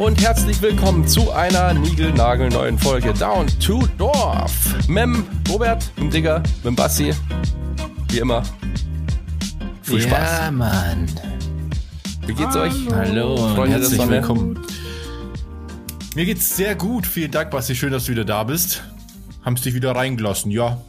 und 0.00 0.18
herzlich 0.22 0.62
willkommen 0.62 1.06
zu 1.06 1.30
einer 1.30 1.74
niegelnagelneuen 1.74 2.78
Folge 2.78 3.12
Down 3.12 3.46
to 3.60 3.86
Dorf. 3.98 4.74
Mem, 4.88 5.26
Robert, 5.50 5.92
mit 5.96 6.04
dem 6.04 6.10
Digger, 6.10 6.42
mit 6.64 6.74
Bassi. 6.74 7.12
Wie 8.08 8.20
immer. 8.20 8.42
Viel 9.82 10.00
Spaß. 10.00 10.40
Ja, 10.40 10.50
Mann. 10.52 11.06
Wie 12.24 12.32
geht's 12.32 12.56
euch? 12.56 12.72
Hallo, 12.90 13.36
Freunde 13.36 13.72
der 13.72 13.80
herzlich 13.80 13.98
Sonne. 13.98 14.12
willkommen. 14.12 14.66
Mir 16.14 16.24
geht's 16.24 16.56
sehr 16.56 16.74
gut. 16.76 17.06
Vielen 17.06 17.30
Dank, 17.30 17.50
Basti. 17.50 17.74
Schön, 17.74 17.92
dass 17.92 18.06
du 18.06 18.12
wieder 18.12 18.24
da 18.24 18.44
bist. 18.44 18.82
Haben's 19.44 19.60
dich 19.60 19.74
wieder 19.74 19.94
reingelassen, 19.94 20.50
ja. 20.50 20.80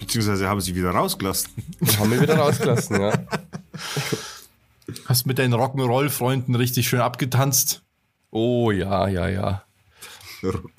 Beziehungsweise 0.00 0.48
haben 0.48 0.62
sie 0.62 0.74
wieder 0.74 0.92
rausgelassen. 0.92 1.50
Haben 1.98 2.10
wir 2.10 2.22
wieder 2.22 2.38
rausgelassen, 2.38 2.98
ja. 2.98 3.12
Hast 5.04 5.26
mit 5.26 5.38
deinen 5.38 5.52
Rock'n'Roll-Freunden 5.52 6.54
richtig 6.54 6.88
schön 6.88 7.00
abgetanzt. 7.00 7.82
Oh 8.32 8.70
ja, 8.70 9.06
ja, 9.08 9.28
ja. 9.28 9.62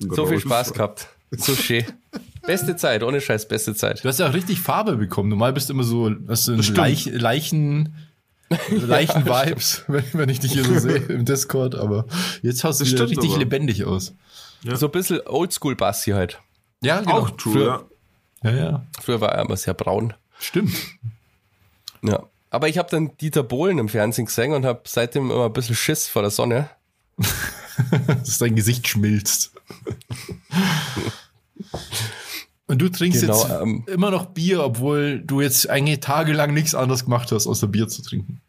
So 0.00 0.26
viel 0.26 0.40
Spaß 0.40 0.72
gehabt. 0.74 1.08
So 1.30 1.54
schön. 1.54 1.84
Beste 2.46 2.76
Zeit, 2.76 3.02
ohne 3.02 3.20
Scheiß, 3.20 3.48
beste 3.48 3.74
Zeit. 3.74 4.04
Du 4.04 4.08
hast 4.08 4.18
ja 4.20 4.28
auch 4.28 4.34
richtig 4.34 4.60
Farbe 4.60 4.96
bekommen. 4.96 5.30
Normal 5.30 5.52
bist 5.54 5.70
du 5.70 5.72
immer 5.72 5.84
so, 5.84 6.10
hast 6.28 6.46
du. 6.48 6.56
Leich, 6.56 7.06
Leichen, 7.06 7.94
Leichen-Vibes, 8.70 9.84
wenn, 9.88 10.04
wenn 10.12 10.28
ich 10.28 10.40
dich 10.40 10.52
hier 10.52 10.64
so 10.64 10.78
sehe 10.78 10.96
im 10.96 11.24
Discord. 11.24 11.74
Aber 11.74 12.04
jetzt 12.42 12.62
hast 12.64 12.80
du 12.80 12.84
stimmt 12.84 13.10
richtig 13.10 13.30
aber. 13.30 13.38
lebendig 13.38 13.84
aus. 13.84 14.12
So 14.74 14.86
ein 14.86 14.92
bisschen 14.92 15.20
Oldschool-Bassi 15.26 16.10
halt. 16.10 16.38
Ja, 16.82 17.00
genau. 17.00 17.20
Auch 17.20 17.30
true, 17.30 17.52
Früher- 17.52 17.86
ja. 18.42 18.50
Ja, 18.50 18.56
ja. 18.64 18.86
Früher 19.02 19.20
war 19.22 19.32
er 19.32 19.42
immer 19.44 19.56
sehr 19.56 19.74
braun. 19.74 20.12
Stimmt. 20.38 20.74
Ja. 22.02 22.22
Aber 22.50 22.68
ich 22.68 22.76
habe 22.78 22.90
dann 22.90 23.16
Dieter 23.16 23.42
Bohlen 23.42 23.78
im 23.78 23.88
Fernsehen 23.88 24.26
gesehen 24.26 24.52
und 24.52 24.66
habe 24.66 24.82
seitdem 24.84 25.30
immer 25.30 25.46
ein 25.46 25.52
bisschen 25.52 25.74
Schiss 25.74 26.06
vor 26.08 26.20
der 26.22 26.30
Sonne. 26.30 26.68
Dass 28.06 28.38
dein 28.38 28.54
Gesicht 28.54 28.88
schmilzt. 28.88 29.52
Und 32.66 32.78
du 32.78 32.88
trinkst 32.88 33.20
Genau, 33.20 33.40
jetzt 33.40 33.60
ähm, 33.60 33.84
immer 33.86 34.10
noch 34.10 34.26
Bier, 34.26 34.64
obwohl 34.64 35.20
du 35.20 35.40
jetzt 35.40 35.68
eigentlich 35.68 36.00
tagelang 36.00 36.54
nichts 36.54 36.74
anderes 36.74 37.04
gemacht 37.04 37.30
hast, 37.32 37.46
außer 37.46 37.66
Bier 37.68 37.88
zu 37.88 38.02
trinken. 38.02 38.40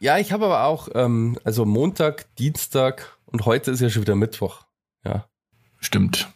Ja, 0.00 0.18
ich 0.18 0.32
habe 0.32 0.46
aber 0.46 0.64
auch, 0.64 0.88
ähm, 0.94 1.38
also 1.44 1.64
Montag, 1.64 2.34
Dienstag 2.36 3.16
und 3.26 3.46
heute 3.46 3.70
ist 3.70 3.80
ja 3.80 3.88
schon 3.88 4.02
wieder 4.02 4.16
Mittwoch. 4.16 4.64
Ja. 5.04 5.28
Stimmt. 5.78 6.28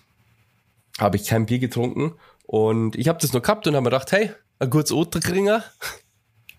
Habe 0.99 1.17
ich 1.17 1.27
kein 1.27 1.47
Bier 1.47 1.59
getrunken. 1.59 2.13
Und 2.45 2.95
ich 2.95 3.09
habe 3.09 3.19
das 3.21 3.33
nur 3.33 3.43
gehabt 3.43 3.67
und 3.67 3.75
habe 3.75 3.83
mir 3.83 3.91
gedacht, 3.91 4.13
hey, 4.13 4.31
ein 4.61 4.71
kurz 4.71 4.93
Otterkringer, 4.93 5.65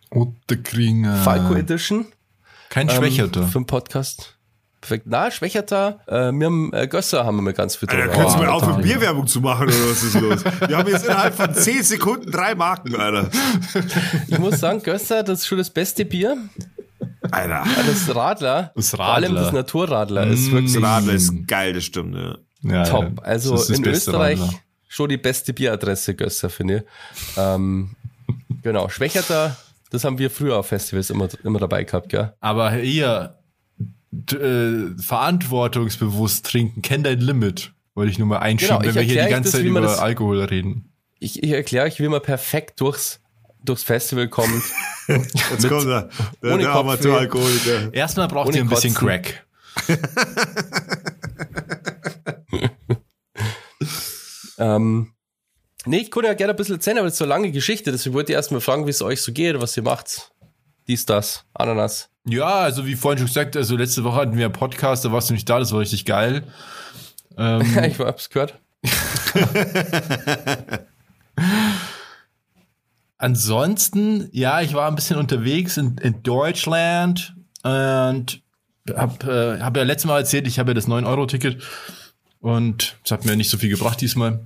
Otterkringer. 0.10 1.24
Falco 1.24 1.54
Edition. 1.56 2.08
Kein 2.70 2.90
ähm, 2.90 2.96
Schwächerter. 2.96 3.48
Für 3.48 3.60
den 3.60 3.66
Podcast. 3.66 4.37
Perfekt. 4.88 5.06
Na, 5.08 5.30
Schwächerter. 5.32 6.00
Äh, 6.08 6.32
wir 6.32 6.46
haben 6.46 6.72
äh, 6.74 6.88
Gösser 6.88 7.26
haben 7.26 7.38
wir 7.38 7.42
mal 7.42 7.54
ganz 7.54 7.76
viel 7.76 7.90
Alter, 7.90 8.08
kannst 8.08 8.36
du 8.36 8.40
mal 8.40 8.48
Alter. 8.50 8.74
Bierwerbung 8.82 9.28
zu 9.28 9.42
machen 9.42 9.68
oder 9.68 9.74
was 9.90 10.02
ist 10.04 10.14
los? 10.20 10.44
Wir 10.68 10.78
haben 10.78 10.88
jetzt 10.90 11.04
innerhalb 11.06 11.34
von 11.36 11.54
10 11.54 11.84
Sekunden 11.84 12.32
drei 12.32 12.56
Marken, 12.56 12.96
Alter. 12.96 13.30
Ich 14.28 14.40
muss 14.40 14.60
sagen, 14.62 14.82
Gösser, 14.82 15.24
das 15.24 15.40
ist 15.40 15.48
schon 15.48 15.58
das 15.58 15.70
beste 15.70 16.06
Bier. 16.06 16.38
Alter. 17.32 17.64
Das 17.86 18.16
Radler, 18.16 18.72
Das 18.76 18.92
vor 18.92 19.02
allem 19.02 19.32
Radler. 19.34 19.42
das 19.44 19.52
Naturradler, 19.54 20.28
ist 20.28 20.48
Mm. 20.48 20.52
wirklich 20.54 20.74
Das 20.74 20.84
Radler 20.84 21.14
ist 21.14 21.48
geil, 21.48 21.74
das 21.74 21.84
stimmt, 21.84 22.16
ja. 22.16 22.38
Ja, 22.62 22.84
top. 22.86 23.20
Also 23.24 23.52
Das 23.52 23.62
ist 23.64 23.70
das 23.72 23.78
in 23.80 23.86
Österreich 23.86 24.40
Radler. 24.40 24.54
schon 24.88 25.10
die 25.10 25.18
beste 25.18 25.52
Bieradresse, 25.54 26.16
Gösser, 26.16 26.50
finde 26.50 26.78
ich. 26.78 26.84
Ähm, 27.38 27.92
genau, 28.64 28.88
Schwächerter, 28.88 29.58
das 29.92 30.06
haben 30.06 30.18
wir 30.18 30.30
früher 30.32 30.58
auf 30.58 30.68
Festivals 30.68 31.10
immer, 31.10 31.28
immer 31.44 31.60
dabei 31.60 31.84
gehabt, 31.84 32.08
gell? 32.10 32.34
Aber 32.40 32.72
hier, 32.72 33.36
äh, 34.14 34.98
verantwortungsbewusst 35.02 36.46
trinken, 36.46 36.82
kenn 36.82 37.04
dein 37.04 37.20
Limit. 37.20 37.74
Wollte 37.94 38.12
ich 38.12 38.20
nur 38.20 38.28
mal 38.28 38.40
einschieben, 38.40 38.78
Genau, 38.80 38.90
ich 38.90 38.96
wenn 38.96 39.08
wir 39.08 39.14
hier 39.14 39.24
die 39.24 39.30
ganze 39.30 39.52
das, 39.52 39.60
Zeit 39.60 39.66
über 39.66 39.82
das- 39.82 40.00
Alkohol 40.00 40.44
reden. 40.44 40.92
Ich, 41.20 41.42
ich 41.42 41.50
erkläre 41.50 41.88
euch, 41.88 42.00
wie 42.00 42.08
man 42.08 42.22
perfekt 42.22 42.80
durchs, 42.80 43.20
durchs 43.64 43.82
Festival 43.84 44.28
kommt. 44.30 44.64
Jetzt 45.08 45.68
kommt 45.68 45.88
der, 45.88 46.10
der, 46.44 46.54
ohne 46.54 46.64
der. 46.64 46.74
Amateuralkoholiker. 46.74 47.92
Erstmal 47.94 48.28
braucht 48.28 48.54
ihr 48.54 48.62
ein 48.62 48.70
bisschen 48.70 48.94
Kotzen. 48.94 49.24
Crack. 49.24 49.46
ähm, 54.60 55.14
nee, 55.86 55.98
ich 55.98 56.12
konnte 56.12 56.28
ja 56.28 56.34
gerne 56.34 56.54
ein 56.54 56.58
bisschen 56.58 56.76
erzählen, 56.76 56.98
aber 57.00 57.06
das 57.08 57.14
ist 57.14 57.20
so 57.20 57.26
eine 57.26 57.30
lange 57.34 57.52
Geschichte, 57.52 57.92
deswegen 57.92 58.16
wollte 58.16 58.32
ich 58.32 58.36
erstmal 58.36 58.62
fragen, 58.62 58.86
wie 58.86 58.92
es 58.92 59.02
euch 59.02 59.22
so 59.22 59.32
geht, 59.32 59.60
was 59.60 59.76
ihr 59.78 59.84
macht. 59.84 60.32
Dies, 60.88 61.06
das, 61.06 61.46
Ananas. 61.54 62.10
Ja, 62.28 62.60
also 62.60 62.86
wie 62.86 62.96
vorhin 62.96 63.20
schon 63.20 63.28
gesagt, 63.28 63.56
also 63.56 63.78
letzte 63.78 64.04
Woche 64.04 64.18
hatten 64.18 64.38
wir 64.38 64.46
einen 64.46 64.54
Podcast, 64.54 65.06
da 65.06 65.14
warst 65.14 65.30
du 65.30 65.34
nicht 65.34 65.50
da, 65.50 65.60
das 65.60 65.72
war 65.72 65.80
richtig 65.80 66.06
geil. 66.06 66.44
Ähm, 67.38 67.62
ich 67.84 68.00
hab's 68.00 68.30
gehört. 68.30 68.60
Ansonsten, 73.18 74.28
ja, 74.32 74.62
ich 74.62 74.74
war 74.74 74.90
ein 74.90 74.96
bisschen 74.96 75.18
unterwegs 75.18 75.78
in, 75.78 75.98
in 75.98 76.22
Deutschland 76.22 77.34
und 77.64 78.42
habe 78.96 79.58
äh, 79.60 79.64
hab 79.64 79.78
ja 79.78 79.84
letztes 79.84 80.08
Mal 80.08 80.20
erzählt, 80.20 80.48
ich 80.48 80.60
habe 80.60 80.72
ja 80.72 80.76
das 80.76 80.88
9-Euro-Ticket 80.88 81.62
und 82.40 82.98
es 83.04 83.12
hat 83.12 83.26
mir 83.26 83.36
nicht 83.36 83.50
so 83.50 83.58
viel 83.58 83.70
gebracht 83.70 84.00
diesmal. 84.02 84.40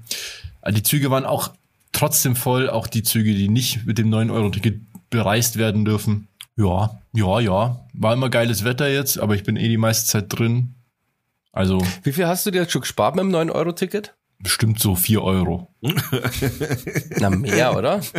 Die 0.69 0.84
Züge 0.84 1.12
waren 1.12 1.25
auch 1.25 1.50
trotzdem 1.92 2.36
voll, 2.36 2.69
auch 2.69 2.88
die 2.88 3.03
Züge, 3.03 3.34
die 3.34 3.50
nicht 3.50 3.86
mit 3.86 3.98
dem 3.98 4.09
9-Euro-Ticket 4.09 4.81
bereist 5.09 5.58
werden 5.58 5.84
dürfen. 5.84 6.28
Ja, 6.57 7.00
ja, 7.13 7.39
ja. 7.39 7.85
War 7.94 8.13
immer 8.13 8.29
geiles 8.29 8.63
Wetter 8.63 8.89
jetzt, 8.89 9.19
aber 9.19 9.35
ich 9.35 9.44
bin 9.44 9.56
eh 9.56 9.67
die 9.67 9.78
meiste 9.78 10.07
Zeit 10.07 10.25
drin. 10.29 10.75
Also 11.51 11.81
Wie 12.03 12.13
viel 12.13 12.28
hast 12.28 12.45
du 12.45 12.51
dir 12.51 12.62
jetzt 12.62 12.72
schon 12.72 12.81
gespart 12.81 13.16
mit 13.16 13.23
dem 13.23 13.31
9-Euro-Ticket? 13.31 14.13
bestimmt 14.44 14.79
so 14.79 14.95
4 14.95 15.22
Euro. 15.22 15.67
Na, 17.19 17.29
mehr, 17.29 17.75
oder? 17.78 18.01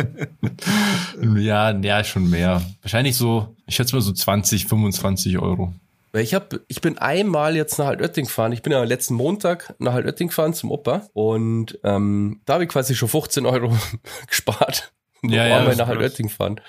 Ja, 1.35 1.71
ja, 1.71 2.03
schon 2.03 2.29
mehr. 2.29 2.61
Wahrscheinlich 2.81 3.15
so, 3.15 3.55
ich 3.67 3.75
schätze 3.75 3.95
mal 3.95 4.01
so 4.01 4.11
20, 4.11 4.65
25 4.65 5.37
Euro. 5.37 5.73
Ich 6.13 6.33
hab, 6.33 6.59
ich 6.67 6.81
bin 6.81 6.97
einmal 6.97 7.55
jetzt 7.55 7.79
nach 7.79 7.87
Altötting 7.87 8.25
gefahren. 8.25 8.51
Ich 8.51 8.61
bin 8.61 8.71
ja 8.71 8.83
letzten 8.83 9.15
Montag 9.15 9.73
nach 9.79 9.93
Altötting 9.93 10.27
gefahren 10.27 10.53
zum 10.53 10.71
Opa 10.71 11.07
und 11.13 11.79
ähm, 11.83 12.41
da 12.45 12.53
habe 12.53 12.63
ich 12.63 12.69
quasi 12.69 12.95
schon 12.95 13.09
15 13.09 13.45
Euro 13.45 13.75
gespart. 14.27 14.93
Ja, 15.23 15.47
ja, 15.47 15.57
einmal 15.57 15.75
nach. 15.75 15.87
Altötting 15.87 16.27
gefahren. 16.27 16.59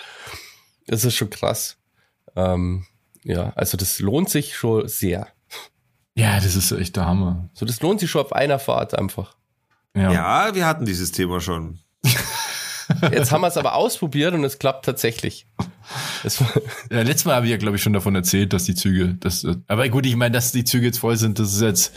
Das 0.86 1.04
ist 1.04 1.14
schon 1.14 1.30
krass. 1.30 1.78
Ähm, 2.36 2.86
ja, 3.22 3.52
also 3.56 3.76
das 3.76 4.00
lohnt 4.00 4.28
sich 4.28 4.56
schon 4.56 4.86
sehr. 4.88 5.28
Ja, 6.14 6.36
das 6.36 6.54
ist 6.54 6.70
echt 6.72 6.96
der 6.96 7.06
Hammer. 7.06 7.48
So, 7.54 7.66
das 7.66 7.80
lohnt 7.80 8.00
sich 8.00 8.10
schon 8.10 8.22
auf 8.22 8.32
einer 8.32 8.58
Fahrt 8.58 8.96
einfach. 8.96 9.36
Ja. 9.96 10.12
Ja, 10.12 10.54
wir 10.54 10.66
hatten 10.66 10.84
dieses 10.84 11.12
Thema 11.12 11.40
schon. 11.40 11.80
Jetzt 13.10 13.32
haben 13.32 13.40
wir 13.40 13.48
es 13.48 13.56
aber 13.56 13.74
ausprobiert 13.74 14.34
und 14.34 14.44
es 14.44 14.58
klappt 14.58 14.84
tatsächlich. 14.84 15.46
Ja 16.90 17.02
letztes 17.02 17.26
Mal 17.26 17.34
habe 17.34 17.44
ich 17.44 17.52
ja, 17.52 17.58
glaube 17.58 17.76
ich, 17.76 17.82
schon 17.82 17.92
davon 17.92 18.14
erzählt, 18.14 18.54
dass 18.54 18.64
die 18.64 18.74
Züge, 18.74 19.16
das, 19.20 19.46
aber 19.66 19.86
gut, 19.90 20.06
ich 20.06 20.16
meine, 20.16 20.32
dass 20.32 20.50
die 20.50 20.64
Züge 20.64 20.86
jetzt 20.86 20.98
voll 20.98 21.18
sind, 21.18 21.38
das 21.38 21.52
ist 21.52 21.60
jetzt, 21.60 21.94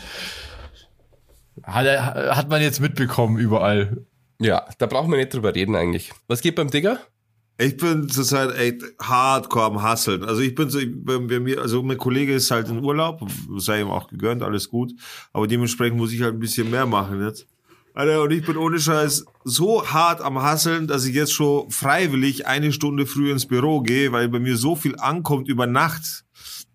hat, 1.62 1.86
hat 1.86 2.50
man 2.50 2.60
jetzt 2.60 2.80
mitbekommen 2.80 3.38
überall. 3.38 4.04
ja, 4.38 4.66
da 4.76 4.84
brauchen 4.84 5.10
wir 5.10 5.16
nicht 5.16 5.32
drüber 5.32 5.54
reden 5.54 5.74
eigentlich. 5.74 6.12
Was 6.26 6.42
geht 6.42 6.56
beim 6.56 6.70
Digger? 6.70 6.98
Ich 7.60 7.76
bin 7.76 8.08
zurzeit 8.08 8.56
echt 8.56 8.84
hardcore 9.02 9.64
am 9.64 9.82
Hasseln. 9.82 10.22
Also 10.22 10.42
ich 10.42 10.54
bin 10.54 10.70
so, 10.70 10.78
bei, 10.86 11.18
mir, 11.18 11.60
also 11.60 11.82
mein 11.82 11.98
Kollege 11.98 12.32
ist 12.32 12.52
halt 12.52 12.68
in 12.68 12.84
Urlaub, 12.84 13.20
sei 13.56 13.80
ihm 13.80 13.90
auch 13.90 14.06
gegönnt, 14.06 14.44
alles 14.44 14.68
gut. 14.68 14.92
Aber 15.32 15.48
dementsprechend 15.48 15.98
muss 15.98 16.12
ich 16.12 16.22
halt 16.22 16.34
ein 16.34 16.38
bisschen 16.38 16.70
mehr 16.70 16.86
machen 16.86 17.20
jetzt. 17.20 17.48
Alter, 17.94 18.22
und 18.22 18.30
ich 18.30 18.46
bin 18.46 18.56
ohne 18.56 18.78
Scheiß 18.78 19.24
so 19.42 19.84
hart 19.84 20.20
am 20.20 20.40
Hasseln, 20.40 20.86
dass 20.86 21.04
ich 21.04 21.16
jetzt 21.16 21.32
schon 21.32 21.68
freiwillig 21.68 22.46
eine 22.46 22.72
Stunde 22.72 23.06
früh 23.06 23.32
ins 23.32 23.46
Büro 23.46 23.80
gehe, 23.80 24.12
weil 24.12 24.28
bei 24.28 24.38
mir 24.38 24.56
so 24.56 24.76
viel 24.76 24.94
ankommt 24.96 25.48
über 25.48 25.66
Nacht, 25.66 26.24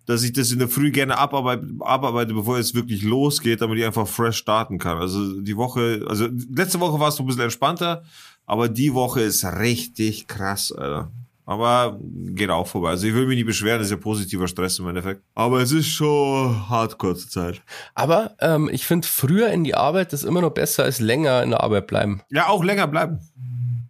dass 0.04 0.22
ich 0.22 0.34
das 0.34 0.52
in 0.52 0.58
der 0.58 0.68
Früh 0.68 0.90
gerne 0.90 1.16
abarbeite, 1.16 1.66
abarbeite 1.80 2.34
bevor 2.34 2.58
es 2.58 2.74
wirklich 2.74 3.02
losgeht, 3.02 3.62
damit 3.62 3.78
ich 3.78 3.86
einfach 3.86 4.06
fresh 4.06 4.36
starten 4.36 4.76
kann. 4.76 4.98
Also 4.98 5.40
die 5.40 5.56
Woche, 5.56 6.04
also 6.06 6.28
letzte 6.54 6.78
Woche 6.80 7.00
war 7.00 7.08
es 7.08 7.16
so 7.16 7.22
ein 7.22 7.26
bisschen 7.26 7.40
entspannter, 7.40 8.02
aber 8.46 8.68
die 8.68 8.94
Woche 8.94 9.22
ist 9.22 9.44
richtig 9.44 10.26
krass, 10.26 10.72
Alter. 10.72 11.10
Aber 11.46 11.98
geht 12.00 12.48
auch 12.48 12.66
vorbei. 12.66 12.90
Also 12.90 13.06
ich 13.06 13.14
will 13.14 13.26
mich 13.26 13.36
nicht 13.36 13.46
beschweren, 13.46 13.78
das 13.78 13.88
ist 13.88 13.90
ja 13.90 13.96
positiver 13.98 14.48
Stress 14.48 14.78
im 14.78 14.88
Endeffekt. 14.88 15.22
Aber 15.34 15.60
es 15.60 15.72
ist 15.72 15.88
schon 15.88 16.68
hardcore 16.70 17.16
zur 17.16 17.28
Zeit. 17.28 17.62
Aber 17.94 18.34
ähm, 18.40 18.70
ich 18.72 18.86
finde, 18.86 19.06
früher 19.06 19.48
in 19.48 19.62
die 19.62 19.74
Arbeit 19.74 20.14
ist 20.14 20.24
immer 20.24 20.40
noch 20.40 20.52
besser 20.52 20.84
als 20.84 21.00
länger 21.00 21.42
in 21.42 21.50
der 21.50 21.62
Arbeit 21.62 21.86
bleiben. 21.86 22.22
Ja, 22.30 22.48
auch 22.48 22.64
länger 22.64 22.86
bleiben. 22.86 23.20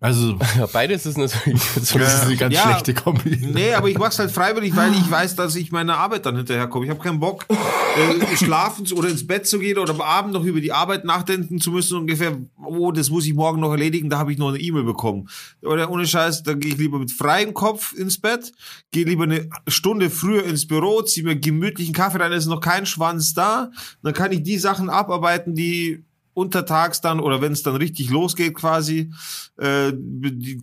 Also, 0.05 0.37
Ja, 0.59 0.67
beides 0.67 1.06
ist 1.06 1.17
natürlich 1.17 1.62
so. 1.83 1.99
ist 1.99 2.23
eine 2.23 2.37
ganz 2.37 2.55
Ja. 2.55 2.62
schlechte 2.65 2.93
Kombi. 2.93 3.39
Nee, 3.41 3.73
aber 3.73 3.89
ich 3.89 3.97
mach's 3.97 4.19
halt 4.19 4.31
freiwillig, 4.31 4.77
weil 4.77 4.93
ich 4.93 5.11
weiß, 5.11 5.35
dass 5.35 5.56
ich 5.56 5.73
meiner 5.73 5.97
Arbeit 5.97 6.27
dann 6.27 6.37
hinterherkomme. 6.37 6.85
Ich 6.85 6.91
habe 6.91 7.01
keinen 7.03 7.21
Bock, 7.21 7.47
äh, 7.49 8.37
schlafen 8.37 8.85
zu- 8.85 8.97
oder 8.97 9.09
ins 9.09 9.27
Bett 9.27 9.47
zu 9.47 9.59
gehen 9.59 9.79
oder 9.79 9.95
am 9.95 10.03
Abend 10.03 10.35
noch 10.35 10.45
über 10.45 10.61
die 10.61 10.73
Arbeit 10.73 11.06
nachdenken 11.06 11.59
zu 11.59 11.71
müssen. 11.71 11.97
Ungefähr, 11.99 12.37
oh, 12.62 12.93
das 12.93 13.09
muss 13.09 13.25
ich 13.25 13.33
morgen 13.33 13.61
noch 13.61 13.71
erledigen, 13.71 14.11
da 14.11 14.19
habe 14.19 14.31
ich 14.31 14.37
noch 14.37 14.49
eine 14.51 14.59
E-Mail 14.61 14.85
bekommen. 14.85 15.29
Oder 15.62 15.91
ohne 15.91 16.06
Scheiß, 16.06 16.43
da 16.43 16.53
gehe 16.53 16.73
ich 16.73 16.77
lieber 16.79 16.99
mit 16.99 17.11
freiem 17.11 17.55
Kopf 17.55 17.95
ins 17.95 18.21
Bett, 18.21 18.53
gehe 18.91 19.06
lieber 19.06 19.25
eine 19.25 19.49
Stunde 19.69 20.11
früher 20.11 20.45
ins 20.45 20.67
Büro, 20.69 21.01
ziehe 21.01 21.25
mir 21.25 21.37
gemütlichen 21.37 21.95
Kaffee 21.95 22.19
rein, 22.19 22.33
ist 22.33 22.45
noch 22.45 22.61
kein 22.61 22.85
Schwanz 22.85 23.33
da. 23.33 23.71
Dann 24.03 24.12
kann 24.12 24.33
ich 24.33 24.43
die 24.43 24.59
Sachen 24.59 24.91
abarbeiten, 24.91 25.55
die 25.55 26.05
untertags 26.35 27.01
dann 27.01 27.21
oder 27.21 27.41
wenn 27.41 27.53
es 27.53 27.63
dann 27.63 27.77
richtig 27.77 28.11
losgeht 28.11 28.55
quasi, 28.55 29.11
äh, 29.57 29.93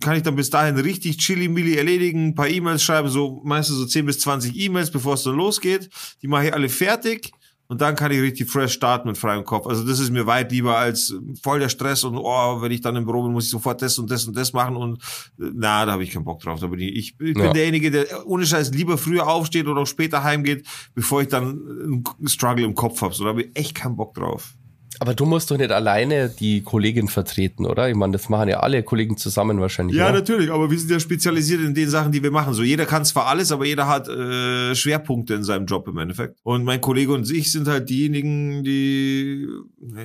kann 0.00 0.16
ich 0.16 0.22
dann 0.22 0.36
bis 0.36 0.50
dahin 0.50 0.76
richtig 0.76 1.16
chilly-milli 1.18 1.76
erledigen, 1.76 2.28
ein 2.28 2.34
paar 2.34 2.48
E-Mails 2.48 2.82
schreiben, 2.82 3.08
so 3.08 3.40
meistens 3.44 3.76
so 3.78 3.86
10 3.86 4.06
bis 4.06 4.20
20 4.20 4.54
E-Mails, 4.56 4.90
bevor 4.90 5.14
es 5.14 5.22
dann 5.22 5.34
losgeht. 5.36 5.88
Die 6.22 6.28
mache 6.28 6.46
ich 6.48 6.54
alle 6.54 6.68
fertig 6.68 7.32
und 7.68 7.80
dann 7.80 7.96
kann 7.96 8.12
ich 8.12 8.20
richtig 8.20 8.50
fresh 8.50 8.74
starten 8.74 9.08
mit 9.08 9.16
freiem 9.16 9.44
Kopf. 9.44 9.66
Also 9.66 9.82
das 9.86 9.98
ist 9.98 10.10
mir 10.10 10.26
weit 10.26 10.52
lieber 10.52 10.76
als 10.76 11.14
voll 11.42 11.58
der 11.58 11.70
Stress 11.70 12.04
und 12.04 12.18
oh, 12.18 12.60
wenn 12.60 12.70
ich 12.70 12.82
dann 12.82 12.96
im 12.96 13.06
Büro 13.06 13.22
bin, 13.22 13.32
muss 13.32 13.44
ich 13.44 13.50
sofort 13.50 13.80
das 13.80 13.98
und 13.98 14.10
das 14.10 14.26
und 14.26 14.36
das 14.36 14.52
machen 14.52 14.76
und 14.76 15.02
na, 15.38 15.86
da 15.86 15.92
habe 15.92 16.04
ich 16.04 16.10
keinen 16.10 16.24
Bock 16.24 16.40
drauf. 16.40 16.60
Da 16.60 16.66
bin 16.66 16.80
ich, 16.80 16.94
ich, 16.94 17.14
ich 17.18 17.36
Ja. 17.36 17.44
bin 17.44 17.54
derjenige, 17.54 17.90
der 17.90 18.26
ohne 18.26 18.44
Scheiß 18.44 18.72
lieber 18.72 18.98
früher 18.98 19.26
aufsteht 19.26 19.66
oder 19.68 19.80
auch 19.80 19.86
später 19.86 20.22
heimgeht, 20.22 20.66
bevor 20.94 21.22
ich 21.22 21.28
dann 21.28 22.02
einen 22.18 22.28
Struggle 22.28 22.66
im 22.66 22.74
Kopf 22.74 23.00
habe. 23.00 23.14
So, 23.14 23.24
da 23.24 23.30
habe 23.30 23.44
ich 23.44 23.50
echt 23.56 23.74
keinen 23.74 23.96
Bock 23.96 24.12
drauf. 24.12 24.52
Aber 25.00 25.14
du 25.14 25.24
musst 25.24 25.50
doch 25.50 25.56
nicht 25.56 25.72
alleine 25.72 26.28
die 26.28 26.62
Kollegin 26.62 27.08
vertreten, 27.08 27.66
oder? 27.66 27.88
Ich 27.88 27.96
meine, 27.96 28.12
das 28.12 28.28
machen 28.28 28.48
ja 28.48 28.60
alle 28.60 28.82
Kollegen 28.82 29.16
zusammen 29.16 29.60
wahrscheinlich. 29.60 29.96
Ja, 29.96 30.04
oder? 30.04 30.14
natürlich, 30.14 30.50
aber 30.50 30.70
wir 30.70 30.78
sind 30.78 30.90
ja 30.90 31.00
spezialisiert 31.00 31.60
in 31.60 31.74
den 31.74 31.88
Sachen, 31.88 32.12
die 32.12 32.22
wir 32.22 32.30
machen. 32.30 32.54
So, 32.54 32.62
jeder 32.62 32.86
kann 32.86 33.04
zwar 33.04 33.26
alles, 33.26 33.52
aber 33.52 33.64
jeder 33.64 33.88
hat 33.88 34.08
äh, 34.08 34.74
Schwerpunkte 34.74 35.34
in 35.34 35.44
seinem 35.44 35.66
Job 35.66 35.88
im 35.88 35.98
Endeffekt. 35.98 36.38
Und 36.42 36.64
mein 36.64 36.80
Kollege 36.80 37.12
und 37.12 37.30
ich 37.30 37.50
sind 37.50 37.68
halt 37.68 37.88
diejenigen, 37.88 38.62
die, 38.64 39.48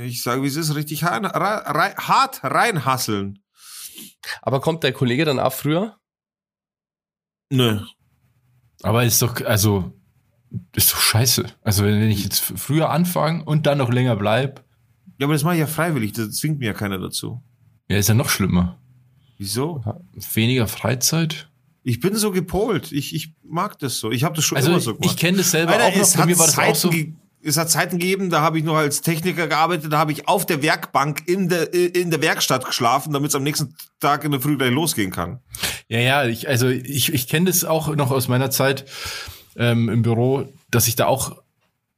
ich 0.06 0.24
sage, 0.24 0.42
wie 0.44 0.48
es 0.48 0.56
ist, 0.56 0.75
richtig 0.75 1.04
rein, 1.04 1.25
rein, 1.25 1.94
hart 1.98 2.44
reinhasseln. 2.44 3.39
Aber 4.42 4.62
kommt 4.62 4.84
der 4.84 4.94
Kollege 4.94 5.25
dann 5.25 5.39
auch 5.39 5.54
früher? 5.54 5.98
Nö. 7.50 7.81
Aber 8.84 9.04
ist 9.04 9.22
doch, 9.22 9.42
also, 9.45 9.94
ist 10.75 10.94
doch 10.94 11.00
scheiße. 11.00 11.45
Also, 11.62 11.84
wenn 11.84 12.10
ich 12.10 12.24
jetzt 12.24 12.39
früher 12.39 12.89
anfange 12.89 13.44
und 13.44 13.66
dann 13.66 13.80
noch 13.80 13.89
länger 13.89 14.16
bleib, 14.16 14.67
Ja, 15.19 15.25
aber 15.25 15.34
das 15.34 15.44
mache 15.44 15.56
ich 15.56 15.60
ja 15.62 15.68
freiwillig, 15.68 16.14
das 16.14 16.31
zwingt 16.36 16.60
mir 16.60 16.68
ja 16.68 16.74
keiner 16.74 16.98
dazu. 17.00 17.42
ja, 17.90 17.98
ist 17.98 18.10
ja 18.10 18.14
noch 18.16 18.30
schlimmer. 18.30 18.78
Wieso? 19.38 19.84
Weniger 20.34 20.68
Freizeit. 20.68 21.50
Ich 21.84 22.00
bin 22.00 22.16
so 22.16 22.31
gepolt. 22.31 22.92
Ich, 22.92 23.14
ich 23.16 23.34
mag 23.44 23.78
das 23.80 24.00
so. 24.00 24.12
Ich 24.12 24.24
habe 24.24 24.36
das 24.36 24.44
schon 24.46 24.58
Also, 24.58 24.72
immer 24.72 24.80
so 24.80 24.96
gemacht. 24.96 25.12
ich 25.12 25.18
kenne 25.18 25.38
das 25.38 25.52
selber 25.52 25.74
Alter, 25.74 25.86
auch 25.86 25.96
noch. 25.96 26.02
es 26.02 26.14
Bei 26.14 26.19
hat 26.22 26.28
mir 26.28 26.40
war 26.40 26.46
das 26.48 26.56
Zeiten 26.56 26.72
auch 26.72 26.75
so. 26.75 26.92
es 27.44 27.56
hat 27.58 27.69
Zeiten 27.72 27.98
gegeben, 28.00 28.30
da 28.30 28.42
habe 28.42 28.58
ich 28.58 28.64
noch 28.66 28.75
als 28.75 29.02
Techniker 29.02 29.48
gearbeitet, 29.48 29.94
da 29.94 29.98
habe 30.00 30.12
ich 30.12 30.28
auf 30.28 30.46
der 30.46 30.62
Werkbank 30.64 31.28
in 31.28 31.48
der, 31.50 31.74
in 31.74 32.10
der 32.12 32.22
Werkstatt 32.22 32.66
geschlafen, 32.66 33.13
damit 33.13 33.30
es 33.30 33.36
am 33.36 33.44
nächsten 33.44 33.74
Tag 34.00 34.24
in 34.24 34.31
der 34.31 34.42
Früh 34.42 34.58
gleich 34.58 34.72
losgehen 34.72 35.12
kann. 35.12 35.40
Ja, 35.88 36.00
ja, 36.00 36.25
ich, 36.25 36.50
also 36.50 36.68
ich, 36.68 37.13
ich 37.13 37.28
kenne 37.28 37.46
das 37.50 37.63
auch 37.63 37.96
noch 37.96 38.12
aus 38.12 38.28
meiner 38.28 38.50
Zeit 38.50 38.86
ähm, 39.56 39.88
im 39.88 40.02
Büro, 40.02 40.52
dass 40.72 40.88
ich 40.90 40.96
da 40.96 41.06
auch 41.06 41.38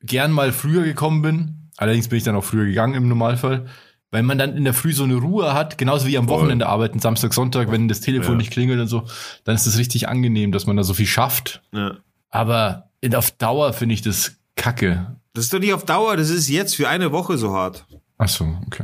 gern 0.03 0.31
mal 0.31 0.51
früher 0.51 0.83
gekommen 0.83 1.21
bin. 1.21 1.58
Allerdings 1.79 2.09
bin 2.09 2.17
ich 2.17 2.25
dann 2.25 2.35
auch 2.35 2.43
früher 2.43 2.65
gegangen 2.65 2.93
im 2.93 3.07
Normalfall, 3.07 3.65
weil 4.11 4.21
man 4.23 4.37
dann 4.37 4.57
in 4.57 4.65
der 4.65 4.73
Früh 4.73 4.91
so 4.91 5.05
eine 5.05 5.15
Ruhe 5.15 5.53
hat, 5.53 5.77
genauso 5.77 6.07
wie 6.07 6.17
am 6.17 6.27
Voll. 6.27 6.39
Wochenende 6.41 6.67
arbeiten, 6.67 6.99
Samstag, 6.99 7.33
Sonntag, 7.33 7.71
wenn 7.71 7.87
das 7.87 8.01
Telefon 8.01 8.33
Ja. 8.33 8.37
nicht 8.39 8.51
klingelt 8.51 8.81
und 8.81 8.87
so, 8.87 9.05
dann 9.45 9.55
ist 9.55 9.65
es 9.65 9.77
richtig 9.77 10.09
angenehm, 10.09 10.51
dass 10.51 10.67
man 10.67 10.75
da 10.75 10.83
so 10.83 10.93
viel 10.93 11.05
schafft. 11.05 11.61
Ja. 11.71 11.95
Aber 12.29 12.89
auf 13.15 13.31
Dauer 13.31 13.71
finde 13.71 13.93
ich 13.95 14.01
das 14.01 14.33
kacke. 14.57 15.15
Das 15.33 15.45
ist 15.45 15.53
doch 15.53 15.59
nicht 15.59 15.73
auf 15.73 15.85
Dauer, 15.85 16.17
das 16.17 16.29
ist 16.29 16.49
jetzt 16.49 16.75
für 16.75 16.89
eine 16.89 17.13
Woche 17.13 17.37
so 17.37 17.53
hart. 17.53 17.85
Ach 18.17 18.27
so, 18.27 18.57
okay. 18.67 18.83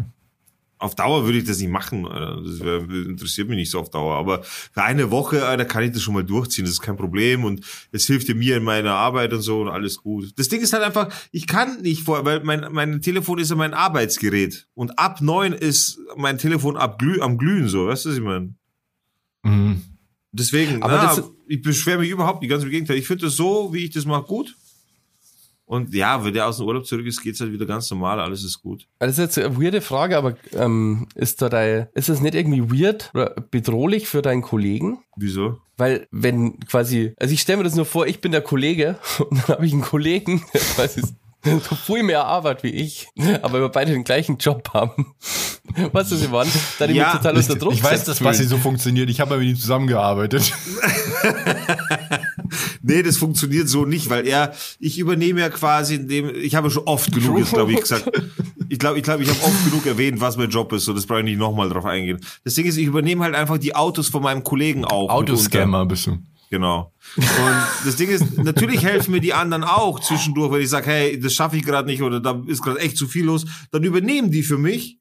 Auf 0.78 0.96
Dauer 0.96 1.26
würde 1.26 1.38
ich 1.38 1.46
das 1.46 1.60
nicht 1.60 1.72
machen. 1.72 2.04
Das 2.04 2.60
wär, 2.60 2.82
interessiert 2.90 3.48
mich 3.48 3.58
nicht 3.58 3.72
so 3.72 3.80
auf 3.80 3.90
Dauer. 3.90 4.16
Aber 4.16 4.44
für 4.44 4.84
eine 4.84 5.10
Woche, 5.10 5.46
Alter, 5.46 5.66
kann 5.66 5.84
ich 5.84 5.92
das 5.92 6.02
schon 6.02 6.14
mal 6.14 6.24
durchziehen. 6.24 6.66
Das 6.66 6.74
ist 6.74 6.82
kein 6.82 6.98
Problem. 6.98 7.46
Und 7.46 7.62
es 7.92 8.08
hilft 8.08 8.28
dir 8.28 8.36
mir 8.36 8.58
in 8.58 8.64
meiner 8.64 8.94
Arbeit 8.94 9.32
und 9.34 9.42
so 9.42 9.62
und 9.62 9.70
alles 9.70 9.98
gut. 10.02 10.34
Das 10.38 10.50
Ding 10.50 10.62
ist 10.62 10.74
halt 10.74 10.84
einfach, 10.84 11.10
ich 11.32 11.48
kann 11.48 11.82
nicht 11.82 12.04
vor, 12.04 12.26
weil 12.26 12.44
mein, 12.44 12.68
mein 12.72 13.02
Telefon 13.02 13.40
ist 13.40 13.50
ja 13.50 13.56
mein 13.56 13.74
Arbeitsgerät. 13.74 14.68
Und 14.74 15.00
ab 15.00 15.22
neun 15.22 15.54
ist 15.54 16.00
mein 16.18 16.38
Telefon 16.38 16.76
ab 16.76 17.00
glüh, 17.00 17.22
am 17.22 17.38
Glühen 17.38 17.70
so. 17.70 17.88
Weißt 17.88 18.06
du, 18.06 18.10
was 18.10 18.18
ich 18.18 18.24
meine? 18.24 18.54
Mhm. 19.44 19.82
Deswegen, 20.32 20.84
Aber 20.84 21.16
na, 21.16 21.24
ich 21.48 21.62
beschwere 21.62 22.00
mich 22.00 22.10
überhaupt 22.10 22.42
nicht, 22.42 22.50
ganz 22.50 22.64
im 22.64 22.70
Gegenteil. 22.70 22.98
Ich 22.98 23.08
finde 23.08 23.26
das 23.26 23.38
so, 23.38 23.74
wie 23.74 23.86
ich 23.86 23.92
das 23.92 24.06
mache, 24.06 24.24
gut. 24.24 24.56
Und 25.66 25.94
ja, 25.96 26.24
wenn 26.24 26.34
der 26.34 26.48
aus 26.48 26.58
dem 26.58 26.68
Urlaub 26.68 26.86
zurück 26.86 27.08
ist, 27.08 27.24
geht's 27.24 27.40
halt 27.42 27.52
wieder 27.52 27.66
ganz 27.66 27.90
normal, 27.90 28.20
alles 28.20 28.44
ist 28.44 28.62
gut. 28.62 28.88
Das 29.00 29.12
ist 29.12 29.18
jetzt 29.18 29.40
eine 29.40 29.60
weirde 29.60 29.82
Frage, 29.82 30.16
aber 30.18 30.36
ähm, 30.54 31.08
ist 31.16 31.42
da 31.42 31.50
dein, 31.50 31.88
ist 31.96 32.08
das 32.10 32.22
nicht 32.22 32.36
irgendwie 32.36 32.84
weird 32.84 33.10
oder 33.16 33.36
bedrohlich 33.50 34.08
für 34.08 34.22
deinen 34.22 34.44
Kollegen? 34.44 35.00
Wieso? 35.16 35.60
Weil 35.78 36.08
wenn 36.12 36.60
quasi, 36.60 37.14
also 37.20 37.34
ich 37.34 37.42
stelle 37.42 37.58
mir 37.58 37.64
das 37.64 37.76
nur 37.76 37.86
vor, 37.86 38.06
ich 38.06 38.22
bin 38.22 38.32
der 38.32 38.42
Kollege 38.42 39.00
und 39.20 39.40
dann 39.40 39.48
habe 39.58 39.66
ich 39.66 39.74
einen 39.74 39.82
Kollegen, 39.82 40.44
der 40.54 40.62
quasi 40.62 41.02
so 41.44 41.76
viel 41.76 42.04
mehr 42.04 42.26
Arbeit 42.26 42.64
wie 42.64 42.70
ich, 42.70 43.08
aber 43.42 43.62
wir 43.62 43.70
beide 43.70 43.92
den 43.92 44.04
gleichen 44.04 44.38
Job 44.38 44.72
haben. 44.74 45.14
Weißt 45.92 46.12
du, 46.12 46.32
waren 46.32 46.48
dann 46.80 46.94
Ja, 46.94 47.18
total 47.18 47.38
Ich, 47.38 47.50
unter 47.50 47.60
Druck 47.60 47.74
ich 47.74 47.84
weiß, 47.84 48.04
dass. 48.06 48.20
Basti 48.20 48.46
so 48.46 48.58
funktioniert. 48.58 49.10
Ich 49.10 49.20
habe 49.20 49.36
ja 49.36 49.40
mit 49.40 49.50
ihm 49.50 49.56
zusammengearbeitet. 49.56 50.54
Nee, 52.82 53.04
das 53.04 53.18
funktioniert 53.18 53.68
so 53.68 53.86
nicht, 53.86 54.10
weil 54.10 54.28
er, 54.28 54.54
ich 54.80 55.00
übernehme 55.00 55.42
ja 55.42 55.50
quasi 55.50 55.96
in 55.96 56.08
dem, 56.08 56.36
ich 56.36 56.56
habe 56.56 56.70
schon 56.70 56.84
oft 56.86 57.12
genug, 57.14 57.40
jetzt 57.40 57.54
glaube 57.54 57.72
ich, 57.72 57.82
gesagt. 57.82 58.10
Ich 58.68 58.80
glaube, 58.80 58.98
ich 58.98 59.04
glaube, 59.04 59.22
ich 59.22 59.30
habe 59.30 59.40
oft 59.44 59.66
genug 59.66 59.86
erwähnt, 59.86 60.20
was 60.20 60.38
mein 60.38 60.50
Job 60.50 60.74
ist, 60.74 60.86
so 60.86 60.94
das 60.94 61.06
brauche 61.06 61.20
ich 61.20 61.26
nicht 61.26 61.38
nochmal 61.38 61.70
drauf 61.70 61.86
eingehen. 61.86 62.20
Das 62.44 62.56
Ding 62.56 62.66
ist, 62.66 62.78
ich 62.78 62.88
übernehme 62.88 63.24
halt 63.24 63.36
einfach 63.36 63.60
die 63.60 63.76
Autos 63.76 64.08
von 64.08 64.24
meinem 64.24 64.44
Kollegen 64.44 64.86
auch. 64.86 65.12
Autoscammer 65.12 65.86
bist 65.86 66.08
du. 66.08 66.18
Genau. 66.50 66.92
Und 67.18 67.86
das 67.86 67.96
Ding 67.96 68.10
ist, 68.10 68.38
natürlich 68.38 68.84
helfen 68.84 69.12
mir 69.12 69.20
die 69.20 69.34
anderen 69.34 69.64
auch 69.64 70.00
zwischendurch, 70.00 70.52
wenn 70.52 70.62
ich 70.62 70.70
sage, 70.70 70.88
hey, 70.88 71.20
das 71.20 71.34
schaffe 71.34 71.58
ich 71.58 71.64
gerade 71.64 71.88
nicht 71.88 72.02
oder 72.02 72.20
da 72.20 72.42
ist 72.48 72.62
gerade 72.62 72.80
echt 72.80 72.98
zu 72.98 73.08
viel 73.08 73.26
los, 73.26 73.46
dann 73.72 73.84
übernehmen 73.84 74.32
die 74.32 74.44
für 74.44 74.58
mich. 74.58 75.00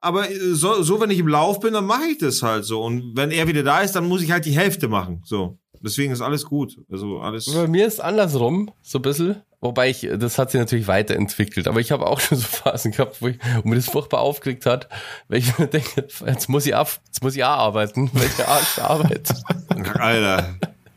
Aber 0.00 0.30
äh, 0.30 0.54
so, 0.54 0.82
so 0.82 1.00
wenn 1.00 1.10
ich 1.10 1.18
im 1.18 1.28
Lauf 1.28 1.60
bin, 1.60 1.72
dann 1.72 1.86
mache 1.86 2.06
ich 2.10 2.18
das 2.18 2.42
halt 2.42 2.64
so. 2.64 2.82
Und 2.82 3.16
wenn 3.16 3.30
er 3.30 3.46
wieder 3.46 3.62
da 3.62 3.80
ist, 3.80 3.92
dann 3.92 4.06
muss 4.06 4.22
ich 4.22 4.30
halt 4.30 4.44
die 4.44 4.56
Hälfte 4.56 4.88
machen. 4.88 5.22
So. 5.24 5.58
Deswegen 5.82 6.12
ist 6.12 6.20
alles 6.20 6.44
gut. 6.44 6.78
Also 6.90 7.20
alles. 7.20 7.52
Bei 7.52 7.66
mir 7.66 7.86
ist 7.86 8.00
andersrum, 8.00 8.70
so 8.82 8.98
ein 8.98 9.02
bisschen. 9.02 9.42
Wobei 9.60 9.90
ich, 9.90 10.08
das 10.18 10.38
hat 10.38 10.50
sich 10.50 10.60
natürlich 10.60 10.88
weiterentwickelt. 10.88 11.68
Aber 11.68 11.80
ich 11.80 11.92
habe 11.92 12.06
auch 12.06 12.20
schon 12.20 12.38
so 12.38 12.46
Phasen 12.46 12.92
gehabt, 12.92 13.22
wo, 13.22 13.28
ich, 13.28 13.38
wo 13.62 13.68
mir 13.68 13.76
das 13.76 13.86
furchtbar 13.86 14.20
aufgeregt 14.20 14.66
hat, 14.66 14.88
weil 15.28 15.38
ich 15.38 15.58
mir 15.58 15.68
denke, 15.68 16.08
jetzt 16.26 16.48
muss 16.48 16.66
ich 16.66 16.74
ab, 16.74 17.00
jetzt 17.06 17.22
muss 17.22 17.36
ich 17.36 17.44
auch 17.44 17.48
arbeiten, 17.48 18.10
welche 18.12 18.46
Arsch 18.46 18.78
Arbeit. 18.78 19.32
Alter. 19.98 20.54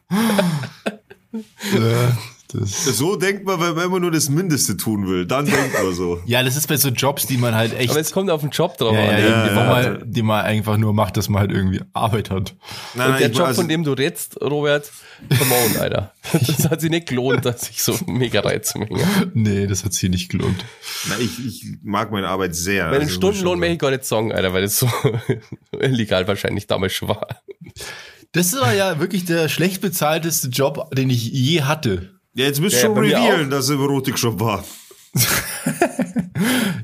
Das 2.59 2.85
So 2.97 3.15
denkt 3.15 3.45
man, 3.45 3.59
wenn 3.59 3.75
man 3.75 3.85
immer 3.85 3.99
nur 3.99 4.11
das 4.11 4.29
Mindeste 4.29 4.77
tun 4.77 5.07
will. 5.07 5.25
Dann 5.25 5.45
denkt 5.45 5.73
man 5.73 5.93
so. 5.93 6.19
ja, 6.25 6.43
das 6.43 6.55
ist 6.55 6.67
bei 6.67 6.77
so 6.77 6.89
Jobs, 6.89 7.25
die 7.27 7.37
man 7.37 7.53
halt 7.55 7.77
echt, 7.77 7.91
Aber 7.91 7.99
es 7.99 8.11
kommt 8.11 8.29
auf 8.29 8.41
den 8.41 8.49
Job 8.51 8.77
drauf 8.77 8.93
ja, 8.93 8.99
an. 9.01 9.09
ja, 9.09 9.17
die, 9.17 9.23
ja. 9.27 9.55
wo 9.55 9.59
man, 9.69 10.11
die 10.11 10.21
man 10.21 10.45
einfach 10.45 10.77
nur 10.77 10.93
macht, 10.93 11.17
dass 11.17 11.29
man 11.29 11.41
halt 11.41 11.51
irgendwie 11.51 11.81
Arbeit 11.93 12.29
hat. 12.29 12.55
Nein, 12.93 13.11
Und 13.11 13.19
der 13.19 13.29
Job, 13.31 13.47
also- 13.47 13.61
von 13.61 13.69
dem 13.69 13.83
du 13.83 13.93
redst, 13.93 14.41
Robert, 14.41 14.91
come 15.29 15.51
on, 15.75 15.81
Alter. 15.81 16.11
Das 16.47 16.69
hat 16.69 16.81
sich 16.81 16.89
nicht 16.89 17.07
gelohnt, 17.07 17.45
dass 17.45 17.69
ich 17.69 17.83
so 17.83 17.95
mega 18.07 18.39
reinzumengen. 18.41 18.99
Nee, 19.35 19.67
das 19.67 19.85
hat 19.85 19.93
sich 19.93 20.09
nicht 20.09 20.29
gelohnt. 20.29 20.65
Na, 21.07 21.15
ich, 21.19 21.45
ich 21.45 21.65
mag 21.83 22.11
meine 22.11 22.27
Arbeit 22.27 22.55
sehr. 22.55 22.85
Bei 22.89 22.93
den 22.97 23.03
Also, 23.03 23.15
Stundenlohn 23.15 23.59
möchte 23.59 23.73
ich 23.73 23.79
gar 23.79 23.91
nicht 23.91 24.05
sagen, 24.05 24.31
Alter, 24.33 24.51
weil 24.53 24.63
das 24.63 24.79
so 24.79 24.89
illegal 25.79 26.27
wahrscheinlich 26.27 26.67
damals 26.67 26.93
schon 26.93 27.09
war. 27.09 27.27
Das 28.31 28.53
war 28.59 28.73
ja 28.73 28.99
wirklich 28.99 29.25
der 29.25 29.47
schlecht 29.49 29.81
bezahlteste 29.81 30.49
Job, 30.49 30.89
den 30.93 31.09
ich 31.09 31.23
je 31.25 31.61
hatte. 31.61 32.14
Ja, 32.35 32.45
jetzt 32.45 32.59
müsst 32.59 32.75
ihr 32.75 32.81
Ja, 32.81 32.85
schon 32.87 32.97
revealen, 32.97 33.49
dass 33.49 33.69
er 33.69 33.75
im 33.75 33.81
Erotikshop 33.81 34.39
war. 34.39 34.63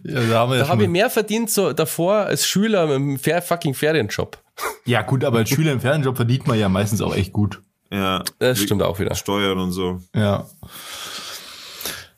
Ja, 0.04 0.22
da 0.22 0.40
haben 0.40 0.52
wir 0.52 0.58
ja 0.60 0.68
habe 0.68 0.84
ich 0.84 0.90
mehr 0.90 1.10
verdient 1.10 1.50
so 1.50 1.74
davor 1.74 2.16
als 2.16 2.46
Schüler 2.46 3.00
fair 3.20 3.42
fucking 3.42 3.74
Ferienjob. 3.74 4.38
ja, 4.86 5.02
gut, 5.04 5.24
aber 5.24 5.40
als 5.40 5.50
Schüler 5.54 5.74
im 5.74 5.80
Fernjob 5.82 6.16
verdient 6.16 6.48
man 6.48 6.58
ja 6.58 6.70
meistens 6.70 7.02
auch 7.02 7.16
echt 7.16 7.32
gut. 7.32 7.62
Ja. 7.92 8.24
Das 8.40 8.60
stimmt 8.62 8.82
auch 8.82 9.00
wieder. 9.00 9.14
Steuern 9.16 9.60
und 9.60 9.72
so. 9.72 10.02
Ja. 10.16 10.48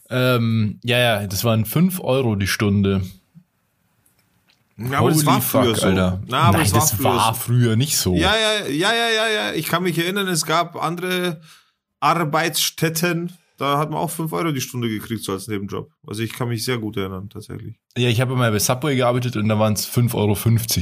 Ähm, 0.10 0.80
ja, 0.84 0.98
ja, 1.00 1.28
das 1.28 1.44
waren 1.44 1.66
5 1.66 2.00
Euro 2.02 2.36
die 2.36 2.48
Stunde. 2.48 3.02
Ja, 4.78 5.00
aber 5.00 5.10
das 5.10 5.26
war 5.26 5.42
früher 5.42 5.76
so. 5.76 5.88
Alter. 5.88 6.22
Na, 6.28 6.40
aber 6.42 6.58
Nein, 6.60 6.64
das 6.72 6.74
war 6.74 6.80
das 6.82 6.92
früher 6.94 7.06
war 7.06 7.34
so. 7.34 7.40
früher 7.40 7.76
nicht 7.76 7.98
so. 7.98 8.14
Ja, 8.16 8.34
ja, 8.36 8.68
ja, 8.68 8.94
ja, 8.94 9.10
ja, 9.10 9.28
ja. 9.28 9.54
Ich 9.54 9.68
kann 9.68 9.84
mich 9.84 9.98
erinnern, 9.98 10.28
es 10.28 10.46
gab 10.46 10.76
andere 10.82 11.42
Arbeitsstätten, 12.04 13.32
da 13.58 13.78
hat 13.78 13.90
man 13.90 14.00
auch 14.00 14.10
5 14.10 14.32
Euro 14.34 14.52
die 14.52 14.62
Stunde 14.62 14.90
gekriegt, 14.90 15.24
so 15.24 15.32
als 15.32 15.48
Nebenjob. 15.48 15.92
Also 16.06 16.22
ich 16.24 16.34
kann 16.34 16.50
mich 16.50 16.66
sehr 16.66 16.78
gut 16.78 16.98
erinnern, 16.98 17.30
tatsächlich. 17.30 17.76
Ja, 17.98 18.10
ich 18.10 18.20
habe 18.20 18.34
immer 18.34 18.52
bei 18.52 18.60
Subway 18.60 18.96
gearbeitet 18.96 19.36
und 19.38 19.48
da 19.48 19.58
waren 19.60 19.74
es 19.74 19.88
5,50 19.88 20.16
Euro 20.16 20.36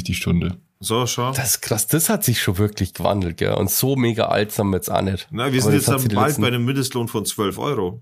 die 0.03 0.13
Stunde. 0.13 0.57
So, 0.79 1.05
schau. 1.05 1.31
Das 1.33 1.49
ist 1.51 1.61
krass, 1.61 1.85
das 1.87 2.09
hat 2.09 2.23
sich 2.23 2.41
schon 2.41 2.57
wirklich 2.57 2.93
gewandelt, 2.93 3.37
gell? 3.37 3.53
Und 3.53 3.69
so 3.69 3.95
mega 3.95 4.25
alt 4.29 4.51
sind 4.51 4.69
wir 4.69 4.77
jetzt 4.77 4.89
auch 4.89 5.01
nicht. 5.01 5.27
Na, 5.31 5.53
wir 5.53 5.61
sind 5.61 5.73
jetzt 5.73 5.87
dann 5.87 5.97
bald 6.07 6.11
letzten- 6.29 6.41
bei 6.41 6.47
einem 6.47 6.65
Mindestlohn 6.65 7.07
von 7.07 7.23
12 7.25 7.57
Euro. 7.59 8.01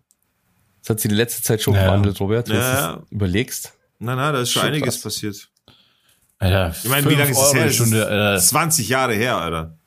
Das 0.82 0.92
hat 0.92 1.00
sich 1.02 1.10
die 1.10 1.16
letzte 1.16 1.42
Zeit 1.44 1.62
schon 1.62 1.74
Ja, 1.74 1.82
ja. 1.82 1.86
gewandelt, 1.88 2.20
Robert, 2.22 2.48
wenn 2.48 2.56
Ja, 2.56 2.96
du 2.98 3.06
überlegst. 3.16 3.74
Nein, 4.00 4.16
nein, 4.16 4.34
da 4.34 4.40
ist 4.42 4.52
schon 4.52 4.62
Schon 4.62 4.70
einiges 4.72 4.96
krass. 4.96 5.04
passiert. 5.04 5.50
Alter, 6.38 6.74
Ich 6.82 6.90
meine, 6.90 7.10
wie 7.10 7.16
lange 7.16 7.32
ist 7.32 7.38
es 7.38 7.54
her? 7.54 7.70
Stunde, 7.70 8.08
Alter. 8.08 8.40
20 8.42 8.88
Jahre 8.88 9.14
her, 9.14 9.36
Alter. 9.38 9.78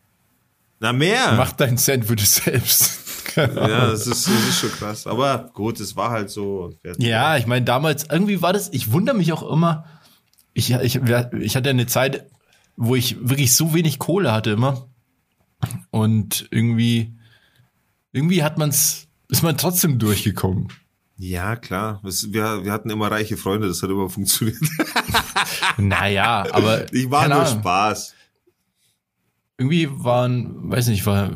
Na, 0.81 0.93
mehr. 0.93 1.33
Mach 1.39 1.53
deinen 1.53 1.79
Cent 1.79 2.05
für 2.05 2.17
dich 2.17 2.29
selbst. 2.29 2.99
Ja, 3.37 3.47
das 3.91 4.07
ist, 4.07 4.27
das 4.27 4.49
ist 4.49 4.61
schon 4.61 4.71
krass. 4.73 5.07
Aber 5.07 5.51
gut, 5.55 5.81
es 5.81 5.97
war 5.97 6.11
halt 6.11 6.31
so. 6.31 6.75
Ja, 6.99 7.37
ich 7.37 7.47
meine, 7.47 7.65
damals, 7.65 8.07
irgendwie 8.11 8.43
war 8.43 8.53
das, 8.53 8.69
ich 8.73 8.93
wundere 8.93 9.17
mich 9.17 9.33
auch 9.33 9.43
immer, 9.51 9.85
ich, 10.55 10.71
ich, 10.73 10.97
ich 10.97 11.57
hatte 11.57 11.71
eine 11.71 11.87
Zeit, 11.87 12.27
wo 12.77 12.95
ich 12.95 13.17
wirklich 13.21 13.55
so 13.55 13.75
wenig 13.75 13.99
Kohle 13.99 14.33
hatte 14.33 14.51
immer. 14.51 14.89
Und 15.91 16.49
irgendwie, 16.51 17.15
irgendwie 18.13 18.43
hat 18.43 18.59
man's, 18.59 19.07
ist 19.29 19.43
man 19.43 19.57
trotzdem 19.57 19.99
durchgekommen. 19.99 20.69
Ja, 21.17 21.55
klar. 21.57 22.01
Wir, 22.03 22.65
wir 22.65 22.73
hatten 22.73 22.91
immer 22.91 23.11
reiche 23.11 23.37
Freunde, 23.37 23.69
das 23.69 23.83
hat 23.83 23.91
immer 23.91 24.09
funktioniert. 24.09 24.59
Naja, 25.79 26.45
aber 26.53 26.93
Ich 26.93 27.11
war 27.11 27.29
nur. 27.29 27.47
Spaß. 27.47 28.15
irgendwie 29.59 29.89
waren, 29.91 30.71
weiß 30.71 30.89
nicht, 30.89 31.07
war 31.07 31.31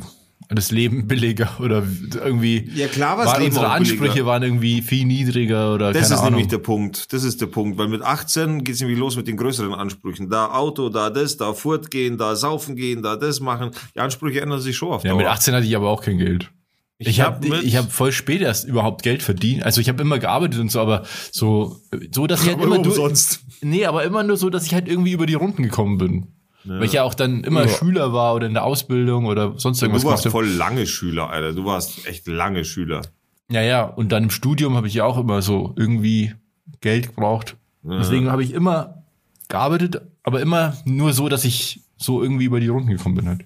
das 0.49 0.71
Leben 0.71 1.07
billiger 1.09 1.51
oder 1.61 1.83
irgendwie 2.15 2.71
Ja, 2.75 2.87
klar 2.89 3.19
war's 3.19 3.29
waren 3.29 3.41
Leben 3.43 3.55
unsere 3.57 3.67
auch 3.73 3.79
billiger. 3.79 3.93
Ansprüche 4.03 4.27
waren 4.27 4.43
irgendwie 4.43 4.83
viel 4.83 5.05
niedriger 5.05 5.75
oder 5.75 5.93
Das 5.93 6.11
ist 6.11 6.19
Ahnung. 6.19 6.31
nämlich 6.33 6.49
der 6.49 6.59
Punkt. 6.59 7.13
Das 7.13 7.25
ist 7.25 7.41
der 7.41 7.47
Punkt. 7.47 7.79
Weil 7.79 7.89
mit 7.89 8.03
18 8.03 8.63
geht's 8.65 8.81
nämlich 8.81 8.99
los 8.99 9.17
mit 9.17 9.27
den 9.27 9.37
größeren 9.37 9.75
Ansprüchen. 9.75 10.31
Da 10.31 10.47
Auto, 10.53 10.89
da 10.89 11.11
das, 11.11 11.37
da 11.37 11.53
fortgehen, 11.55 12.17
da 12.19 12.37
saufen 12.37 12.77
gehen, 12.77 13.03
da 13.03 13.17
das 13.17 13.41
machen. 13.41 13.71
Die 13.95 14.01
Ansprüche 14.01 14.41
ändern 14.41 14.61
sich 14.61 14.77
schon 14.77 14.91
auf 14.93 15.03
ja, 15.05 15.11
Dauer. 15.11 15.19
mit 15.19 15.27
18 15.27 15.55
hatte 15.55 15.67
ich 15.67 15.75
aber 15.77 15.89
auch 15.89 16.03
kein 16.03 16.19
Geld. 16.19 16.51
Ich, 16.99 17.21
hab 17.21 17.35
habe 17.37 17.49
mit- 17.51 17.65
ich 17.65 17.77
hab 17.77 17.93
voll 17.93 18.11
spät 18.11 18.41
erst 18.41 18.67
überhaupt 18.67 19.03
Geld 19.03 19.23
verdient. 19.23 19.65
Also 19.65 19.83
ich 19.83 19.89
habe 19.91 20.01
immer 20.01 20.19
gearbeitet 20.19 20.61
und 20.61 20.71
so, 20.71 20.81
aber 20.81 21.03
so 21.31 21.79
so 22.11 22.27
dass 22.27 22.43
ich 22.43 22.49
halt 22.49 22.63
immer 22.63 22.77
durch, 22.79 22.97
umsonst. 22.99 23.41
Nee, 23.61 23.85
aber 23.85 24.03
immer 24.05 24.23
nur 24.23 24.39
so, 24.39 24.49
dass 24.49 24.65
ich 24.65 24.73
halt 24.73 24.89
irgendwie 24.89 25.13
über 25.13 25.27
die 25.27 25.35
Runden 25.35 25.63
gekommen 25.63 25.99
bin. 25.99 26.29
Weil 26.67 26.85
ich 26.85 26.93
ja 26.93 27.03
auch 27.05 27.15
dann 27.15 27.45
immer 27.45 27.63
Ja. 27.63 27.69
Schüler 27.69 28.13
war 28.13 28.35
oder 28.35 28.47
in 28.47 28.55
der 28.55 28.65
Ausbildung 28.65 29.27
oder 29.27 29.55
sonst 29.59 29.81
irgendwas 29.83 30.03
Du 30.03 30.09
warst 30.09 30.29
voll 30.29 30.47
lange 30.47 30.87
Schüler, 30.87 31.31
Alter. 31.31 31.53
Du 31.53 31.65
warst 31.65 32.07
echt 32.07 32.27
lange 32.27 32.65
Schüler. 32.65 33.03
Ja, 33.49 33.63
ja, 33.63 33.85
und 33.85 34.11
dann 34.11 34.25
im 34.25 34.31
Studium 34.31 34.77
habe 34.77 34.89
ich 34.89 34.95
ja 34.95 35.05
auch 35.05 35.19
immer 35.19 35.41
so 35.43 35.73
irgendwie 35.77 36.35
Geld 36.81 37.09
gebraucht. 37.09 37.57
Deswegen 37.85 38.33
habe 38.33 38.43
ich 38.43 38.53
immer 38.53 39.05
gearbeitet, 39.49 40.01
aber 40.25 40.41
immer 40.41 40.77
nur 40.85 41.13
so, 41.13 41.29
dass 41.29 41.45
ich 41.45 41.83
so 41.97 42.21
irgendwie 42.21 42.47
über 42.47 42.59
die 42.59 42.67
Runden 42.67 42.91
gekommen 42.91 43.15
bin 43.15 43.29
halt. 43.29 43.45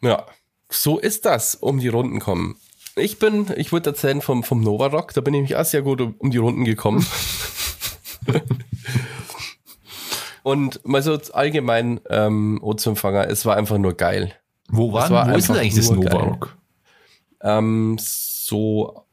Ja, 0.00 0.24
so 0.70 0.98
ist 1.00 1.26
das, 1.26 1.56
um 1.56 1.80
die 1.80 1.88
Runden 1.88 2.20
kommen. 2.20 2.54
Ich 2.94 3.18
bin, 3.18 3.46
ich 3.56 3.72
würde 3.72 3.90
erzählen 3.90 4.20
vom, 4.20 4.44
vom 4.44 4.60
Nova 4.60 4.86
Rock, 4.86 5.14
da 5.14 5.20
bin 5.20 5.34
ich 5.34 5.38
nämlich 5.38 5.56
auch 5.56 5.64
sehr 5.64 5.82
gut 5.82 6.00
um 6.00 6.30
die 6.30 6.38
Runden 6.38 6.64
gekommen. 6.64 7.04
Und 10.48 10.80
mal 10.86 11.02
so 11.02 11.18
allgemein, 11.34 12.00
ähm, 12.08 12.58
O-Empfänger, 12.62 13.28
es 13.28 13.44
war 13.44 13.54
einfach 13.56 13.76
nur 13.76 13.92
geil. 13.94 14.32
Wo 14.70 14.94
war, 14.94 15.02
Das 15.02 15.10
war 15.10 15.30
wo 15.30 15.36
ist 15.36 15.48
denn 15.50 15.56
eigentlich 15.56 15.74
das 15.74 15.90
Nova. 15.90 16.16
Rock? 16.16 16.56
Ähm, 17.42 17.98
so 18.00 19.04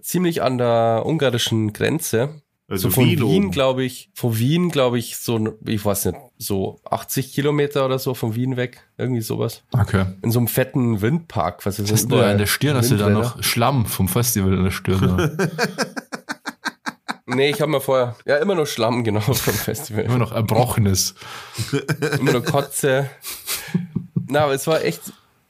ziemlich 0.00 0.42
an 0.42 0.56
der 0.56 1.02
ungarischen 1.04 1.74
Grenze. 1.74 2.40
Also 2.68 2.88
So 2.88 2.94
von 2.94 3.04
Wien 3.04 3.20
Wien, 3.20 3.50
glaube 3.50 3.84
ich, 3.84 4.08
von 4.14 4.38
Wien, 4.38 4.70
glaube 4.70 4.98
ich, 4.98 5.18
so, 5.18 5.58
ich 5.66 5.84
weiß 5.84 6.06
nicht, 6.06 6.18
so 6.38 6.80
80 6.86 7.34
Kilometer 7.34 7.84
oder 7.84 7.98
so 7.98 8.14
von 8.14 8.34
Wien 8.34 8.56
weg. 8.56 8.80
Irgendwie 8.96 9.20
sowas. 9.20 9.62
Okay. 9.72 10.06
In 10.22 10.30
so 10.30 10.38
einem 10.38 10.48
fetten 10.48 11.02
Windpark. 11.02 11.66
Was 11.66 11.78
ist 11.78 11.92
Hast 11.92 12.10
du 12.10 12.16
an 12.16 12.38
der 12.38 12.46
Stirn, 12.46 12.78
hast 12.78 12.90
du 12.90 12.96
da 12.96 13.10
noch 13.10 13.42
Schlamm 13.42 13.84
vom 13.84 14.08
Festival 14.08 14.54
an 14.56 14.64
der 14.64 14.70
Stirn? 14.70 15.36
Nee, 17.26 17.50
ich 17.50 17.60
habe 17.60 17.70
mir 17.72 17.80
vorher, 17.80 18.14
ja, 18.24 18.36
immer 18.36 18.54
nur 18.54 18.66
Schlamm, 18.66 19.02
genau, 19.04 19.20
vom 19.20 19.34
Festival. 19.54 20.04
Immer 20.04 20.18
noch 20.18 20.32
Erbrochenes. 20.32 21.14
immer 22.20 22.32
nur 22.32 22.44
Kotze. 22.44 23.10
Na, 24.28 24.44
aber 24.44 24.54
es 24.54 24.66
war 24.66 24.82
echt 24.84 25.00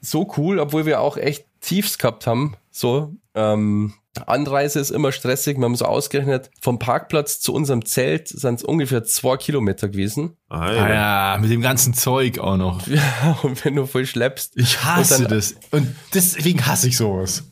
so 0.01 0.31
cool, 0.37 0.59
obwohl 0.59 0.85
wir 0.85 1.01
auch 1.01 1.17
echt 1.17 1.45
Tiefs 1.61 1.97
gehabt 1.97 2.27
haben. 2.27 2.55
So, 2.71 3.15
ähm, 3.35 3.93
Anreise 4.25 4.79
ist 4.79 4.89
immer 4.89 5.11
stressig. 5.11 5.57
Wir 5.57 5.65
haben 5.65 5.75
so 5.75 5.85
ausgerechnet, 5.85 6.49
vom 6.61 6.79
Parkplatz 6.79 7.39
zu 7.39 7.53
unserem 7.53 7.85
Zelt 7.85 8.27
sind 8.27 8.55
es 8.55 8.63
ungefähr 8.63 9.03
zwei 9.03 9.37
Kilometer 9.37 9.89
gewesen. 9.89 10.35
Ah, 10.49 10.61
Ah 10.69 10.73
ja. 10.73 10.89
ja, 11.33 11.37
mit 11.39 11.51
dem 11.51 11.61
ganzen 11.61 11.93
Zeug 11.93 12.39
auch 12.39 12.57
noch. 12.57 12.87
Ja, 12.87 13.37
und 13.43 13.63
wenn 13.65 13.75
du 13.75 13.85
voll 13.85 14.05
schleppst. 14.07 14.53
Ich 14.57 14.83
hasse 14.83 15.15
Und 15.17 15.23
dann- 15.25 15.37
das. 15.37 15.55
Und 15.71 15.95
deswegen 16.15 16.65
hasse 16.65 16.87
ich 16.87 16.97
sowas. 16.97 17.43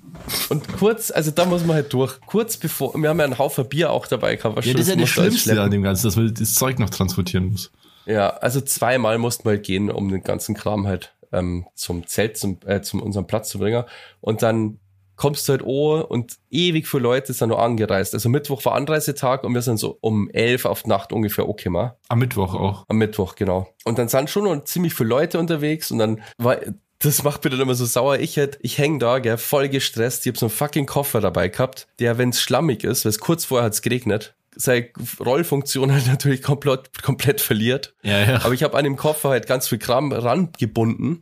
Und 0.50 0.68
kurz, 0.78 1.12
also 1.12 1.32
da 1.32 1.46
muss 1.46 1.66
man 1.66 1.76
halt 1.76 1.94
durch. 1.94 2.20
Kurz 2.22 2.58
bevor, 2.58 2.94
wir 2.96 3.10
haben 3.10 3.20
ja 3.20 3.26
einen 3.26 3.38
Haufen 3.38 3.68
Bier 3.68 3.92
auch 3.92 4.08
dabei 4.08 4.36
gehabt. 4.36 4.56
weißt 4.58 4.68
Ja, 4.68 4.74
das 4.74 4.84
ist 4.84 4.90
ja 4.90 4.96
das 4.96 5.10
Schlimmste 5.10 5.62
an 5.62 5.72
dem 5.72 5.84
Ganzen, 5.84 6.08
dass 6.08 6.16
man 6.16 6.34
das 6.34 6.54
Zeug 6.56 6.80
noch 6.80 6.90
transportieren 6.90 7.52
muss. 7.52 7.72
Ja, 8.06 8.30
also 8.30 8.62
zweimal 8.62 9.18
mussten 9.18 9.46
wir 9.46 9.52
halt 9.52 9.64
gehen, 9.64 9.90
um 9.90 10.10
den 10.10 10.22
ganzen 10.22 10.56
Kram 10.56 10.88
halt 10.88 11.16
ähm, 11.32 11.66
zum 11.76 12.06
Zelt, 12.08 12.38
zum, 12.38 12.60
äh, 12.66 12.82
zum 12.82 13.02
unserem 13.02 13.28
Platz 13.28 13.50
zu 13.50 13.60
bringen. 13.60 13.84
Und 14.22 14.42
dann 14.42 14.80
kommst 15.16 15.48
du 15.48 15.54
halt 15.54 15.64
oh 15.64 16.02
und 16.02 16.38
ewig 16.52 16.88
viele 16.88 17.04
Leute 17.04 17.34
sind 17.34 17.50
noch 17.50 17.60
angereist. 17.60 18.14
Also 18.14 18.30
Mittwoch 18.30 18.64
war 18.66 18.76
Anreisetag 18.76 19.44
und 19.44 19.54
wir 19.54 19.62
sind 19.62 19.78
so 19.78 19.98
um 20.02 20.30
elf 20.32 20.66
auf 20.66 20.86
Nacht 20.86 21.14
ungefähr 21.14 21.48
okay 21.48 21.70
mal. 21.70 21.98
Am 22.10 22.20
Mittwoch 22.20 22.54
auch. 22.54 22.86
Am 22.88 22.98
Mittwoch, 22.98 23.36
genau. 23.36 23.68
Und 23.86 23.98
dann 23.98 24.10
sind 24.10 24.30
schon 24.30 24.44
noch 24.44 24.64
ziemlich 24.66 24.94
viele 24.94 25.10
Leute 25.10 25.40
unterwegs 25.40 25.92
und 25.92 26.00
dann 26.00 26.22
war, 26.38 26.58
das 27.06 27.24
macht 27.24 27.44
mir 27.44 27.50
dann 27.52 27.62
immer 27.62 27.76
so 27.76 27.86
sauer. 27.86 28.20
Ich 28.20 28.38
hätte, 28.38 28.58
ich 28.62 28.78
häng 28.78 29.00
da, 29.00 29.20
gell, 29.20 29.38
voll 29.38 29.70
gestresst. 29.70 30.26
Ich 30.26 30.32
hab 30.32 30.38
so 30.38 30.46
einen 30.48 30.54
fucking 30.54 30.86
Koffer 30.86 31.22
dabei 31.22 31.48
gehabt, 31.50 31.88
der, 32.00 32.18
wenn 32.18 32.30
es 32.30 32.42
schlammig 32.42 32.84
ist, 32.84 33.06
weil 33.06 33.10
es 33.12 33.20
kurz 33.20 33.46
vorher 33.46 33.66
hat's 33.66 33.82
geregnet, 33.82 34.36
seine 34.56 34.88
Rollfunktion 35.24 35.92
halt 35.92 36.08
natürlich 36.08 36.42
komplett, 36.42 37.02
komplett 37.04 37.42
verliert. 37.42 37.94
Ja, 38.04 38.20
ja. 38.20 38.36
Aber 38.46 38.54
ich 38.54 38.64
habe 38.64 38.78
an 38.78 38.84
dem 38.84 38.96
Koffer 38.98 39.30
halt 39.30 39.48
ganz 39.48 39.68
viel 39.68 39.78
Kram 39.80 40.12
rangebunden. 40.12 41.22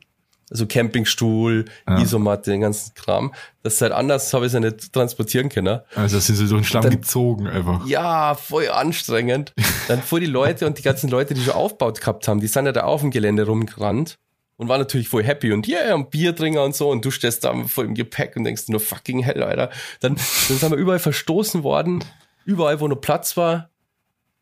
Also 0.52 0.68
Campingstuhl, 0.68 1.66
Ja. 1.88 2.00
Isomatte, 2.00 2.52
den 2.52 2.62
ganzen 2.62 2.94
Kram. 2.94 3.34
Das 3.64 3.76
ist 3.76 3.82
halt 3.82 3.92
anders, 3.92 4.32
habe 4.36 4.46
ich 4.46 4.50
es 4.50 4.54
ja 4.54 4.60
nicht 4.60 4.94
transportieren 4.94 5.50
können. 5.50 5.80
Also 5.96 6.18
das 6.18 6.28
sind 6.28 6.36
sie 6.36 6.46
so 6.46 6.56
einen 6.56 6.64
Schlamm 6.64 6.84
Dann- 6.84 6.92
gezogen 6.92 7.48
einfach. 7.48 7.88
Ja, 7.88 8.36
voll 8.36 8.70
anstrengend. 8.70 9.54
Dann 9.88 10.04
vor 10.04 10.20
die 10.20 10.28
Leute 10.28 10.68
und 10.68 10.78
die 10.78 10.84
ganzen 10.84 11.10
Leute, 11.10 11.34
die 11.34 11.42
schon 11.42 11.56
aufgebaut 11.56 12.00
gehabt 12.02 12.28
haben, 12.28 12.40
die 12.40 12.46
sind 12.48 12.68
ja 12.68 12.72
da 12.72 12.82
auf 12.84 13.02
dem 13.02 13.10
Gelände 13.10 13.48
rumgerannt 13.48 14.20
und 14.64 14.70
waren 14.70 14.80
natürlich 14.80 15.08
voll 15.10 15.24
happy 15.24 15.52
und 15.52 15.68
yeah, 15.68 15.94
und 15.94 16.10
Biertrinker 16.10 16.64
und 16.64 16.76
so 16.76 16.90
und 16.90 17.06
du 17.06 17.12
stehst 17.12 17.44
da 17.44 17.54
voll 17.68 17.86
im 17.86 17.94
Gepäck 17.96 18.36
und 18.36 18.44
denkst 18.44 18.70
nur 18.70 18.80
fucking 18.80 19.20
hell, 19.20 19.44
Alter. 19.44 19.70
Dann, 20.00 20.16
dann 20.16 20.58
sind 20.58 20.72
wir 20.72 20.78
überall 20.78 21.00
verstoßen 21.00 21.64
worden, 21.64 22.04
überall, 22.46 22.80
wo 22.80 22.88
nur 22.88 23.00
Platz 23.02 23.38
war. 23.38 23.70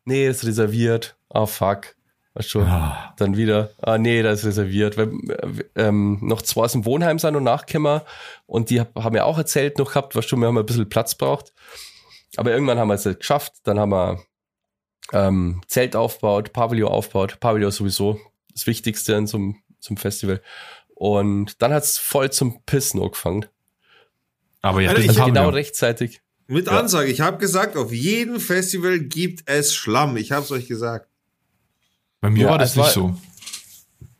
Nee, 0.04 0.26
ist 0.26 0.44
reserviert. 0.44 1.16
Ah, 1.28 1.46
fuck. 1.46 1.94
Weißt 2.34 2.48
schon. 2.48 2.64
Ah. 2.64 3.14
Dann 3.18 3.36
wieder, 3.36 3.70
ah 3.82 3.98
nee, 3.98 4.22
das 4.22 4.40
ist 4.40 4.46
reserviert. 4.46 4.96
Weil, 4.96 5.10
äh, 5.28 5.64
ähm, 5.88 6.18
noch 6.22 6.42
zwei 6.42 6.62
aus 6.62 6.72
dem 6.72 6.84
Wohnheim 6.86 7.18
sind 7.18 7.36
und 7.36 7.44
nachgekommen 7.44 8.00
und 8.46 8.70
die 8.70 8.80
hab- 8.80 8.96
haben 8.96 9.14
ja 9.14 9.24
auch 9.24 9.36
erzählt 9.38 9.78
noch 9.78 9.88
gehabt, 9.92 10.16
was 10.16 10.24
schon, 10.24 10.40
wir 10.40 10.46
haben 10.46 10.56
ein 10.56 10.64
bisschen 10.66 10.88
Platz 10.88 11.14
braucht. 11.14 11.52
Aber 12.36 12.50
irgendwann 12.50 12.78
haben 12.78 12.88
wir 12.88 12.94
es 12.94 13.04
halt 13.04 13.20
geschafft. 13.20 13.52
Dann 13.64 13.78
haben 13.78 13.90
wir 13.90 14.18
ähm, 15.12 15.60
Zelt 15.66 15.94
aufgebaut, 15.94 16.52
Pavillon 16.54 16.90
aufgebaut. 16.90 17.38
Pavillon 17.38 17.70
sowieso 17.70 18.18
das 18.52 18.66
Wichtigste 18.66 19.12
in 19.14 19.26
so 19.26 19.36
einem, 19.36 19.56
zum 19.82 19.96
Festival. 19.98 20.40
Und 20.94 21.60
dann 21.60 21.72
hat's 21.72 21.98
voll 21.98 22.30
zum 22.30 22.62
Pissen 22.64 23.02
angefangen. 23.02 23.44
Aber 24.62 24.80
ja, 24.80 24.94
das 24.94 25.04
ich- 25.04 25.18
haben 25.18 25.34
Genau 25.34 25.48
wir. 25.48 25.54
rechtzeitig. 25.54 26.20
Mit 26.46 26.66
Ja. 26.66 26.78
Ansage. 26.78 27.10
Ich 27.10 27.20
habe 27.20 27.38
gesagt, 27.38 27.76
auf 27.76 27.92
jedem 27.92 28.38
Festival 28.40 28.98
gibt 29.00 29.48
es 29.48 29.74
Schlamm. 29.74 30.16
Ich 30.16 30.32
habe 30.32 30.44
es 30.44 30.50
euch 30.50 30.68
gesagt. 30.68 31.08
Bei 32.20 32.30
mir 32.30 32.44
Ja, 32.44 32.50
war 32.50 32.58
das 32.58 32.70
es 32.70 32.76
nicht 32.76 32.84
war- 32.86 32.92
so. 32.92 33.16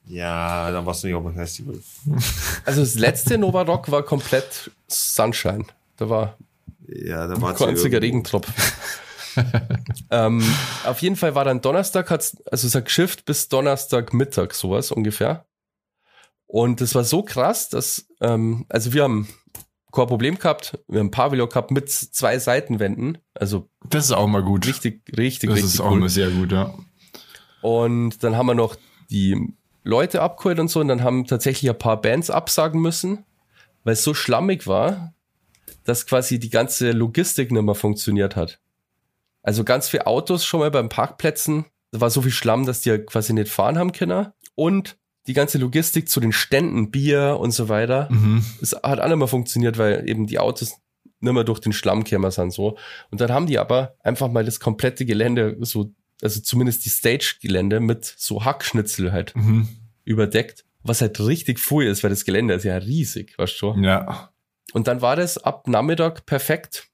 Ja, 0.06 0.70
dann 0.72 0.84
warst 0.84 1.02
du 1.02 1.06
nicht 1.06 1.16
auf 1.16 1.22
dem 1.24 1.34
Festival. 1.34 1.78
Also 2.64 2.80
das 2.80 2.94
letzte 2.94 3.38
Nova 3.38 3.62
Rock 3.62 3.90
war 3.90 4.02
komplett 4.02 4.70
Sunshine. 4.88 5.64
Da 5.96 6.08
war 6.10 6.36
Ja, 6.88 7.26
da 7.28 7.40
war 7.40 7.54
Kein 7.54 7.70
einziger 7.70 8.00
Regentropfen. 8.02 8.52
ähm, 10.10 10.42
auf 10.84 11.00
jeden 11.00 11.16
Fall 11.16 11.34
war 11.34 11.44
dann 11.44 11.60
Donnerstag, 11.60 12.10
hat's, 12.10 12.36
also 12.50 12.66
es 12.66 12.74
hat 12.74 12.84
geschifft 12.86 13.24
bis 13.24 13.48
Donnerstag 13.48 14.12
Mittag, 14.12 14.52
sowas 14.54 14.90
ungefähr. 14.90 15.44
Und 16.52 16.82
das 16.82 16.94
war 16.94 17.02
so 17.02 17.22
krass, 17.22 17.70
dass, 17.70 18.06
ähm, 18.20 18.66
also 18.68 18.92
wir 18.92 19.04
haben 19.04 19.26
kein 19.90 20.06
Problem 20.06 20.38
gehabt, 20.38 20.78
wir 20.86 21.00
haben 21.00 21.06
ein 21.06 21.10
Pavillon 21.10 21.48
gehabt 21.48 21.70
mit 21.70 21.88
zwei 21.88 22.38
Seitenwänden, 22.38 23.16
also 23.32 23.70
Das 23.88 24.04
ist 24.04 24.12
auch 24.12 24.26
mal 24.26 24.42
gut. 24.42 24.66
richtig, 24.66 25.02
richtig, 25.16 25.48
das 25.48 25.56
richtig 25.58 25.74
ist 25.74 25.80
auch 25.80 25.92
cool. 25.92 26.00
mal 26.00 26.08
sehr 26.10 26.28
gut, 26.28 26.52
ja. 26.52 26.74
Und 27.62 28.22
dann 28.22 28.36
haben 28.36 28.46
wir 28.46 28.54
noch 28.54 28.76
die 29.08 29.54
Leute 29.82 30.20
abgeholt 30.20 30.58
und 30.58 30.68
so 30.68 30.80
und 30.80 30.88
dann 30.88 31.02
haben 31.02 31.26
tatsächlich 31.26 31.70
ein 31.70 31.78
paar 31.78 32.02
Bands 32.02 32.28
absagen 32.28 32.82
müssen, 32.82 33.24
weil 33.84 33.94
es 33.94 34.04
so 34.04 34.12
schlammig 34.12 34.66
war, 34.66 35.14
dass 35.84 36.04
quasi 36.06 36.38
die 36.38 36.50
ganze 36.50 36.92
Logistik 36.92 37.50
nicht 37.50 37.62
mehr 37.62 37.74
funktioniert 37.74 38.36
hat. 38.36 38.60
Also 39.42 39.64
ganz 39.64 39.88
viele 39.88 40.06
Autos 40.06 40.44
schon 40.44 40.60
mal 40.60 40.70
beim 40.70 40.90
Parkplätzen 40.90 41.64
da 41.92 42.00
war 42.00 42.10
so 42.10 42.22
viel 42.22 42.32
Schlamm, 42.32 42.66
dass 42.66 42.80
die 42.80 42.88
ja 42.88 42.98
quasi 42.98 43.32
nicht 43.34 43.52
fahren 43.52 43.78
haben 43.78 43.92
können. 43.92 44.32
Und 44.54 44.96
die 45.26 45.34
ganze 45.34 45.58
Logistik 45.58 46.08
zu 46.08 46.20
den 46.20 46.32
Ständen, 46.32 46.90
Bier 46.90 47.36
und 47.40 47.52
so 47.52 47.68
weiter, 47.68 48.08
Mhm. 48.10 48.44
es 48.60 48.72
hat 48.72 49.00
auch 49.00 49.06
nicht 49.08 49.16
mehr 49.16 49.28
funktioniert, 49.28 49.78
weil 49.78 50.08
eben 50.08 50.26
die 50.26 50.38
Autos 50.38 50.76
nicht 51.20 51.32
mehr 51.32 51.44
durch 51.44 51.60
den 51.60 51.72
Schlamm 51.72 52.02
kämen 52.04 52.30
sind 52.32 52.52
so. 52.52 52.76
Und 53.10 53.20
dann 53.20 53.30
haben 53.30 53.46
die 53.46 53.58
aber 53.58 53.94
einfach 54.00 54.28
mal 54.30 54.44
das 54.44 54.58
komplette 54.58 55.04
Gelände 55.06 55.56
so, 55.60 55.92
also 56.20 56.40
zumindest 56.40 56.84
die 56.84 56.88
Stage-Gelände 56.90 57.78
mit 57.80 58.04
so 58.04 58.44
Hackschnitzel 58.44 59.12
halt 59.12 59.34
Mhm. 59.36 59.68
überdeckt, 60.04 60.64
was 60.82 61.00
halt 61.00 61.20
richtig 61.20 61.60
full 61.60 61.84
ist, 61.84 62.02
weil 62.02 62.10
das 62.10 62.24
Gelände 62.24 62.54
ist 62.54 62.64
ja 62.64 62.76
riesig, 62.76 63.38
weißt 63.38 63.62
du. 63.62 63.74
Ja. 63.80 64.30
Und 64.72 64.88
dann 64.88 65.00
war 65.02 65.14
das 65.14 65.38
ab 65.38 65.68
Nachmittag 65.68 66.26
perfekt. 66.26 66.88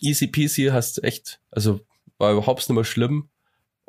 Easy 0.00 0.26
peasy, 0.26 0.70
hast 0.72 1.04
echt, 1.04 1.40
also 1.50 1.80
war 2.18 2.32
überhaupt 2.32 2.60
nicht 2.68 2.74
mehr 2.74 2.84
schlimm. 2.84 3.28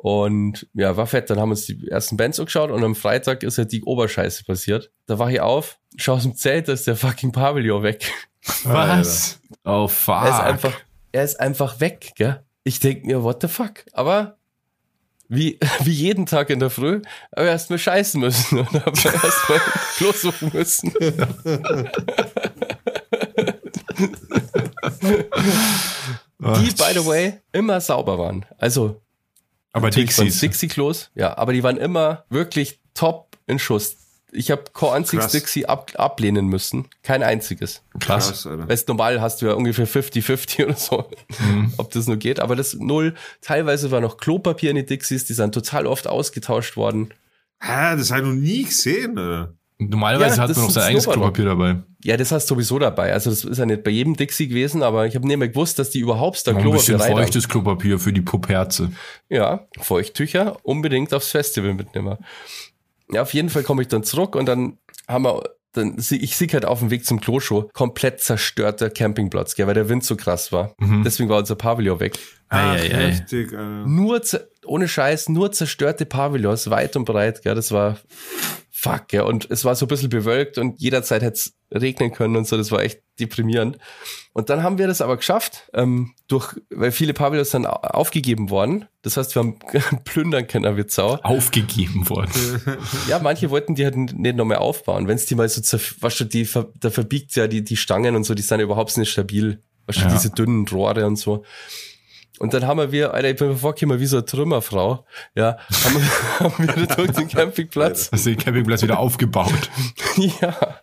Und 0.02 0.66
ja, 0.74 0.96
war 0.96 1.06
fett. 1.06 1.30
Dann 1.30 1.38
haben 1.38 1.50
wir 1.50 1.52
uns 1.52 1.66
die 1.66 1.86
ersten 1.86 2.16
Bands 2.16 2.40
angeschaut 2.40 2.72
und 2.72 2.82
am 2.82 2.96
Freitag 2.96 3.44
ist 3.44 3.58
halt 3.58 3.70
die 3.70 3.84
Oberscheiße 3.84 4.42
passiert. 4.42 4.90
Da 5.06 5.20
war 5.20 5.30
ich 5.30 5.40
auf, 5.40 5.78
schau 5.96 6.14
aus 6.14 6.24
dem 6.24 6.34
Zelt, 6.34 6.66
da 6.66 6.72
ist 6.72 6.88
der 6.88 6.96
fucking 6.96 7.30
Pavillon 7.30 7.84
weg. 7.84 8.10
Was? 8.64 9.38
Oh, 9.64 9.86
fuck. 9.86 10.24
Er 10.24 10.28
ist 10.28 10.40
einfach, 10.40 10.80
er 11.12 11.22
ist 11.22 11.38
einfach 11.38 11.78
weg, 11.78 12.14
gell? 12.16 12.42
Ich 12.64 12.80
denk 12.80 13.04
mir, 13.04 13.22
what 13.22 13.42
the 13.42 13.48
fuck? 13.48 13.84
Aber 13.92 14.38
wie, 15.28 15.60
wie 15.84 15.92
jeden 15.92 16.26
Tag 16.26 16.50
in 16.50 16.58
der 16.58 16.70
Früh, 16.70 17.00
aber 17.30 17.46
erst 17.46 17.70
mal 17.70 17.78
scheißen 17.78 18.20
müssen 18.20 18.58
und 18.58 18.74
aber 18.74 19.04
erst 19.04 19.48
mal 19.48 19.60
Klo 19.98 20.10
suchen 20.10 20.50
müssen. 20.52 20.92
Die, 26.40 26.70
by 26.72 26.92
the 26.92 27.06
way, 27.06 27.34
immer 27.52 27.80
sauber 27.80 28.18
waren. 28.18 28.44
Also, 28.58 29.00
aber 29.72 29.90
Dixies. 29.90 30.40
Dixie-Klos, 30.40 31.10
ja, 31.14 31.36
aber 31.36 31.52
die 31.52 31.62
waren 31.62 31.76
immer 31.76 32.24
wirklich 32.28 32.80
top 32.94 33.36
in 33.46 33.58
Schuss. 33.58 33.96
Ich 34.34 34.50
habe 34.50 34.64
einziges 34.92 35.24
Krass. 35.24 35.32
Dixie 35.32 35.66
ab, 35.66 35.92
ablehnen 35.96 36.46
müssen. 36.46 36.88
Kein 37.02 37.22
einziges. 37.22 37.82
Krass. 38.00 38.28
Krass, 38.28 38.46
Alter. 38.46 38.66
Weißt, 38.68 38.88
normal 38.88 39.20
hast 39.20 39.42
du 39.42 39.46
ja 39.46 39.52
ungefähr 39.52 39.86
50-50 39.86 40.64
oder 40.64 40.74
so, 40.76 41.10
Mhm. 41.40 41.74
ob 41.76 41.90
das 41.90 42.06
nur 42.06 42.16
geht. 42.16 42.40
Aber 42.40 42.56
das 42.56 42.72
null. 42.74 43.14
Teilweise 43.42 43.90
war 43.90 44.00
noch 44.00 44.16
Klopapier 44.16 44.70
in 44.70 44.76
die 44.76 44.86
Dixies, 44.86 45.26
die 45.26 45.34
sind 45.34 45.52
total 45.54 45.86
oft 45.86 46.06
ausgetauscht 46.06 46.76
worden. 46.78 47.12
Hä, 47.60 47.96
das 47.96 48.10
habe 48.10 48.22
ich 48.22 48.26
noch 48.28 48.32
nie 48.34 48.64
gesehen, 48.64 49.18
Alter. 49.18 49.54
Normalerweise 49.88 50.36
Ja, 50.36 50.42
hat 50.42 50.50
man 50.50 50.58
noch 50.60 50.68
ist 50.68 50.74
sein 50.74 50.84
eigenes. 50.84 51.08
Klopapier 51.08 51.44
dabei. 51.44 51.82
Ja, 52.04 52.16
das 52.16 52.32
hast 52.32 52.50
du 52.50 52.54
sowieso 52.54 52.78
dabei. 52.78 53.12
Also 53.12 53.30
das 53.30 53.44
ist 53.44 53.58
ja 53.58 53.66
nicht 53.66 53.84
bei 53.84 53.90
jedem 53.90 54.16
Dixie 54.16 54.48
gewesen, 54.48 54.82
aber 54.82 55.06
ich 55.06 55.14
habe 55.14 55.26
nicht 55.26 55.36
mehr 55.36 55.48
gewusst, 55.48 55.78
dass 55.78 55.90
die 55.90 56.00
überhaupt 56.00 56.46
da 56.46 56.52
Noch 56.52 56.58
ein 56.58 56.62
Klopapier 56.62 56.78
bisschen 56.80 57.00
rein 57.00 57.10
haben. 57.12 57.18
feuchtes 57.22 57.48
Klopapier 57.48 57.98
für 57.98 58.12
die 58.12 58.20
Puperze. 58.22 58.90
Ja, 59.28 59.66
Feuchttücher 59.80 60.56
unbedingt 60.62 61.14
aufs 61.14 61.30
Festival 61.30 61.74
mitnehmen. 61.74 62.18
Ja, 63.12 63.22
auf 63.22 63.34
jeden 63.34 63.50
Fall 63.50 63.62
komme 63.62 63.82
ich 63.82 63.88
dann 63.88 64.04
zurück 64.04 64.34
und 64.36 64.46
dann 64.46 64.78
haben 65.06 65.24
wir, 65.24 65.42
dann, 65.74 65.96
ich 65.98 66.36
sehe 66.36 66.48
halt 66.52 66.64
auf 66.64 66.80
dem 66.80 66.90
Weg 66.90 67.04
zum 67.06 67.20
Klo 67.20 67.40
schon 67.40 67.68
komplett 67.72 68.20
zerstörter 68.20 68.90
Campingplatz, 68.90 69.54
gell, 69.54 69.66
weil 69.66 69.74
der 69.74 69.88
Wind 69.88 70.04
so 70.04 70.16
krass 70.16 70.52
war. 70.52 70.74
Mhm. 70.78 71.02
Deswegen 71.04 71.28
war 71.28 71.38
unser 71.38 71.54
Pavillon 71.56 72.00
weg. 72.00 72.18
Ach, 72.48 72.74
Ei, 72.74 72.78
ei, 72.78 72.94
ei. 72.94 73.10
heftig, 73.12 73.52
Alter. 73.52 73.86
Nur, 73.86 74.20
ohne 74.66 74.86
Scheiß, 74.88 75.28
nur 75.30 75.52
zerstörte 75.52 76.04
Pavillons, 76.04 76.68
weit 76.68 76.96
und 76.96 77.04
breit, 77.06 77.42
gell, 77.42 77.54
das 77.54 77.70
war 77.72 77.96
fuck, 78.82 79.06
gell, 79.08 79.20
und 79.22 79.48
es 79.50 79.64
war 79.64 79.76
so 79.76 79.86
ein 79.86 79.88
bisschen 79.88 80.08
bewölkt 80.08 80.58
und 80.58 80.80
jederzeit 80.80 81.22
hätte 81.22 81.34
es 81.34 81.54
regnen 81.72 82.12
können 82.12 82.34
und 82.36 82.46
so, 82.48 82.56
das 82.56 82.72
war 82.72 82.82
echt 82.82 83.00
deprimierend. 83.20 83.78
Und 84.32 84.50
dann 84.50 84.62
haben 84.62 84.76
wir 84.78 84.86
das 84.88 85.00
aber 85.00 85.16
geschafft, 85.16 85.70
ähm, 85.72 86.14
durch, 86.26 86.54
weil 86.70 86.90
viele 86.90 87.12
Pavillons 87.14 87.50
dann 87.50 87.64
au- 87.66 87.70
aufgegeben 87.70 88.50
worden. 88.50 88.86
Das 89.02 89.16
heißt, 89.16 89.34
wir 89.36 89.42
haben 89.42 89.58
plündern 90.04 90.46
können 90.48 90.76
wie 90.76 90.84
Sau. 90.88 91.16
Aufgegeben 91.22 92.08
worden. 92.08 92.30
Ja, 93.08 93.20
manche 93.20 93.50
wollten 93.50 93.74
die 93.74 93.84
halt 93.84 93.96
nicht 93.96 94.36
noch 94.36 94.44
mehr 94.46 94.60
aufbauen. 94.60 95.06
Wenn 95.06 95.16
es 95.16 95.26
die 95.26 95.34
mal 95.36 95.48
so, 95.48 95.60
weißt 96.00 96.20
du, 96.20 96.24
die, 96.24 96.48
da 96.80 96.90
verbiegt 96.90 97.36
ja 97.36 97.46
die, 97.46 97.62
die 97.62 97.76
Stangen 97.76 98.16
und 98.16 98.24
so, 98.24 98.34
die 98.34 98.42
sind 98.42 98.60
überhaupt 98.60 98.96
nicht 98.98 99.10
stabil. 99.12 99.62
Weißt 99.86 100.00
du, 100.00 100.04
Ja. 100.04 100.10
diese 100.12 100.30
dünnen 100.30 100.66
Rohre 100.68 101.06
und 101.06 101.16
so. 101.16 101.44
Und 102.42 102.52
dann 102.54 102.66
haben 102.66 102.90
wir, 102.90 103.14
Alter, 103.14 103.30
ich 103.30 103.36
bin 103.36 103.50
mir 103.50 103.56
vorgekommen 103.56 104.00
wie 104.00 104.06
so 104.06 104.16
eine 104.16 104.26
Trümmerfrau. 104.26 105.06
Ja, 105.36 105.58
haben 105.84 105.94
wir, 105.94 106.40
haben 106.40 106.76
wir 106.76 106.86
durch 106.88 107.12
den 107.12 107.28
Campingplatz. 107.28 108.10
Hast 108.10 108.26
du 108.26 108.30
den 108.30 108.38
Campingplatz 108.40 108.82
wieder 108.82 108.98
aufgebaut? 108.98 109.70
ja. 110.40 110.80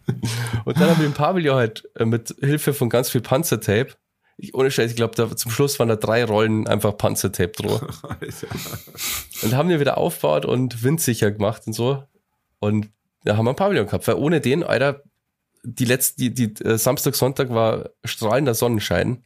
Und 0.64 0.80
dann 0.80 0.90
haben 0.90 1.00
wir 1.00 1.06
im 1.06 1.14
Pavillon 1.14 1.58
halt 1.58 1.84
äh, 1.96 2.06
mit 2.06 2.34
Hilfe 2.40 2.74
von 2.74 2.88
ganz 2.88 3.10
viel 3.10 3.20
Panzertape. 3.20 3.90
Ich, 4.38 4.56
ohne 4.56 4.72
Scheiß, 4.72 4.92
ich 4.92 4.96
glaube, 4.96 5.16
da, 5.18 5.36
zum 5.36 5.52
Schluss 5.52 5.78
waren 5.80 5.90
da 5.90 5.98
drei 5.98 6.24
Rollen 6.24 6.66
einfach 6.66 6.96
Panzertape 6.96 7.52
drauf. 7.52 7.82
Und 9.42 9.54
haben 9.54 9.68
wir 9.68 9.82
wieder 9.82 9.98
aufgebaut 9.98 10.46
und 10.46 10.82
windsicher 10.82 11.30
gemacht 11.30 11.64
und 11.68 11.74
so. 11.74 12.06
Und 12.60 12.88
da 13.26 13.36
haben 13.36 13.44
wir 13.44 13.50
ein 13.50 13.58
Pavillon 13.58 13.86
gehabt, 13.86 14.08
weil 14.08 14.16
ohne 14.16 14.40
den, 14.40 14.64
Alter, 14.64 15.04
die 15.64 15.84
letzte, 15.84 16.30
die, 16.30 16.34
die 16.34 16.64
äh, 16.64 16.78
Samstag, 16.78 17.16
Sonntag 17.16 17.50
war 17.50 17.90
strahlender 18.06 18.54
Sonnenschein. 18.54 19.26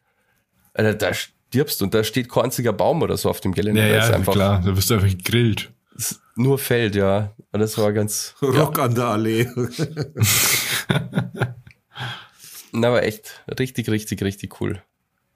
Alter, 0.74 0.96
da 0.96 1.12
stirbst 1.54 1.84
und 1.84 1.94
da 1.94 2.04
steht 2.04 2.30
kein 2.30 2.46
einziger 2.46 2.74
Baum 2.74 3.04
oder 3.04 3.16
so 3.16 3.30
auf 3.30 3.40
dem 3.40 3.54
Gelände. 3.54 3.82
Ja, 3.82 3.88
ja, 3.88 4.10
einfach 4.10 4.34
klar. 4.34 4.62
Da 4.66 4.76
wirst 4.76 4.90
du 4.90 4.96
einfach 4.96 5.08
gegrillt. 5.08 5.72
nur 6.36 6.58
Feld, 6.58 6.96
ja. 6.96 7.32
Und 7.52 7.60
das 7.60 7.78
war 7.78 7.94
ganz, 7.94 8.34
Rock 8.42 8.80
an 8.80 8.96
der 8.96 9.06
Allee. 9.06 9.48
na, 12.72 12.88
aber 12.88 13.04
echt 13.04 13.44
richtig, 13.60 13.88
richtig, 13.90 14.24
richtig 14.24 14.60
cool. 14.60 14.82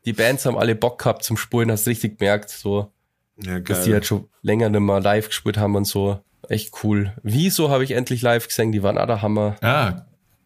Die 0.06 0.14
Bands 0.14 0.46
haben 0.48 0.58
alle 0.58 0.74
Bock 0.76 0.98
gehabt 1.00 1.24
zum 1.24 1.38
Spulen, 1.38 1.70
hast 1.70 1.88
richtig 1.88 2.18
gemerkt, 2.18 2.50
so, 2.50 2.92
Ja, 3.40 3.60
dass 3.60 3.84
die 3.84 3.94
halt 3.94 4.08
schon 4.08 4.28
länger 4.42 4.70
nicht 4.70 4.80
mehr 4.82 5.00
live 5.00 5.28
gespielt 5.28 5.58
haben 5.58 5.76
und 5.76 5.86
so. 5.86 6.20
Echt 6.50 6.74
cool. 6.84 7.14
Wieso 7.22 7.70
habe 7.70 7.84
ich 7.84 7.92
endlich 7.92 8.24
live 8.24 8.48
gesehen? 8.48 8.72
Die 8.72 8.82
waren 8.82 8.98
auch 8.98 9.06
der 9.06 9.22
Hammer. 9.22 9.58
Ah, 9.62 10.06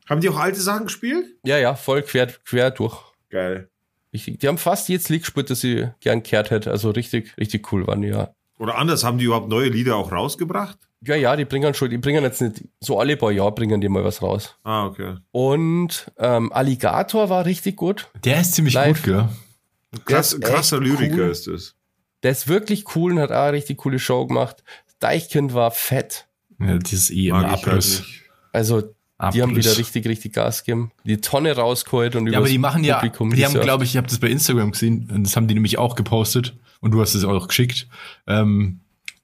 Haben 0.09 0.19
die 0.19 0.27
auch 0.29 0.37
alte 0.37 0.59
Sachen 0.59 0.85
gespielt? 0.87 1.27
Ja, 1.43 1.57
ja, 1.57 1.75
voll 1.75 2.01
quer, 2.01 2.27
quer 2.43 2.71
durch. 2.71 2.97
Geil. 3.29 3.69
Ich, 4.11 4.25
die 4.25 4.47
haben 4.47 4.57
fast 4.57 4.89
jedes 4.89 5.09
Lied 5.09 5.21
gespielt, 5.21 5.49
das 5.49 5.61
sie 5.61 5.87
gern 6.01 6.21
kehrt 6.23 6.51
hätte. 6.51 6.71
Also 6.71 6.91
richtig, 6.91 7.35
richtig 7.37 7.71
cool 7.71 7.87
waren 7.87 8.01
die, 8.01 8.09
ja. 8.09 8.33
Oder 8.59 8.77
anders, 8.77 9.03
haben 9.03 9.17
die 9.17 9.25
überhaupt 9.25 9.49
neue 9.49 9.69
Lieder 9.69 9.95
auch 9.95 10.11
rausgebracht? 10.11 10.77
Ja, 11.03 11.15
ja, 11.15 11.35
die 11.35 11.45
bringen 11.45 11.73
schon, 11.73 11.89
die 11.89 11.97
bringen 11.97 12.23
jetzt 12.23 12.41
nicht, 12.41 12.63
so 12.79 12.99
alle 12.99 13.17
paar 13.17 13.31
Jahre 13.31 13.53
bringen 13.53 13.81
die 13.81 13.89
mal 13.89 14.03
was 14.03 14.21
raus. 14.21 14.55
Ah, 14.63 14.85
okay. 14.85 15.15
Und 15.31 16.11
ähm, 16.17 16.51
Alligator 16.53 17.29
war 17.29 17.45
richtig 17.45 17.75
gut. 17.75 18.09
der 18.23 18.41
ist 18.41 18.53
ziemlich 18.53 18.75
Live. 18.75 19.03
gut, 19.03 19.05
gell? 19.05 19.29
Krass, 20.05 20.33
ist 20.33 20.43
krasser 20.43 20.79
Lyriker 20.79 21.23
cool. 21.23 21.31
ist 21.31 21.47
das. 21.47 21.75
Der 22.21 22.31
ist 22.31 22.47
wirklich 22.47 22.95
cool 22.95 23.13
und 23.13 23.19
hat 23.19 23.31
auch 23.31 23.45
eine 23.45 23.53
richtig 23.53 23.79
coole 23.79 23.97
Show 23.97 24.27
gemacht. 24.27 24.63
Deichkind 24.99 25.55
war 25.55 25.71
fett. 25.71 26.27
Ja, 26.59 26.77
dieses 26.77 27.09
eh 27.09 27.29
immer 27.29 27.41
Mag 27.41 27.57
ich 27.57 27.65
halt 27.65 28.03
Abriss. 29.21 29.35
die 29.35 29.41
haben 29.43 29.55
wieder 29.55 29.77
richtig, 29.77 30.07
richtig 30.07 30.33
Gas 30.33 30.63
gegeben. 30.63 30.91
Die 31.03 31.17
Tonne 31.17 31.55
rausgeholt 31.55 32.15
und 32.15 32.27
Ja, 32.27 32.39
aber 32.39 32.47
die 32.47 32.57
machen 32.57 32.83
ja, 32.83 32.95
Publikum 32.95 33.33
die 33.33 33.45
haben, 33.45 33.59
glaube 33.59 33.83
ich, 33.83 33.91
ich 33.91 33.97
habe 33.97 34.07
das 34.07 34.19
bei 34.19 34.27
Instagram 34.27 34.71
gesehen, 34.71 35.09
und 35.13 35.23
das 35.23 35.35
haben 35.35 35.47
die 35.47 35.53
nämlich 35.53 35.77
auch 35.77 35.95
gepostet 35.95 36.55
und 36.79 36.91
du 36.91 37.01
hast 37.01 37.13
es 37.13 37.23
auch 37.23 37.47
geschickt. 37.47 37.87
Ähm, 38.25 38.79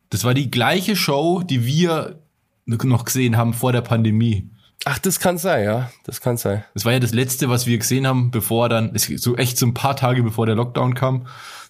das 0.10 0.24
war 0.24 0.34
die 0.34 0.52
gleiche 0.52 0.96
Show, 0.96 1.42
die 1.44 1.66
wir 1.66 2.20
noch 2.66 3.06
gesehen 3.06 3.38
haben 3.38 3.54
vor 3.54 3.72
der 3.72 3.82
Pandemie. 3.82 4.50
Ach, 4.86 5.00
das 5.00 5.20
kann 5.20 5.38
sein, 5.38 5.66
ja. 5.66 5.92
Das 6.04 6.22
kann 6.22 6.38
sein. 6.38 6.64
Das 6.74 6.86
war 6.86 6.94
ja 6.94 7.00
das 7.00 7.14
letzte, 7.14 7.50
was 7.50 7.66
wir 7.66 7.78
gesehen 7.78 8.06
haben, 8.06 8.32
bevor 8.32 8.70
dann, 8.70 8.92
so 8.96 9.36
echt 9.36 9.58
so 9.58 9.66
ein 9.66 9.74
paar 9.74 9.96
Tage 9.96 10.22
bevor 10.22 10.46
der 10.46 10.56
Lockdown 10.56 10.94
kam. 10.94 11.28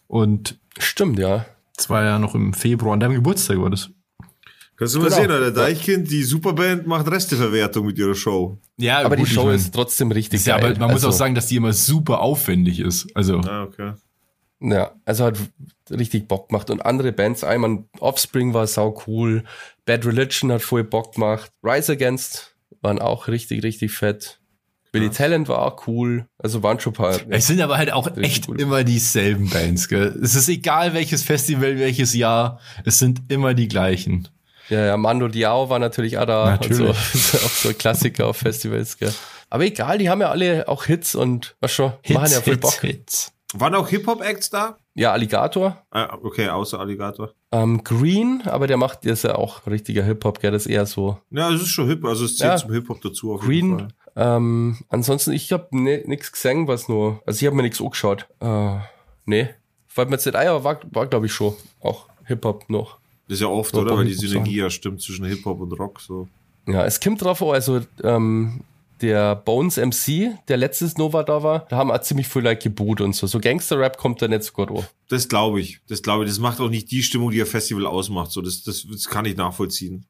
Und 0.08 0.60
Stimmt, 0.78 1.18
ja. 1.18 1.46
das 1.76 1.90
war 1.90 2.04
ja 2.04 2.20
noch 2.20 2.36
im 2.36 2.54
Februar, 2.54 2.94
an 2.94 3.00
deinem 3.00 3.16
Geburtstag 3.16 3.60
war 3.60 3.70
das. 3.70 3.90
Kannst 4.78 4.94
du 4.96 5.00
mal 5.00 5.06
Genau. 5.10 5.22
sehen, 5.22 5.32
Alter, 5.32 5.52
Deichkind, 5.52 6.10
die 6.12 6.24
Superband 6.24 6.86
macht 6.86 7.10
Resteverwertung 7.10 7.86
mit 7.88 7.98
ihrer 7.98 8.13
Show. 8.16 8.58
Ja, 8.78 9.00
Aber 9.00 9.16
gut, 9.18 9.28
die 9.28 9.34
Show 9.34 9.50
ist 9.50 9.74
trotzdem 9.74 10.12
richtig 10.12 10.46
ja, 10.46 10.58
geil. 10.60 10.72
aber 10.72 10.80
man 10.80 10.88
muss 10.92 11.04
also, 11.04 11.10
auch 11.10 11.13
sagen, 11.20 11.34
dass 11.34 11.48
die 11.48 11.56
immer 11.56 11.74
super 11.74 12.20
aufwendig 12.22 12.80
ist. 12.80 13.08
Also, 13.16 13.40
Ah, 13.40 13.63
okay. 13.63 13.94
Ja, 14.60 14.92
also 15.06 15.26
hat 15.26 15.38
richtig 15.92 16.28
Bock 16.28 16.50
gemacht. 16.50 16.70
Und 16.70 16.86
andere 16.86 17.12
Bands, 17.12 17.44
einmal 17.44 17.84
Offspring 18.00 18.54
war 18.54 18.66
sau 18.68 19.00
cool. 19.08 19.44
Bad 19.86 20.06
Religion 20.06 20.52
hat 20.52 20.62
voll 20.62 20.84
Bock 20.84 21.13
gemacht. 21.16 21.52
Rise 21.63 21.92
Against 21.94 22.56
waren 22.82 23.00
auch 23.00 23.28
richtig, 23.28 23.63
richtig 23.63 23.92
fett. 23.92 24.40
Billy 24.92 25.10
Talent 25.12 25.48
war 25.48 25.62
auch 25.62 25.86
cool. 25.88 26.26
Also 26.40 26.63
waren 26.63 26.80
schon 26.80 26.94
ein 26.94 26.96
paar. 26.96 27.20
Es 27.30 27.46
sind 27.48 27.62
aber 27.62 27.78
halt 27.78 27.92
auch 27.92 28.16
echt 28.18 28.48
gut. 28.48 28.60
immer 28.60 28.84
dieselben 28.84 29.48
Bands, 29.50 29.90
gell? 29.90 30.18
Es 30.24 30.34
ist 30.34 30.50
egal, 30.50 30.94
welches 30.96 31.22
Festival, 31.24 31.78
welches 31.78 32.16
Jahr, 32.16 32.60
es 32.84 32.98
sind 32.98 33.22
immer 33.28 33.54
die 33.54 33.68
gleichen. 33.68 34.28
Ja, 34.69 34.86
ja, 34.86 34.97
Mando 34.97 35.27
Diao 35.27 35.69
war 35.69 35.80
natürlich 35.80 36.17
auch 36.17 36.25
da. 36.25 36.45
Natürlich. 36.51 36.80
Und 36.82 36.95
so. 36.95 37.38
Auch 37.45 37.49
so 37.49 37.69
ein 37.69 37.77
Klassiker 37.77 38.27
auf 38.27 38.38
Festivals, 38.38 38.97
gell. 38.97 39.13
Aber 39.49 39.63
egal, 39.63 39.97
die 39.97 40.10
haben 40.10 40.19
ja 40.21 40.30
alle 40.30 40.67
auch 40.67 40.84
Hits 40.86 41.15
und 41.15 41.56
was 41.62 41.71
schon, 41.71 41.93
machen 42.10 42.32
ja 42.32 42.41
voll 42.41 42.58
Bock. 42.58 42.73
Hits. 42.82 43.32
Waren 43.53 43.75
auch 43.75 43.88
Hip-Hop-Acts 43.88 44.49
da? 44.49 44.77
Ja, 44.93 45.13
Alligator. 45.13 45.82
Ah, 45.89 46.17
okay, 46.21 46.49
außer 46.49 46.80
Alligator. 46.82 47.32
Ähm, 47.53 47.82
Green, 47.86 48.41
aber 48.45 48.67
der 48.67 48.75
macht, 48.75 49.06
der 49.06 49.13
ist 49.13 49.23
ja 49.23 49.36
auch 49.36 49.65
richtiger 49.67 50.03
Hip-Hop, 50.03 50.41
gell, 50.41 50.51
das 50.51 50.65
ist 50.65 50.71
eher 50.71 50.86
so 50.86 51.17
Ja, 51.30 51.49
es 51.53 51.62
ist 51.62 51.69
schon 51.69 51.88
Hip, 51.88 52.03
also 52.03 52.25
es 52.25 52.36
zählt 52.36 52.51
Ja. 52.51 52.58
zum 52.58 52.73
Hip-Hop 52.73 52.99
dazu 53.01 53.34
auf 53.36 53.47
jeden 53.47 53.77
Green. 53.77 53.89
Fall. 54.15 54.36
Ähm, 54.38 54.77
ansonsten, 54.89 55.32
ich 55.32 55.53
hab 55.53 55.71
ne, 55.71 56.03
nix 56.06 56.30
gesehen, 56.34 56.67
was 56.67 56.89
nur, 56.89 57.21
also 57.25 57.39
ich 57.39 57.45
habe 57.45 57.56
mir 57.56 57.62
nichts 57.63 57.80
angeschaut. 57.80 58.27
Äh, 58.41 58.80
nee, 59.25 59.47
fällt 59.88 60.10
mir 60.10 60.15
jetzt 60.15 60.25
nicht 60.25 60.36
ein, 60.36 60.47
aber 60.49 60.63
war, 60.65 60.80
war 60.91 61.08
glaube 61.08 61.27
ich 61.27 61.32
schon 61.32 61.53
auch 61.80 62.08
Hip-Hop 62.25 62.69
noch. 62.69 62.97
Das 63.28 63.36
ist 63.36 63.42
ja 63.42 63.48
oft, 63.48 63.74
So, 63.74 63.82
oder? 63.82 63.92
doch, 63.92 63.98
Weil 63.98 64.06
die 64.06 64.13
Synergie 64.13 64.58
ja 64.58 64.70
stimmt 64.70 65.02
zwischen 65.02 65.26
Hip-Hop 65.26 65.60
und 65.60 65.72
Rock. 65.74 66.00
So. 66.00 66.28
Ja, 66.68 66.86
es 66.86 67.00
kommt 67.00 67.22
drauf 67.22 67.42
an, 67.42 67.50
also 67.50 67.82
ähm, 68.04 68.62
der 69.02 69.36
Bones 69.36 69.78
MC, 69.78 70.32
der 70.48 70.58
letztes 70.58 70.98
Nova 70.98 71.24
da 71.24 71.44
war, 71.44 71.66
da 71.70 71.78
haben 71.78 71.92
auch 71.92 72.02
ziemlich 72.02 72.28
viel 72.28 72.42
like 72.42 72.62
geboot 72.62 73.02
und 73.02 73.13
so. 73.16 73.28
So 73.28 73.40
Gangster-Rap 73.40 73.98
kommt 73.98 74.22
da 74.22 74.28
nicht 74.28 74.44
so 74.44 74.54
gut 74.54 74.70
an. 74.72 74.86
Das 75.10 75.28
glaube 75.30 75.60
ich. 75.60 75.80
Das 75.88 76.02
glaube 76.02 76.24
ich. 76.24 76.30
Das 76.30 76.40
macht 76.40 76.60
auch 76.60 76.70
nicht 76.70 76.90
die 76.92 77.04
Stimmung, 77.04 77.32
die 77.32 77.40
ein 77.42 77.46
Festival 77.48 77.86
ausmacht. 77.86 78.32
So, 78.32 78.42
das, 78.42 78.63
das, 78.63 78.86
das 78.90 79.08
kann 79.08 79.26
ich 79.26 79.36
nachvollziehen. 79.38 80.06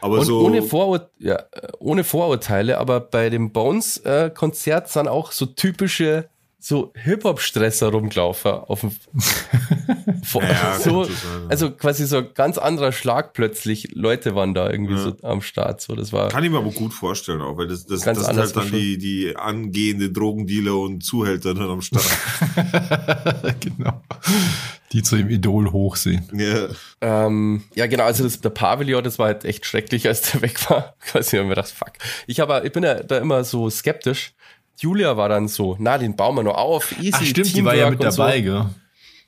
Aber 0.00 0.18
Und 0.18 0.26
so. 0.26 0.40
ohne, 0.44 0.62
Vorur 0.62 1.08
ja, 1.18 1.36
äh, 1.36 1.68
ohne 1.78 2.04
Vorurteile, 2.04 2.78
aber 2.78 3.00
bei 3.00 3.30
dem 3.30 3.52
Bones-Konzert 3.52 4.88
sind 4.88 5.08
auch 5.08 5.32
so 5.32 5.46
typische 5.46 6.28
so 6.66 6.92
Hip-Hop-Stresser 6.96 7.88
rumgelaufen 7.88 8.50
auf 8.52 8.80
dem 8.80 8.90
Vor- 10.22 10.42
Ja, 10.42 10.78
so, 10.82 11.04
ja. 11.04 11.10
Also 11.50 11.70
quasi 11.70 12.06
so 12.06 12.16
ein 12.18 12.28
ganz 12.32 12.56
anderer 12.56 12.90
Schlag 12.90 13.34
plötzlich. 13.34 13.94
Leute 13.94 14.34
waren 14.34 14.54
da 14.54 14.70
irgendwie 14.70 14.96
so 14.96 15.14
am 15.22 15.42
Start. 15.42 15.82
So, 15.82 15.94
das 15.94 16.10
war 16.14 16.30
Kann 16.30 16.42
ich 16.42 16.50
mir 16.50 16.56
aber 16.56 16.70
gut 16.70 16.94
vorstellen, 16.94 17.42
auch, 17.42 17.58
weil 17.58 17.68
das, 17.68 17.84
das, 17.84 18.00
Ganz 18.00 18.18
das 18.18 18.28
sind 18.28 18.38
anders 18.38 18.56
halt 18.56 18.72
dann 18.72 18.72
die, 18.72 18.96
die 18.96 19.36
angehende 19.36 20.10
Drogendealer 20.10 20.74
und 20.78 21.04
Zuhälter 21.04 21.52
dann 21.52 21.68
am 21.68 21.82
Start. 21.82 22.06
genau. 23.60 24.00
Die 24.92 25.02
zu 25.02 25.16
dem 25.16 25.28
Idol 25.28 25.70
hochsehen. 25.70 26.26
ja. 26.32 26.68
Ähm, 27.02 27.64
ja, 27.74 27.86
genau, 27.86 28.04
also 28.04 28.24
das, 28.24 28.40
der 28.40 28.48
Pavillon, 28.50 29.04
das 29.04 29.18
war 29.18 29.26
halt 29.26 29.44
echt 29.44 29.66
schrecklich, 29.66 30.06
als 30.08 30.30
der 30.32 30.40
weg 30.40 30.70
war. 30.70 30.94
Quasi 31.00 31.36
haben 31.36 31.48
wir 31.48 31.56
gedacht, 31.56 31.68
fuck. 31.70 31.92
Ich, 32.26 32.40
aber, 32.40 32.64
ich 32.64 32.72
bin 32.72 32.84
ja 32.84 33.02
da 33.02 33.18
immer 33.18 33.44
so 33.44 33.68
skeptisch. 33.68 34.32
Julia 34.78 35.16
war 35.16 35.28
dann 35.28 35.48
so, 35.48 35.76
na, 35.78 35.98
den 35.98 36.16
bauen 36.16 36.36
wir 36.36 36.42
noch 36.42 36.56
auf, 36.56 36.92
easy. 36.98 37.12
Ach 37.14 37.22
stimmt, 37.24 37.54
die 37.54 37.64
war 37.64 37.74
ja 37.74 37.84
Teamwork 37.84 37.98
mit 37.98 38.06
und 38.06 38.12
so. 38.12 38.22
dabei, 38.22 38.40
gell? 38.40 38.66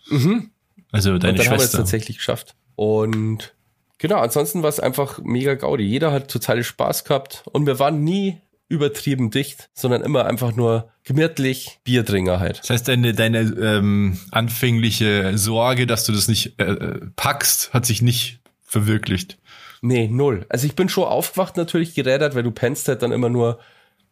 Mhm. 0.08 0.50
Also 0.92 1.18
deine 1.18 1.32
Und 1.32 1.38
dann 1.38 1.46
haben 1.46 1.52
wir 1.52 1.56
es 1.56 1.62
Schwester. 1.62 1.78
tatsächlich 1.78 2.18
geschafft. 2.18 2.54
Und 2.74 3.54
genau, 3.98 4.18
ansonsten 4.18 4.62
war 4.62 4.68
es 4.68 4.80
einfach 4.80 5.18
mega 5.22 5.54
Gaudi. 5.54 5.84
Jeder 5.84 6.12
hat 6.12 6.30
totale 6.30 6.64
Spaß 6.64 7.04
gehabt 7.04 7.44
und 7.52 7.66
wir 7.66 7.78
waren 7.78 8.04
nie 8.04 8.40
übertrieben 8.68 9.30
dicht, 9.30 9.68
sondern 9.74 10.02
immer 10.02 10.26
einfach 10.26 10.54
nur 10.54 10.90
gemütlich 11.04 11.78
Bierdringer 11.84 12.40
halt. 12.40 12.58
Das 12.60 12.70
heißt, 12.70 12.88
deine, 12.88 13.12
deine 13.12 13.40
ähm, 13.40 14.18
anfängliche 14.32 15.38
Sorge, 15.38 15.86
dass 15.86 16.04
du 16.04 16.12
das 16.12 16.26
nicht 16.26 16.58
äh, 16.58 16.64
äh, 16.64 17.00
packst, 17.14 17.72
hat 17.72 17.86
sich 17.86 18.02
nicht 18.02 18.40
verwirklicht. 18.62 19.38
Nee, 19.82 20.08
null. 20.08 20.46
Also 20.48 20.66
ich 20.66 20.74
bin 20.74 20.88
schon 20.88 21.04
aufgewacht 21.04 21.56
natürlich 21.56 21.94
gerädert, 21.94 22.34
weil 22.34 22.42
du 22.42 22.50
pennst 22.50 22.88
halt 22.88 23.02
dann 23.02 23.12
immer 23.12 23.28
nur 23.28 23.60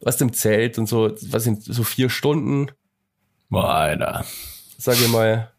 was 0.00 0.20
im 0.20 0.33
Zelt 0.33 0.78
und 0.78 0.87
so, 0.87 1.11
was 1.30 1.44
sind 1.44 1.62
so 1.62 1.83
vier 1.85 2.11
Stunden, 2.11 2.70
Boah, 3.50 3.68
Alter. 3.74 4.24
sage 4.78 4.98
ich 5.04 5.09
mal. 5.09 5.50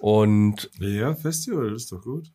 Und, 0.00 0.68
ja, 0.80 1.14
Festival, 1.14 1.70
das 1.70 1.82
ist 1.84 1.92
doch 1.92 2.02
gut. 2.02 2.30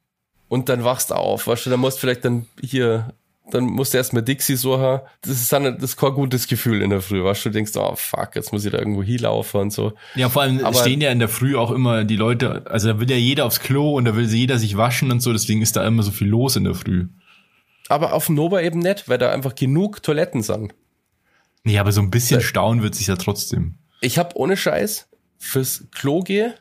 und 0.48 0.70
dann 0.70 0.84
wachst 0.84 1.12
du 1.12 1.16
auf, 1.16 1.48
weißt 1.48 1.66
du, 1.66 1.70
dann 1.70 1.80
musst 1.82 1.98
du 1.98 2.02
vielleicht 2.02 2.24
dann 2.24 2.46
hier, 2.62 3.14
dann 3.52 3.66
musst 3.66 3.94
du 3.94 3.98
erstmal 3.98 4.24
Dixie 4.24 4.56
suchen. 4.56 5.00
Das 5.22 5.32
ist 5.42 5.52
dann, 5.52 5.64
das 5.64 5.84
ist 5.92 5.98
kein 5.98 6.14
gutes 6.14 6.48
Gefühl 6.48 6.82
in 6.82 6.90
der 6.90 7.02
Früh, 7.02 7.24
weißt 7.24 7.46
du, 7.46 7.50
du 7.50 7.54
denkst, 7.54 7.74
oh 7.76 7.94
fuck, 7.96 8.36
jetzt 8.36 8.54
muss 8.54 8.64
ich 8.66 8.72
da 8.72 8.78
irgendwo 8.80 9.04
hinlaufen 9.04 9.60
und 9.62 9.72
so. 9.74 9.94
Ja, 10.16 10.30
vor 10.30 10.44
allem 10.44 10.64
Aber- 10.64 10.78
stehen 10.80 11.02
ja 11.02 11.12
in 11.12 11.20
der 11.20 11.28
Früh 11.30 11.56
auch 11.58 11.72
immer 11.72 12.04
die 12.06 12.16
Leute, 12.16 12.66
also 12.70 12.88
da 12.90 13.00
will 13.00 13.10
ja 13.12 13.18
jeder 13.18 13.46
aufs 13.46 13.60
Klo 13.60 13.96
und 13.98 14.06
da 14.06 14.16
will 14.16 14.26
jeder 14.34 14.58
sich 14.60 14.78
waschen 14.78 15.12
und 15.12 15.20
so, 15.22 15.34
deswegen 15.34 15.62
ist 15.62 15.76
da 15.76 15.86
immer 15.86 16.04
so 16.04 16.12
viel 16.12 16.28
los 16.28 16.56
in 16.56 16.64
der 16.64 16.76
Früh. 16.76 17.08
Aber 17.90 18.14
auf 18.14 18.26
dem 18.28 18.36
Nova 18.36 18.62
eben 18.62 18.80
nicht, 18.80 19.08
weil 19.10 19.18
da 19.18 19.32
einfach 19.32 19.56
genug 19.56 20.04
Toiletten 20.04 20.42
sind. 20.44 20.74
Nee, 21.68 21.80
aber 21.80 21.92
so 21.92 22.00
ein 22.00 22.10
bisschen 22.10 22.40
Äh. 22.40 22.44
staunen 22.44 22.82
wird 22.82 22.96
sich 22.96 23.08
ja 23.08 23.18
trotzdem. 23.18 23.76
Ich 24.00 24.18
habe 24.18 24.38
ohne 24.38 24.56
Scheiß 24.56 25.10
fürs 25.38 25.84
Klo 25.92 26.22
gehe, 26.22 26.56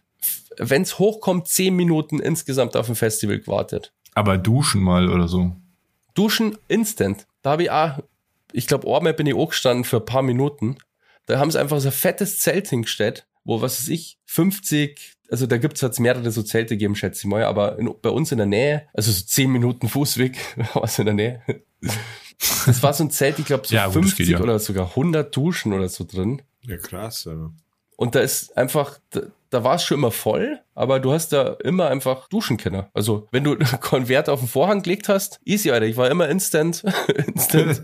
wenn's 0.58 0.98
hochkommt, 0.98 1.46
zehn 1.46 1.76
Minuten 1.76 2.18
insgesamt 2.18 2.76
auf 2.76 2.86
dem 2.86 2.96
Festival 2.96 3.38
gewartet. 3.38 3.92
Aber 4.14 4.36
duschen 4.36 4.82
mal 4.82 5.08
oder 5.08 5.28
so. 5.28 5.54
Duschen 6.14 6.58
instant. 6.66 7.28
Da 7.42 7.50
habe 7.50 7.62
ich 7.62 7.70
auch, 7.70 8.00
ich 8.52 8.66
glaube, 8.66 8.92
einmal 8.92 9.14
bin 9.14 9.28
ich 9.28 9.34
auch 9.34 9.50
gestanden 9.50 9.84
für 9.84 9.98
ein 9.98 10.04
paar 10.06 10.22
Minuten. 10.22 10.76
Da 11.26 11.38
haben 11.38 11.52
sie 11.52 11.60
einfach 11.60 11.78
so 11.78 11.88
ein 11.88 11.92
fettes 11.92 12.40
Zelt 12.40 12.68
hingestellt, 12.68 13.28
wo, 13.44 13.60
was 13.60 13.80
weiß 13.80 13.88
ich, 13.90 14.18
50, 14.24 15.14
also 15.30 15.46
da 15.46 15.56
gibt's 15.58 15.82
jetzt 15.82 16.00
mehrere 16.00 16.32
so 16.32 16.42
Zelte 16.42 16.74
gegeben, 16.74 16.96
schätze 16.96 17.20
ich 17.20 17.26
mal, 17.26 17.44
aber 17.44 17.78
in, 17.78 17.94
bei 18.02 18.10
uns 18.10 18.32
in 18.32 18.38
der 18.38 18.46
Nähe, 18.48 18.88
also 18.92 19.12
so 19.12 19.24
10 19.24 19.52
Minuten 19.52 19.88
Fußweg, 19.88 20.36
was 20.74 20.98
in 20.98 21.04
der 21.04 21.14
Nähe. 21.14 21.42
Das 22.66 22.82
war 22.82 22.92
so 22.92 23.04
ein 23.04 23.10
Zelt, 23.10 23.38
ich 23.38 23.46
glaube, 23.46 23.66
so 23.66 23.74
Ja, 23.74 23.86
gut, 23.86 23.96
das 23.96 24.02
50 24.02 24.18
geht 24.18 24.28
ja. 24.28 24.40
oder 24.40 24.58
sogar 24.58 24.88
100 24.90 25.34
Duschen 25.34 25.72
oder 25.72 25.88
so 25.88 26.04
drin. 26.04 26.42
Ja, 26.62 26.76
krass, 26.76 27.24
ja. 27.24 27.50
Und 27.96 28.14
da 28.14 28.20
ist 28.20 28.56
einfach, 28.56 28.98
da, 29.10 29.22
da 29.50 29.64
war 29.64 29.76
es 29.76 29.84
schon 29.84 29.98
immer 29.98 30.10
voll, 30.10 30.60
aber 30.74 31.00
du 31.00 31.12
hast 31.12 31.32
da 31.32 31.56
immer 31.64 31.88
einfach 31.88 32.28
duschen 32.28 32.58
können. 32.58 32.84
Also, 32.92 33.26
wenn 33.30 33.44
du 33.44 33.56
keinen 33.80 34.08
Wert 34.08 34.28
auf 34.28 34.40
den 34.40 34.48
Vorhang 34.48 34.82
gelegt 34.82 35.08
hast, 35.08 35.40
easy, 35.44 35.70
Alter. 35.70 35.86
Ich 35.86 35.96
war 35.96 36.10
immer 36.10 36.28
instant, 36.28 36.84
instant 37.26 37.82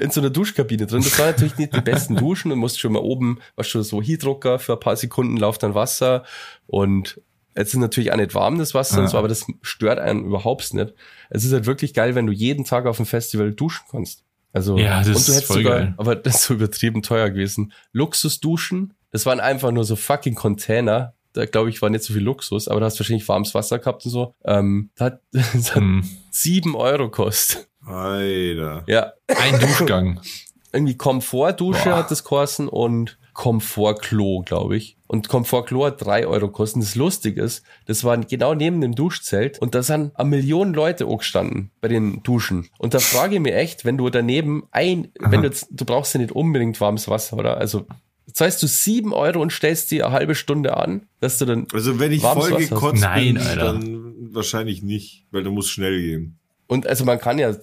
in 0.00 0.10
so 0.10 0.20
einer 0.20 0.30
Duschkabine 0.30 0.86
drin. 0.86 1.02
Das 1.02 1.18
war 1.18 1.26
natürlich 1.26 1.58
nicht 1.58 1.74
die 1.74 1.82
besten 1.82 2.16
Duschen 2.16 2.52
und 2.52 2.58
musst 2.58 2.80
schon 2.80 2.92
mal 2.92 3.00
oben, 3.00 3.38
was 3.54 3.68
schon 3.68 3.82
so 3.82 4.00
Heatdrucker 4.00 4.58
für 4.58 4.74
ein 4.74 4.80
paar 4.80 4.96
Sekunden 4.96 5.36
lauft 5.36 5.62
dann 5.62 5.74
Wasser 5.74 6.24
und 6.66 7.20
es 7.60 7.68
ist 7.74 7.80
natürlich 7.80 8.12
auch 8.12 8.16
nicht 8.16 8.34
warm, 8.34 8.58
das 8.58 8.74
Wasser 8.74 8.98
und 8.98 9.04
Ja. 9.04 9.08
so, 9.10 9.18
aber 9.18 9.28
das 9.28 9.46
stört 9.62 9.98
einen 9.98 10.24
überhaupt 10.24 10.72
nicht. 10.74 10.94
Es 11.30 11.44
ist 11.44 11.52
halt 11.52 11.66
wirklich 11.66 11.92
geil, 11.94 12.14
wenn 12.14 12.26
du 12.26 12.32
jeden 12.32 12.64
Tag 12.64 12.86
auf 12.86 12.96
dem 12.98 13.06
Festival 13.06 13.52
duschen 13.52 13.84
kannst. 13.90 14.22
Also, 14.52 14.78
Ja, 14.78 14.98
das 15.00 15.08
und 15.08 15.14
du 15.14 15.18
ist 15.18 15.28
hättest 15.28 15.44
voll 15.46 15.56
sogar, 15.62 15.78
geil. 15.78 15.94
aber 15.98 16.16
das 16.16 16.36
ist 16.36 16.42
so 16.44 16.54
übertrieben 16.54 17.02
teuer 17.02 17.30
gewesen. 17.30 17.72
Luxusduschen, 17.92 18.94
das 19.10 19.26
waren 19.26 19.40
einfach 19.40 19.70
nur 19.72 19.84
so 19.84 19.96
fucking 19.96 20.34
Container. 20.34 21.14
Da 21.34 21.44
glaube 21.46 21.68
ich, 21.70 21.82
war 21.82 21.90
nicht 21.90 22.04
so 22.04 22.12
viel 22.14 22.22
Luxus, 22.22 22.68
aber 22.68 22.80
da 22.80 22.86
hast 22.86 22.96
du 22.96 23.00
wahrscheinlich 23.00 23.28
warmes 23.28 23.54
Wasser 23.54 23.78
gehabt 23.78 24.04
und 24.06 24.10
so. 24.10 24.34
Ähm, 24.44 24.90
das 24.96 25.04
hat, 25.06 25.20
das 25.32 25.74
hat 25.74 25.82
Hm. 25.82 26.08
sieben 26.30 26.74
Euro 26.74 27.10
kostet. 27.10 27.68
Alter. 27.84 28.84
Ja, 28.86 29.12
Ein 29.26 29.58
Duschgang. 29.60 30.20
irgendwie 30.72 30.96
Komfortdusche 30.96 31.84
Boah. 31.90 31.96
hat 31.98 32.10
das 32.10 32.24
kosten 32.24 32.68
und 32.68 33.18
Komfortklo, 33.38 34.42
glaube 34.44 34.76
ich. 34.76 34.96
Und 35.06 35.28
Komfortklo 35.28 35.86
hat 35.86 36.04
drei 36.04 36.26
Euro 36.26 36.48
kosten. 36.48 36.80
Das 36.80 36.96
lustig 36.96 37.36
ist, 37.36 37.62
das 37.86 38.02
war 38.02 38.18
genau 38.18 38.52
neben 38.52 38.80
dem 38.80 38.96
Duschzelt 38.96 39.60
und 39.60 39.76
da 39.76 39.84
sind 39.84 40.10
eine 40.16 40.28
Million 40.28 40.74
Leute 40.74 41.06
auch 41.06 41.18
gestanden 41.18 41.70
bei 41.80 41.86
den 41.86 42.20
Duschen. 42.24 42.68
Und 42.78 42.94
da 42.94 42.98
frage 42.98 43.36
ich 43.36 43.40
mich 43.40 43.54
echt, 43.54 43.84
wenn 43.84 43.96
du 43.96 44.10
daneben 44.10 44.64
ein, 44.72 45.12
wenn 45.20 45.42
du 45.42 45.46
jetzt, 45.46 45.68
du 45.70 45.84
brauchst 45.84 46.14
ja 46.14 46.20
nicht 46.20 46.32
unbedingt 46.32 46.80
warmes 46.80 47.06
Wasser, 47.06 47.36
oder? 47.36 47.58
Also, 47.58 47.86
zahlst 48.32 48.60
du 48.60 48.66
sieben 48.66 49.12
Euro 49.14 49.40
und 49.40 49.52
stellst 49.52 49.92
die 49.92 50.02
eine 50.02 50.12
halbe 50.12 50.34
Stunde 50.34 50.76
an, 50.76 51.06
dass 51.20 51.38
du 51.38 51.44
dann, 51.44 51.68
Also 51.72 52.00
wenn 52.00 52.10
ich 52.10 52.24
Warmes 52.24 52.48
voll 52.48 52.58
gekotzt 52.58 53.02
Nein, 53.02 53.34
bin, 53.34 53.38
Alter. 53.38 53.72
dann 53.74 54.14
wahrscheinlich 54.32 54.82
nicht, 54.82 55.26
weil 55.30 55.44
du 55.44 55.52
musst 55.52 55.70
schnell 55.70 55.96
gehen. 56.00 56.40
und 56.66 56.88
also 56.88 57.04
man 57.04 57.20
kann 57.20 57.38
ja, 57.38 57.54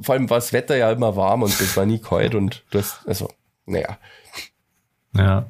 vor 0.00 0.14
allem 0.14 0.30
war 0.30 0.36
das 0.36 0.52
Wetter 0.52 0.76
ja 0.76 0.92
immer 0.92 1.16
warm 1.16 1.42
und 1.42 1.60
es 1.60 1.76
war 1.76 1.84
nie 1.84 1.98
kalt 1.98 2.36
und 2.36 2.62
du 2.70 2.78
hast, 2.78 3.00
also, 3.08 3.28
naja. 3.66 3.98
Ja. 5.18 5.46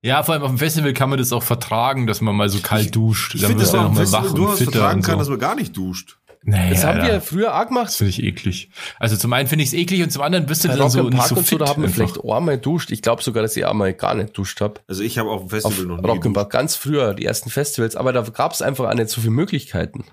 Ja, 0.00 0.22
vor 0.22 0.34
allem 0.34 0.42
auf 0.44 0.50
dem 0.50 0.58
Festival 0.58 0.92
kann 0.92 1.10
man 1.10 1.18
das 1.18 1.32
auch 1.32 1.42
vertragen, 1.42 2.06
dass 2.06 2.20
man 2.20 2.36
mal 2.36 2.48
so 2.48 2.60
kalt 2.60 2.94
duscht. 2.94 3.34
Ich 3.34 3.40
Dann 3.40 3.50
finde, 3.50 3.62
wirst 3.64 3.72
das 3.74 3.80
du 3.80 3.84
war 3.84 3.84
noch 3.84 3.90
am 3.90 3.94
mal 3.96 4.00
Festival 4.06 4.24
wach 4.46 4.50
und 4.50 4.56
fitter 4.58 4.70
vertragen 4.72 4.96
und 4.98 5.02
kann, 5.04 5.14
so. 5.14 5.18
dass 5.18 5.28
man 5.28 5.38
gar 5.40 5.54
nicht 5.56 5.76
duscht. 5.76 6.18
Nee, 6.44 6.70
Das 6.70 6.84
haben 6.84 7.02
wir 7.02 7.20
früher 7.20 7.52
auch 7.52 7.58
Das 7.58 7.68
gemacht. 7.68 7.92
finde 7.92 8.10
ich 8.10 8.22
eklig. 8.22 8.70
Also 9.00 9.16
zum 9.16 9.32
einen 9.32 9.48
finde 9.48 9.64
ich 9.64 9.70
es 9.70 9.74
eklig 9.74 10.02
und 10.04 10.10
zum 10.10 10.22
anderen 10.22 10.46
bist 10.46 10.62
du 10.62 10.68
Bei 10.68 10.76
dann 10.76 10.88
so 10.88 11.02
nicht 11.02 11.16
Park 11.18 11.28
so 11.28 11.34
und 11.34 11.44
so, 11.46 11.48
fit. 11.56 11.60
da 11.60 11.66
haben 11.68 11.82
wir 11.82 11.88
vielleicht 11.90 12.24
einmal 12.24 12.58
duscht. 12.58 12.92
Ich 12.92 13.02
glaube 13.02 13.22
sogar, 13.24 13.42
dass 13.42 13.56
ich 13.56 13.66
einmal 13.66 13.92
gar 13.92 14.14
nicht 14.14 14.38
duscht 14.38 14.60
habe. 14.60 14.80
Also 14.86 15.02
ich 15.02 15.18
habe 15.18 15.30
auf 15.30 15.40
dem 15.40 15.44
Auf 15.46 15.50
Festival 15.50 15.86
noch 15.86 15.96
nie 16.00 16.06
Rock 16.06 16.16
im 16.16 16.20
geduscht. 16.22 16.34
Park, 16.36 16.50
ganz 16.50 16.76
früher, 16.76 17.14
die 17.14 17.24
ersten 17.24 17.50
Festivals, 17.50 17.96
aber 17.96 18.12
da 18.12 18.22
gab 18.22 18.52
es 18.52 18.62
einfach 18.62 18.88
auch 18.88 18.94
nicht 18.94 19.08
so 19.08 19.20
viele 19.20 19.32
Möglichkeiten. 19.32 20.04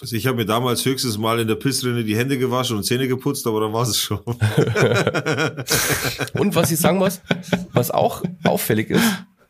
Also 0.00 0.14
ich 0.14 0.28
habe 0.28 0.36
mir 0.36 0.46
damals 0.46 0.84
höchstens 0.84 1.18
mal 1.18 1.40
in 1.40 1.48
der 1.48 1.56
Pissrinne 1.56 2.04
die 2.04 2.16
Hände 2.16 2.38
gewaschen 2.38 2.76
und 2.76 2.84
Zähne 2.84 3.08
geputzt, 3.08 3.48
aber 3.48 3.62
dann 3.62 3.72
war 3.72 3.82
es 3.82 3.98
schon. 3.98 4.18
Und 6.34 6.54
was 6.54 6.70
ich 6.70 6.78
sagen 6.78 6.98
muss, 6.98 7.20
was 7.72 7.90
auch 7.90 8.22
auffällig 8.44 8.90
ist, 8.90 9.02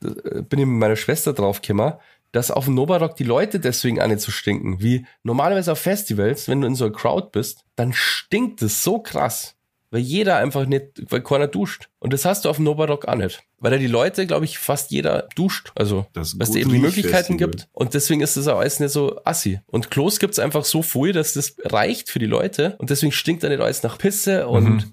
äh, 0.03 0.41
bin 0.43 0.61
ich 0.61 0.67
mit 0.67 0.79
meiner 0.79 0.97
Schwester 0.97 1.35
draufgekommen, 1.35 1.93
dass 2.33 2.51
auf 2.51 2.65
dem 2.65 2.75
Novarock 2.75 3.17
die 3.17 3.25
Leute 3.25 3.61
deswegen 3.61 3.97
nicht 4.09 4.21
so 4.21 4.33
stinken. 4.33 4.81
Wie 4.81 5.05
normalerweise 5.23 5.73
auf 5.73 5.81
Festivals, 5.81 6.49
wenn 6.49 6.63
du 6.63 6.67
in 6.67 6.75
so 6.75 6.87
einer 6.87 6.95
Crowd 6.95 7.29
bist, 7.33 7.65
dann 7.77 7.93
stinkt 7.93 8.63
es 8.63 8.83
so 8.83 9.01
krass. 9.01 9.58
Weil 9.91 10.01
jeder 10.01 10.37
einfach 10.37 10.67
nicht, 10.67 10.85
weil 11.11 11.23
keiner 11.23 11.47
duscht. 11.47 11.89
Und 11.99 12.13
das 12.13 12.27
hast 12.27 12.45
du 12.45 12.51
auf 12.51 12.57
dem 12.57 12.67
Novarock 12.67 13.07
auch 13.09 13.15
nicht. 13.15 13.41
Weil 13.59 13.71
da 13.71 13.79
die 13.79 13.87
Leute, 13.87 14.27
glaube 14.27 14.45
ich, 14.45 14.59
fast 14.59 14.91
jeder 14.91 15.29
duscht. 15.35 15.73
Also, 15.75 16.07
es 16.15 16.37
gut 16.39 16.57
eben 16.57 16.71
die 16.71 16.79
Möglichkeiten 16.79 17.39
Festival. 17.39 17.39
gibt. 17.51 17.69
Und 17.73 17.95
deswegen 17.95 18.21
ist 18.21 18.37
das 18.37 18.49
auch 18.49 18.59
alles 18.59 18.81
nicht 18.81 18.91
so 18.93 19.19
assi. 19.25 19.61
Und 19.67 19.91
Klos 19.91 20.19
gibt's 20.19 20.39
einfach 20.39 20.65
so 20.67 20.83
viel, 20.83 21.13
dass 21.13 21.33
das 21.33 21.55
reicht 21.65 22.11
für 22.11 22.19
die 22.19 22.27
Leute. 22.27 22.75
Und 22.79 22.91
deswegen 22.91 23.13
stinkt 23.13 23.43
da 23.43 23.49
nicht 23.49 23.61
alles 23.63 23.83
nach 23.83 23.97
Pisse 23.97 24.47
und 24.47 24.65
Mhm. 24.65 24.93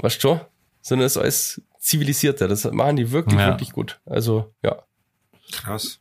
weißt 0.00 0.24
du, 0.24 0.40
sondern 0.80 1.06
es 1.06 1.16
ist 1.16 1.22
alles 1.22 1.62
zivilisierter. 1.78 2.48
Das 2.48 2.64
machen 2.72 2.96
die 2.96 3.10
wirklich, 3.12 3.38
Ja. 3.38 3.48
wirklich 3.48 3.72
gut. 3.72 4.00
Also, 4.06 4.52
ja. 4.62 4.82
Krass. 5.52 6.00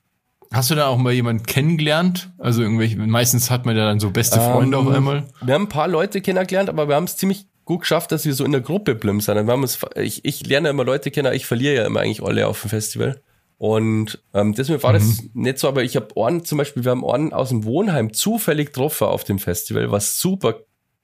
Hast 0.51 0.69
du 0.69 0.75
da 0.75 0.87
auch 0.87 0.97
mal 0.97 1.11
jemanden 1.13 1.45
kennengelernt? 1.45 2.31
Also 2.37 2.61
irgendwelche, 2.61 2.95
meistens 2.97 3.49
hat 3.49 3.65
man 3.65 3.75
ja 3.75 3.85
dann 3.85 3.99
so 3.99 4.11
beste 4.11 4.39
Freunde 4.39 4.77
Ähm, 4.77 4.87
auf 4.87 4.93
einmal. 4.93 5.27
Wir 5.41 5.55
haben 5.55 5.63
ein 5.63 5.69
paar 5.69 5.87
Leute 5.87 6.21
kennengelernt, 6.21 6.69
aber 6.69 6.87
wir 6.87 6.95
haben 6.95 7.05
es 7.05 7.17
ziemlich 7.17 7.47
gut 7.65 7.81
geschafft, 7.81 8.11
dass 8.11 8.25
wir 8.25 8.33
so 8.33 8.43
in 8.45 8.51
der 8.51 8.61
Gruppe 8.61 8.95
bleiben 8.95 9.19
sind. 9.21 9.35
Wir 9.45 9.51
haben 9.53 9.61
uns, 9.61 9.79
ich, 9.95 10.25
ich 10.25 10.45
lerne 10.45 10.69
immer 10.69 10.83
Leute 10.83 11.11
kennen, 11.11 11.33
ich 11.33 11.45
verliere 11.45 11.75
ja 11.75 11.85
immer 11.85 12.01
eigentlich 12.01 12.21
alle 12.23 12.47
auf 12.47 12.61
dem 12.61 12.69
Festival. 12.69 13.21
Und 13.57 14.21
ähm, 14.33 14.53
deswegen 14.55 14.83
war 14.83 14.91
das 14.93 15.23
nicht 15.33 15.59
so, 15.59 15.67
aber 15.69 15.83
ich 15.83 15.95
habe 15.95 16.09
Ohren 16.17 16.43
zum 16.43 16.57
Beispiel, 16.57 16.83
wir 16.83 16.91
haben 16.91 17.03
Ohren 17.03 17.31
aus 17.31 17.49
dem 17.49 17.63
Wohnheim 17.63 18.11
zufällig 18.13 18.67
getroffen 18.67 19.07
auf 19.07 19.23
dem 19.23 19.39
Festival, 19.39 19.89
was 19.91 20.17
super 20.17 20.55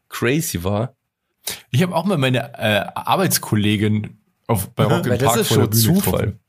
crazy 0.10 0.64
war. 0.64 0.96
Ich 1.72 1.82
habe 1.82 1.96
auch 1.96 2.04
mal 2.06 2.18
meine 2.18 2.54
äh, 2.58 2.86
Arbeitskollegin 2.96 4.18
auf, 4.48 4.70
bei 4.72 4.84
Rock 4.84 5.06
im 5.06 5.12
Weil 5.12 5.18
das 5.20 5.28
Park 5.30 5.42
ist 5.42 5.48
vor 5.48 5.58
der 5.58 5.64
schon 5.64 5.70
Bühne 5.70 5.82
Zufall. 6.02 6.20
getroffen. 6.20 6.40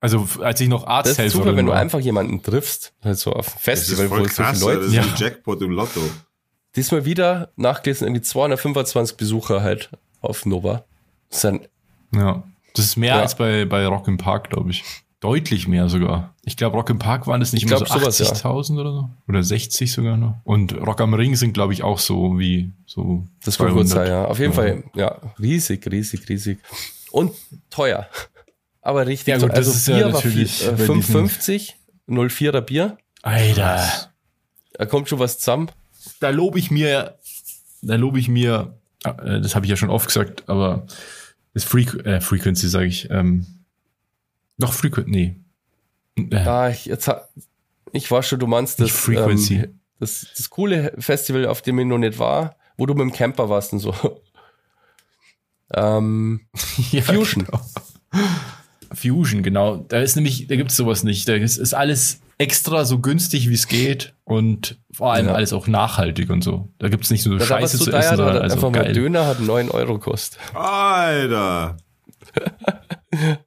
Also 0.00 0.28
als 0.42 0.60
ich 0.60 0.68
noch 0.68 0.84
Das 1.02 1.18
ist 1.18 1.32
super, 1.32 1.56
wenn 1.56 1.66
du 1.66 1.72
war. 1.72 1.78
einfach 1.80 2.00
jemanden 2.00 2.42
triffst, 2.42 2.92
halt 3.02 3.18
so 3.18 3.32
auf 3.32 3.46
dem 3.46 3.52
Das 3.64 3.80
ist 3.80 3.88
Festival, 3.96 4.10
wo 4.10 4.14
voll 4.16 4.28
so 4.28 4.34
viele 4.34 4.46
krass, 4.48 4.60
Leute 4.60 4.78
das 4.80 4.86
ist 4.88 4.94
Ja. 4.94 5.02
ein 5.02 5.14
Jackpot 5.16 5.62
im 5.62 5.70
Lotto. 5.70 6.00
Diesmal 6.76 7.04
wieder 7.04 7.50
nachgelesen, 7.56 8.06
irgendwie 8.06 8.22
225 8.22 9.16
Besucher 9.16 9.62
halt 9.62 9.90
auf 10.20 10.44
Nova. 10.46 10.84
Das 11.30 11.44
ist 11.44 11.60
Ja. 12.14 12.42
Das 12.74 12.84
ist 12.84 12.96
mehr 12.96 13.16
Ja. 13.16 13.20
als 13.22 13.34
bei, 13.36 13.64
bei 13.64 13.86
Rock 13.86 14.06
im 14.08 14.18
Park, 14.18 14.50
glaube 14.50 14.70
ich. 14.70 14.84
Deutlich 15.20 15.66
mehr 15.66 15.88
sogar. 15.88 16.34
Ich 16.44 16.58
glaube, 16.58 16.76
Rock 16.76 16.90
im 16.90 16.98
Park 16.98 17.26
waren 17.26 17.40
das 17.40 17.52
nicht 17.54 17.64
Ich 17.64 17.70
immer 17.70 17.78
glaub, 17.82 17.88
so 17.88 17.98
sowas, 17.98 18.18
ja. 18.18 18.26
80.000 18.26 18.78
oder 18.78 18.92
so. 18.92 19.10
Oder 19.26 19.42
60 19.42 19.90
sogar 19.90 20.18
noch. 20.18 20.36
Und 20.44 20.74
Rock 20.86 21.00
am 21.00 21.14
Ring 21.14 21.34
sind, 21.36 21.54
glaube 21.54 21.72
ich, 21.72 21.82
auch 21.82 21.98
so 21.98 22.38
wie 22.38 22.70
so. 22.84 23.24
das 23.42 23.56
kann 23.56 23.68
gut 23.72 23.88
200. 23.88 23.88
sein, 23.88 24.08
ja. 24.08 24.24
Auf 24.26 24.38
jeden 24.38 24.52
Fall, 24.52 24.84
ja, 24.94 25.16
riesig, 25.40 25.90
riesig, 25.90 26.28
riesig. 26.28 26.58
Und 27.10 27.32
teuer. 27.70 28.06
Aber 28.82 29.06
richtig 29.06 29.28
Ja, 29.28 29.36
gut, 29.38 29.48
teuer. 29.48 29.56
das 29.56 29.66
Also 29.68 29.70
ist 29.72 29.88
ja 29.88 29.94
Bier 29.96 30.04
war 30.04 30.12
natürlich 30.12 30.52
viel, 30.58 30.68
äh, 30.68 30.72
bei 30.72 30.76
diesen- 30.94 31.02
5,50, 31.02 31.74
04er 32.06 32.60
Bier. 32.60 32.98
Alter. 33.22 33.82
Da 34.74 34.84
kommt 34.84 35.08
schon 35.08 35.18
was 35.18 35.38
zusammen. 35.38 35.70
Da 36.20 36.30
lobe 36.30 36.58
ich 36.58 36.70
mir, 36.70 37.18
da 37.82 37.94
lobe 37.96 38.18
ich 38.18 38.28
mir, 38.28 38.74
äh, 39.04 39.40
das 39.40 39.54
habe 39.54 39.66
ich 39.66 39.70
ja 39.70 39.76
schon 39.76 39.90
oft 39.90 40.06
gesagt, 40.06 40.48
aber 40.48 40.86
das 41.54 41.64
Frequ 41.64 41.98
äh, 42.04 42.20
Frequency, 42.20 42.68
sage 42.68 42.86
ich. 42.86 43.08
Ähm, 43.10 43.46
doch, 44.58 44.72
Frequency, 44.72 45.10
nee. 45.10 45.36
Äh, 46.30 46.36
Ah, 46.46 46.70
ich, 46.70 46.86
jetzt, 46.86 47.10
ich 47.92 48.10
war 48.10 48.22
schon, 48.22 48.38
du 48.38 48.46
meinst 48.46 48.80
das, 48.80 48.90
Frequency. 48.90 49.54
ähm, 49.56 49.80
das, 50.00 50.26
das 50.36 50.50
coole 50.50 50.92
Festival, 50.98 51.46
auf 51.46 51.62
dem 51.62 51.78
ich 51.78 51.86
noch 51.86 51.98
nicht 51.98 52.18
war, 52.18 52.56
wo 52.76 52.86
du 52.86 52.94
mit 52.94 53.02
dem 53.02 53.12
Camper 53.12 53.48
warst 53.48 53.72
und 53.72 53.80
so. 53.80 53.94
Ähm, 55.74 56.42
ja, 56.92 57.02
Fusion. 57.02 57.44
Genau. 57.44 57.60
Fusion, 58.94 59.42
genau. 59.42 59.76
Da 59.78 60.00
ist 60.00 60.14
nämlich, 60.14 60.46
da 60.46 60.54
gibt's 60.54 60.76
sowas 60.76 61.02
nicht. 61.02 61.28
Da 61.28 61.34
ist, 61.34 61.56
ist 61.56 61.74
alles 61.74 62.20
extra 62.38 62.84
so 62.84 62.98
günstig, 62.98 63.48
wie 63.48 63.54
es 63.54 63.66
geht 63.68 64.14
und 64.24 64.78
vor 64.92 65.12
allem 65.12 65.26
Ja. 65.28 65.32
alles 65.34 65.52
auch 65.52 65.66
nachhaltig 65.66 66.28
und 66.30 66.42
so. 66.44 66.68
Da 66.78 66.88
gibt's 66.88 67.10
nicht 67.10 67.24
es 67.26 67.46
Scheiße 67.46 67.76
so 67.78 67.84
zu 67.84 67.92
essen, 67.92 68.08
aber 68.14 68.16
sondern 68.24 68.42
also 68.42 68.56
einfach 68.56 68.70
mal 68.70 68.82
geil. 68.84 68.92
Döner 68.92 69.26
hat 69.26 69.40
9 69.40 69.70
Euro 69.70 69.94
gekostet. 69.98 70.38
Alter. 70.54 71.76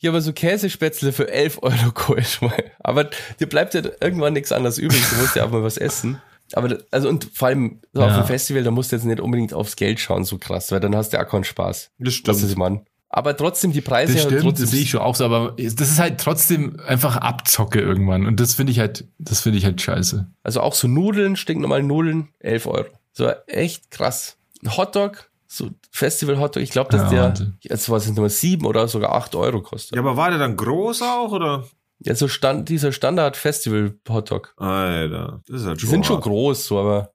Hier 0.00 0.10
aber 0.10 0.20
so 0.20 0.32
Käsespätzle 0.32 1.12
für 1.12 1.28
11 1.30 1.58
Euro 1.62 1.92
geholt. 1.92 2.38
Aber 2.80 3.04
dir 3.40 3.48
bleibt 3.48 3.74
ja 3.74 3.82
irgendwann 4.00 4.32
nichts 4.32 4.52
anderes 4.52 4.78
übrig. 4.78 5.02
Du 5.10 5.16
musst 5.16 5.34
ja 5.36 5.44
auch 5.44 5.50
mal 5.50 5.62
was 5.62 5.76
essen. 5.76 6.20
Aber 6.52 6.68
das, 6.68 6.84
also 6.90 7.08
und 7.08 7.28
vor 7.34 7.48
allem 7.48 7.80
so 7.92 8.02
auf 8.02 8.10
Ja. 8.10 8.20
dem 8.22 8.26
Festival, 8.26 8.62
da 8.62 8.70
musst 8.70 8.92
du 8.92 8.96
jetzt 8.96 9.04
nicht 9.04 9.20
unbedingt 9.20 9.52
aufs 9.52 9.76
Geld 9.76 10.00
schauen, 10.00 10.24
so 10.24 10.38
krass, 10.38 10.70
weil 10.72 10.80
dann 10.80 10.96
hast 10.96 11.12
du 11.12 11.16
ja 11.18 11.26
auch 11.26 11.28
keinen 11.30 11.44
Spaß. 11.44 11.90
Das 11.98 12.04
Das 12.06 12.14
stimmt. 12.14 12.42
ist 12.42 12.56
man. 12.56 12.80
Aber 13.10 13.34
trotzdem 13.36 13.72
die 13.72 13.80
Preise 13.80 14.12
Das 14.12 14.22
ja 14.24 14.28
stimmt, 14.28 14.42
trotzdem 14.42 14.64
das 14.66 14.70
sehe 14.72 14.82
ich 14.82 14.90
schon 14.90 15.00
auch 15.00 15.14
so, 15.16 15.24
aber 15.24 15.54
das 15.56 15.90
ist 15.90 15.98
halt 15.98 16.20
trotzdem 16.20 16.78
einfach 16.86 17.16
Abzocke 17.16 17.80
irgendwann. 17.80 18.26
Und 18.26 18.38
das 18.38 18.54
finde 18.54 18.70
ich 18.72 18.78
halt, 18.80 19.06
das 19.18 19.40
finde 19.40 19.58
ich 19.58 19.64
halt 19.64 19.80
scheiße. 19.80 20.26
Also 20.42 20.60
auch 20.60 20.74
so 20.74 20.88
Nudeln, 20.88 21.36
stinknormale 21.36 21.82
Nudeln, 21.82 22.28
11 22.40 22.66
Euro. 22.66 22.88
So 23.12 23.30
echt 23.46 23.90
krass. 23.90 24.36
Ein 24.62 24.76
Hotdog, 24.76 25.30
so 25.46 25.70
Festival 25.90 26.38
Hotdog, 26.38 26.62
ich 26.62 26.70
glaube, 26.70 26.90
dass 26.90 27.10
Ja, 27.10 27.30
der, 27.30 27.52
jetzt 27.60 27.88
war 27.88 27.96
es 27.96 28.06
Nummer 28.08 28.28
7 28.28 28.66
oder 28.66 28.88
sogar 28.88 29.14
8 29.14 29.34
Euro 29.36 29.62
kostet. 29.62 29.96
Ja, 29.96 30.02
aber 30.02 30.16
war 30.18 30.28
der 30.28 30.38
dann 30.38 30.56
groß 30.56 31.00
auch, 31.02 31.32
oder? 31.32 31.64
Ja, 32.00 32.14
so 32.14 32.28
stand, 32.28 32.68
dieser 32.68 32.92
Standard 32.92 33.36
Festival 33.38 33.94
Hotdog. 34.08 34.52
Alter, 34.58 35.40
das 35.48 35.62
ist 35.62 35.66
halt 35.66 35.76
Die 35.78 35.80
schon 35.82 35.90
sind 35.90 36.06
schon 36.06 36.20
groß, 36.20 36.66
so, 36.66 36.78
aber 36.78 37.12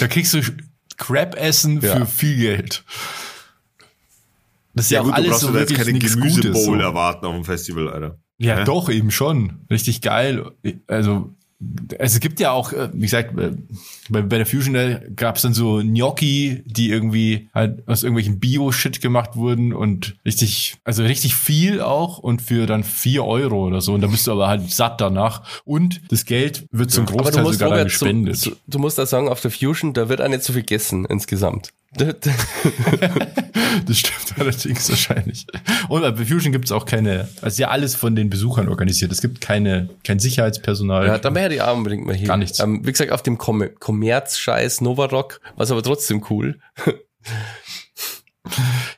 Da 0.00 0.08
kriegst 0.08 0.32
du 0.32 0.40
Crab-Essen 0.96 1.80
Ja. 1.82 1.96
für 1.96 2.06
viel 2.06 2.36
Geld. 2.38 2.82
Das 4.76 4.84
ist 4.84 4.90
Ja 4.92 4.98
ja, 4.98 5.00
auch 5.00 5.04
gut, 5.06 5.12
du 5.14 5.16
alles 5.16 5.28
brauchst 5.30 5.40
so 5.42 5.46
du 5.48 5.52
da 5.54 5.60
jetzt 5.60 5.74
keine. 5.74 5.98
Gemüsebowl 5.98 6.54
So. 6.54 6.74
erwarten 6.74 7.26
auf 7.26 7.34
dem 7.34 7.44
Festival, 7.44 7.88
Alter. 7.88 8.18
Ja, 8.38 8.58
Ja. 8.58 8.64
doch, 8.64 8.88
eben 8.90 9.10
schon. 9.10 9.60
Richtig 9.70 10.02
geil. 10.02 10.52
Also, 10.86 11.30
es 11.98 12.20
gibt 12.20 12.38
ja 12.38 12.50
auch, 12.52 12.74
äh, 12.74 12.90
wie 12.92 13.00
gesagt, 13.00 13.38
äh, 13.38 13.52
bei, 14.10 14.20
bei 14.20 14.36
der 14.36 14.44
Fusion 14.44 14.76
gab 15.16 15.36
es 15.36 15.42
dann 15.42 15.54
so 15.54 15.78
Gnocchi, 15.78 16.62
die 16.66 16.90
irgendwie 16.90 17.48
halt 17.54 17.88
aus 17.88 18.02
irgendwelchen 18.02 18.38
Bio-Shit 18.38 19.00
gemacht 19.00 19.36
wurden 19.36 19.72
und 19.72 20.16
richtig, 20.26 20.76
also 20.84 21.02
richtig 21.02 21.34
viel 21.34 21.80
auch 21.80 22.18
und 22.18 22.42
für 22.42 22.66
dann 22.66 22.84
vier 22.84 23.24
Euro 23.24 23.66
oder 23.66 23.80
so. 23.80 23.94
Und 23.94 24.02
da 24.02 24.08
bist 24.08 24.26
du 24.26 24.32
aber 24.32 24.48
halt 24.48 24.70
satt 24.70 25.00
danach. 25.00 25.62
Und 25.64 26.02
das 26.10 26.26
Geld 26.26 26.66
wird 26.72 26.90
zum 26.90 27.04
Aber 27.04 27.12
du 27.12 27.18
Großteil 27.22 27.42
musst, 27.44 27.58
sogar 27.58 27.70
dann 27.70 27.78
Robert, 27.78 27.92
so, 27.92 28.04
gespendet. 28.04 28.36
so, 28.36 28.52
du 28.66 28.78
musst 28.78 28.98
da 28.98 29.06
sagen, 29.06 29.30
auf 29.30 29.40
der 29.40 29.50
Fusion, 29.50 29.94
da 29.94 30.10
wird 30.10 30.20
auch 30.20 30.28
nicht 30.28 30.42
so 30.42 30.52
viel 30.52 30.60
gegessen 30.60 31.06
insgesamt. 31.06 31.70
Das 33.86 33.98
stimmt 33.98 34.38
allerdings 34.38 34.88
wahrscheinlich. 34.88 35.46
Und 35.88 36.02
bei 36.02 36.24
Fusion 36.24 36.52
gibt 36.52 36.64
es 36.64 36.72
auch 36.72 36.86
keine, 36.86 37.28
also 37.42 37.60
ja 37.60 37.68
alles 37.68 37.94
von 37.94 38.16
den 38.16 38.30
Besuchern 38.30 38.68
organisiert. 38.68 39.12
Es 39.12 39.20
gibt 39.20 39.40
keine, 39.40 39.88
kein 40.02 40.18
Sicherheitspersonal. 40.18 41.06
Ja, 41.06 41.18
da 41.18 41.34
wäre 41.34 41.50
die 41.50 41.60
auch 41.60 41.76
unbedingt 41.76 42.06
mal 42.06 42.14
hin. 42.14 42.26
Gar 42.26 42.38
nichts. 42.38 42.58
Ähm, 42.58 42.86
wie 42.86 42.92
gesagt, 42.92 43.12
auf 43.12 43.22
dem 43.22 43.38
Kom 43.38 43.68
Kommerz-Scheiß 43.78 44.80
Novarock, 44.80 45.40
was 45.56 45.70
aber 45.70 45.82
trotzdem 45.82 46.24
cool. 46.30 46.58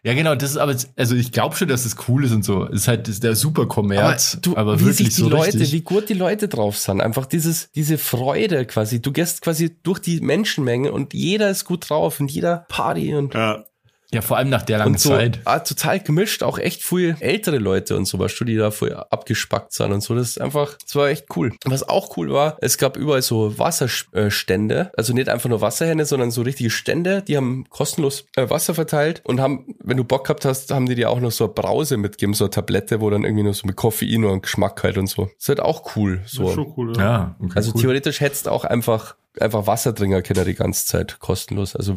Ja, 0.02 0.14
genau, 0.14 0.34
das 0.34 0.50
ist 0.50 0.56
aber, 0.56 0.74
also 0.96 1.14
ich 1.14 1.32
glaube 1.32 1.56
schon, 1.56 1.68
dass 1.68 1.84
es 1.84 1.96
cool 2.08 2.24
ist 2.24 2.32
und 2.32 2.44
so. 2.44 2.66
Es 2.66 2.82
ist 2.82 2.88
halt 2.88 3.08
das 3.08 3.14
ist 3.14 3.24
der 3.24 3.34
super 3.34 3.66
Kommerz, 3.66 4.38
aber, 4.54 4.80
wie 4.80 4.86
wirklich 4.86 5.08
sich 5.08 5.16
die 5.16 5.22
so 5.22 5.28
Leute, 5.28 5.54
richtig. 5.58 5.72
wie 5.72 5.80
gut 5.80 6.08
die 6.08 6.14
Leute 6.14 6.48
drauf 6.48 6.78
sind. 6.78 7.00
Einfach 7.00 7.26
dieses, 7.26 7.70
diese 7.72 7.98
Freude 7.98 8.64
quasi. 8.66 9.00
Du 9.00 9.12
gehst 9.12 9.42
quasi 9.42 9.76
durch 9.82 9.98
die 9.98 10.20
Menschenmenge 10.20 10.92
und 10.92 11.14
jeder 11.14 11.50
ist 11.50 11.64
gut 11.64 11.88
drauf 11.88 12.20
und 12.20 12.30
jeder 12.30 12.66
Party 12.68 13.14
und, 13.14 13.34
Ja. 13.34 13.64
Ja, 14.12 14.22
vor 14.22 14.36
allem 14.38 14.48
nach 14.48 14.62
der 14.62 14.78
langen 14.78 14.92
und 14.94 15.00
so 15.00 15.10
Zeit. 15.10 15.40
ah, 15.44 15.58
total 15.58 16.00
gemischt. 16.00 16.42
Auch 16.42 16.58
echt 16.58 16.82
viel 16.82 17.16
ältere 17.20 17.58
Leute 17.58 17.96
und 17.96 18.06
so, 18.06 18.18
weißt 18.18 18.40
du, 18.40 18.44
die 18.44 18.56
da 18.56 18.70
voll 18.70 18.94
abgespackt 18.94 19.72
sind 19.72 19.92
und 19.92 20.00
so. 20.02 20.14
Das 20.14 20.28
ist 20.28 20.40
einfach, 20.40 20.74
das 20.82 20.94
war 20.96 21.08
echt 21.08 21.26
cool. 21.36 21.52
Was 21.64 21.86
auch 21.88 22.16
cool 22.16 22.32
war, 22.32 22.56
es 22.60 22.78
gab 22.78 22.96
überall 22.96 23.22
so 23.22 23.58
Wasserstände. 23.58 24.90
Also 24.96 25.12
nicht 25.12 25.28
einfach 25.28 25.48
nur 25.48 25.60
Wasserhähne, 25.60 26.04
sondern 26.06 26.30
so 26.30 26.42
richtige 26.42 26.70
Stände. 26.70 27.22
Die 27.22 27.36
haben 27.36 27.66
kostenlos 27.68 28.26
äh, 28.36 28.48
Wasser 28.50 28.74
verteilt 28.74 29.20
und 29.24 29.40
haben, 29.40 29.74
wenn 29.82 29.96
du 29.96 30.04
Bock 30.04 30.24
gehabt 30.24 30.44
hast, 30.44 30.70
haben 30.70 30.86
die 30.86 30.94
dir 30.94 31.10
auch 31.10 31.20
noch 31.20 31.32
so 31.32 31.44
eine 31.44 31.52
Brause 31.52 31.96
mitgegeben, 31.96 32.34
so 32.34 32.44
eine 32.44 32.50
Tablette, 32.50 33.00
wo 33.00 33.10
dann 33.10 33.24
irgendwie 33.24 33.44
noch 33.44 33.54
so 33.54 33.66
mit 33.66 33.76
Koffein 33.76 34.24
und 34.24 34.42
Geschmack 34.42 34.82
halt 34.82 34.98
und 34.98 35.08
so. 35.08 35.24
Das 35.24 35.32
ist 35.38 35.48
halt 35.48 35.60
auch 35.60 35.96
cool. 35.96 36.20
Das 36.22 36.32
So. 36.32 36.48
ist 36.48 36.54
schon 36.54 36.72
cool, 36.76 36.96
ja. 36.96 37.02
Ja, 37.02 37.36
okay, 37.40 37.52
Also 37.56 37.72
cool. 37.74 37.80
theoretisch 37.82 38.20
hättest 38.20 38.46
du 38.46 38.50
auch 38.50 38.64
einfach, 38.64 39.16
einfach 39.40 39.66
Wassertrinker 39.66 40.22
können 40.22 40.44
die 40.44 40.54
ganze 40.54 40.86
Zeit 40.86 41.18
kostenlos. 41.18 41.76
Also 41.76 41.96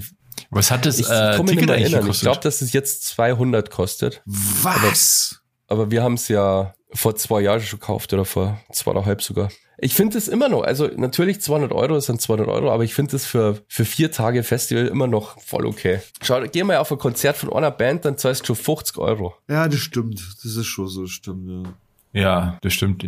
Was 0.50 0.72
hat 0.72 0.86
das 0.86 1.00
ich 1.00 1.08
äh, 1.08 1.10
kann 1.10 1.32
mich 1.32 1.40
nicht 1.40 1.50
Ticket 1.50 1.66
mehr 1.68 1.76
eigentlich 1.76 1.94
erinnern. 1.94 2.00
Ich 2.00 2.06
gekostet? 2.06 2.22
glaube, 2.24 2.40
dass 2.42 2.62
es 2.62 2.74
jetzt 2.74 3.06
200 3.08 3.70
kostet. 3.70 4.22
Was? 4.26 5.42
Aber 5.68 5.92
wir 5.92 6.04
haben 6.04 6.16
es 6.16 6.28
ja 6.28 6.74
vor 6.94 7.16
zwei 7.16 7.42
Jahren 7.42 7.62
schon 7.62 7.80
gekauft 7.80 8.12
oder 8.14 8.26
vor 8.26 8.60
zweieinhalb 8.72 9.22
sogar. 9.22 9.50
Ich 9.84 9.96
finde 9.96 10.18
es 10.18 10.28
immer 10.28 10.48
noch, 10.48 10.62
also 10.64 10.88
natürlich 10.96 11.42
200 11.42 11.72
Euro 11.72 12.00
sind 12.00 12.22
200 12.22 12.48
Euro, 12.48 12.72
aber 12.72 12.84
ich 12.84 12.94
finde 12.94 13.16
es 13.16 13.26
für, 13.26 13.58
für 13.68 13.84
vier 13.84 14.12
Tage 14.12 14.44
Festival 14.44 14.86
immer 14.86 15.08
noch 15.08 15.40
voll 15.42 15.66
okay. 15.66 16.02
Schau, 16.22 16.42
geh 16.52 16.64
mal 16.64 16.78
auf 16.78 16.92
ein 16.92 17.00
Konzert 17.00 17.38
von 17.38 17.52
einer 17.52 17.72
Band, 17.72 18.06
dann 18.06 18.16
zahlst 18.18 18.42
du 18.42 18.54
schon 18.54 18.58
50 18.58 18.98
Euro. 19.00 19.34
Ja, 19.50 19.68
das 19.68 19.80
stimmt. 19.80 20.22
Das 20.44 20.56
ist 20.56 20.68
schon 20.68 20.88
so, 20.88 21.08
stimmt, 21.08 21.50
ja. 21.50 21.74
Ja, 22.14 22.58
das 22.62 22.74
stimmt. 22.74 23.06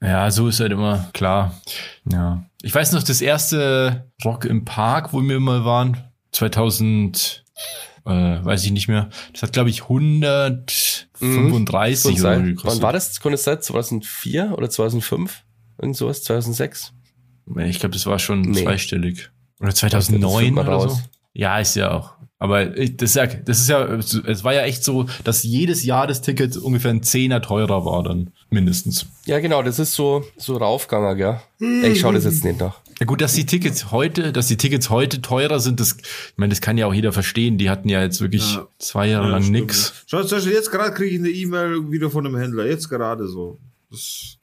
Ja, 0.00 0.30
so 0.30 0.48
ist 0.48 0.60
halt 0.60 0.72
immer 0.72 1.10
klar. 1.12 1.54
Ja. 2.10 2.44
Ich 2.62 2.74
weiß 2.74 2.92
noch, 2.92 3.02
das 3.02 3.20
erste 3.20 4.10
Rock 4.24 4.44
im 4.44 4.64
Park, 4.64 5.12
wo 5.12 5.20
wir 5.22 5.40
mal 5.40 5.64
waren, 5.64 6.04
2000, 6.32 7.44
äh, 8.06 8.10
weiß 8.10 8.64
ich 8.64 8.70
nicht 8.72 8.88
mehr. 8.88 9.08
Das 9.32 9.42
hat, 9.42 9.52
glaube 9.52 9.70
ich, 9.70 9.82
135 9.82 12.06
Und 12.06 12.12
oder 12.12 12.20
sein, 12.20 12.38
wann 12.40 12.46
gekostet. 12.46 12.82
war 12.82 12.92
das? 12.92 13.20
Konnte 13.20 13.34
es 13.34 13.44
sein? 13.44 13.60
2004 13.60 14.54
oder 14.56 14.70
2005? 14.70 15.42
Irgend 15.80 15.96
sowas? 15.96 16.22
2006? 16.24 16.92
Ich 17.66 17.78
glaube, 17.80 17.92
das 17.92 18.06
war 18.06 18.18
schon 18.18 18.40
Nee. 18.42 18.62
zweistellig. 18.62 19.30
Oder 19.60 19.70
Das 19.70 19.78
2009 19.80 20.44
findet 20.46 20.64
man 20.64 20.74
oder 20.74 20.88
so. 20.90 20.98
Ja, 21.34 21.58
ist 21.58 21.74
ja 21.76 21.90
auch. 21.92 22.14
Aber 22.44 22.76
ich- 22.76 22.96
das 22.98 23.10
ist 23.10 23.16
ja, 23.16 23.26
das 23.26 23.58
ist 23.60 23.68
ja, 23.70 23.84
es 24.26 24.44
war 24.44 24.52
ja 24.52 24.62
echt 24.64 24.84
so, 24.84 25.06
dass 25.24 25.42
jedes 25.44 25.82
Jahr 25.82 26.06
das 26.06 26.20
Ticket 26.20 26.58
ungefähr 26.58 26.90
ein 26.90 27.02
Zehner 27.02 27.40
teurer 27.40 27.86
war 27.86 28.02
dann, 28.02 28.32
mindestens. 28.50 29.06
Ja, 29.24 29.40
genau, 29.40 29.62
das 29.62 29.78
ist 29.78 29.94
so, 29.94 30.24
so 30.36 30.58
raufgegangen, 30.58 31.16
gell? 31.16 31.40
Ey, 31.60 31.92
Ich 31.92 32.00
schau 32.00 32.12
das 32.12 32.24
jetzt 32.24 32.44
nicht 32.44 32.60
nach. 32.60 32.80
Ja 33.00 33.06
gut, 33.06 33.22
dass 33.22 33.32
die 33.32 33.46
Tickets 33.46 33.90
heute, 33.92 34.30
dass 34.30 34.46
die 34.48 34.56
Tickets 34.58 34.90
heute 34.90 35.22
teurer 35.22 35.58
sind, 35.58 35.80
das, 35.80 35.96
ich 36.02 36.36
meine, 36.36 36.50
das 36.50 36.60
kann 36.60 36.76
ja 36.76 36.86
auch 36.86 36.92
jeder 36.92 37.12
verstehen. 37.12 37.56
Die 37.56 37.70
hatten 37.70 37.88
ja 37.88 38.02
jetzt 38.02 38.20
wirklich 38.20 38.54
Ja. 38.56 38.66
zwei 38.78 39.08
Jahre 39.08 39.24
Ja, 39.26 39.30
lang 39.32 39.42
stimmt, 39.42 39.58
nix. 39.60 39.88
ja. 39.88 39.94
Schau, 40.06 40.22
zum 40.28 40.36
Beispiel 40.38 40.52
jetzt 40.52 40.70
gerade 40.70 40.92
kriege 40.92 41.14
ich 41.14 41.18
eine 41.20 41.30
E-Mail 41.30 41.90
wieder 41.90 42.10
von 42.10 42.26
einem 42.26 42.36
Händler. 42.36 42.66
Jetzt 42.66 42.88
gerade 42.90 43.26
so. 43.26 43.58
Das, 43.90 44.36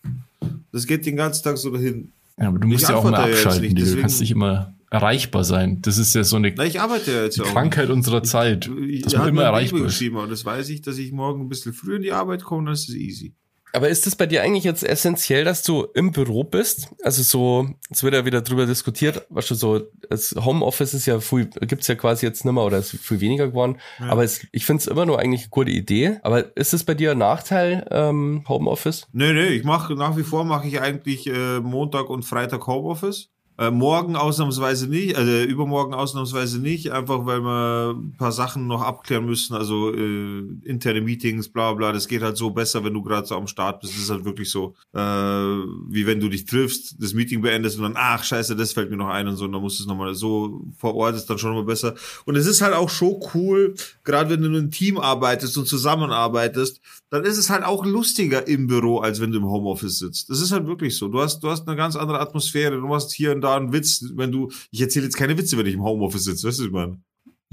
das 0.72 0.88
geht 0.88 1.06
den 1.06 1.16
ganzen 1.18 1.44
Tag 1.44 1.58
so 1.58 1.70
dahin. 1.70 2.12
Ja, 2.40 2.48
aber 2.48 2.58
du 2.60 2.68
musst 2.68 2.84
Ich 2.84 2.90
ja 2.90 2.96
auch 2.96 3.04
mal 3.04 3.14
abschalten. 3.14 3.74
nicht, 3.74 3.78
du 3.96 4.02
kannst 4.02 4.20
nicht 4.20 4.32
immer 4.32 4.74
erreichbar 4.92 5.44
sein. 5.44 5.82
Das 5.82 5.98
ist 5.98 6.14
ja 6.14 6.24
so 6.24 6.36
eine 6.36 6.54
Na, 6.56 6.66
ich 6.66 6.80
arbeite 6.80 7.12
ja 7.12 7.24
jetzt 7.24 7.38
die 7.38 7.42
auch. 7.42 7.46
Krankheit 7.48 7.90
unserer 7.90 8.22
Zeit, 8.24 8.70
Ich 8.88 9.02
dass 9.04 9.16
man 9.18 9.30
immer 9.30 9.44
erreichbar 9.44 9.86
ist. 9.86 10.04
aber 10.04 10.28
das 10.28 10.46
weiß 10.46 10.70
ich, 10.70 10.82
dass 10.82 10.98
ich 10.98 11.12
morgen 11.12 11.42
ein 11.42 11.50
bisschen 11.50 11.74
früher 11.74 11.96
in 11.96 12.04
die 12.04 12.12
Arbeit 12.12 12.44
komme, 12.44 12.66
dann 12.66 12.74
ist 12.74 12.90
es 12.90 12.96
easy. 12.96 13.34
Aber 13.74 13.88
ist 13.88 14.06
das 14.06 14.18
bei 14.18 14.26
dir 14.26 14.44
eigentlich 14.44 14.66
jetzt 14.66 14.84
essentiell, 14.84 15.46
dass 15.46 15.64
du 15.64 15.88
im 15.94 16.12
Büro 16.12 16.44
bist? 16.44 16.90
Also 17.04 17.24
so, 17.24 17.70
es 17.90 18.04
wird 18.04 18.14
ja 18.14 18.26
wieder 18.26 18.42
drüber 18.42 18.66
diskutiert, 18.66 19.26
was 19.30 19.48
schon 19.48 19.56
so, 19.56 19.88
das 20.10 20.36
Homeoffice 20.38 20.94
ist 20.94 21.06
ja 21.06 21.22
viel, 21.22 21.46
gibt's 21.62 21.88
ja 21.88 21.96
quasi 21.96 22.26
jetzt 22.26 22.44
nimmer 22.44 22.66
oder 22.66 22.80
ist 22.80 22.92
viel 22.92 23.22
weniger 23.22 23.48
geworden. 23.48 23.78
Ja. 24.00 24.08
Aber 24.10 24.26
es, 24.26 24.46
ich 24.52 24.66
finde 24.66 24.82
es 24.82 24.88
immer 24.88 25.06
nur 25.06 25.20
eigentlich 25.20 25.44
eine 25.44 25.50
gute 25.52 25.72
Idee. 25.72 26.18
Aber 26.24 26.54
ist 26.58 26.74
es 26.74 26.84
bei 26.84 26.96
dir 26.96 27.12
ein 27.12 27.20
Nachteil, 27.20 27.88
ähm, 27.92 28.44
Homeoffice? 28.50 29.08
Nee, 29.14 29.32
nee, 29.32 29.48
ich 29.48 29.64
mache 29.64 29.94
nach 29.94 30.18
wie 30.18 30.24
vor 30.24 30.44
mache 30.44 30.68
ich 30.68 30.82
eigentlich 30.82 31.28
äh, 31.28 31.62
Montag 31.62 32.10
und 32.10 32.24
Freitag 32.26 32.68
Homeoffice. 32.68 33.30
Äh, 33.62 33.70
morgen 33.70 34.16
ausnahmsweise 34.16 34.88
nicht, 34.88 35.16
also 35.16 35.32
übermorgen 35.44 35.94
ausnahmsweise 35.94 36.60
nicht, 36.60 36.92
einfach 36.92 37.28
weil 37.28 37.42
wir 37.42 37.92
ein 37.92 38.16
paar 38.18 38.32
Sachen 38.32 38.66
noch 38.66 38.82
abklären 38.82 39.24
müssen, 39.24 39.54
also 39.54 39.94
äh, 39.94 40.40
interne 40.64 41.00
Meetings, 41.00 41.48
bla 41.48 41.72
bla, 41.74 41.92
das 41.92 42.08
geht 42.08 42.24
halt 42.24 42.38
so 42.38 42.50
besser, 42.50 42.84
wenn 42.84 42.96
du 42.96 43.04
gerade 43.04 43.28
so 43.28 43.36
am 43.36 43.46
Start 43.46 43.82
bist. 43.82 43.94
Das 43.94 44.02
ist 44.02 44.10
halt 44.10 44.26
wirklich 44.26 44.50
so, 44.50 44.74
äh, 44.96 45.00
wie 45.00 46.08
wenn 46.08 46.20
du 46.20 46.28
dich 46.28 46.46
triffst, 46.46 46.96
das 47.00 47.14
Meeting 47.14 47.44
beendest 47.44 47.78
und 47.78 47.84
dann, 47.84 47.94
ach 47.96 48.24
scheiße, 48.24 48.56
das 48.56 48.74
fällt 48.74 48.90
mir 48.90 48.98
noch 48.98 49.10
ein 49.10 49.28
und 49.28 49.36
so, 49.36 49.46
und 49.46 49.52
dann 49.52 49.62
musst 49.62 49.78
du 49.78 49.84
es 49.84 49.88
nochmal 49.88 50.16
so 50.16 50.66
vor 50.76 50.96
Ort 50.96 51.16
ist 51.16 51.30
dann 51.30 51.38
schon 51.38 51.54
mal 51.54 51.64
besser. 51.64 51.94
Und 52.26 52.38
es 52.38 52.48
ist 52.48 52.62
halt 52.62 52.74
auch 52.74 52.90
schon 52.90 53.20
cool, 53.36 53.76
gerade 54.04 54.32
wenn 54.32 54.42
du 54.42 54.48
in 54.48 54.56
einem 54.56 54.72
Team 54.72 54.98
arbeitest 54.98 55.56
und 55.60 55.68
zusammenarbeitest, 55.68 56.82
dann 57.12 57.26
ist 57.26 57.38
es 57.38 57.50
halt 57.50 57.64
auch 57.64 57.86
lustiger 57.86 58.48
im 58.48 58.68
Büro, 58.68 59.00
als 59.00 59.20
wenn 59.20 59.32
du 59.32 59.38
im 59.40 59.46
Homeoffice 59.46 60.00
sitzt. 60.00 60.30
Das 60.30 60.40
ist 60.40 60.52
halt 60.52 60.66
wirklich 60.66 60.98
so. 60.98 61.10
Du 61.10 61.22
hast, 61.22 61.42
du 61.42 61.50
hast 61.50 61.68
eine 61.68 61.76
ganz 61.76 61.98
andere 61.98 62.22
Atmosphäre. 62.22 62.78
Du 62.78 62.96
hast 62.96 63.12
hier 63.12 63.34
und 63.34 63.42
da 63.42 63.51
einen 63.58 63.74
Witz, 63.74 64.06
wenn 64.16 64.32
du, 64.32 64.52
ich 64.72 64.82
erzähle 64.82 65.06
jetzt 65.06 65.18
keine 65.18 65.38
Witze, 65.38 65.58
wenn 65.58 65.66
ich 65.66 65.74
im 65.74 65.84
Homeoffice 65.84 66.26
sitze, 66.26 66.48
weißt 66.48 66.60
du, 66.60 66.66
ich 66.66 66.72
meine? 66.72 67.00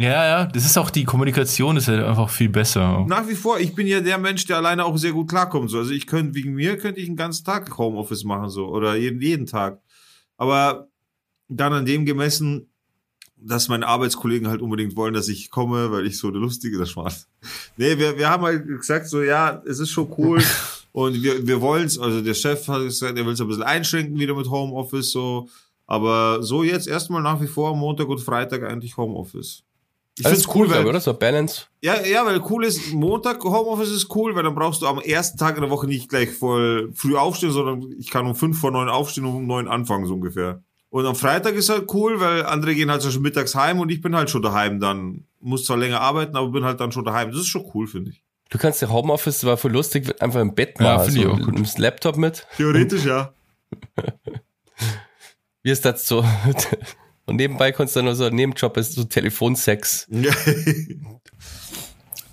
Ja, 0.00 0.24
ja, 0.24 0.46
das 0.46 0.64
ist 0.64 0.78
auch 0.78 0.90
die 0.90 1.02
Kommunikation 1.02 1.76
ist 1.76 1.88
halt 1.88 2.04
einfach 2.04 2.30
viel 2.30 2.48
besser. 2.48 3.04
Nach 3.08 3.26
wie 3.26 3.34
vor, 3.34 3.58
ich 3.58 3.74
bin 3.74 3.88
ja 3.88 4.00
der 4.00 4.18
Mensch, 4.18 4.46
der 4.46 4.58
alleine 4.58 4.84
auch 4.84 4.96
sehr 4.96 5.11
gut 5.11 5.28
klarkommt. 5.28 5.70
So. 5.70 5.78
Also 5.78 5.90
ich 5.90 6.06
könnte, 6.06 6.37
wegen 6.37 6.54
mir 6.54 6.78
könnte 6.78 7.00
ich 7.00 7.08
einen 7.08 7.16
ganzen 7.16 7.44
Tag 7.44 7.76
Homeoffice 7.76 8.22
machen, 8.22 8.48
so, 8.48 8.68
oder 8.68 8.94
jeden, 8.94 9.20
jeden 9.20 9.46
Tag. 9.46 9.80
Aber 10.37 10.87
dann 11.48 11.72
an 11.72 11.84
dem 11.84 12.06
gemessen, 12.06 12.70
dass 13.40 13.68
meine 13.68 13.88
Arbeitskollegen 13.88 14.46
halt 14.46 14.62
unbedingt 14.62 14.94
wollen, 14.94 15.14
dass 15.14 15.26
ich 15.26 15.50
komme, 15.50 15.90
weil 15.90 16.06
ich 16.06 16.16
so 16.18 16.30
der 16.30 16.40
Lustige, 16.40 16.78
das 16.78 16.90
Spaß. 16.90 17.28
Nee, 17.76 17.98
wir, 17.98 18.16
wir 18.16 18.28
haben 18.28 18.44
halt 18.44 18.68
gesagt, 18.68 19.08
so, 19.08 19.22
ja, 19.22 19.61
es 19.66 19.80
ist 19.80 19.90
schon 19.90 20.12
cool. 20.16 20.40
und 20.92 21.20
wir, 21.22 21.44
wir 21.44 21.61
wollen 21.61 21.87
es, 21.87 21.98
also 21.98 22.20
der 22.20 22.34
Chef 22.34 22.68
hat 22.68 22.82
gesagt, 22.82 23.18
er 23.18 23.26
will 23.26 23.32
es 23.32 23.40
ein 23.40 23.48
bisschen 23.48 23.64
einschränken 23.64 24.16
wieder 24.16 24.37
mit 24.37 24.48
Homeoffice, 24.48 25.11
so. 25.11 25.48
Aber 25.88 26.42
so 26.42 26.62
jetzt 26.62 26.87
erstmal 26.87 27.22
nach 27.22 27.40
wie 27.40 27.46
vor 27.46 27.74
Montag 27.74 28.09
und 28.09 28.20
Freitag 28.20 28.62
eigentlich 28.62 28.96
Homeoffice. 28.98 29.64
Ich 30.18 30.27
finde 30.27 30.38
es 30.38 30.55
cool, 30.55 30.68
weil, 30.68 30.87
oder? 30.87 31.01
So 31.01 31.14
Balance. 31.14 31.66
Ja, 31.81 32.05
ja, 32.05 32.27
weil 32.27 32.42
cool 32.51 32.64
ist, 32.64 32.92
Montag 32.92 33.42
Homeoffice 33.42 33.90
ist 33.90 34.14
cool, 34.14 34.35
weil 34.35 34.42
dann 34.42 34.55
brauchst 34.55 34.83
du 34.83 34.87
am 34.87 34.98
ersten 34.98 35.38
Tag 35.38 35.57
in 35.57 35.62
der 35.62 35.70
Woche 35.70 35.87
nicht 35.87 36.11
gleich 36.11 36.31
voll 36.31 36.90
früh 36.92 37.16
aufstehen, 37.16 37.53
sondern 37.53 37.90
ich 37.98 38.11
kann 38.11 38.27
um 38.27 38.35
fünf 38.35 38.61
vor 38.61 38.70
neun 38.70 38.88
aufstehen 38.88 39.24
und 39.24 39.35
um 39.35 39.46
neun 39.46 39.66
anfangen, 39.66 40.07
so 40.07 40.14
ungefähr. 40.14 40.62
Und 40.90 41.07
am 41.07 41.14
Freitag 41.14 41.55
ist 41.55 41.70
halt 41.70 41.92
cool, 41.94 42.20
weil 42.20 42.44
andere 42.44 42.74
gehen 42.74 42.90
halt 42.90 43.03
schon 43.03 43.22
mittags 43.22 43.55
heim 43.55 43.81
und 43.81 43.90
ich 43.90 44.03
bin 44.03 44.14
halt 44.14 44.29
schon 44.29 44.42
daheim 44.42 44.81
dann. 44.81 45.24
Muss 45.40 45.64
zwar 45.64 45.77
länger 45.77 46.01
arbeiten, 46.01 46.37
aber 46.37 46.48
bin 46.48 46.64
halt 46.64 46.81
dann 46.81 46.92
schon 46.92 47.05
daheim. 47.05 47.31
Das 47.31 47.40
ist 47.40 47.46
schon 47.46 47.64
cool, 47.72 47.87
finde 47.87 48.11
ich. 48.11 48.22
Du 48.51 48.59
kannst 48.59 48.83
ja 48.83 48.90
Homeoffice, 48.90 49.44
war 49.44 49.57
voll 49.57 49.72
lustig, 49.72 50.20
einfach 50.20 50.40
im 50.40 50.55
Bett 50.55 50.81
machen. 50.81 50.87
Ja, 50.87 50.98
finde 50.98 51.20
also, 51.20 51.33
ich 51.37 51.42
auch 51.42 51.46
gut. 51.46 51.55
Nimmst 51.55 51.79
Laptop 51.79 52.16
mit. 52.16 52.46
Theoretisch, 52.57 53.05
ja. 53.05 53.33
Wie 55.62 55.71
ist 55.71 55.85
das 55.85 56.07
so? 56.07 56.25
Und 57.27 57.37
nebenbei 57.37 57.73
kannst 57.73 57.94
du 57.94 57.99
dann 57.99 58.07
nur 58.07 58.16
so, 58.16 58.29
Nebenjob 58.31 58.77
ist 58.79 58.94
so 58.94 59.05
Telefonsex. 59.05 60.07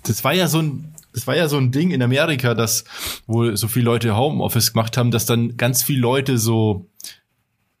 das 0.04 0.24
war 0.24 0.32
ja 0.32 0.48
so 0.48 0.62
ein, 0.62 0.94
das 1.12 1.26
war 1.26 1.36
ja 1.36 1.48
so 1.48 1.58
ein 1.58 1.70
Ding 1.70 1.90
in 1.90 2.02
Amerika, 2.02 2.54
dass 2.54 2.84
wohl 3.26 3.58
so 3.58 3.68
viele 3.68 3.84
Leute 3.84 4.16
Homeoffice 4.16 4.72
gemacht 4.72 4.96
haben, 4.96 5.10
dass 5.10 5.26
dann 5.26 5.58
ganz 5.58 5.82
viele 5.82 6.00
Leute 6.00 6.38
so 6.38 6.88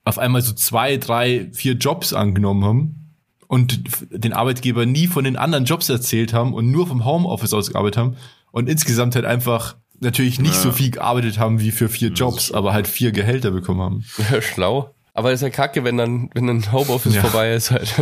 auf 0.04 0.18
einmal 0.18 0.42
so 0.42 0.52
zwei, 0.52 0.98
drei, 0.98 1.48
vier 1.52 1.72
Jobs 1.74 2.12
angenommen 2.12 2.64
haben 2.64 3.14
und 3.46 3.80
den 4.10 4.32
Arbeitgeber 4.32 4.86
nie 4.86 5.06
von 5.06 5.24
den 5.24 5.36
anderen 5.36 5.64
Jobs 5.64 5.88
erzählt 5.88 6.32
haben 6.32 6.54
und 6.54 6.70
nur 6.70 6.86
vom 6.86 7.04
Homeoffice 7.04 7.54
aus 7.54 7.70
gearbeitet 7.70 7.98
haben 7.98 8.16
und 8.52 8.68
insgesamt 8.68 9.14
halt 9.14 9.24
einfach 9.24 9.76
natürlich 10.00 10.38
nicht 10.38 10.54
ja. 10.54 10.60
so 10.60 10.72
viel 10.72 10.90
gearbeitet 10.90 11.38
haben 11.38 11.60
wie 11.60 11.70
für 11.70 11.88
vier 11.88 12.10
Jobs, 12.10 12.52
aber 12.52 12.72
halt 12.72 12.86
vier 12.88 13.12
Gehälter 13.12 13.50
bekommen 13.50 13.80
haben. 13.80 14.04
Schlau. 14.42 14.94
Aber 15.16 15.32
ist 15.32 15.40
ja 15.40 15.50
kacke, 15.50 15.84
wenn 15.84 15.96
dann, 15.96 16.30
wenn 16.34 16.46
dann 16.46 16.72
Homeoffice 16.72 17.14
ja. 17.14 17.22
vorbei 17.22 17.54
ist 17.54 17.70
halt. 17.70 17.90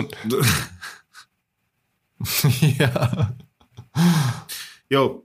ja. 2.78 3.32
Jo. 4.88 5.24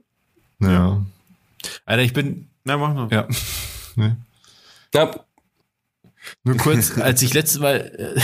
Ja. 0.60 1.04
Alter, 1.84 2.02
ich 2.02 2.12
bin. 2.12 2.48
Na, 2.64 2.76
mach 2.76 2.94
noch. 2.94 3.10
Ja. 3.10 3.26
Nee. 3.96 4.12
Ja, 4.94 5.10
nur 6.44 6.56
kurz, 6.56 6.98
als 6.98 7.22
ich 7.22 7.34
letztes 7.34 7.60
Mal. 7.60 8.14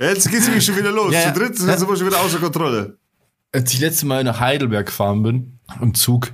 Äh, 0.00 0.12
Jetzt 0.12 0.30
geht's 0.30 0.46
nämlich 0.46 0.64
schon 0.64 0.76
wieder 0.76 0.92
los. 0.92 1.12
Ja, 1.12 1.32
Zu 1.32 1.40
dritt 1.40 1.56
sind 1.56 1.68
wir 1.68 1.96
schon 1.96 2.06
wieder 2.06 2.20
außer 2.20 2.38
Kontrolle. 2.38 2.98
Als 3.52 3.72
ich 3.72 3.80
letztes 3.80 4.04
Mal 4.04 4.24
nach 4.24 4.40
Heidelberg 4.40 4.86
gefahren 4.86 5.22
bin, 5.22 5.58
im 5.80 5.94
Zug, 5.94 6.32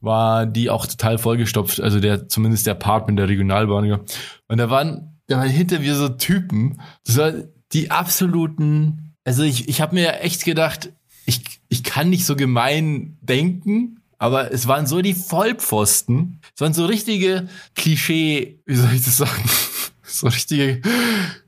war 0.00 0.46
die 0.46 0.70
auch 0.70 0.86
total 0.86 1.18
vollgestopft. 1.18 1.80
Also 1.80 2.00
der, 2.00 2.28
zumindest 2.28 2.66
der 2.66 2.74
Part 2.74 3.08
mit 3.08 3.18
der 3.18 3.28
Regionalbahn. 3.28 3.84
Ja. 3.84 4.00
Und 4.48 4.58
da 4.58 4.70
waren, 4.70 5.17
da 5.28 5.38
waren 5.38 5.48
hinter 5.48 5.78
mir 5.78 5.94
so 5.94 6.08
Typen, 6.08 6.80
waren 7.06 7.48
die 7.72 7.90
absoluten, 7.90 9.14
also 9.24 9.42
ich, 9.42 9.68
ich 9.68 9.80
habe 9.80 9.94
mir 9.94 10.20
echt 10.20 10.44
gedacht, 10.44 10.90
ich, 11.26 11.42
ich 11.68 11.84
kann 11.84 12.10
nicht 12.10 12.24
so 12.24 12.34
gemein 12.34 13.18
denken, 13.20 14.00
aber 14.18 14.52
es 14.52 14.66
waren 14.66 14.86
so 14.86 15.00
die 15.02 15.14
Vollpfosten. 15.14 16.40
Es 16.54 16.60
waren 16.60 16.72
so 16.72 16.86
richtige 16.86 17.48
Klischee, 17.76 18.60
wie 18.66 18.74
soll 18.74 18.92
ich 18.92 19.04
das 19.04 19.18
sagen? 19.18 19.44
so 20.02 20.26
richtige 20.26 20.80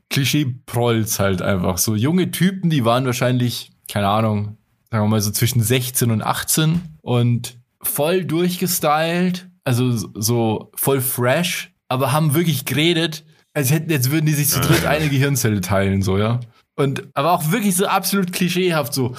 Klischee-Prolls 0.09 1.19
halt 1.19 1.41
einfach. 1.41 1.79
So 1.79 1.95
junge 1.95 2.31
Typen, 2.31 2.69
die 2.69 2.85
waren 2.85 3.05
wahrscheinlich, 3.05 3.71
keine 3.87 4.07
Ahnung, 4.07 4.57
sagen 4.91 5.03
wir 5.03 5.09
mal 5.09 5.21
so 5.21 5.31
zwischen 5.31 5.63
16 5.63 6.11
und 6.11 6.21
18 6.21 6.81
und 7.01 7.57
voll 7.81 8.23
durchgestylt, 8.23 9.49
also 9.63 9.91
so 9.95 10.71
voll 10.75 11.01
fresh, 11.01 11.73
aber 11.87 12.11
haben 12.11 12.35
wirklich 12.35 12.65
geredet, 12.65 13.25
als 13.53 13.71
hätten, 13.71 13.89
jetzt 13.89 14.11
würden 14.11 14.25
die 14.25 14.33
sich 14.33 14.49
zu 14.49 14.59
dritt 14.59 14.85
eine 14.85 15.09
Gehirnzelle 15.09 15.61
teilen, 15.61 16.01
so, 16.01 16.17
ja. 16.17 16.39
Und, 16.75 17.07
aber 17.13 17.31
auch 17.31 17.51
wirklich 17.51 17.75
so 17.75 17.85
absolut 17.85 18.31
klischeehaft, 18.31 18.93
so, 18.93 19.15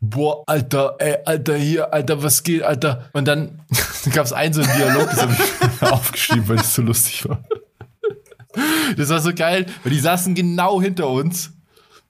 boah, 0.00 0.42
Alter, 0.46 0.96
ey, 0.98 1.16
Alter, 1.24 1.56
hier, 1.56 1.92
Alter, 1.92 2.22
was 2.22 2.42
geht, 2.42 2.62
Alter. 2.62 3.08
Und 3.12 3.26
dann 3.26 3.62
gab 4.12 4.26
es 4.26 4.32
einen 4.32 4.52
so 4.52 4.62
einen 4.62 4.76
Dialog, 4.76 5.10
das 5.10 5.22
habe 5.22 5.32
ich 5.32 5.82
aufgeschrieben, 5.92 6.48
weil 6.48 6.58
es 6.58 6.74
so 6.74 6.82
lustig 6.82 7.28
war. 7.28 7.42
Das 8.96 9.08
war 9.08 9.20
so 9.20 9.32
geil, 9.32 9.66
weil 9.82 9.92
die 9.92 9.98
saßen 9.98 10.34
genau 10.34 10.80
hinter 10.80 11.08
uns. 11.08 11.52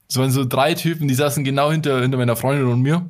Es 0.09 0.17
waren 0.17 0.31
so 0.31 0.45
drei 0.45 0.73
Typen, 0.73 1.07
die 1.07 1.15
saßen 1.15 1.43
genau 1.43 1.71
hinter, 1.71 2.01
hinter 2.01 2.17
meiner 2.17 2.35
Freundin 2.35 2.67
und 2.67 2.81
mir. 2.81 3.09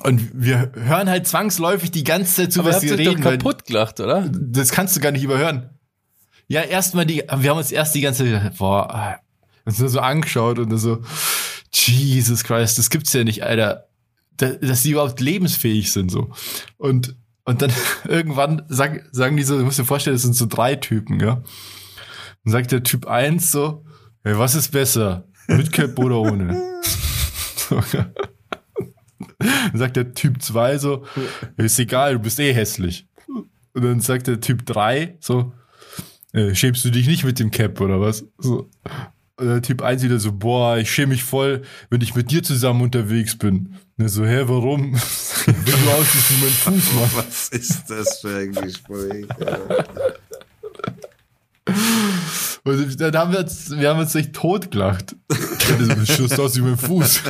Und 0.00 0.30
wir 0.34 0.72
hören 0.74 1.08
halt 1.08 1.26
zwangsläufig 1.26 1.90
die 1.90 2.04
ganze 2.04 2.34
Zeit 2.34 2.52
zu, 2.52 2.60
Aber 2.60 2.70
was 2.70 2.80
sie 2.80 2.90
reden. 2.90 3.22
Doch 3.22 3.30
kaputt 3.30 3.64
gelacht, 3.64 4.00
oder? 4.00 4.28
Das 4.30 4.70
kannst 4.70 4.96
du 4.96 5.00
gar 5.00 5.12
nicht 5.12 5.22
überhören. 5.22 5.70
Ja, 6.52 6.60
erstmal 6.60 7.06
die, 7.06 7.24
wir 7.34 7.50
haben 7.50 7.56
uns 7.56 7.72
erst 7.72 7.94
die 7.94 8.02
ganze 8.02 8.52
boah, 8.58 9.18
uns 9.64 9.78
nur 9.78 9.88
so 9.88 10.00
angeschaut 10.00 10.58
und 10.58 10.76
so, 10.76 11.00
Jesus 11.72 12.44
Christ, 12.44 12.76
das 12.76 12.90
gibt's 12.90 13.14
ja 13.14 13.24
nicht, 13.24 13.42
Alter. 13.42 13.86
Dass 14.36 14.82
die 14.82 14.90
überhaupt 14.90 15.18
lebensfähig 15.20 15.90
sind, 15.90 16.10
so. 16.10 16.30
Und, 16.76 17.16
und 17.46 17.62
dann 17.62 17.72
irgendwann 18.06 18.66
sagen, 18.68 19.00
sagen 19.12 19.38
die 19.38 19.44
so, 19.44 19.56
du 19.56 19.64
musst 19.64 19.78
dir 19.78 19.86
vorstellen, 19.86 20.14
das 20.14 20.24
sind 20.24 20.36
so 20.36 20.44
drei 20.44 20.76
Typen, 20.76 21.20
ja. 21.20 21.42
Dann 22.44 22.52
sagt 22.52 22.70
der 22.70 22.82
Typ 22.82 23.06
1 23.06 23.50
so, 23.50 23.86
hey, 24.22 24.36
was 24.36 24.54
ist 24.54 24.72
besser? 24.72 25.24
Mit 25.48 25.72
Cap 25.72 25.98
oder 25.98 26.18
ohne? 26.18 26.80
dann 27.70 28.12
sagt 29.72 29.96
der 29.96 30.12
Typ 30.12 30.42
2 30.42 30.76
so, 30.76 31.06
ist 31.56 31.78
egal, 31.78 32.12
du 32.12 32.18
bist 32.18 32.38
eh 32.40 32.52
hässlich. 32.52 33.08
Und 33.72 33.82
dann 33.82 34.00
sagt 34.00 34.26
der 34.26 34.38
Typ 34.38 34.66
3 34.66 35.16
so, 35.18 35.54
äh, 36.32 36.54
schämst 36.54 36.84
du 36.84 36.90
dich 36.90 37.06
nicht 37.06 37.24
mit 37.24 37.38
dem 37.38 37.50
Cap 37.50 37.80
oder 37.80 38.00
was? 38.00 38.24
So. 38.38 38.68
Typ 39.62 39.82
1 39.82 40.02
wieder 40.02 40.20
so, 40.20 40.30
boah, 40.32 40.76
ich 40.76 40.90
schäme 40.90 41.12
mich 41.12 41.24
voll, 41.24 41.62
wenn 41.90 42.00
ich 42.00 42.14
mit 42.14 42.30
dir 42.30 42.42
zusammen 42.42 42.82
unterwegs 42.82 43.36
bin. 43.36 43.74
Er 43.96 44.08
so, 44.08 44.24
hä, 44.24 44.42
warum? 44.46 44.92
wenn 45.46 45.84
du 45.84 45.90
aussiehst 45.90 46.30
wie 46.30 46.44
mein 46.44 46.52
Fuß, 46.52 46.92
Mann. 46.94 47.10
Was 47.26 47.48
ist 47.48 47.90
das 47.90 48.20
für 48.20 48.36
ein 48.36 48.52
Gespräch? 48.52 49.26
Und 52.64 53.00
dann 53.00 53.16
haben 53.16 53.32
wir 53.32 53.40
uns, 53.40 53.70
wir 53.70 53.88
haben 53.88 54.00
uns 54.00 54.14
echt 54.14 54.34
totgelacht. 54.34 55.16
Das 55.28 56.16
Schuss 56.16 56.38
aus 56.38 56.56
wie 56.56 56.60
mein 56.60 56.76
Fuß. 56.76 57.22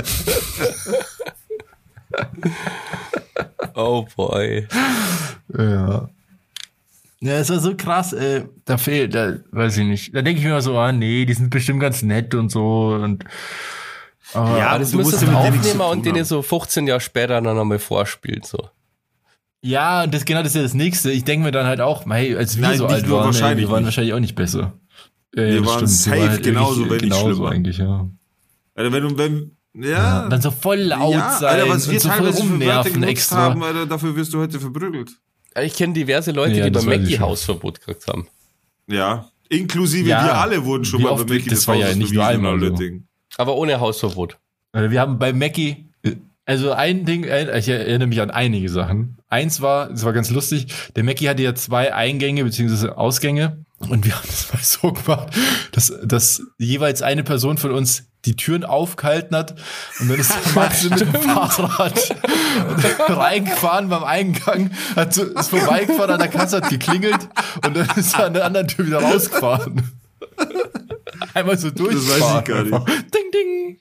Oh 3.74 4.07
boy. 4.16 4.66
Ja. 5.57 6.11
Ja, 7.25 7.35
es 7.35 7.51
war 7.51 7.61
so 7.61 7.77
krass, 7.77 8.12
äh, 8.12 8.47
da 8.64 8.77
fehlt, 8.79 9.14
da 9.14 9.37
weiß 9.53 9.77
ich 9.79 9.87
nicht. 9.87 10.14
Da 10.14 10.23
denke 10.23 10.41
ich 10.41 10.45
mir 10.45 10.61
so, 10.61 10.77
ah 10.77 10.91
nee, 10.91 11.25
die 11.25 11.35
sind 11.35 11.51
bestimmt 11.51 11.79
ganz 11.79 12.03
nett 12.03 12.35
und 12.35 12.51
so 12.51 12.99
und 13.01 13.25
aber 14.35 14.59
ja, 14.59 14.70
aber 14.70 14.79
das 14.81 14.91
du 14.91 14.97
musst 14.97 15.23
es 15.23 15.29
aufnehmen 15.29 15.81
und 15.81 16.05
den 16.05 16.25
so 16.25 16.43
15 16.43 16.89
Jahre 16.89 17.01
später 17.01 17.41
dann 17.41 17.55
nochmal 17.57 17.79
vorspielen, 17.79 18.43
so. 18.43 18.59
Ja, 19.61 20.09
das 20.09 20.25
genau 20.25 20.41
das 20.41 20.49
ist 20.49 20.57
ja 20.57 20.62
das 20.62 20.75
nächste. 20.75 21.12
Ich 21.12 21.23
denke 21.23 21.45
mir 21.45 21.53
dann 21.53 21.66
halt 21.66 21.81
auch, 21.81 22.05
hey, 22.07 22.35
als 22.35 22.57
wir 22.57 22.62
Nein, 22.62 22.79
so 22.79 22.87
alt 22.87 23.09
waren, 23.09 23.20
ey, 23.20 23.27
wahrscheinlich 23.27 23.68
wir 23.68 23.73
waren 23.73 23.85
wahrscheinlich 23.85 24.14
auch 24.14 24.20
nicht 24.20 24.35
besser. 24.35 24.73
Ja, 25.37 25.43
Wir 25.45 25.64
waren 25.64 25.77
stimmt. 25.77 25.91
safe 25.91 26.18
waren 26.18 26.31
halt 26.31 26.43
genauso, 26.43 26.81
wenn 26.83 26.89
nicht 26.89 27.03
genauso 27.03 27.35
schlimmer. 27.35 27.51
eigentlich, 27.51 27.79
ja. 27.79 28.11
Alter, 28.75 28.93
wenn 28.93 29.03
du, 29.03 29.18
wenn, 29.18 29.57
ja. 29.75 29.91
ja. 29.91 30.29
Dann 30.29 30.43
so 30.43 30.51
voll 30.51 30.79
laut 30.79 31.12
ja, 31.14 31.39
sein 31.39 31.61
Alter, 31.61 31.68
was 31.68 31.87
wir 31.89 31.95
und 31.95 32.01
so 32.01 32.09
voll 32.09 32.31
rumnerven 32.31 33.03
extra. 33.05 33.37
haben, 33.37 33.62
Alter, 33.62 33.87
dafür 33.87 34.16
wirst 34.16 34.35
du 34.35 34.41
heute 34.41 34.59
verprügelt. 34.59 35.12
Ich 35.63 35.75
kenne 35.75 35.93
diverse 35.93 36.33
Leute, 36.33 36.55
Ja, 36.55 36.65
die 36.65 36.73
das 36.73 36.87
beim 36.87 37.03
Mackie. 37.03 37.19
Hausverbot 37.19 37.81
gekriegt 37.81 38.07
haben. 38.09 38.29
Ja. 38.87 39.29
Inklusive 39.49 40.09
Ja, 40.09 40.25
wir 40.25 40.35
alle 40.37 40.65
wurden 40.65 40.85
schon 40.85 41.03
mal 41.03 41.15
bei 41.15 41.25
Mickey 41.25 41.49
das 41.51 41.61
des 41.61 41.69
war 41.69 41.75
ja 41.77 41.95
nicht 41.95 42.13
nur 42.15 42.25
einmal 42.27 42.59
so. 42.59 42.71
Ding. 42.71 43.05
Aber 43.37 43.57
ohne 43.57 43.81
Hausverbot. 43.81 44.39
Also 44.73 44.91
wir 44.91 45.01
haben 45.01 45.19
bei 45.19 45.33
Mackie, 45.33 45.89
also 46.47 46.73
ein 46.73 47.05
Ding, 47.05 47.25
ich 47.25 47.69
erinnere 47.69 48.09
mich 48.09 48.21
an 48.21 48.31
einige 48.31 48.69
Sachen. 48.69 49.19
Eins 49.29 49.61
war, 49.61 49.91
es 49.91 50.05
war 50.05 50.13
ganz 50.13 50.31
lustig, 50.31 50.67
der 50.97 51.05
Mackie 51.05 51.29
hatte 51.29 51.43
ja 51.43 51.55
zwei 51.55 51.95
Eingänge 51.95 52.45
beziehungsweise 52.45 52.97
Ausgänge 52.97 53.65
und 53.89 54.05
wir 54.05 54.16
haben 54.16 54.26
das 54.26 54.53
mal 54.53 54.62
so 54.62 54.93
gemacht, 54.93 55.28
dass, 55.72 55.93
dass 56.05 56.43
jeweils 56.59 57.03
eine 57.03 57.24
Person 57.24 57.59
von 57.59 57.72
uns 57.72 58.05
die 58.24 58.37
Türen 58.37 58.64
aufgehalten 58.64 59.37
hat 59.37 59.57
und 59.99 60.09
dann 60.09 60.18
ist 60.18 60.33
der 60.47 60.53
Max 60.55 60.85
mit 60.89 61.01
dem 61.01 61.12
Fahrrad 61.12 62.16
reingefahren 63.09 63.89
beim 63.89 64.05
Eingang, 64.05 64.70
hat 64.95 65.14
so, 65.14 65.24
ist 65.24 65.51
vorbeigefahren 65.51 66.11
an 66.11 66.20
der 66.20 66.28
Kasse, 66.28 66.59
hat 66.59 66.68
geklingelt 66.68 67.28
und 67.64 67.76
dann 67.76 67.89
ist 67.97 68.14
er 68.14 68.26
an 68.26 68.35
der 68.35 68.45
anderen 68.45 68.68
Tür 68.68 68.87
wieder 68.87 69.03
rausgefahren. 69.03 69.91
Einmal 71.35 71.59
so 71.59 71.68
weiß 71.68 72.41
ich 72.41 72.45
gar 72.45 72.62
nicht. 72.62 72.89
Ding, 73.12 73.30
ding. 73.33 73.78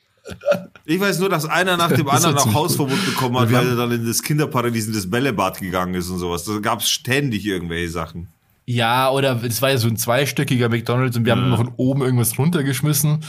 Ich 0.86 1.00
weiß 1.00 1.20
nur, 1.20 1.30
dass 1.30 1.46
einer 1.46 1.78
nach 1.78 1.92
dem 1.92 2.06
Das 2.06 2.26
anderen 2.26 2.38
auch 2.38 2.54
Hausverbot 2.54 3.06
bekommen 3.06 3.38
hat, 3.40 3.52
weil 3.52 3.68
er 3.68 3.76
dann 3.76 3.92
in 3.92 4.06
das 4.06 4.22
Kinderparadies, 4.22 4.88
in 4.88 4.94
das 4.94 5.10
Bällebad 5.10 5.60
gegangen 5.60 5.94
ist 5.94 6.10
und 6.10 6.20
sowas. 6.20 6.44
Da 6.46 6.58
gab 6.60 6.80
es 6.80 6.90
ständig 6.90 7.46
irgendwelche 7.46 7.90
Sachen. 7.90 8.28
Ja, 8.66 9.10
oder 9.12 9.42
es 9.44 9.62
war 9.62 9.70
ja 9.72 9.78
so 9.78 9.88
ein 9.88 9.98
zweistöckiger 9.98 10.70
McDonalds 10.70 11.18
und 11.18 11.26
wir 11.26 11.32
haben 11.34 11.40
Ja. 11.42 11.48
immer 11.48 11.58
von 11.58 11.74
oben 11.78 12.02
irgendwas 12.02 12.38
runtergeschmissen. 12.38 13.20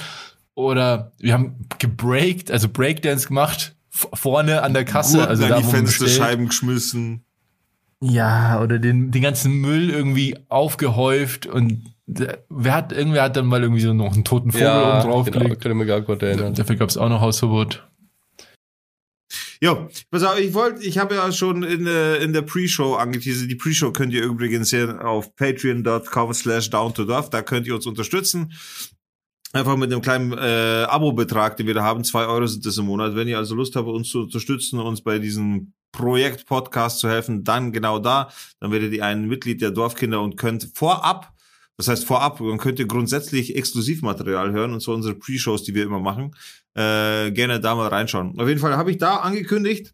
Oder 0.54 1.12
wir 1.18 1.32
haben 1.32 1.66
gebreakt, 1.78 2.50
also 2.50 2.68
Breakdance 2.68 3.26
gemacht, 3.28 3.74
vorne 3.90 4.62
an 4.62 4.74
der 4.74 4.84
Kasse, 4.84 5.16
Gurken 5.18 5.30
also 5.30 5.44
an 5.44 5.50
da, 5.50 5.56
die. 5.60 5.64
Fensterscheiben 5.64 6.48
geschmissen. 6.48 7.24
Ja, 8.00 8.60
oder 8.60 8.78
den, 8.78 9.10
den 9.10 9.22
ganzen 9.22 9.52
Müll 9.54 9.88
irgendwie 9.90 10.36
aufgehäuft 10.48 11.46
und 11.46 11.84
der- 12.06 12.44
wer 12.50 12.74
hat, 12.74 12.92
irgendwer 12.92 13.22
hat 13.22 13.36
dann 13.36 13.46
mal 13.46 13.62
irgendwie 13.62 13.80
so 13.80 13.94
noch 13.94 14.12
einen 14.12 14.24
toten 14.24 14.50
Vogel 14.52 14.66
oben 14.66 14.80
genau, 15.00 15.02
draufgelegt. 15.02 15.60
kann 15.62 15.72
ich 15.72 15.78
mir 15.78 15.86
gar 15.86 16.00
gut 16.02 16.22
erinnern. 16.22 16.52
Dafür 16.54 16.76
gab 16.76 16.88
es 16.90 16.96
auch 16.98 17.08
noch 17.08 17.20
Hausverbot. 17.20 17.88
Ja, 19.62 19.86
pass 20.10 20.24
auf, 20.24 20.40
ich 20.40 20.54
wollte, 20.54 20.82
ich 20.82 20.98
habe 20.98 21.14
ja 21.14 21.30
schon 21.30 21.62
in, 21.62 21.86
in 21.86 22.32
der 22.32 22.42
Pre-Show 22.42 22.94
angeteasert. 22.94 23.48
Die 23.48 23.54
Pre-Show 23.54 23.92
könnt 23.92 24.12
ihr 24.12 24.24
übrigens 24.24 24.70
sehen 24.70 24.98
auf 24.98 25.36
patreon.com 25.36 26.34
slash 26.34 26.68
down 26.68 26.92
to. 26.92 27.04
Da 27.04 27.42
könnt 27.42 27.68
ihr 27.68 27.76
uns 27.76 27.86
unterstützen. 27.86 28.52
Einfach 29.52 29.76
mit 29.76 29.92
einem 29.92 30.02
kleinen 30.02 30.32
äh, 30.32 30.84
Abo-Betrag, 30.88 31.56
den 31.58 31.68
wir 31.68 31.74
da 31.74 31.84
haben. 31.84 32.02
Zwei 32.02 32.26
Euro 32.26 32.44
sind 32.48 32.66
das 32.66 32.76
im 32.76 32.86
Monat. 32.86 33.14
Wenn 33.14 33.28
ihr 33.28 33.38
also 33.38 33.54
Lust 33.54 33.76
habt, 33.76 33.86
uns 33.86 34.08
zu 34.08 34.22
unterstützen, 34.22 34.80
uns 34.80 35.00
bei 35.00 35.20
diesem 35.20 35.74
Projekt 35.92 36.46
Podcast 36.46 36.98
zu 36.98 37.08
helfen, 37.08 37.44
dann 37.44 37.70
genau 37.70 38.00
da. 38.00 38.32
Dann 38.58 38.72
werdet 38.72 38.92
ihr 38.92 39.04
ein 39.04 39.28
Mitglied 39.28 39.62
der 39.62 39.70
Dorfkinder 39.70 40.22
und 40.22 40.36
könnt 40.36 40.72
vorab, 40.74 41.32
das 41.76 41.86
heißt 41.86 42.04
vorab, 42.04 42.38
dann 42.38 42.58
könnt 42.58 42.80
ihr 42.80 42.86
grundsätzlich 42.86 43.54
Exklusivmaterial 43.54 44.50
hören, 44.50 44.72
und 44.72 44.80
zwar 44.80 44.96
unsere 44.96 45.14
Pre-Shows, 45.14 45.62
die 45.62 45.74
wir 45.74 45.84
immer 45.84 46.00
machen. 46.00 46.34
Äh, 46.74 47.30
gerne 47.32 47.60
da 47.60 47.74
mal 47.74 47.88
reinschauen. 47.88 48.38
Auf 48.38 48.48
jeden 48.48 48.60
Fall 48.60 48.76
habe 48.76 48.90
ich 48.90 48.98
da 48.98 49.16
angekündigt, 49.16 49.92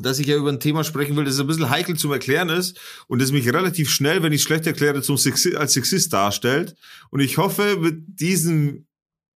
dass 0.00 0.18
ich 0.18 0.26
ja 0.26 0.36
über 0.36 0.48
ein 0.48 0.60
Thema 0.60 0.84
sprechen 0.84 1.16
will, 1.16 1.24
das 1.24 1.38
ein 1.38 1.46
bisschen 1.46 1.70
heikel 1.70 1.96
zum 1.96 2.12
Erklären 2.12 2.48
ist 2.48 2.78
und 3.08 3.20
das 3.20 3.32
mich 3.32 3.46
relativ 3.52 3.90
schnell, 3.90 4.22
wenn 4.22 4.32
ich 4.32 4.42
schlecht 4.42 4.66
erkläre, 4.66 5.02
zum 5.02 5.18
Sexi 5.18 5.56
als 5.56 5.74
Sexist 5.74 6.12
darstellt. 6.12 6.76
Und 7.10 7.20
ich 7.20 7.36
hoffe, 7.36 7.76
mit 7.78 8.20
diesem, 8.20 8.86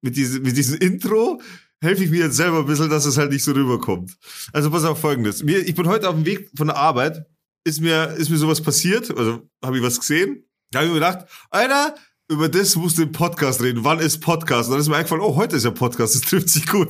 mit 0.00 0.16
diesem, 0.16 0.42
mit 0.42 0.56
diesem 0.56 0.78
Intro 0.78 1.40
helfe 1.82 2.04
ich 2.04 2.10
mir 2.10 2.26
jetzt 2.26 2.36
selber 2.36 2.60
ein 2.60 2.66
bisschen, 2.66 2.88
dass 2.88 3.04
es 3.04 3.18
halt 3.18 3.32
nicht 3.32 3.44
so 3.44 3.52
rüberkommt. 3.52 4.16
Also 4.52 4.70
pass 4.70 4.84
auf 4.84 5.00
Folgendes. 5.00 5.42
Ich 5.42 5.74
bin 5.74 5.88
heute 5.88 6.08
auf 6.08 6.14
dem 6.14 6.24
Weg 6.24 6.50
von 6.56 6.68
der 6.68 6.76
Arbeit, 6.76 7.26
ist 7.64 7.80
mir, 7.80 8.14
ist 8.16 8.30
mir 8.30 8.38
sowas 8.38 8.62
passiert, 8.62 9.10
also 9.16 9.48
habe 9.62 9.76
ich 9.76 9.82
was 9.82 9.98
gesehen, 9.98 10.44
da 10.70 10.78
habe 10.78 10.86
ich 10.86 10.92
mir 10.94 11.00
gedacht, 11.00 11.26
Alter, 11.50 11.94
über 12.30 12.48
das 12.48 12.76
musst 12.76 12.98
du 12.98 13.02
im 13.02 13.12
Podcast 13.12 13.60
reden. 13.62 13.84
Wann 13.84 13.98
ist 13.98 14.18
Podcast? 14.18 14.68
Und 14.68 14.72
dann 14.72 14.80
ist 14.80 14.88
mir 14.88 14.96
eingefallen, 14.96 15.22
oh, 15.22 15.36
heute 15.36 15.56
ist 15.56 15.64
ja 15.64 15.70
Podcast, 15.70 16.14
das 16.14 16.22
trifft 16.22 16.48
sich 16.48 16.66
gut. 16.66 16.88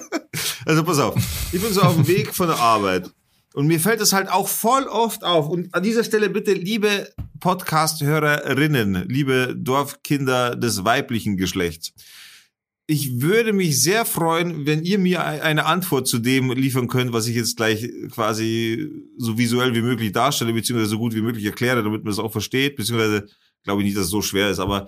also 0.66 0.84
pass 0.84 0.98
auf, 0.98 1.14
ich 1.52 1.60
bin 1.60 1.72
so 1.72 1.82
auf 1.82 1.94
dem 1.96 2.06
Weg 2.06 2.34
von 2.34 2.46
der 2.48 2.58
Arbeit. 2.58 3.10
Und 3.54 3.66
mir 3.66 3.80
fällt 3.80 4.00
es 4.00 4.12
halt 4.12 4.28
auch 4.30 4.46
voll 4.46 4.84
oft 4.84 5.24
auf. 5.24 5.48
Und 5.48 5.74
an 5.74 5.82
dieser 5.82 6.04
Stelle 6.04 6.30
bitte, 6.30 6.52
liebe 6.52 7.08
Podcast-Hörerinnen, 7.40 9.08
liebe 9.08 9.54
Dorfkinder 9.56 10.54
des 10.54 10.84
weiblichen 10.84 11.36
Geschlechts. 11.36 11.92
Ich 12.86 13.20
würde 13.20 13.52
mich 13.52 13.82
sehr 13.82 14.04
freuen, 14.04 14.64
wenn 14.64 14.82
ihr 14.82 14.98
mir 14.98 15.24
ein- 15.24 15.40
eine 15.40 15.66
Antwort 15.66 16.06
zu 16.08 16.18
dem 16.18 16.52
liefern 16.52 16.88
könnt, 16.88 17.12
was 17.12 17.26
ich 17.26 17.36
jetzt 17.36 17.56
gleich 17.56 17.86
quasi 18.12 18.90
so 19.18 19.36
visuell 19.36 19.74
wie 19.74 19.82
möglich 19.82 20.12
darstelle, 20.12 20.52
beziehungsweise 20.52 20.90
so 20.90 20.98
gut 20.98 21.14
wie 21.14 21.20
möglich 21.20 21.44
erkläre, 21.44 21.82
damit 21.82 22.04
man 22.04 22.12
es 22.12 22.18
auch 22.18 22.32
versteht, 22.32 22.76
beziehungsweise 22.76 23.28
glaube 23.64 23.82
ich 23.82 23.86
nicht, 23.86 23.96
dass 23.96 24.04
es 24.06 24.10
so 24.10 24.22
schwer 24.22 24.50
ist, 24.50 24.58
aber 24.58 24.86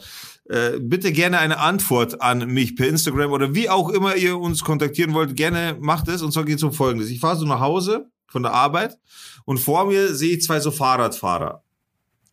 äh, 0.49 0.79
bitte 0.81 1.12
gerne 1.12 1.39
eine 1.39 1.59
Antwort 1.59 2.23
an 2.23 2.47
mich 2.49 2.77
per 2.77 2.89
Instagram 2.89 3.33
oder 3.33 3.55
wie 3.55 3.68
auch 3.68 3.91
immer 3.91 4.16
ihr 4.16 4.39
uns 4.39 4.64
kontaktieren 4.64 5.12
wollt, 5.14 5.37
gerne 5.37 5.77
macht 5.81 6.09
es. 6.09 6.23
Und 6.23 6.33
zwar 6.33 6.45
geht 6.45 6.57
es 6.57 6.62
um 6.62 6.73
Folgendes. 6.73 7.11
Ich 7.11 7.21
fahre 7.21 7.37
so 7.37 7.47
nach 7.47 7.61
Hause 7.61 8.07
von 8.27 8.43
der 8.43 8.53
Arbeit 8.53 8.99
und 9.45 9.59
vor 9.59 9.87
mir 9.87 10.14
sehe 10.14 10.37
ich 10.37 10.43
zwei 10.43 10.61
so 10.61 10.71
Fahrradfahrer. 10.71 11.62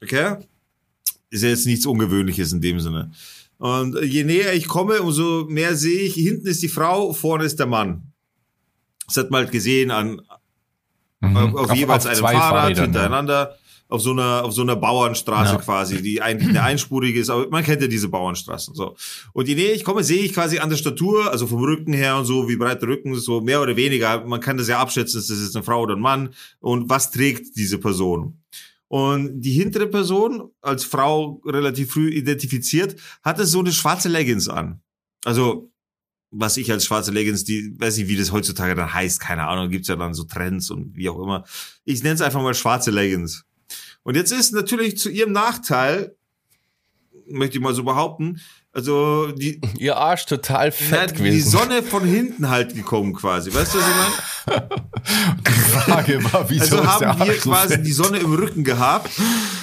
Okay? 0.02 0.38
Ist 1.30 1.44
ja 1.44 1.50
jetzt 1.50 1.66
nichts 1.66 1.86
Ungewöhnliches 1.86 2.54
in 2.54 2.62
dem 2.62 2.80
Sinne. 2.80 3.12
Und 3.58 4.00
je 4.04 4.24
näher 4.24 4.54
ich 4.54 4.68
komme, 4.68 5.02
umso 5.02 5.46
mehr 5.50 5.76
sehe 5.76 6.02
ich, 6.02 6.14
hinten 6.14 6.48
ist 6.48 6.62
die 6.62 6.70
Frau, 6.70 7.12
vorne 7.14 7.44
ist 7.44 7.60
der 7.60 7.66
Mann. 7.66 8.14
Das 9.08 9.18
hat 9.18 9.32
man 9.32 9.44
halt 9.44 9.52
gesehen 9.52 9.92
an, 9.92 10.22
Mhm. 11.20 11.36
auf, 11.38 11.56
auf, 11.56 11.76
jeweils 11.76 12.06
einem 12.06 12.20
zwei 12.20 12.34
Fahrrad 12.34 12.62
Fahrrädern, 12.62 12.86
hintereinander. 12.86 13.58
Auf 13.90 14.02
so 14.02 14.12
einer, 14.12 14.44
auf 14.44 14.52
so 14.54 14.64
einer 14.64 14.76
Bauernstraße 14.76 15.54
Ja. 15.54 15.62
quasi, 15.62 16.02
die 16.02 16.22
eigentlich 16.22 16.50
eine 16.50 16.62
einspurige 16.64 17.20
ist, 17.22 17.30
aber 17.30 17.48
man 17.50 17.64
kennt 17.64 17.82
ja 17.82 17.88
diese 17.88 18.10
Bauernstraßen, 18.10 18.76
so. 18.76 18.96
Und 19.32 19.48
je 19.48 19.56
näher 19.56 19.74
ich 19.74 19.86
komme, 19.86 20.04
sehe 20.04 20.24
ich 20.24 20.34
quasi 20.34 20.60
an 20.60 20.70
der 20.70 20.76
Statur, 20.76 21.32
also 21.32 21.48
vom 21.48 21.64
Rücken 21.64 21.94
her 21.94 22.18
und 22.18 22.26
so, 22.26 22.50
wie 22.50 22.58
breit 22.58 22.82
der 22.82 22.90
Rücken 22.90 23.14
ist, 23.14 23.24
so 23.24 23.40
mehr 23.40 23.62
oder 23.62 23.78
weniger, 23.78 24.26
man 24.26 24.42
kann 24.42 24.58
das 24.58 24.68
ja 24.68 24.80
abschätzen, 24.80 25.20
ist 25.20 25.30
das 25.30 25.40
jetzt 25.42 25.56
eine 25.56 25.64
Frau 25.64 25.84
oder 25.84 25.96
ein 25.96 26.02
Mann 26.02 26.34
und 26.60 26.90
was 26.90 27.12
trägt 27.12 27.56
diese 27.56 27.78
Person. 27.78 28.42
Und 28.90 29.42
die 29.42 29.52
hintere 29.52 29.88
Person, 29.88 30.50
als 30.62 30.84
Frau 30.86 31.42
relativ 31.46 31.92
früh 31.92 32.10
identifiziert, 32.10 33.00
hatte 33.22 33.46
so 33.46 33.60
eine 33.60 33.72
schwarze 33.72 34.10
Leggings 34.10 34.48
an. 34.50 34.82
Also, 35.26 35.72
was 36.32 36.58
ich 36.58 36.72
als 36.72 36.86
schwarze 36.86 37.12
Leggings, 37.12 37.44
die, 37.46 37.74
weiß 37.80 37.98
nicht, 37.98 38.08
wie 38.10 38.18
das 38.18 38.32
heutzutage 38.34 38.76
dann 38.76 38.94
heißt, 38.94 39.20
keine 39.20 39.48
Ahnung, 39.48 39.70
gibt's 39.70 39.88
ja 39.88 39.96
dann 39.96 40.14
so 40.14 40.24
Trends 40.24 40.70
und 40.70 40.96
wie 40.96 41.10
auch 41.10 41.20
immer. 41.22 41.46
Ich 41.86 42.04
nenne 42.04 42.16
es 42.16 42.22
einfach 42.22 42.42
mal 42.42 42.54
schwarze 42.54 42.92
Leggings. 42.92 43.46
Und 44.08 44.16
jetzt 44.16 44.32
ist 44.32 44.54
natürlich 44.54 44.98
zu 44.98 45.10
ihrem 45.10 45.34
Nachteil, 45.34 46.16
möchte 47.30 47.58
ich 47.58 47.62
mal 47.62 47.74
so 47.74 47.84
behaupten, 47.84 48.40
also 48.72 49.34
die, 49.34 49.60
Ihr 49.80 49.98
Arsch 49.98 50.26
total 50.28 50.72
fett 50.72 51.10
na, 51.10 51.18
die 51.18 51.24
gewesen. 51.24 51.50
Sonne 51.52 51.84
von 51.84 52.06
hinten 52.06 52.48
halt 52.48 52.74
gekommen 52.74 53.14
quasi. 53.14 53.54
Weißt 53.54 53.74
du, 53.74 53.80
was 53.80 53.86
ich 53.90 53.96
meine? 54.56 54.70
Die 55.46 55.52
Frage 55.52 56.24
war, 56.32 56.50
wieso 56.50 56.78
Also 56.80 56.86
haben 57.06 57.20
wir 57.28 57.38
quasi 57.38 57.74
fett? 57.76 57.86
die 57.86 57.92
Sonne 57.92 58.20
im 58.20 58.34
Rücken 58.34 58.64
gehabt 58.64 59.12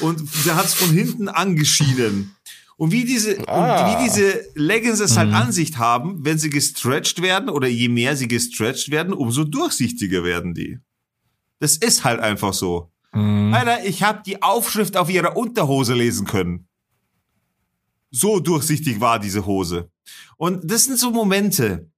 und 0.01 0.21
der 0.45 0.57
hat 0.57 0.67
es 0.67 0.75
von 0.75 0.91
hinten 0.91 1.29
angeschienen. 1.29 2.35
Und 2.77 2.93
wie 2.93 3.05
diese, 3.07 3.39
Ah. 3.49 3.87
und 3.87 3.99
wie 4.01 4.05
diese 4.05 4.45
Leggings 4.57 5.01
es 5.01 5.17
halt 5.17 5.31
Mhm. 5.31 5.35
Ansicht 5.37 5.79
haben, 5.79 6.23
wenn 6.25 6.37
sie 6.39 6.51
gestretched 6.51 7.23
werden 7.23 7.49
oder 7.49 7.67
je 7.67 7.89
mehr 7.89 8.15
sie 8.17 8.29
gestretched 8.29 8.91
werden, 8.91 9.15
umso 9.15 9.45
durchsichtiger 9.45 10.23
werden 10.23 10.53
die. 10.53 10.81
Das 11.61 11.77
ist 11.79 12.05
halt 12.05 12.21
einfach 12.21 12.53
so. 12.53 12.91
Mhm. 13.15 13.53
Alter, 13.55 13.85
ich 13.85 14.03
habe 14.03 14.23
die 14.25 14.43
Aufschrift 14.43 14.97
auf 14.97 15.11
ihrer 15.11 15.37
Unterhose 15.37 15.95
lesen 15.95 16.27
können. 16.27 16.67
So 18.11 18.39
durchsichtig 18.41 19.01
war 19.01 19.19
diese 19.19 19.45
Hose. 19.47 19.91
Und 20.37 20.71
das 20.71 20.85
sind 20.85 20.99
so 20.99 21.11
Momente, 21.11 21.91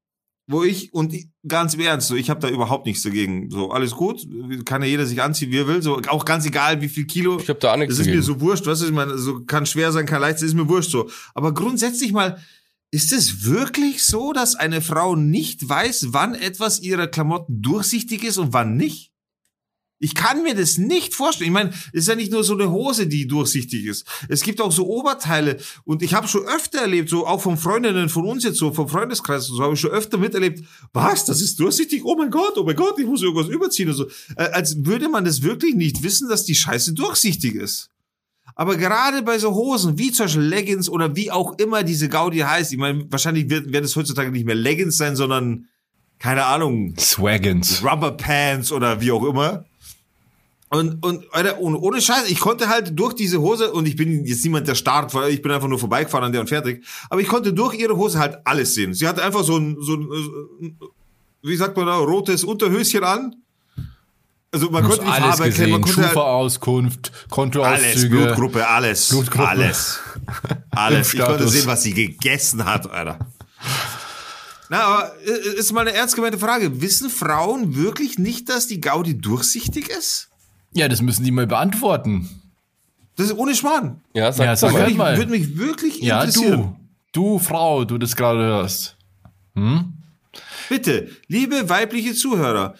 wo 0.46 0.62
ich, 0.62 0.94
und 0.94 1.12
ich- 1.12 1.28
ganz 1.46 1.74
im 1.74 1.80
Ernst, 1.80 2.08
so, 2.08 2.14
ich 2.14 2.30
habe 2.30 2.40
da 2.40 2.48
überhaupt 2.48 2.86
nichts 2.86 3.02
dagegen. 3.02 3.50
So, 3.50 3.70
alles 3.70 3.92
gut, 3.92 4.26
kann 4.64 4.82
ja 4.82 4.88
jeder 4.88 5.04
sich 5.06 5.20
anziehen, 5.22 5.50
wie 5.50 5.58
er 5.58 5.68
will. 5.68 5.82
So, 5.82 6.00
auch 6.08 6.24
ganz 6.24 6.46
egal, 6.46 6.80
wie 6.80 6.88
viel 6.88 7.04
Kilo. 7.06 7.38
Ich 7.38 7.48
hab 7.48 7.60
da 7.60 7.72
auch 7.74 7.76
nichts 7.76 7.94
Das 7.96 8.00
ist 8.00 8.06
mir 8.06 8.20
dagegen. 8.20 8.26
so 8.26 8.40
wurscht, 8.40 8.66
was 8.66 8.82
ich 8.82 8.92
meine, 8.92 9.18
so 9.18 9.44
kann 9.44 9.66
schwer 9.66 9.92
sein, 9.92 10.06
kann 10.06 10.20
leicht 10.20 10.38
sein, 10.38 10.48
ist 10.48 10.54
mir 10.54 10.68
wurscht 10.68 10.90
so. 10.90 11.10
Aber 11.34 11.52
grundsätzlich 11.52 12.12
mal, 12.12 12.40
ist 12.92 13.12
es 13.12 13.44
wirklich 13.44 14.04
so, 14.04 14.32
dass 14.32 14.54
eine 14.54 14.80
Frau 14.80 15.16
nicht 15.16 15.68
weiß, 15.68 16.08
wann 16.10 16.34
etwas 16.34 16.80
ihrer 16.80 17.08
Klamotten 17.08 17.60
durchsichtig 17.60 18.22
ist 18.24 18.38
und 18.38 18.52
wann 18.52 18.76
nicht? 18.76 19.12
Ich 19.98 20.14
kann 20.14 20.42
mir 20.42 20.54
das 20.54 20.76
nicht 20.76 21.14
vorstellen. 21.14 21.48
Ich 21.48 21.54
meine, 21.54 21.70
es 21.92 22.02
ist 22.02 22.08
ja 22.08 22.14
nicht 22.14 22.30
nur 22.30 22.44
so 22.44 22.52
eine 22.54 22.70
Hose, 22.70 23.06
die 23.06 23.26
durchsichtig 23.26 23.86
ist. 23.86 24.06
Es 24.28 24.42
gibt 24.42 24.60
auch 24.60 24.72
so 24.72 24.86
Oberteile. 24.86 25.56
Und 25.84 26.02
ich 26.02 26.12
habe 26.12 26.28
schon 26.28 26.46
öfter 26.46 26.80
erlebt, 26.80 27.08
so 27.08 27.26
auch 27.26 27.40
von 27.40 27.56
Freundinnen 27.56 28.10
von 28.10 28.26
uns 28.26 28.44
jetzt, 28.44 28.58
so 28.58 28.72
vom 28.72 28.88
Freundeskreis, 28.88 29.46
so 29.46 29.62
habe 29.62 29.74
ich 29.74 29.80
schon 29.80 29.90
öfter 29.90 30.18
miterlebt. 30.18 30.64
Was? 30.92 31.24
Das 31.24 31.40
ist 31.40 31.58
durchsichtig? 31.58 32.04
Oh 32.04 32.14
mein 32.16 32.30
Gott, 32.30 32.58
oh 32.58 32.64
mein 32.64 32.76
Gott, 32.76 32.98
ich 32.98 33.06
muss 33.06 33.22
irgendwas 33.22 33.48
überziehen 33.48 33.88
und 33.88 33.94
so. 33.94 34.06
Äh, 34.36 34.50
als 34.52 34.84
würde 34.84 35.08
man 35.08 35.24
das 35.24 35.42
wirklich 35.42 35.74
nicht 35.74 36.02
wissen, 36.02 36.28
dass 36.28 36.44
die 36.44 36.54
Scheiße 36.54 36.92
durchsichtig 36.92 37.54
ist. 37.54 37.90
Aber 38.54 38.76
gerade 38.76 39.22
bei 39.22 39.38
so 39.38 39.54
Hosen, 39.54 39.98
wie 39.98 40.12
zum 40.12 40.24
Beispiel 40.24 40.42
Leggings 40.42 40.88
oder 40.88 41.16
wie 41.16 41.30
auch 41.30 41.58
immer 41.58 41.82
diese 41.82 42.08
Gaudi 42.08 42.38
heißt, 42.38 42.72
ich 42.72 42.78
meine, 42.78 43.04
wahrscheinlich 43.10 43.50
wird, 43.50 43.72
werden 43.72 43.84
es 43.84 43.96
heutzutage 43.96 44.30
nicht 44.30 44.46
mehr 44.46 44.54
Leggings 44.54 44.96
sein, 44.96 45.16
sondern, 45.16 45.68
keine 46.18 46.44
Ahnung, 46.46 46.94
Swaggins. 46.98 47.82
Rubber 47.84 48.12
Pants 48.12 48.72
oder 48.72 49.00
wie 49.00 49.10
auch 49.10 49.24
immer. 49.24 49.64
Und, 50.68 51.04
und, 51.04 51.32
Alter, 51.32 51.60
und 51.60 51.76
ohne 51.76 52.00
Scheiß, 52.00 52.28
ich 52.28 52.40
konnte 52.40 52.68
halt 52.68 52.98
durch 52.98 53.14
diese 53.14 53.40
Hose, 53.40 53.72
und 53.72 53.86
ich 53.86 53.94
bin 53.94 54.24
jetzt 54.24 54.42
niemand, 54.44 54.66
der 54.66 54.74
starrt, 54.74 55.14
weil 55.14 55.30
ich 55.30 55.40
bin 55.40 55.52
einfach 55.52 55.68
nur 55.68 55.78
vorbeigefahren 55.78 56.24
an 56.26 56.32
der 56.32 56.40
und 56.40 56.48
fertig, 56.48 56.84
aber 57.08 57.20
ich 57.20 57.28
konnte 57.28 57.52
durch 57.52 57.74
ihre 57.74 57.96
Hose 57.96 58.18
halt 58.18 58.38
alles 58.44 58.74
sehen. 58.74 58.92
Sie 58.92 59.06
hatte 59.06 59.22
einfach 59.22 59.44
so 59.44 59.56
ein, 59.56 59.76
so 59.80 59.94
ein, 59.94 60.78
wie 61.42 61.56
sagt 61.56 61.76
man 61.76 61.86
da, 61.86 61.96
rotes 61.98 62.42
Unterhöschen 62.42 63.04
an. 63.04 63.36
Also 64.50 64.70
man 64.70 64.84
konnte 64.84 65.04
die 65.04 65.10
alles 65.10 65.36
Farbe 65.36 65.44
erkennen, 65.44 65.72
man 65.72 65.82
gesehen. 65.82 65.94
konnte 65.94 66.08
halt 66.08 66.14
Schufa-Auskunft, 66.14 67.12
alles, 67.12 67.30
Kontoauszüge. 67.30 68.16
Blutgruppe, 68.16 68.66
alles, 68.66 69.08
Blutgruppe. 69.10 69.48
alles, 69.48 70.00
alles. 70.70 71.14
Ich 71.14 71.20
konnte 71.20 71.46
sehen, 71.46 71.66
was 71.66 71.82
sie 71.82 71.94
gegessen 71.94 72.64
hat, 72.64 72.90
Alter. 72.90 73.18
Na, 74.68 74.80
aber 74.80 75.12
äh, 75.24 75.58
ist 75.58 75.72
mal 75.72 75.82
eine 75.82 75.92
ernst 75.92 76.16
gemeinte 76.16 76.38
Frage. 76.38 76.80
Wissen 76.80 77.10
Frauen 77.10 77.76
wirklich 77.76 78.18
nicht, 78.18 78.48
dass 78.48 78.66
die 78.66 78.80
Gaudi 78.80 79.18
durchsichtig 79.18 79.90
ist? 79.90 80.28
Ja, 80.76 80.88
das 80.88 81.02
müssen 81.02 81.24
die 81.24 81.30
mal 81.30 81.46
beantworten. 81.46 82.28
Das 83.16 83.26
ist 83.26 83.36
ohne 83.36 83.54
Schmarrn. 83.54 84.00
Ja, 84.14 84.30
sag, 84.32 84.44
Ja, 84.44 84.56
sag 84.56 84.72
mal. 84.72 84.86
Würde 84.86 84.92
mich, 84.94 85.18
würde 85.18 85.30
mich 85.30 85.58
wirklich 85.58 86.02
Ja, 86.02 86.22
interessieren. 86.22 86.76
du. 87.12 87.32
Du, 87.34 87.38
Frau, 87.38 87.84
du 87.84 87.96
das 87.96 88.14
gerade 88.14 88.40
hörst. 88.40 88.96
Bitte, 90.68 91.08
liebe 91.28 91.68
weibliche 91.68 92.12
Zuhörer, 92.14 92.74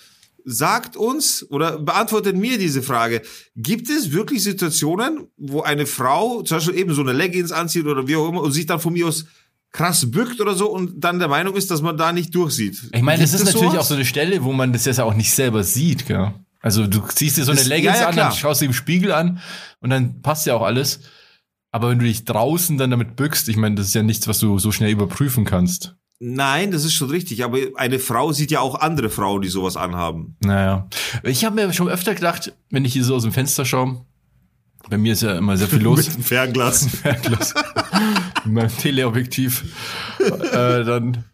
sagt 0.44 0.96
uns 0.96 1.44
oder 1.50 1.78
beantwortet 1.78 2.36
mir 2.36 2.58
diese 2.58 2.82
Frage. 2.82 3.22
Gibt 3.56 3.88
es 3.88 4.12
wirklich 4.12 4.42
Situationen, 4.42 5.28
wo 5.38 5.62
eine 5.62 5.86
Frau 5.86 6.42
zum 6.42 6.58
Beispiel 6.58 6.76
eben 6.78 6.94
so 6.94 7.00
eine 7.02 7.12
Leggings 7.12 7.50
anzieht 7.50 7.86
oder 7.86 8.06
wie 8.06 8.16
auch 8.16 8.28
immer 8.28 8.42
und 8.42 8.52
sich 8.52 8.66
dann 8.66 8.78
von 8.78 8.92
mir 8.92 9.06
aus 9.08 9.24
krass 9.72 10.10
bückt 10.10 10.40
oder 10.40 10.54
so 10.54 10.70
und 10.70 11.02
dann 11.02 11.18
der 11.18 11.28
Meinung 11.28 11.54
ist, 11.56 11.70
dass 11.70 11.80
man 11.82 11.96
da 11.96 12.12
nicht 12.12 12.34
durchsieht? 12.34 12.90
Ich 12.92 13.02
meine, 13.02 13.22
das 13.22 13.32
ist 13.32 13.40
es 13.40 13.46
natürlich 13.46 13.70
sowas? 13.70 13.84
auch 13.84 13.88
so 13.88 13.94
eine 13.94 14.04
Stelle, 14.04 14.44
wo 14.44 14.52
man 14.52 14.72
das 14.72 14.84
jetzt 14.84 15.00
auch 15.00 15.14
nicht 15.14 15.32
selber 15.32 15.64
sieht, 15.64 16.06
gell? 16.06 16.32
Also 16.60 16.86
du 16.86 17.00
ziehst 17.08 17.36
dir 17.36 17.44
so 17.44 17.52
eine 17.52 17.60
Das- 17.60 17.68
Leggings 17.68 17.94
ja, 17.96 18.02
ja, 18.02 18.08
an, 18.08 18.16
dann 18.16 18.32
schaust 18.32 18.60
du 18.60 18.64
im 18.66 18.72
Spiegel 18.72 19.12
an 19.12 19.40
und 19.80 19.90
dann 19.90 20.22
passt 20.22 20.46
ja 20.46 20.54
auch 20.54 20.62
alles. 20.62 21.00
Aber 21.70 21.90
wenn 21.90 21.98
du 21.98 22.06
dich 22.06 22.24
draußen 22.24 22.78
dann 22.78 22.90
damit 22.90 23.16
bückst, 23.16 23.48
ich 23.48 23.56
meine, 23.56 23.74
das 23.74 23.88
ist 23.88 23.94
ja 23.94 24.02
nichts, 24.02 24.26
was 24.28 24.38
du 24.38 24.58
so 24.58 24.72
schnell 24.72 24.90
überprüfen 24.90 25.44
kannst. 25.44 25.94
Nein, 26.18 26.70
das 26.70 26.84
ist 26.84 26.94
schon 26.94 27.10
richtig, 27.10 27.44
aber 27.44 27.58
eine 27.76 27.98
Frau 27.98 28.32
sieht 28.32 28.50
ja 28.50 28.60
auch 28.60 28.76
andere 28.76 29.10
Frauen, 29.10 29.42
die 29.42 29.48
sowas 29.48 29.76
anhaben. 29.76 30.36
Naja. 30.40 30.88
Ich 31.22 31.44
habe 31.44 31.54
mir 31.56 31.70
schon 31.74 31.88
öfter 31.90 32.14
gedacht, 32.14 32.54
wenn 32.70 32.86
ich 32.86 32.94
hier 32.94 33.04
so 33.04 33.14
aus 33.16 33.24
dem 33.24 33.32
Fenster 33.32 33.66
schaue, 33.66 34.00
bei 34.88 34.96
mir 34.96 35.12
ist 35.12 35.22
ja 35.22 35.36
immer 35.36 35.56
sehr 35.58 35.68
viel 35.68 35.80
los. 35.82 36.06
Mit 36.06 36.16
dem 36.16 36.22
Fernglas. 36.24 36.86
Fernglas. 37.02 37.52
Mit 38.46 38.54
meinem 38.54 38.78
Teleobjektiv. 38.78 39.64
äh, 40.20 40.84
dann 40.84 41.24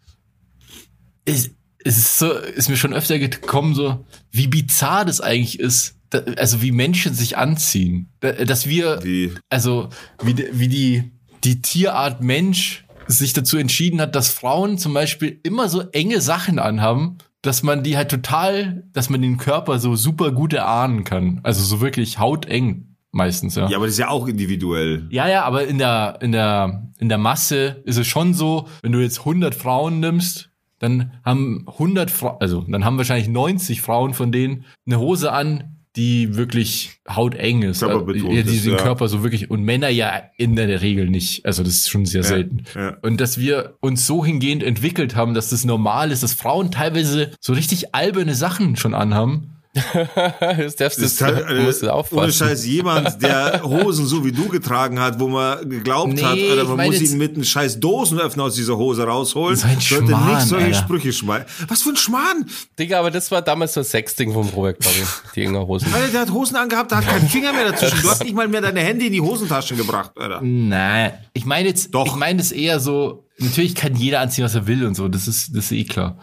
ist, 1.23 1.51
es 1.83 1.97
ist 1.97 2.19
so, 2.19 2.31
ist 2.31 2.69
mir 2.69 2.77
schon 2.77 2.93
öfter 2.93 3.19
gekommen, 3.19 3.75
so, 3.75 4.05
wie 4.31 4.47
bizarr 4.47 5.05
das 5.05 5.21
eigentlich 5.21 5.59
ist. 5.59 5.95
Da, 6.09 6.19
also 6.37 6.61
wie 6.61 6.71
Menschen 6.71 7.13
sich 7.13 7.37
anziehen. 7.37 8.09
Da, 8.19 8.31
dass 8.31 8.67
wir, 8.67 8.99
Wie? 9.03 9.31
also 9.49 9.89
wie, 10.21 10.33
die- 10.35 10.47
wie 10.53 10.67
die, 10.67 11.11
die 11.43 11.61
Tierart 11.61 12.21
Mensch 12.21 12.85
sich 13.07 13.33
dazu 13.33 13.57
entschieden 13.57 13.99
hat, 13.99 14.15
dass 14.15 14.29
Frauen 14.29 14.77
zum 14.77 14.93
Beispiel 14.93 15.39
immer 15.43 15.67
so 15.69 15.81
enge 15.91 16.21
Sachen 16.21 16.59
anhaben, 16.59 17.17
dass 17.41 17.63
man 17.63 17.83
die 17.83 17.97
halt 17.97 18.09
total, 18.09 18.83
dass 18.93 19.09
man 19.09 19.21
den 19.21 19.37
Körper 19.37 19.79
so 19.79 19.95
super 19.97 20.31
gut 20.31 20.53
erahnen 20.53 21.03
kann. 21.03 21.41
Also 21.43 21.63
so 21.63 21.81
wirklich 21.81 22.17
hauteng 22.19 22.95
meistens, 23.11 23.55
ja. 23.55 23.67
Ja, 23.67 23.77
aber 23.77 23.85
das 23.87 23.95
ist 23.95 23.99
ja 23.99 24.07
auch 24.09 24.27
individuell. 24.27 25.07
Ja, 25.09 25.27
ja, 25.27 25.43
aber 25.43 25.67
in 25.67 25.77
der, 25.79 26.19
in 26.21 26.31
der, 26.31 26.89
in 26.99 27.09
der 27.09 27.17
Masse 27.17 27.81
ist 27.85 27.97
es 27.97 28.07
schon 28.07 28.33
so, 28.33 28.67
wenn 28.81 28.91
du 28.93 28.99
jetzt 29.01 29.19
100 29.19 29.53
Frauen 29.53 29.99
nimmst, 29.99 30.49
dann 30.83 31.13
haben 31.23 31.63
100 31.65 32.11
Frauen, 32.11 32.35
also 32.41 32.65
dann 32.67 32.83
haben 32.83 32.97
wahrscheinlich 32.97 33.29
90 33.29 33.81
Frauen 33.81 34.13
von 34.13 34.33
denen 34.33 34.65
eine 34.85 34.99
Hose 34.99 35.31
an, 35.31 35.77
die 35.95 36.35
wirklich 36.35 36.99
hauteng 37.07 37.61
ist. 37.61 37.79
Körperbetont 37.79 38.33
ja, 38.33 38.41
die 38.41 38.59
den 38.59 38.71
ja. 38.73 38.77
Körper 38.77 39.07
so 39.07 39.23
wirklich, 39.23 39.49
und 39.49 39.63
Männer 39.63 39.89
ja 39.89 40.23
in 40.37 40.55
der 40.55 40.81
Regel 40.81 41.09
nicht. 41.09 41.45
Also 41.45 41.63
das 41.63 41.73
ist 41.75 41.89
schon 41.89 42.05
sehr 42.05 42.23
selten. 42.23 42.63
ja. 42.75 42.97
Und 43.01 43.21
dass 43.21 43.39
wir 43.39 43.75
uns 43.79 44.05
so 44.05 44.25
hingehend 44.25 44.63
entwickelt 44.63 45.15
haben, 45.15 45.33
dass 45.33 45.51
das 45.51 45.63
normal 45.63 46.11
ist, 46.11 46.23
dass 46.23 46.33
Frauen 46.33 46.71
teilweise 46.71 47.31
so 47.39 47.53
richtig 47.53 47.95
alberne 47.95 48.35
Sachen 48.35 48.75
schon 48.75 48.93
anhaben. 48.93 49.52
das 50.57 50.75
darfst 50.75 51.01
Das 51.01 51.15
du, 51.15 51.25
halt, 51.25 51.63
musst 51.65 51.81
du 51.81 51.87
äh, 51.87 51.89
aufpassen. 51.89 52.23
ohne 52.23 52.31
Scheiß 52.31 52.65
jemand, 52.65 53.21
der 53.23 53.63
Hosen 53.65 54.05
so 54.05 54.23
wie 54.23 54.31
du 54.31 54.47
getragen 54.47 54.99
hat, 54.99 55.19
wo 55.19 55.27
man 55.27 55.67
geglaubt 55.67 56.13
Nee, 56.13 56.21
hat, 56.23 56.35
ich 56.37 56.67
man 56.67 56.85
muss 56.85 57.01
ihn 57.01 57.17
mit 57.17 57.33
einem 57.33 57.43
scheiß 57.43 57.79
Dosenöffner 57.79 58.43
aus 58.43 58.55
dieser 58.55 58.77
Hose 58.77 59.03
rausholen, 59.03 59.55
So 59.55 59.65
ein 59.67 59.79
sollte 59.79 60.05
Schmarrn, 60.07 60.35
nicht 60.35 60.47
solche 60.47 60.65
Alter. 60.67 60.77
Sprüche 60.77 61.11
schmeißen. 61.13 61.47
Was 61.67 61.81
für 61.81 61.89
ein 61.89 61.95
Schmarrn! 61.95 62.45
Digga, 62.77 62.99
aber 62.99 63.09
das 63.09 63.31
war 63.31 63.41
damals 63.41 63.73
so 63.73 63.79
ein 63.79 63.83
Sexding 63.85 64.31
vom 64.31 64.47
Robert, 64.49 64.79
glaube 64.79 64.97
ich. 65.01 65.31
Die 65.33 65.43
enger 65.43 65.65
Hosen. 65.65 65.91
Alter, 65.91 66.07
der 66.11 66.21
hat 66.21 66.31
Hosen 66.31 66.55
angehabt, 66.55 66.91
da 66.91 66.97
hat 66.97 67.07
kein 67.07 67.27
Finger 67.27 67.51
mehr 67.53 67.71
dazwischen. 67.71 68.01
Du 68.03 68.09
hast 68.11 68.23
nicht 68.23 68.35
mal 68.35 68.47
mehr 68.47 68.61
deine 68.61 68.81
Hände 68.81 69.05
in 69.07 69.11
die 69.13 69.21
Hosentaschen 69.21 69.75
gebracht, 69.77 70.11
Alter. 70.17 70.39
Nein. 70.43 71.13
Ich 71.33 71.45
meine 71.45 71.67
jetzt, 71.69 71.95
Doch. 71.95 72.05
ich 72.05 72.15
meine 72.15 72.39
es 72.41 72.51
eher 72.51 72.79
so, 72.79 73.25
natürlich 73.39 73.73
kann 73.73 73.95
jeder 73.95 74.19
anziehen, 74.19 74.43
was 74.45 74.53
er 74.53 74.67
will 74.67 74.85
und 74.85 74.93
so, 74.93 75.07
das 75.07 75.27
ist, 75.27 75.55
das 75.55 75.65
ist 75.65 75.71
eh 75.71 75.83
klar. 75.85 76.19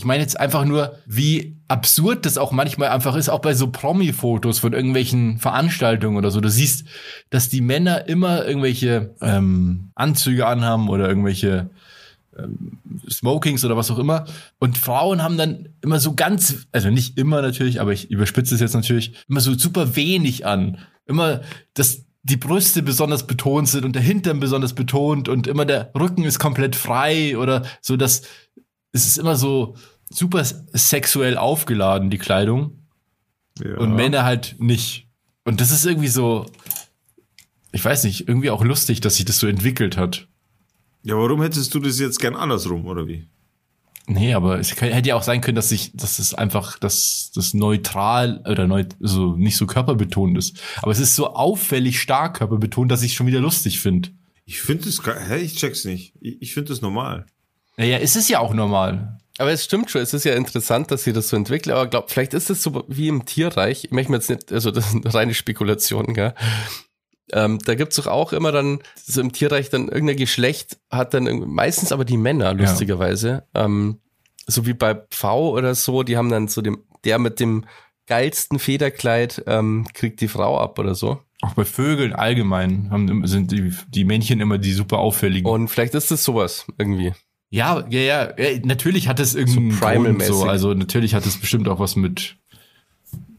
Ich 0.00 0.06
meine 0.06 0.22
jetzt 0.22 0.40
einfach 0.40 0.64
nur, 0.64 0.94
wie 1.04 1.58
absurd 1.68 2.24
das 2.24 2.38
auch 2.38 2.52
manchmal 2.52 2.88
einfach 2.88 3.14
ist, 3.16 3.28
auch 3.28 3.40
bei 3.40 3.52
so 3.52 3.66
Promi-Fotos 3.66 4.58
von 4.58 4.72
irgendwelchen 4.72 5.36
Veranstaltungen 5.36 6.16
oder 6.16 6.30
so. 6.30 6.40
Du 6.40 6.48
siehst, 6.48 6.86
dass 7.28 7.50
die 7.50 7.60
Männer 7.60 8.08
immer 8.08 8.46
irgendwelche 8.46 9.14
ähm, 9.20 9.90
Anzüge 9.94 10.46
anhaben 10.46 10.88
oder 10.88 11.06
irgendwelche 11.06 11.68
ähm, 12.34 12.78
Smokings 13.10 13.62
oder 13.62 13.76
was 13.76 13.90
auch 13.90 13.98
immer. 13.98 14.24
Und 14.58 14.78
Frauen 14.78 15.22
haben 15.22 15.36
dann 15.36 15.68
immer 15.82 16.00
so 16.00 16.14
ganz, 16.14 16.66
also 16.72 16.88
nicht 16.88 17.18
immer 17.18 17.42
natürlich, 17.42 17.78
aber 17.78 17.92
ich 17.92 18.10
überspitze 18.10 18.54
es 18.54 18.62
jetzt 18.62 18.74
natürlich, 18.74 19.12
immer 19.28 19.40
so 19.40 19.52
super 19.52 19.96
wenig 19.96 20.46
an. 20.46 20.78
Immer, 21.04 21.42
dass 21.74 22.06
die 22.22 22.38
Brüste 22.38 22.82
besonders 22.82 23.26
betont 23.26 23.68
sind 23.68 23.84
und 23.84 23.94
der 23.94 24.02
Hintern 24.02 24.40
besonders 24.40 24.72
betont 24.72 25.28
und 25.28 25.46
immer 25.46 25.66
der 25.66 25.90
Rücken 25.94 26.24
ist 26.24 26.38
komplett 26.38 26.74
frei 26.74 27.36
oder 27.36 27.66
so, 27.82 27.98
dass 27.98 28.22
es 28.92 29.06
ist 29.06 29.18
immer 29.18 29.36
so 29.36 29.76
super 30.08 30.44
sexuell 30.44 31.36
aufgeladen, 31.36 32.10
die 32.10 32.18
Kleidung. 32.18 32.78
Ja. 33.62 33.76
Und 33.78 33.94
Männer 33.94 34.24
halt 34.24 34.56
nicht. 34.58 35.06
Und 35.44 35.60
das 35.60 35.70
ist 35.70 35.84
irgendwie 35.86 36.08
so, 36.08 36.46
ich 37.72 37.84
weiß 37.84 38.04
nicht, 38.04 38.28
irgendwie 38.28 38.50
auch 38.50 38.64
lustig, 38.64 39.00
dass 39.00 39.16
sich 39.16 39.24
das 39.24 39.38
so 39.38 39.46
entwickelt 39.46 39.96
hat. 39.96 40.28
Ja, 41.02 41.14
warum 41.16 41.40
hättest 41.42 41.74
du 41.74 41.78
das 41.80 41.98
jetzt 41.98 42.18
gern 42.20 42.36
andersrum, 42.36 42.86
oder 42.86 43.06
wie? 43.06 43.26
Nee, 44.06 44.34
aber 44.34 44.58
es 44.58 44.74
kann- 44.74 44.90
hätte 44.90 45.10
ja 45.10 45.14
auch 45.14 45.22
sein 45.22 45.40
können, 45.40 45.54
dass 45.54 45.68
sich, 45.68 45.92
dass 45.94 46.18
es 46.18 46.34
einfach, 46.34 46.78
dass 46.78 47.30
das 47.34 47.54
neutral 47.54 48.42
oder 48.48 48.66
neu, 48.66 48.84
so 48.98 49.36
nicht 49.36 49.56
so 49.56 49.66
körperbetont 49.66 50.36
ist. 50.36 50.60
Aber 50.82 50.90
es 50.90 50.98
ist 50.98 51.14
so 51.14 51.34
auffällig 51.34 52.00
stark 52.00 52.38
körperbetont, 52.38 52.90
dass 52.90 53.02
ich 53.02 53.14
schon 53.14 53.28
wieder 53.28 53.40
lustig 53.40 53.78
finde. 53.78 54.08
Ich 54.46 54.60
finde 54.60 54.90
ge- 54.90 55.14
hä, 55.28 55.36
ich 55.36 55.54
check's 55.56 55.84
nicht. 55.84 56.14
Ich, 56.20 56.42
ich 56.42 56.54
finde 56.54 56.70
das 56.70 56.80
normal. 56.80 57.26
Naja, 57.76 57.98
es 57.98 58.16
ist 58.16 58.28
ja 58.28 58.40
auch 58.40 58.54
normal. 58.54 59.18
Aber 59.38 59.52
es 59.52 59.64
stimmt 59.64 59.90
schon, 59.90 60.02
es 60.02 60.12
ist 60.12 60.24
ja 60.24 60.34
interessant, 60.34 60.90
dass 60.90 61.04
sie 61.04 61.14
das 61.14 61.28
so 61.28 61.36
entwickelt, 61.36 61.74
aber 61.74 61.86
glaub, 61.86 62.10
vielleicht 62.10 62.34
ist 62.34 62.50
es 62.50 62.62
so 62.62 62.84
wie 62.88 63.08
im 63.08 63.24
Tierreich. 63.24 63.84
Ich 63.84 63.90
möchte 63.90 64.10
mir 64.10 64.18
jetzt 64.18 64.28
nicht, 64.28 64.52
also 64.52 64.70
das 64.70 64.90
sind 64.90 65.14
reine 65.14 65.32
Spekulationen, 65.32 66.12
gell? 66.12 66.34
Ähm, 67.32 67.58
da 67.64 67.74
gibt's 67.74 67.96
doch 67.96 68.06
auch 68.06 68.32
immer 68.32 68.52
dann, 68.52 68.80
so 68.96 69.20
im 69.20 69.32
Tierreich 69.32 69.70
dann 69.70 69.88
irgendein 69.88 70.16
Geschlecht 70.16 70.78
hat 70.90 71.14
dann 71.14 71.24
meistens 71.48 71.92
aber 71.92 72.04
die 72.04 72.16
Männer, 72.16 72.52
lustigerweise. 72.52 73.44
Ähm, 73.54 74.00
so 74.46 74.66
wie 74.66 74.74
bei 74.74 74.94
Pfau 74.94 75.50
oder 75.50 75.74
so, 75.74 76.02
die 76.02 76.16
haben 76.16 76.28
dann 76.28 76.48
so 76.48 76.60
dem, 76.60 76.84
der 77.04 77.18
mit 77.18 77.40
dem 77.40 77.64
geilsten 78.06 78.58
Federkleid 78.58 79.44
ähm, 79.46 79.86
kriegt 79.94 80.20
die 80.20 80.28
Frau 80.28 80.58
ab 80.58 80.78
oder 80.78 80.94
so. 80.94 81.20
Auch 81.42 81.54
bei 81.54 81.64
Vögeln 81.64 82.12
allgemein 82.12 82.90
haben, 82.90 83.26
sind 83.26 83.52
die, 83.52 83.72
die 83.88 84.04
Männchen 84.04 84.40
immer 84.40 84.58
die 84.58 84.72
super 84.72 84.98
auffälligen. 84.98 85.50
Und 85.50 85.68
vielleicht 85.68 85.94
ist 85.94 86.10
es 86.10 86.24
sowas 86.24 86.66
irgendwie. 86.76 87.14
Ja, 87.50 87.84
ja, 87.90 88.00
ja, 88.00 88.38
ja, 88.38 88.60
natürlich 88.64 89.08
hat 89.08 89.18
es 89.18 89.34
irgendeinen 89.34 89.72
So 89.72 90.02
Grund 90.02 90.22
so. 90.22 90.44
Also 90.44 90.72
natürlich 90.74 91.14
hat 91.14 91.26
es 91.26 91.38
bestimmt 91.38 91.68
auch 91.68 91.80
was 91.80 91.96
mit, 91.96 92.36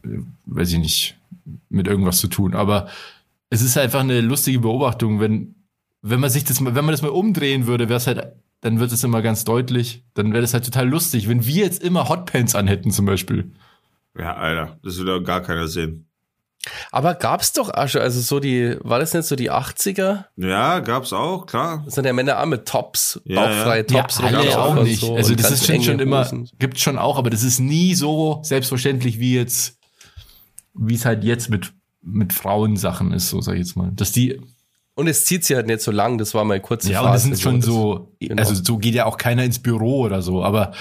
äh, 0.04 0.18
weiß 0.46 0.72
ich 0.72 0.78
nicht, 0.78 1.16
mit 1.70 1.86
irgendwas 1.86 2.18
zu 2.18 2.28
tun. 2.28 2.54
Aber 2.54 2.88
es 3.48 3.62
ist 3.62 3.78
einfach 3.78 4.00
eine 4.00 4.20
lustige 4.20 4.60
Beobachtung, 4.60 5.18
wenn, 5.18 5.54
wenn 6.02 6.20
man 6.20 6.30
sich 6.30 6.44
das 6.44 6.60
mal, 6.60 6.74
wenn 6.74 6.84
man 6.84 6.92
das 6.92 7.02
mal 7.02 7.08
umdrehen 7.08 7.66
würde, 7.66 7.88
wäre 7.88 7.96
es 7.96 8.06
halt, 8.06 8.32
dann 8.60 8.80
wird 8.80 8.92
es 8.92 9.02
immer 9.02 9.22
ganz 9.22 9.44
deutlich. 9.44 10.04
Dann 10.14 10.32
wäre 10.32 10.42
das 10.42 10.52
halt 10.52 10.64
total 10.66 10.88
lustig, 10.88 11.28
wenn 11.28 11.46
wir 11.46 11.64
jetzt 11.64 11.82
immer 11.82 12.08
Hotpants 12.08 12.54
anhätten 12.54 12.90
zum 12.90 13.06
Beispiel. 13.06 13.50
Ja, 14.18 14.34
Alter, 14.34 14.78
das 14.82 14.98
doch 14.98 15.20
gar 15.20 15.40
keiner 15.40 15.68
sehen. 15.68 16.06
Aber 16.92 17.14
gab's 17.14 17.52
doch 17.52 17.70
schon, 17.88 18.00
also 18.02 18.20
so 18.20 18.38
die, 18.38 18.76
war 18.82 18.98
das 19.00 19.12
nicht 19.14 19.24
so 19.26 19.34
die 19.34 19.50
80er? 19.50 20.26
Ja, 20.36 20.78
gab's 20.80 21.12
auch, 21.12 21.46
klar. 21.46 21.82
Das 21.84 21.94
sind 21.96 22.04
ja 22.04 22.12
Männer 22.12 22.40
auch 22.40 22.46
mit 22.46 22.66
Tops, 22.66 23.20
Ja, 23.24 23.40
bauchfreie 23.46 23.84
Ja, 23.90 24.02
Tops 24.02 24.20
alle 24.20 24.36
rumgelaufen 24.38 24.78
auch 24.78 24.82
nicht. 24.84 25.00
so 25.00 25.16
also 25.16 25.34
das 25.34 25.50
ist 25.50 25.66
schon, 25.84 25.98
immer, 25.98 26.20
Hosen. 26.24 26.48
gibt 26.58 26.78
schon 26.78 26.98
auch, 26.98 27.18
aber 27.18 27.30
das 27.30 27.42
ist 27.42 27.58
nie 27.58 27.94
so 27.94 28.40
selbstverständlich 28.44 29.18
wie 29.18 29.34
jetzt, 29.34 29.78
wie 30.74 30.94
es 30.94 31.04
halt 31.04 31.24
jetzt 31.24 31.50
mit, 31.50 31.72
mit 32.00 32.32
Frauensachen 32.32 33.12
ist, 33.12 33.28
so 33.30 33.40
sag 33.40 33.54
ich 33.54 33.60
jetzt 33.60 33.76
mal. 33.76 33.90
Dass 33.94 34.12
die, 34.12 34.40
Und 34.94 35.08
es 35.08 35.24
zieht 35.24 35.44
sich 35.44 35.56
halt 35.56 35.66
nicht 35.66 35.80
so 35.80 35.90
lang, 35.90 36.16
das 36.18 36.32
war 36.32 36.44
mal 36.44 36.60
kurz 36.60 36.86
ja, 36.86 37.00
und 37.00 37.12
das 37.12 37.24
sind 37.24 37.40
schon 37.40 37.60
so, 37.60 38.14
Genau. 38.20 38.40
also 38.40 38.54
so 38.54 38.78
geht 38.78 38.94
ja 38.94 39.06
auch 39.06 39.18
keiner 39.18 39.42
ins 39.42 39.58
Büro 39.58 40.02
oder 40.02 40.22
so, 40.22 40.44
aber 40.44 40.72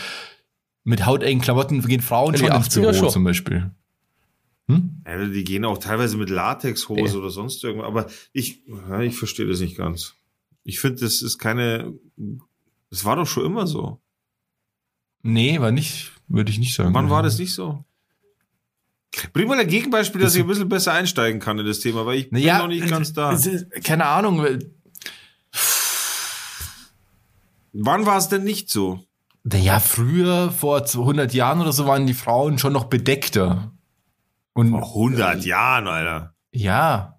mit 0.84 1.06
hautengen 1.08 1.42
Klamotten 1.42 1.82
gehen 1.82 2.02
Frauen 2.02 2.36
In 2.36 2.40
schon 2.42 2.50
die 2.52 2.56
ins 2.56 2.68
80er 2.70 2.82
Büro 2.82 2.94
schon. 2.94 3.10
zum 3.10 3.24
Beispiel. 3.24 3.72
Hm? 4.76 5.02
Ja, 5.06 5.26
die 5.28 5.44
gehen 5.44 5.66
auch 5.66 5.78
teilweise 5.78 6.18
mit 6.18 6.30
Latexhose 6.30 7.14
Ja. 7.14 7.20
oder 7.20 7.30
sonst 7.30 7.64
irgendwas. 7.64 7.88
Aber 7.88 8.08
ich, 8.34 8.62
ja, 8.68 9.02
ich 9.02 9.18
verstehe 9.18 9.48
das 9.48 9.60
nicht 9.60 9.78
ganz. 9.78 10.16
Ich 10.64 10.80
finde, 10.80 11.02
das 11.02 11.22
ist 11.22 11.38
keine. 11.38 11.94
Das 12.90 13.06
war 13.06 13.16
doch 13.16 13.26
schon 13.28 13.46
immer 13.46 13.68
so. 13.68 14.00
Nee, 15.24 15.60
war 15.60 15.72
nicht, 15.72 16.12
würde 16.28 16.52
ich 16.52 16.60
nicht 16.60 16.74
sagen. 16.76 16.94
Wann 16.94 17.10
war 17.10 17.24
das 17.24 17.38
nicht 17.40 17.54
so? 17.54 17.84
Bring 19.34 19.48
mal 19.48 19.60
ein 19.60 19.68
Gegenbeispiel, 19.68 20.22
dass 20.22 20.36
ich 20.36 20.42
ein 20.42 20.48
bisschen 20.48 20.70
besser 20.70 20.94
einsteigen 20.94 21.40
kann 21.42 21.60
in 21.60 21.66
das 21.66 21.80
Thema, 21.80 22.06
weil 22.06 22.18
ich 22.18 22.30
bin 22.30 22.44
noch 22.46 22.68
nicht 22.68 22.88
ganz 22.90 23.14
da. 23.14 23.38
keine 23.84 24.06
Ahnung, 24.06 24.46
Wann 27.74 28.06
war 28.06 28.18
es 28.18 28.28
denn 28.30 28.44
nicht 28.44 28.70
so? 28.70 29.06
Naja, 29.44 29.80
früher, 29.80 30.52
vor 30.52 30.86
200 30.86 31.34
Jahren 31.34 31.62
oder 31.62 31.72
so, 31.72 31.86
waren 31.88 32.06
die 32.06 32.14
Frauen 32.14 32.58
schon 32.60 32.74
noch 32.74 32.86
bedeckter. 32.86 33.71
Und 34.54 34.70
Vor 34.72 34.88
100 34.88 35.46
Jahren, 35.46 35.88
Alter. 35.88 36.34
ja, 36.52 37.18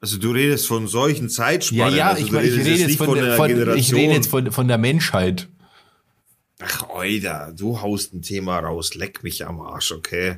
Also 0.00 0.16
du 0.18 0.30
redest 0.30 0.66
von 0.66 0.86
solchen 0.88 1.24
ja, 1.24 1.28
Zeitspannen. 1.28 1.94
ja, 1.94 2.08
also 2.08 2.22
ich, 2.22 2.32
ich 2.32 2.58
rede 2.64 2.70
jetzt 2.74 2.96
von, 2.96 3.14
der, 3.14 3.24
der 3.24 3.36
von, 3.36 3.76
ich 3.76 3.92
rede 3.94 4.14
jetzt 4.14 4.30
von, 4.30 4.50
von 4.50 4.66
der 4.68 4.78
Menschheit. 4.78 5.48
Ach, 6.62 6.88
Oida, 6.90 7.52
du 7.52 7.80
haust 7.80 8.12
ein 8.14 8.22
Thema 8.22 8.58
raus. 8.58 8.94
Leck 8.94 9.22
mich 9.22 9.46
am 9.46 9.60
Arsch, 9.60 9.92
okay? 9.92 10.36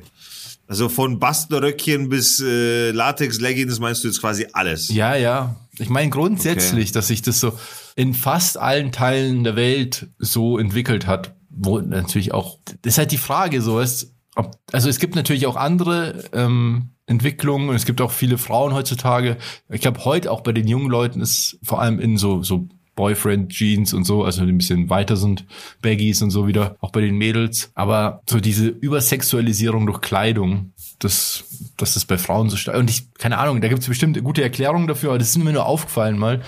Also 0.67 0.87
von 0.87 1.19
Bastenröckchen 1.19 2.07
bis 2.09 2.39
äh, 2.39 2.91
Latex-Leggings 2.91 3.79
meinst 3.79 4.03
du 4.03 4.07
jetzt 4.07 4.21
quasi 4.21 4.47
alles. 4.53 4.87
Ja, 4.89 5.15
ja. 5.15 5.55
Ich 5.77 5.89
meine 5.89 6.09
grundsätzlich, 6.09 6.91
dass 6.93 7.07
sich 7.07 7.21
das 7.21 7.39
so 7.39 7.57
in 7.95 8.13
fast 8.13 8.57
allen 8.57 8.91
Teilen 8.93 9.43
der 9.43 9.55
Welt 9.57 10.07
so 10.19 10.57
entwickelt 10.57 11.05
hat, 11.07 11.33
wo 11.49 11.79
natürlich 11.79 12.33
auch, 12.33 12.57
das 12.81 12.93
ist 12.93 12.97
halt 12.97 13.11
die 13.11 13.17
Frage 13.17 13.61
so, 13.61 13.79
ist, 13.81 14.12
ob, 14.35 14.57
also 14.71 14.89
es 14.89 14.99
gibt 14.99 15.15
natürlich 15.15 15.45
auch 15.45 15.55
andere 15.55 16.23
ähm, 16.33 16.89
Entwicklungen 17.05 17.69
und 17.69 17.75
es 17.75 17.85
gibt 17.85 18.01
auch 18.01 18.11
viele 18.11 18.37
Frauen 18.37 18.73
heutzutage. 18.73 19.37
Ich 19.69 19.81
glaube, 19.81 20.05
heute 20.05 20.31
auch 20.31 20.41
bei 20.41 20.51
den 20.51 20.67
jungen 20.67 20.89
Leuten 20.89 21.21
ist 21.21 21.59
vor 21.63 21.81
allem 21.81 21.99
in 21.99 22.17
so, 22.17 22.43
so 22.43 22.67
Boyfriend-Jeans 22.95 23.93
und 23.93 24.03
so, 24.05 24.23
also 24.23 24.45
die 24.45 24.51
ein 24.51 24.57
bisschen 24.57 24.89
weiter 24.89 25.15
sind, 25.15 25.45
Baggies 25.81 26.21
und 26.21 26.31
so 26.31 26.47
wieder, 26.47 26.75
auch 26.79 26.91
bei 26.91 27.01
den 27.01 27.17
Mädels. 27.17 27.71
Aber 27.75 28.21
so 28.29 28.39
diese 28.39 28.67
Übersexualisierung 28.67 29.85
durch 29.85 30.01
Kleidung, 30.01 30.73
das, 30.99 31.43
das 31.77 31.95
ist 31.95 32.05
bei 32.05 32.17
Frauen 32.17 32.49
so 32.49 32.55
stark. 32.55 32.77
Und 32.77 32.89
ich, 32.89 33.13
keine 33.15 33.37
Ahnung, 33.37 33.61
da 33.61 33.67
gibt 33.67 33.81
es 33.81 33.87
bestimmt 33.87 34.21
gute 34.23 34.43
Erklärungen 34.43 34.87
dafür, 34.87 35.09
aber 35.09 35.19
das 35.19 35.29
ist 35.29 35.37
mir 35.37 35.51
nur 35.51 35.65
aufgefallen 35.65 36.17
mal. 36.17 36.41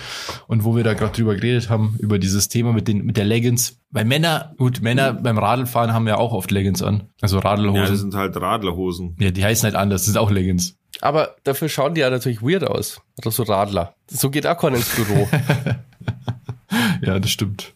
Und 0.46 0.64
wo 0.64 0.76
wir 0.76 0.84
da 0.84 0.94
gerade 0.94 1.12
drüber 1.12 1.34
geredet 1.34 1.68
haben, 1.68 1.96
über 1.98 2.18
dieses 2.18 2.48
Thema 2.48 2.72
mit 2.72 2.88
den, 2.88 3.04
mit 3.04 3.16
der 3.16 3.24
Leggings. 3.24 3.78
Weil 3.90 4.04
Männer, 4.04 4.54
gut, 4.56 4.82
Männer 4.82 5.12
beim 5.12 5.38
Radlfahren 5.38 5.92
haben 5.92 6.06
ja 6.06 6.16
auch 6.16 6.32
oft 6.32 6.50
Leggings 6.50 6.82
an. 6.82 7.04
Also 7.20 7.38
Ja, 7.84 7.90
das 7.90 8.00
sind 8.00 8.14
halt 8.14 8.36
Radlerhosen. 8.36 9.16
Ja, 9.18 9.30
die 9.30 9.44
heißen 9.44 9.64
halt 9.64 9.74
anders, 9.74 10.02
das 10.02 10.12
sind 10.12 10.18
auch 10.18 10.30
Leggings. 10.30 10.76
Aber 11.00 11.36
dafür 11.44 11.68
schauen 11.68 11.94
die 11.94 12.00
ja 12.00 12.10
natürlich 12.10 12.42
weird 12.42 12.64
aus. 12.64 13.00
Oder 13.18 13.30
so 13.30 13.42
Radler. 13.42 13.94
So 14.08 14.30
geht 14.30 14.46
auch 14.46 14.58
keiner 14.58 14.76
ins 14.76 14.94
Büro. 14.94 15.28
Ja, 17.02 17.18
das 17.18 17.30
stimmt. 17.30 17.74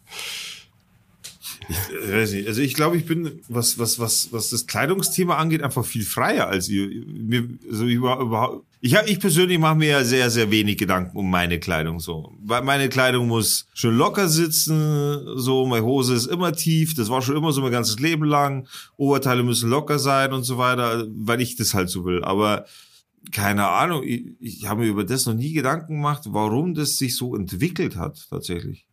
Ich 1.69 2.09
äh, 2.09 2.21
weiß 2.21 2.33
nicht. 2.33 2.47
Also 2.47 2.61
ich 2.61 2.73
glaube, 2.73 2.97
ich 2.97 3.05
bin, 3.05 3.39
was, 3.47 3.79
was, 3.79 3.99
was, 3.99 4.29
was 4.31 4.49
das 4.49 4.67
Kleidungsthema 4.67 5.37
angeht, 5.37 5.63
einfach 5.63 5.85
viel 5.85 6.03
freier 6.03 6.47
als 6.47 6.69
ihr. 6.69 6.89
Mir, 7.05 7.47
also 7.69 7.85
über, 7.85 8.19
überhaupt. 8.19 8.65
Ich, 8.83 8.95
ich 8.95 9.19
persönlich 9.19 9.59
mache 9.59 9.75
mir 9.75 9.89
ja 9.89 10.03
sehr, 10.03 10.31
sehr 10.31 10.49
wenig 10.49 10.77
Gedanken 10.77 11.15
um 11.15 11.29
meine 11.29 11.59
Kleidung 11.59 11.99
so. 11.99 12.33
Weil 12.43 12.63
meine 12.63 12.89
Kleidung 12.89 13.27
muss 13.27 13.67
schön 13.75 13.95
locker 13.95 14.27
sitzen, 14.27 15.37
so, 15.37 15.67
meine 15.67 15.85
Hose 15.85 16.15
ist 16.15 16.25
immer 16.25 16.51
tief, 16.53 16.95
das 16.95 17.09
war 17.09 17.21
schon 17.21 17.37
immer 17.37 17.51
so 17.51 17.61
mein 17.61 17.71
ganzes 17.71 17.99
Leben 17.99 18.25
lang. 18.25 18.67
Oberteile 18.97 19.43
müssen 19.43 19.69
locker 19.69 19.99
sein 19.99 20.33
und 20.33 20.43
so 20.43 20.57
weiter, 20.57 21.05
weil 21.15 21.41
ich 21.41 21.55
das 21.55 21.75
halt 21.75 21.89
so 21.89 22.05
will. 22.05 22.23
Aber 22.23 22.65
keine 23.31 23.67
Ahnung, 23.67 24.01
ich, 24.03 24.25
ich 24.39 24.65
habe 24.65 24.81
mir 24.81 24.87
über 24.87 25.03
das 25.03 25.27
noch 25.27 25.35
nie 25.35 25.53
Gedanken 25.53 25.97
gemacht, 25.97 26.23
warum 26.25 26.73
das 26.73 26.97
sich 26.97 27.15
so 27.15 27.35
entwickelt 27.35 27.95
hat, 27.95 28.25
tatsächlich. 28.31 28.87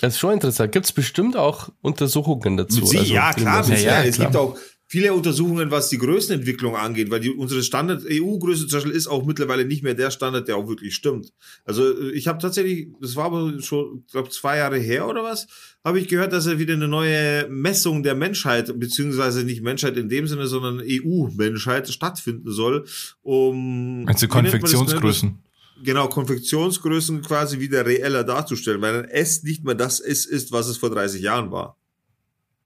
Das 0.00 0.14
ist 0.14 0.20
schon 0.20 0.34
interessant. 0.34 0.72
Gibt 0.72 0.86
es 0.86 0.92
bestimmt 0.92 1.36
auch 1.36 1.70
Untersuchungen 1.80 2.56
dazu. 2.56 2.84
Sie, 2.86 2.98
Also, 2.98 3.12
ja, 3.12 3.32
klar, 3.32 3.68
Ja, 3.68 3.76
ja, 3.76 4.04
es 4.04 4.16
klar. 4.16 4.28
gibt 4.28 4.36
auch 4.36 4.56
viele 4.88 5.12
Untersuchungen, 5.12 5.70
was 5.70 5.90
die 5.90 5.98
Größenentwicklung 5.98 6.74
angeht, 6.74 7.10
weil 7.10 7.20
die, 7.20 7.30
unsere 7.30 7.62
Standard-EU-Größe 7.62 8.66
zum 8.66 8.78
Beispiel 8.78 8.92
ist 8.92 9.06
auch 9.06 9.24
mittlerweile 9.26 9.64
nicht 9.64 9.82
mehr 9.82 9.94
der 9.94 10.10
Standard, 10.10 10.48
der 10.48 10.56
auch 10.56 10.66
wirklich 10.66 10.94
stimmt. 10.94 11.32
Also 11.64 11.84
äh, 11.84 12.10
ich 12.12 12.26
habe 12.26 12.38
tatsächlich, 12.38 12.88
das 13.00 13.14
war 13.14 13.26
aber 13.26 13.60
schon, 13.60 14.02
ich 14.06 14.12
glaube, 14.12 14.30
zwei 14.30 14.56
Jahre 14.56 14.78
her 14.78 15.06
oder 15.06 15.22
was, 15.22 15.46
habe 15.84 16.00
ich 16.00 16.08
gehört, 16.08 16.32
dass 16.32 16.46
er 16.46 16.58
wieder 16.58 16.74
eine 16.74 16.88
neue 16.88 17.48
Messung 17.48 18.02
der 18.02 18.14
Menschheit, 18.14 18.72
beziehungsweise 18.80 19.44
nicht 19.44 19.62
Menschheit 19.62 19.96
in 19.96 20.08
dem 20.08 20.26
Sinne, 20.26 20.46
sondern 20.46 20.80
EU-Menschheit 20.82 21.88
stattfinden 21.88 22.50
soll, 22.50 22.86
um... 23.22 24.04
Also? 24.06 24.26
Konfektionsgrößen. 24.26 25.38
Genau, 25.84 26.08
Konfektionsgrößen 26.08 27.22
quasi 27.22 27.60
wieder 27.60 27.86
reeller 27.86 28.24
darzustellen, 28.24 28.80
weil 28.80 29.04
ein 29.04 29.04
S 29.04 29.42
nicht 29.42 29.64
mehr 29.64 29.74
das 29.74 30.00
ist, 30.00 30.26
ist, 30.26 30.52
was 30.52 30.68
es 30.68 30.76
vor 30.76 30.90
30 30.90 31.22
Jahren 31.22 31.50
war. 31.50 31.76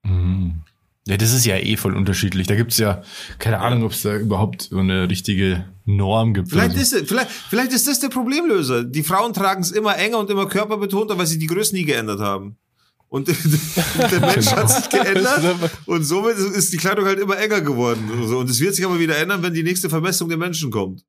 Mhm. 0.03 0.63
Ja, 1.07 1.17
das 1.17 1.33
ist 1.33 1.45
ja 1.45 1.57
eh 1.57 1.77
voll 1.77 1.97
unterschiedlich. 1.97 2.47
Da 2.47 2.55
gibt's 2.55 2.79
ja 2.79 3.03
keine 3.39 3.59
Ahnung, 3.59 3.83
ob 3.85 3.93
es 3.93 4.03
da 4.03 4.17
überhaupt 4.17 4.63
so 4.63 4.79
eine 4.79 5.11
richtige 5.11 5.65
Norm 5.85 6.33
gibt. 6.33 6.51
Vielleicht 6.51 6.77
so. 6.77 6.97
ist, 6.97 7.09
vielleicht, 7.09 7.31
vielleicht 7.31 7.73
ist 7.73 7.89
das 7.89 7.99
der 7.99 8.09
Problemlöser. 8.09 8.85
Die 8.85 9.03
Frauen 9.03 9.33
tragen 9.33 9.63
es 9.63 9.73
immer 9.73 9.97
enger 9.97 10.19
und 10.19 10.31
immer 10.31 10.47
körperbetonter, 10.47 11.19
weil 11.19 11.27
sie 11.27 11.39
die 11.39 11.49
Größen 11.49 11.77
nie 11.77 11.85
geändert 11.85 12.21
haben. 12.21 12.57
Und 13.09 13.29
der 14.11 14.21
Mensch 14.21 14.47
hat 14.47 14.71
sich 14.71 14.89
geändert 14.89 15.71
und 15.87 16.05
somit 16.05 16.37
ist 16.37 16.73
die 16.73 16.79
Kleidung 16.79 17.05
halt 17.05 17.19
immer 17.19 17.37
enger 17.37 17.61
geworden. 17.61 18.09
Und 18.09 18.49
es 18.49 18.61
wird 18.61 18.75
sich 18.75 18.85
aber 18.85 18.99
wieder 19.01 19.19
ändern, 19.19 19.43
wenn 19.43 19.53
die 19.53 19.65
nächste 19.65 19.91
Vermessung 19.91 20.29
der 20.29 20.39
Menschen 20.39 20.71
kommt. 20.71 21.05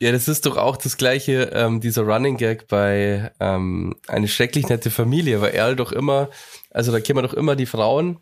Ja, 0.00 0.12
das 0.12 0.28
ist 0.28 0.44
doch 0.46 0.56
auch 0.56 0.76
das 0.76 0.96
gleiche, 0.96 1.50
ähm, 1.54 1.80
dieser 1.80 2.02
Running 2.02 2.36
Gag 2.36 2.66
bei 2.68 3.32
ähm, 3.40 3.94
eine 4.08 4.28
schrecklich 4.28 4.68
nette 4.68 4.90
Familie, 4.90 5.40
weil 5.40 5.52
er 5.54 5.74
doch 5.76 5.92
immer, 5.92 6.28
also 6.70 6.90
da 6.92 7.00
kennen 7.00 7.18
wir 7.18 7.22
doch 7.22 7.34
immer 7.34 7.56
die 7.56 7.66
Frauen, 7.66 8.18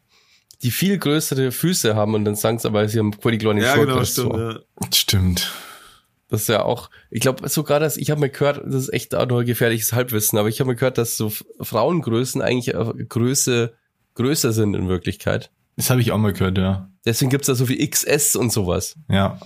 die 0.63 0.71
viel 0.71 0.99
größere 0.99 1.51
Füße 1.51 1.97
haben 1.97 2.15
und 2.15 2.25
dann 2.25 2.37
sagen 2.37 2.59
sie 2.59 2.69
aber, 2.69 2.89
sie 2.89 2.99
haben 2.99 3.13
voll 3.15 3.33
die 3.33 3.39
kleine 3.39 3.63
Ja, 3.63 3.75
Schulter. 3.75 3.93
genau, 3.95 4.05
so. 4.05 4.23
stimmt. 4.31 4.37
Ja. 4.83 4.89
Stimmt. 4.95 5.53
Das 6.29 6.43
ist 6.43 6.49
ja 6.49 6.63
auch, 6.63 6.89
ich 7.11 7.21
glaube 7.21 7.47
sogar, 7.49 7.81
dass 7.81 7.97
ich 7.97 8.11
habe 8.11 8.21
mir 8.21 8.31
gehört, 8.31 8.63
das 8.65 8.75
ist 8.75 8.93
echt 8.93 9.15
auch 9.15 9.27
nur 9.27 9.45
gefährliches 9.45 9.93
Halbwissen, 9.93 10.39
aber 10.39 10.49
ich 10.49 10.61
habe 10.61 10.71
mir 10.71 10.77
gehört, 10.77 10.99
dass 10.99 11.17
so 11.17 11.31
Frauengrößen 11.61 12.41
eigentlich 12.43 12.75
äh, 12.75 13.05
Größe 13.09 13.75
größer 14.15 14.53
sind 14.53 14.75
in 14.75 14.89
Wirklichkeit. 14.89 15.51
Das 15.77 15.91
habe 15.91 16.01
ich 16.01 16.13
auch 16.13 16.19
mal 16.19 16.33
gehört, 16.33 16.59
ja. 16.59 16.89
Deswegen 17.05 17.31
gibt's 17.31 17.47
da 17.49 17.55
so 17.55 17.67
viel 17.67 17.87
XS 17.89 18.37
und 18.37 18.53
sowas. 18.53 18.95
Ja. 19.11 19.39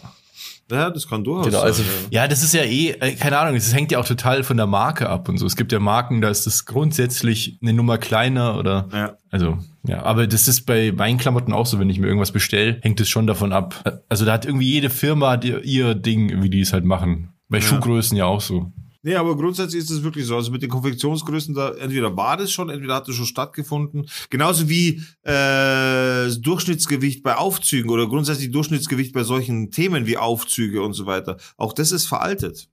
Ja, 0.70 0.90
das 0.90 1.06
kann 1.08 1.22
durchaus 1.24 1.46
Genau, 1.46 1.58
sein. 1.58 1.66
also- 1.68 1.82
ja. 1.82 2.22
Ja, 2.22 2.28
das 2.28 2.42
ist 2.42 2.54
ja 2.54 2.62
eh, 2.62 2.90
äh, 3.00 3.12
keine 3.14 3.38
Ahnung, 3.38 3.54
es 3.56 3.72
hängt 3.74 3.92
ja 3.92 3.98
auch 3.98 4.04
total 4.06 4.42
von 4.42 4.56
der 4.56 4.66
Marke 4.66 5.08
ab 5.08 5.28
und 5.28 5.38
so. 5.38 5.46
Es 5.46 5.56
gibt 5.56 5.72
ja 5.72 5.78
Marken, 5.78 6.20
da 6.20 6.28
ist 6.28 6.46
das 6.46 6.64
grundsätzlich 6.66 7.58
eine 7.62 7.72
Nummer 7.72 7.98
kleiner 7.98 8.58
oder, 8.58 8.88
Ja. 8.92 9.16
also, 9.30 9.58
ja, 9.86 10.02
aber 10.02 10.26
das 10.26 10.48
ist 10.48 10.62
bei 10.66 10.96
Weinklamotten 10.98 11.52
auch 11.52 11.66
so, 11.66 11.78
wenn 11.78 11.90
ich 11.90 11.98
mir 11.98 12.06
irgendwas 12.06 12.32
bestelle, 12.32 12.78
hängt 12.82 13.00
es 13.00 13.08
schon 13.08 13.26
davon 13.26 13.52
ab. 13.52 14.02
Also 14.08 14.24
da 14.24 14.32
hat 14.32 14.44
irgendwie 14.44 14.70
jede 14.70 14.90
Firma 14.90 15.34
ihr, 15.42 15.62
ihr 15.64 15.94
Ding, 15.94 16.42
wie 16.42 16.50
die 16.50 16.60
es 16.60 16.72
halt 16.72 16.84
machen. 16.84 17.30
Bei 17.48 17.60
Schuhgrößen 17.60 18.16
ja 18.16 18.24
auch 18.24 18.40
so. 18.40 18.72
Nee, 19.06 19.14
aber 19.14 19.36
grundsätzlich 19.36 19.84
ist 19.84 19.90
es 19.90 20.02
wirklich 20.02 20.26
so. 20.26 20.34
Also 20.34 20.50
mit 20.50 20.62
den 20.62 20.68
Konfektionsgrößen, 20.68 21.54
da 21.54 21.70
entweder 21.74 22.16
war 22.16 22.36
das 22.36 22.50
schon, 22.50 22.70
entweder 22.70 22.96
hat 22.96 23.08
es 23.08 23.14
schon 23.14 23.24
stattgefunden. 23.24 24.10
Genauso 24.30 24.68
wie 24.68 25.00
äh, 25.22 26.28
Durchschnittsgewicht 26.40 27.22
bei 27.22 27.36
Aufzügen 27.36 27.88
oder 27.88 28.08
grundsätzlich 28.08 28.50
Durchschnittsgewicht 28.50 29.12
bei 29.12 29.22
solchen 29.22 29.70
Themen 29.70 30.06
wie 30.06 30.16
Aufzüge 30.16 30.82
und 30.82 30.94
so 30.94 31.06
weiter. 31.06 31.36
Auch 31.56 31.72
das 31.72 31.92
ist 31.92 32.06
veraltet. 32.06 32.68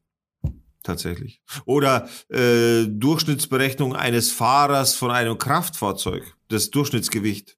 Tatsächlich. 0.81 1.39
Oder 1.65 2.09
äh, 2.29 2.87
Durchschnittsberechnung 2.87 3.95
eines 3.95 4.31
Fahrers 4.31 4.95
von 4.95 5.11
einem 5.11 5.37
Kraftfahrzeug. 5.37 6.23
Das 6.47 6.71
Durchschnittsgewicht 6.71 7.57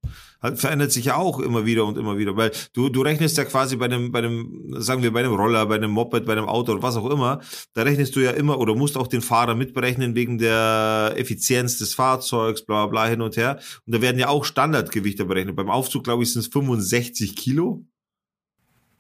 verändert 0.56 0.92
sich 0.92 1.06
ja 1.06 1.16
auch 1.16 1.40
immer 1.40 1.66
wieder 1.66 1.86
und 1.86 1.98
immer 1.98 2.18
wieder, 2.18 2.36
weil 2.38 2.52
du, 2.74 2.90
du 2.90 3.02
rechnest 3.02 3.38
ja 3.38 3.46
quasi 3.46 3.76
bei 3.76 3.86
einem, 3.86 4.12
bei 4.12 4.20
einem, 4.20 4.76
sagen 4.78 5.02
wir, 5.02 5.12
bei 5.12 5.20
einem 5.20 5.34
Roller, 5.34 5.66
bei 5.66 5.76
einem 5.76 5.92
Moped, 5.92 6.26
bei 6.26 6.34
einem 6.34 6.48
Auto 6.48 6.74
oder 6.74 6.84
was 6.84 6.98
auch 6.98 7.10
immer, 7.10 7.42
da 7.74 7.84
rechnest 7.84 8.16
du 8.16 8.20
ja 8.20 8.32
immer 8.32 8.60
oder 8.60 8.76
musst 8.76 8.98
auch 8.98 9.08
den 9.08 9.22
Fahrer 9.22 9.56
mitberechnen 9.56 10.16
wegen 10.16 10.38
der 10.38 11.14
Effizienz 11.16 11.78
des 11.78 11.94
Fahrzeugs, 11.94 12.66
bla 12.66 12.88
bla 12.88 13.08
hin 13.08 13.22
und 13.22 13.38
her. 13.38 13.60
Und 13.86 13.96
da 13.96 14.02
werden 14.02 14.20
ja 14.20 14.30
auch 14.30 14.46
Standardgewichte 14.46 15.26
berechnet. 15.26 15.56
Beim 15.56 15.70
Aufzug, 15.70 16.04
glaube 16.04 16.24
ich, 16.24 16.32
sind 16.32 16.42
es 16.42 16.48
65 16.48 17.36
Kilo 17.36 17.86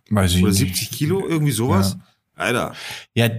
Weiß 0.09 0.33
ich 0.33 0.41
oder 0.41 0.51
nicht. 0.51 0.59
70 0.59 0.91
Kilo, 0.91 1.27
irgendwie 1.27 1.51
sowas. 1.51 1.97
Alter. 2.35 2.73
Ja, 3.13 3.29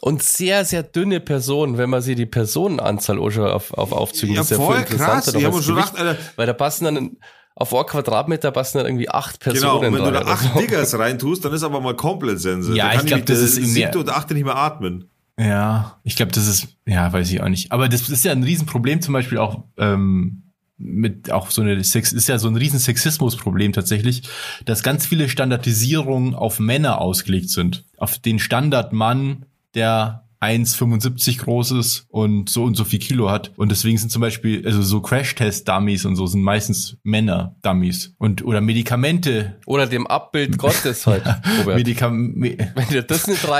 Und 0.00 0.22
sehr, 0.22 0.64
sehr 0.64 0.82
dünne 0.82 1.20
Personen, 1.20 1.78
wenn 1.78 1.90
man 1.90 2.02
sich 2.02 2.16
die 2.16 2.26
Personenanzahl 2.26 3.18
auch 3.18 3.30
schon 3.30 3.46
auf, 3.46 3.72
auf 3.74 3.92
Aufzügen 3.92 4.34
Ja, 4.34 4.40
ist 4.42 4.52
voll 4.54 4.78
interessanter 4.78 5.32
krass. 5.32 5.34
Ich 5.34 5.44
habe 5.44 5.62
schon 5.62 5.76
gedacht, 5.76 5.98
Alter, 5.98 6.18
Weil 6.36 6.46
da 6.46 6.52
passen 6.52 6.84
dann 6.86 7.16
auf 7.60 7.74
ein 7.74 7.84
Quadratmeter 7.84 8.50
passen 8.52 8.78
dann 8.78 8.86
irgendwie 8.86 9.10
acht 9.10 9.38
Genau, 9.40 9.52
Personen 9.52 9.94
und 9.94 9.98
wenn 10.06 10.14
du 10.14 10.18
da 10.18 10.32
acht 10.32 10.52
so. 10.54 10.58
Diggers 10.58 10.98
reintust, 10.98 11.44
dann 11.44 11.52
ist 11.52 11.62
aber 11.62 11.80
mal 11.80 11.94
komplett 11.94 12.40
Sense. 12.40 12.74
Ja, 12.74 12.86
Da 12.86 12.90
ich 12.90 12.96
kann 12.98 13.06
glaub, 13.06 13.18
nämlich 13.18 13.24
das 13.26 13.38
ist 13.40 13.58
im 13.58 13.66
siebte 13.66 13.98
oder 13.98 14.16
achte 14.16 14.32
nicht 14.34 14.44
mehr 14.44 14.56
atmen. 14.56 15.10
Ja, 15.38 15.98
ich 16.02 16.16
glaube, 16.16 16.32
das 16.32 16.46
ist, 16.46 16.68
ja, 16.86 17.12
weiß 17.12 17.30
ich 17.30 17.42
auch 17.42 17.48
nicht. 17.48 17.70
Aber 17.70 17.88
das 17.88 18.08
ist 18.08 18.24
ja 18.24 18.32
ein 18.32 18.42
Riesenproblem 18.42 19.02
zum 19.02 19.12
Beispiel 19.12 19.38
auch 19.38 19.64
ähm, 19.76 20.42
mit 20.78 21.30
auch 21.30 21.50
so 21.50 21.60
eine 21.60 21.84
Sex 21.84 22.12
ist 22.12 22.28
ja 22.28 22.38
so 22.38 22.48
ein 22.48 22.56
riesen 22.56 22.78
Sexismusproblem 22.78 23.72
tatsächlich, 23.72 24.22
dass 24.64 24.82
ganz 24.82 25.04
viele 25.04 25.28
Standardisierungen 25.28 26.34
auf 26.34 26.58
Männer 26.58 26.98
ausgelegt 27.00 27.50
sind. 27.50 27.84
Auf 27.98 28.18
den 28.18 28.38
Standardmann, 28.38 29.44
der 29.74 30.24
1,75 30.40 31.40
groß 31.40 31.72
ist 31.72 32.06
und 32.08 32.48
so 32.48 32.64
und 32.64 32.74
so 32.76 32.84
viel 32.84 32.98
Kilo 32.98 33.30
hat. 33.30 33.52
Und 33.56 33.70
deswegen 33.70 33.98
sind 33.98 34.10
zum 34.10 34.22
Beispiel, 34.22 34.64
also 34.66 34.80
so 34.80 35.00
Crash-Test-Dummies 35.00 36.06
und 36.06 36.16
so 36.16 36.26
sind 36.26 36.42
meistens 36.42 36.96
Männer-Dummies. 37.02 38.14
Und, 38.18 38.44
oder 38.44 38.60
Medikamente, 38.60 39.58
Oder 39.66 39.86
dem 39.86 40.06
Abbild 40.06 40.56
Gottes 40.56 41.06
halt. 41.06 41.24
Medikam 41.66 42.32
Me 42.32 42.56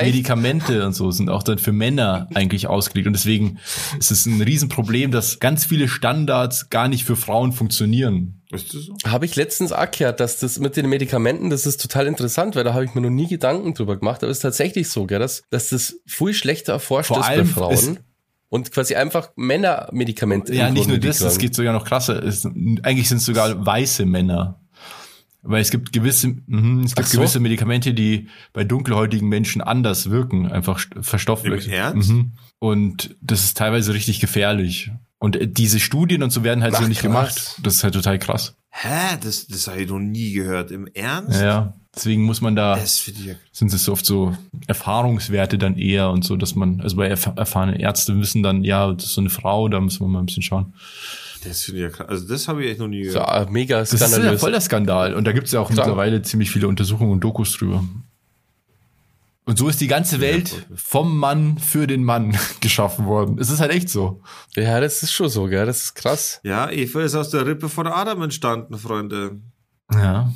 Medikamente 0.02 0.86
und 0.86 0.94
so 0.94 1.10
sind 1.10 1.28
auch 1.28 1.42
dann 1.42 1.58
für 1.58 1.72
Männer 1.72 2.28
eigentlich 2.34 2.66
ausgelegt. 2.66 3.06
Und 3.06 3.12
deswegen 3.14 3.58
ist 3.98 4.10
es 4.10 4.24
ein 4.26 4.40
Riesenproblem, 4.40 5.10
dass 5.10 5.38
ganz 5.38 5.64
viele 5.66 5.88
Standards 5.88 6.70
gar 6.70 6.88
nicht 6.88 7.04
für 7.04 7.16
Frauen 7.16 7.52
funktionieren. 7.52 8.39
Ist 8.52 8.74
das 8.74 8.82
so? 8.82 8.96
habe 9.06 9.24
ich 9.26 9.36
letztens 9.36 9.72
auch 9.72 9.90
gehört, 9.90 10.18
dass 10.20 10.38
das 10.38 10.58
mit 10.58 10.76
den 10.76 10.88
Medikamenten, 10.88 11.50
das 11.50 11.66
ist 11.66 11.80
total 11.80 12.06
interessant, 12.06 12.56
weil 12.56 12.64
da 12.64 12.74
habe 12.74 12.84
ich 12.84 12.94
mir 12.94 13.00
noch 13.00 13.10
nie 13.10 13.28
Gedanken 13.28 13.74
drüber 13.74 13.96
gemacht, 13.96 14.22
aber 14.22 14.30
es 14.30 14.38
ist 14.38 14.42
tatsächlich 14.42 14.88
so, 14.88 15.06
gell, 15.06 15.18
dass, 15.20 15.42
dass 15.50 15.68
das 15.68 15.96
viel 16.06 16.34
schlechter 16.34 16.72
erforscht 16.72 17.08
Vor 17.08 17.20
ist 17.20 17.28
bei 17.28 17.44
Frauen. 17.44 18.00
und 18.48 18.72
quasi 18.72 18.94
einfach 18.96 19.30
Männermedikamente. 19.36 20.54
Ja, 20.54 20.70
nicht 20.70 20.88
nur 20.88 20.98
das, 20.98 21.20
es 21.20 21.34
kriegen. 21.34 21.40
geht 21.48 21.54
sogar 21.54 21.72
noch 21.72 21.84
krasser. 21.84 22.22
Es, 22.22 22.44
eigentlich 22.44 23.08
sind 23.08 23.18
es 23.18 23.24
sogar 23.24 23.64
weiße 23.64 24.04
Männer. 24.06 24.56
Weil 25.42 25.62
es 25.62 25.70
gibt 25.70 25.92
gewisse, 25.92 26.34
mhm, 26.46 26.82
es 26.84 26.94
gibt 26.94 27.08
so. 27.08 27.16
gewisse 27.18 27.40
Medikamente, 27.40 27.94
die 27.94 28.28
bei 28.52 28.62
dunkelhäutigen 28.62 29.26
Menschen 29.26 29.62
anders 29.62 30.10
wirken, 30.10 30.50
einfach 30.52 30.78
st- 30.78 31.02
verstoffwechseln. 31.02 31.72
Im 31.72 31.78
Ernst? 31.80 32.10
Mhm. 32.10 32.32
Und 32.58 33.16
das 33.22 33.44
ist 33.44 33.56
teilweise 33.56 33.94
richtig 33.94 34.20
gefährlich. 34.20 34.90
Und 35.20 35.36
äh, 35.36 35.46
diese 35.46 35.78
Studien 35.78 36.22
und 36.24 36.30
so 36.30 36.42
werden 36.42 36.64
halt 36.64 36.74
Ach, 36.74 36.80
so 36.82 36.88
nicht 36.88 37.02
krass. 37.02 37.06
gemacht. 37.08 37.54
Das 37.62 37.74
ist 37.74 37.84
halt 37.84 37.94
total 37.94 38.18
krass. 38.18 38.56
Hä? 38.70 39.16
Das, 39.22 39.46
das 39.46 39.68
habe 39.68 39.82
ich 39.82 39.88
noch 39.88 39.98
nie 40.00 40.32
gehört. 40.32 40.70
Im 40.72 40.88
Ernst? 40.88 41.40
Ja, 41.40 41.46
ja. 41.46 41.74
Deswegen 41.94 42.22
muss 42.22 42.40
man 42.40 42.54
da, 42.56 42.76
Das 42.76 42.98
finde 43.00 43.20
ich 43.20 43.26
ja 43.26 43.34
sind 43.52 43.72
es 43.72 43.88
oft 43.88 44.06
so 44.06 44.36
Erfahrungswerte 44.68 45.58
dann 45.58 45.76
eher 45.76 46.10
und 46.10 46.24
so, 46.24 46.36
dass 46.36 46.54
man, 46.54 46.80
also 46.80 46.96
bei 46.96 47.08
erf 47.08 47.30
erfahrenen 47.36 47.74
Ärzten 47.76 48.20
wissen 48.20 48.42
dann, 48.44 48.62
ja, 48.64 48.92
das 48.92 49.06
ist 49.06 49.14
so 49.14 49.20
eine 49.20 49.28
Frau, 49.30 49.68
da 49.68 49.80
müssen 49.80 50.00
wir 50.00 50.08
mal 50.08 50.20
ein 50.20 50.26
bisschen 50.26 50.42
schauen. 50.44 50.72
Das 51.44 51.62
finde 51.62 51.80
ich 51.80 51.84
ja 51.84 51.90
krass. 51.90 52.06
Also 52.08 52.28
das 52.28 52.46
habe 52.48 52.64
ich 52.64 52.70
echt 52.70 52.78
noch 52.80 52.86
nie 52.88 53.04
So, 53.06 53.14
gehört. 53.18 53.28
ah, 53.28 53.46
mega 53.50 53.80
Das 53.80 53.92
ist 53.92 54.00
ja 54.00 54.06
skandalös. 54.08 54.40
voll 54.40 54.52
der 54.52 54.60
Skandal. 54.60 55.14
Und 55.14 55.24
da 55.26 55.32
gibt 55.32 55.46
es 55.48 55.52
ja 55.52 55.60
auch 55.60 55.70
Klar. 55.70 55.86
mittlerweile 55.86 56.22
ziemlich 56.22 56.50
viele 56.50 56.68
Untersuchungen 56.68 57.10
und 57.12 57.20
Dokus 57.20 57.56
drüber. 57.58 57.82
Und 59.50 59.56
so 59.56 59.68
ist 59.68 59.80
die 59.80 59.88
ganze 59.88 60.20
Welt 60.20 60.64
vom 60.76 61.18
Mann 61.18 61.58
für 61.58 61.88
den 61.88 62.04
Mann 62.04 62.38
geschaffen 62.60 63.06
worden. 63.06 63.36
Es 63.40 63.50
ist 63.50 63.58
halt 63.58 63.72
echt 63.72 63.88
so. 63.88 64.22
Ja, 64.54 64.78
das 64.78 65.02
ist 65.02 65.10
schon 65.12 65.28
so, 65.28 65.46
gell, 65.46 65.66
das 65.66 65.82
ist 65.86 65.94
krass. 65.96 66.38
Ja, 66.44 66.70
Eva 66.70 67.02
ist 67.02 67.16
aus 67.16 67.30
der 67.30 67.44
Rippe 67.44 67.68
von 67.68 67.88
Adam 67.88 68.22
entstanden, 68.22 68.78
Freunde. 68.78 69.40
Ja. 69.92 70.32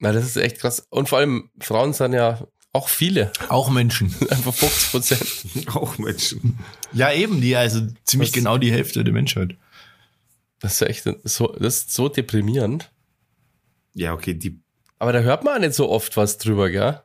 Na, 0.00 0.10
das 0.10 0.24
ist 0.24 0.36
echt 0.36 0.58
krass. 0.58 0.84
Und 0.90 1.08
vor 1.08 1.18
allem, 1.18 1.48
Frauen 1.60 1.92
sind 1.92 2.12
ja 2.14 2.44
auch 2.72 2.88
viele. 2.88 3.30
Auch 3.48 3.70
Menschen. 3.70 4.12
Einfach 4.30 4.52
50 4.52 4.90
Prozent. 4.90 5.68
Auch 5.76 5.96
Menschen. 5.98 6.58
Ja, 6.92 7.12
eben, 7.12 7.40
die, 7.40 7.54
also 7.54 7.86
ziemlich 8.02 8.30
Was- 8.30 8.34
genau 8.34 8.58
die 8.58 8.72
Hälfte 8.72 9.04
der 9.04 9.12
Menschheit. 9.14 9.54
Das 10.58 10.72
ist 10.80 10.82
echt 10.88 11.04
so, 11.22 11.54
das 11.56 11.76
ist 11.76 11.94
so 11.94 12.08
deprimierend. 12.08 12.90
Ja, 13.94 14.12
okay, 14.12 14.34
die 14.34 14.60
Aber 14.98 15.12
da 15.12 15.20
hört 15.20 15.44
man 15.44 15.54
auch 15.54 15.60
nicht 15.60 15.74
so 15.74 15.88
oft 15.88 16.16
was 16.16 16.38
drüber, 16.38 16.68
gell? 16.68 17.00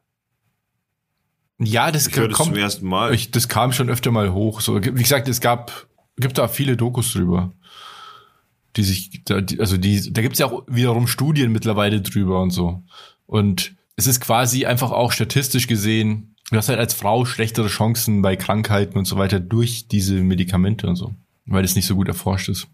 Ja, 1.59 1.91
das 1.91 2.07
ich 2.07 2.15
höre 2.15 2.27
das 2.27 2.37
zum 2.37 2.55
ersten 2.55 2.87
Mal. 2.87 3.13
ich, 3.13 3.31
das 3.31 3.47
kam 3.47 3.71
schon 3.73 3.89
öfter 3.89 4.11
mal 4.11 4.31
hoch. 4.31 4.61
So, 4.61 4.81
wie 4.83 5.01
gesagt, 5.01 5.27
es 5.27 5.41
gab, 5.41 5.87
gibt 6.17 6.37
da 6.37 6.47
viele 6.47 6.77
Dokus 6.77 7.13
drüber. 7.13 7.53
Die 8.75 8.83
sich, 8.83 9.23
da, 9.25 9.41
die, 9.41 9.59
also 9.59 9.75
die, 9.77 10.13
da 10.13 10.21
gibt's 10.21 10.37
ja 10.37 10.45
auch 10.45 10.63
wiederum 10.67 11.07
Studien 11.07 11.51
mittlerweile 11.51 12.01
drüber 12.01 12.41
und 12.41 12.51
so. 12.51 12.83
Und 13.25 13.75
es 13.95 14.05
ist 14.05 14.19
quasi 14.19 14.65
einfach 14.67 14.91
auch 14.91 15.11
statistisch 15.11 15.65
gesehen, 15.65 16.35
du 16.51 16.57
hast 16.57 16.69
halt 16.69 16.79
als 16.79 16.93
Frau 16.93 17.25
schlechtere 17.25 17.67
Chancen 17.67 18.21
bei 18.21 18.35
Krankheiten 18.35 18.97
und 18.97 19.05
so 19.05 19.17
weiter 19.17 19.39
durch 19.39 19.87
diese 19.87 20.15
Medikamente 20.15 20.87
und 20.87 20.95
so. 20.95 21.15
Weil 21.47 21.65
es 21.65 21.75
nicht 21.75 21.87
so 21.87 21.95
gut 21.95 22.07
erforscht 22.07 22.49
ist. 22.49 22.67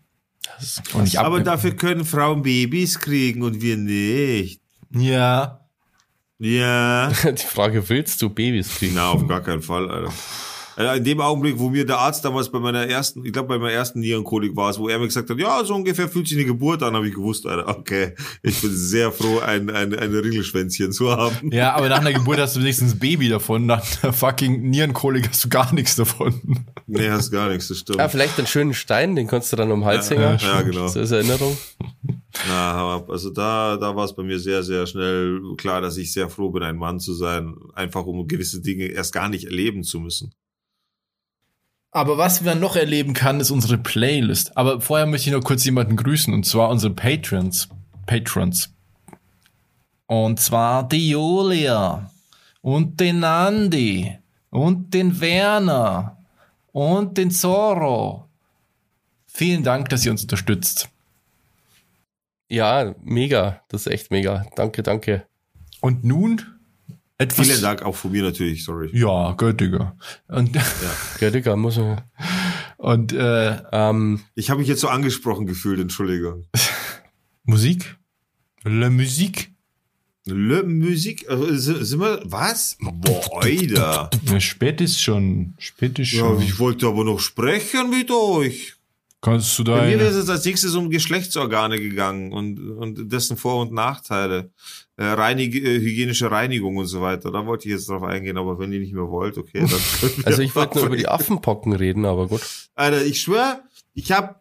Das 0.59 0.81
ist 0.81 1.17
Aber 1.17 1.39
dafür 1.39 1.71
können 1.71 2.03
Frauen 2.03 2.41
Babys 2.41 2.99
kriegen 2.99 3.43
und 3.43 3.61
wir 3.61 3.77
nicht. 3.77 4.59
ja. 4.91 5.62
Ja. 6.43 7.09
Die 7.25 7.37
Frage, 7.45 7.87
willst 7.89 8.21
du 8.21 8.29
Babys 8.29 8.75
kriegen? 8.75 8.95
Na, 8.95 9.09
auf 9.11 9.25
gar 9.27 9.41
keinen 9.41 9.61
Fall, 9.61 9.89
Alter. 9.89 10.11
Alter, 10.75 10.95
In 10.95 11.03
dem 11.03 11.21
Augenblick, 11.21 11.57
wo 11.59 11.69
mir 11.69 11.85
der 11.85 11.99
Arzt 11.99 12.25
damals 12.25 12.51
bei 12.51 12.59
meiner 12.59 12.87
ersten, 12.87 13.23
ich 13.23 13.31
glaube 13.31 13.47
bei 13.47 13.57
meiner 13.59 13.71
ersten 13.73 13.99
Nierenkolik 13.99 14.55
war 14.55 14.71
es, 14.71 14.79
wo 14.79 14.89
er 14.89 14.97
mir 14.97 15.05
gesagt 15.05 15.29
hat, 15.29 15.37
ja, 15.37 15.63
so 15.63 15.75
ungefähr 15.75 16.09
fühlt 16.09 16.27
sich 16.27 16.35
eine 16.35 16.47
Geburt 16.47 16.81
an, 16.81 16.95
habe 16.95 17.07
ich 17.07 17.13
gewusst, 17.13 17.45
Alter. 17.45 17.69
Okay, 17.77 18.15
ich 18.41 18.59
bin 18.59 18.75
sehr 18.75 19.11
froh, 19.11 19.39
ein, 19.39 19.69
ein, 19.69 19.93
ein 19.93 20.13
Ringelschwänzchen 20.15 20.91
zu 20.91 21.11
haben. 21.11 21.51
Ja, 21.53 21.75
aber 21.75 21.89
nach 21.89 21.99
einer 21.99 22.11
Geburt 22.11 22.39
hast 22.39 22.55
du 22.55 22.59
wenigstens 22.59 22.93
ein 22.95 22.99
Baby 22.99 23.29
davon. 23.29 23.65
Nach 23.67 23.85
einer 24.01 24.11
fucking 24.13 24.63
Nierenkolik 24.69 25.29
hast 25.29 25.45
du 25.45 25.49
gar 25.49 25.71
nichts 25.73 25.95
davon. 25.95 26.65
Nee, 26.87 27.09
hast 27.09 27.29
gar 27.31 27.49
nichts, 27.49 27.67
das 27.69 27.77
stimmt. 27.77 27.99
Ja, 27.99 28.09
vielleicht 28.09 28.37
einen 28.39 28.47
schönen 28.47 28.73
Stein, 28.73 29.15
den 29.15 29.27
kannst 29.27 29.53
du 29.53 29.55
dann 29.55 29.71
um 29.71 29.81
den 29.81 29.85
Hals 29.85 30.09
Ja, 30.09 30.15
hängen. 30.17 30.39
ja, 30.41 30.61
genau. 30.63 30.87
So 30.87 30.99
ist 30.99 31.11
Erinnerung. 31.11 31.55
Na, 32.47 33.03
also 33.07 33.29
da, 33.29 33.77
da 33.77 33.95
war 33.95 34.05
es 34.05 34.15
bei 34.15 34.23
mir 34.23 34.39
sehr, 34.39 34.63
sehr 34.63 34.87
schnell 34.87 35.39
klar, 35.57 35.81
dass 35.81 35.97
ich 35.97 36.11
sehr 36.11 36.29
froh 36.29 36.49
bin, 36.49 36.63
ein 36.63 36.77
Mann 36.77 36.99
zu 36.99 37.13
sein, 37.13 37.55
einfach 37.73 38.05
um 38.05 38.27
gewisse 38.27 38.61
Dinge 38.61 38.85
erst 38.85 39.13
gar 39.13 39.29
nicht 39.29 39.45
erleben 39.45 39.83
zu 39.83 39.99
müssen. 39.99 40.33
Aber 41.91 42.17
was 42.17 42.41
man 42.41 42.59
noch 42.59 42.75
erleben 42.75 43.13
kann, 43.13 43.39
ist 43.39 43.51
unsere 43.51 43.77
Playlist. 43.77 44.57
Aber 44.57 44.81
vorher 44.81 45.05
möchte 45.05 45.29
ich 45.29 45.35
noch 45.35 45.43
kurz 45.43 45.63
jemanden 45.63 45.95
grüßen, 45.95 46.33
und 46.33 46.43
zwar 46.43 46.69
unsere 46.69 46.91
Patrons. 46.91 47.69
Patrons. 48.07 48.73
Und 50.07 50.39
zwar 50.39 50.87
die 50.87 51.11
Julia 51.11 52.11
und 52.61 52.99
den 52.99 53.21
Andy 53.21 54.17
und 54.49 54.93
den 54.93 55.21
Werner 55.21 56.17
und 56.71 57.17
den 57.17 57.29
Zorro. 57.29 58.27
Vielen 59.27 59.63
Dank, 59.63 59.89
dass 59.89 60.03
ihr 60.03 60.11
uns 60.11 60.23
unterstützt. 60.23 60.89
Ja, 62.53 62.93
mega. 63.03 63.61
Das 63.69 63.81
ist 63.87 63.91
echt 63.91 64.11
mega. 64.11 64.45
Danke, 64.55 64.83
danke. 64.83 65.25
Und 65.81 66.03
nun 66.03 66.39
etwas. 67.17 67.47
Vielen 67.47 67.61
Dank 67.63 67.81
auch 67.81 67.95
von 67.95 68.11
mir 68.11 68.21
natürlich, 68.21 68.63
sorry. 68.63 68.89
Ja, 68.93 69.33
Göttiger. 69.33 69.97
Und, 70.27 70.55
Ja, 71.19 71.29
Digga, 71.31 71.55
muss 71.55 71.77
man. 71.77 72.01
und 72.77 73.11
äh, 73.11 73.57
Ähm, 73.71 74.21
Ich 74.35 74.51
habe 74.51 74.59
mich 74.59 74.67
jetzt 74.69 74.81
so 74.81 74.87
angesprochen 74.89 75.47
gefühlt, 75.47 75.79
Entschuldigung. 75.79 76.45
Musik? 77.43 77.97
La 78.63 78.89
Musik? 78.91 79.51
Le 80.25 80.63
Musik, 80.63 81.25
also, 81.29 81.83
sind 81.83 81.99
wir, 81.99 82.21
was? 82.23 82.77
Boah, 82.79 83.43
Alter. 83.43 84.09
Ja, 84.25 84.39
spät 84.39 84.79
ist 84.79 85.01
schon. 85.01 85.55
Spät 85.57 85.97
ist 85.99 86.11
Ja, 86.13 86.19
schon. 86.19 86.41
ich 86.41 86.59
wollte 86.59 86.85
aber 86.87 87.03
noch 87.03 87.19
sprechen 87.19 87.89
mit 87.89 88.09
euch. 88.11 88.75
Kannst 89.23 89.57
du 89.57 89.63
Bei 89.63 89.87
mir 89.87 90.01
ist 90.01 90.15
es 90.15 90.29
als 90.29 90.43
nächstes 90.43 90.75
um 90.75 90.89
Geschlechtsorgane 90.89 91.79
gegangen 91.79 92.33
und, 92.33 92.59
und 92.59 93.09
dessen 93.09 93.37
Vor- 93.37 93.61
und 93.61 93.71
Nachteile. 93.71 94.51
Äh, 94.97 95.05
reinig, 95.05 95.55
äh, 95.55 95.79
hygienische 95.79 96.29
Reinigung 96.29 96.75
und 96.75 96.87
so 96.87 97.01
weiter. 97.01 97.31
Da 97.31 97.45
wollte 97.45 97.69
ich 97.69 97.73
jetzt 97.73 97.87
drauf 97.87 98.03
eingehen, 98.03 98.37
aber 98.37 98.59
wenn 98.59 98.73
ihr 98.73 98.81
nicht 98.81 98.93
mehr 98.93 99.07
wollt, 99.07 99.37
okay, 99.37 99.61
dann 99.61 99.79
also 100.25 100.41
ich 100.41 100.53
wollte 100.53 100.77
nur 100.77 100.87
über 100.87 100.97
die. 100.97 101.07
Affenpocken 101.07 101.71
reden, 101.71 102.03
aber 102.03 102.27
gut. 102.27 102.41
Alter, 102.75 103.05
ich 103.05 103.21
schwör, 103.21 103.61
ich 103.93 104.11
habe 104.11 104.35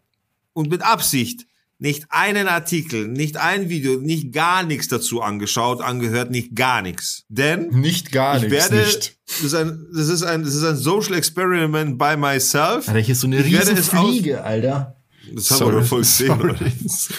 und 0.51 0.69
mit 0.69 0.81
Absicht 0.81 1.47
nicht 1.83 2.05
einen 2.09 2.47
Artikel, 2.47 3.09
nicht 3.09 3.35
ein 3.35 3.67
Video, 3.67 3.99
nicht 3.99 4.31
gar 4.31 4.63
nichts 4.63 4.87
dazu 4.87 5.21
angeschaut, 5.21 5.81
angehört, 5.81 6.31
nicht 6.31 6.55
gar 6.55 6.81
nichts. 6.81 7.25
Denn 7.27 7.67
Nicht 7.71 8.13
gar 8.13 8.37
ich 8.37 8.43
nichts. 8.43 8.71
werde, 8.71 8.85
nicht. 8.85 9.17
das 9.27 9.41
ist 9.43 9.53
ein, 9.53 9.85
das 9.93 10.07
ist 10.07 10.23
ein, 10.23 10.43
das 10.45 10.55
ist 10.55 10.63
ein 10.63 10.77
Social 10.77 11.13
Experiment 11.15 11.97
by 11.97 12.15
myself. 12.15 12.87
Alter, 12.87 12.99
hier 12.99 13.11
ist 13.11 13.19
so 13.19 13.27
eine 13.27 13.39
Ich 13.41 13.47
riesen 13.59 13.77
aus- 13.77 13.89
Fliege, 13.89 14.43
Alter. 14.45 14.95
Das 15.33 15.51
haben 15.51 15.71
wir 15.73 15.79
doch 15.81 15.85
voll 15.87 15.99
gesehen. 16.01 16.31
oder? 16.39 16.55
Ich 16.61 17.09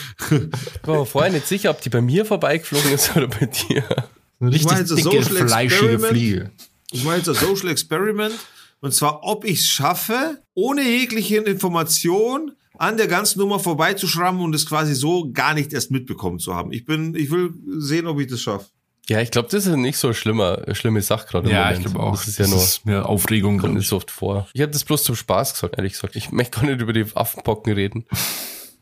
war 0.88 0.98
mir 1.00 1.06
vorher 1.06 1.30
nicht 1.32 1.46
sicher, 1.46 1.70
ob 1.70 1.80
die 1.82 1.90
bei 1.90 2.00
mir 2.00 2.24
vorbeigeflogen 2.24 2.90
ist 2.92 3.14
oder 3.16 3.28
bei 3.28 3.44
dir. 3.46 3.84
Eine 4.40 4.50
richtig 4.50 4.70
meine, 4.72 4.86
so 4.86 4.94
dicke, 4.96 5.10
Social 5.22 5.46
fleischige 5.46 5.74
Experiment. 5.92 6.06
Fliege. 6.12 6.50
Ich 6.90 7.04
meine 7.04 7.18
jetzt 7.18 7.28
ein 7.28 7.34
Social 7.34 7.68
Experiment. 7.68 8.34
Und 8.80 8.92
zwar, 8.94 9.22
ob 9.24 9.44
ich 9.44 9.60
es 9.60 9.66
schaffe, 9.66 10.42
ohne 10.54 10.82
jegliche 10.82 11.36
Information 11.38 12.52
an 12.76 12.96
der 12.96 13.06
ganzen 13.06 13.38
Nummer 13.38 13.58
vorbeizuschrammen 13.60 14.42
und 14.42 14.54
es 14.54 14.66
quasi 14.66 14.94
so 14.94 15.30
gar 15.32 15.54
nicht 15.54 15.72
erst 15.72 15.90
mitbekommen 15.90 16.38
zu 16.38 16.54
haben. 16.54 16.72
Ich 16.72 16.84
bin, 16.84 17.14
ich 17.14 17.30
will 17.30 17.52
sehen, 17.78 18.06
ob 18.06 18.20
ich 18.20 18.26
das 18.26 18.40
schaffe. 18.40 18.66
Ja, 19.08 19.20
ich 19.20 19.30
glaube, 19.30 19.48
das 19.50 19.66
ist 19.66 19.76
nicht 19.76 19.98
so 19.98 20.14
schlimmer, 20.14 20.62
schlimme 20.74 21.02
Sache 21.02 21.26
gerade 21.28 21.48
im 21.48 21.54
Ja, 21.54 21.64
Moment. 21.64 21.78
ich 21.78 21.84
glaube 21.92 22.00
auch. 22.06 22.12
Das 22.16 22.26
ist 22.26 22.38
ja 22.38 22.46
nur, 22.46 22.62
mehr 22.84 23.06
Aufregung. 23.08 23.58
kommt 23.58 23.74
nicht 23.74 23.82
ich. 23.84 23.88
so 23.90 23.96
oft 23.96 24.10
vor. 24.10 24.48
Ich 24.54 24.62
habe 24.62 24.72
das 24.72 24.84
bloß 24.84 25.04
zum 25.04 25.14
Spaß 25.14 25.52
gesagt, 25.52 25.76
ehrlich 25.76 25.92
gesagt. 25.92 26.16
Ich 26.16 26.32
möchte 26.32 26.58
gar 26.60 26.66
nicht 26.66 26.80
über 26.80 26.94
die 26.94 27.04
Affenpocken 27.14 27.74
reden. 27.74 28.06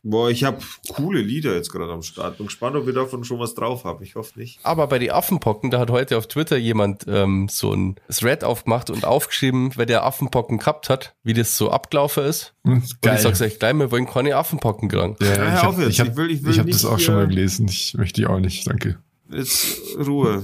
Boah, 0.04 0.30
ich 0.30 0.42
habe 0.42 0.58
coole 0.88 1.20
Lieder 1.20 1.54
jetzt 1.54 1.70
gerade 1.70 1.92
am 1.92 2.02
Start. 2.02 2.36
Bin 2.38 2.46
gespannt, 2.46 2.74
ob 2.74 2.86
wir 2.86 2.92
davon 2.92 3.22
schon 3.22 3.38
was 3.38 3.54
drauf 3.54 3.84
haben. 3.84 4.02
Ich 4.02 4.16
hoffe 4.16 4.36
nicht. 4.38 4.58
Aber 4.64 4.88
bei 4.88 4.98
die 4.98 5.12
Affenpocken, 5.12 5.70
da 5.70 5.78
hat 5.78 5.90
heute 5.90 6.18
auf 6.18 6.26
Twitter 6.26 6.56
jemand 6.56 7.04
ähm, 7.06 7.46
so 7.48 7.72
ein 7.72 7.94
Thread 8.10 8.42
aufgemacht 8.42 8.90
und 8.90 9.04
aufgeschrieben, 9.04 9.70
wer 9.76 9.86
der 9.86 10.04
Affenpocken 10.04 10.58
gehabt 10.58 10.88
hat, 10.90 11.14
wie 11.22 11.34
das 11.34 11.56
so 11.56 11.70
abgelaufen 11.70 12.24
ist. 12.24 12.52
Hm, 12.64 12.72
Und 12.74 12.82
ich 13.14 13.20
sag's 13.20 13.40
euch 13.40 13.60
gleich, 13.60 13.74
wir 13.74 13.92
wollen 13.92 14.06
keine 14.06 14.34
Affenpocken 14.34 14.88
kriegen. 14.88 15.16
ja, 15.20 15.26
Ja, 15.26 15.32
ich 15.34 15.38
hör 15.38 15.62
hab, 15.62 15.68
auf 15.68 15.78
jetzt. 15.78 15.88
ich 15.90 16.00
hab, 16.00 16.08
Ich 16.08 16.16
will- 16.16 16.30
ich 16.32 16.42
will 16.42 16.50
ich 16.52 16.58
hab 16.58 16.66
nicht 16.66 16.74
das 16.74 16.84
auch 16.84 16.98
schon 16.98 17.14
mal 17.14 17.28
gelesen. 17.28 17.68
Ich 17.68 17.94
möchte 17.94 18.20
die 18.20 18.26
auch 18.26 18.40
nicht, 18.40 18.66
danke. 18.66 18.98
Jetzt 19.30 19.96
Ruhe, 19.96 20.42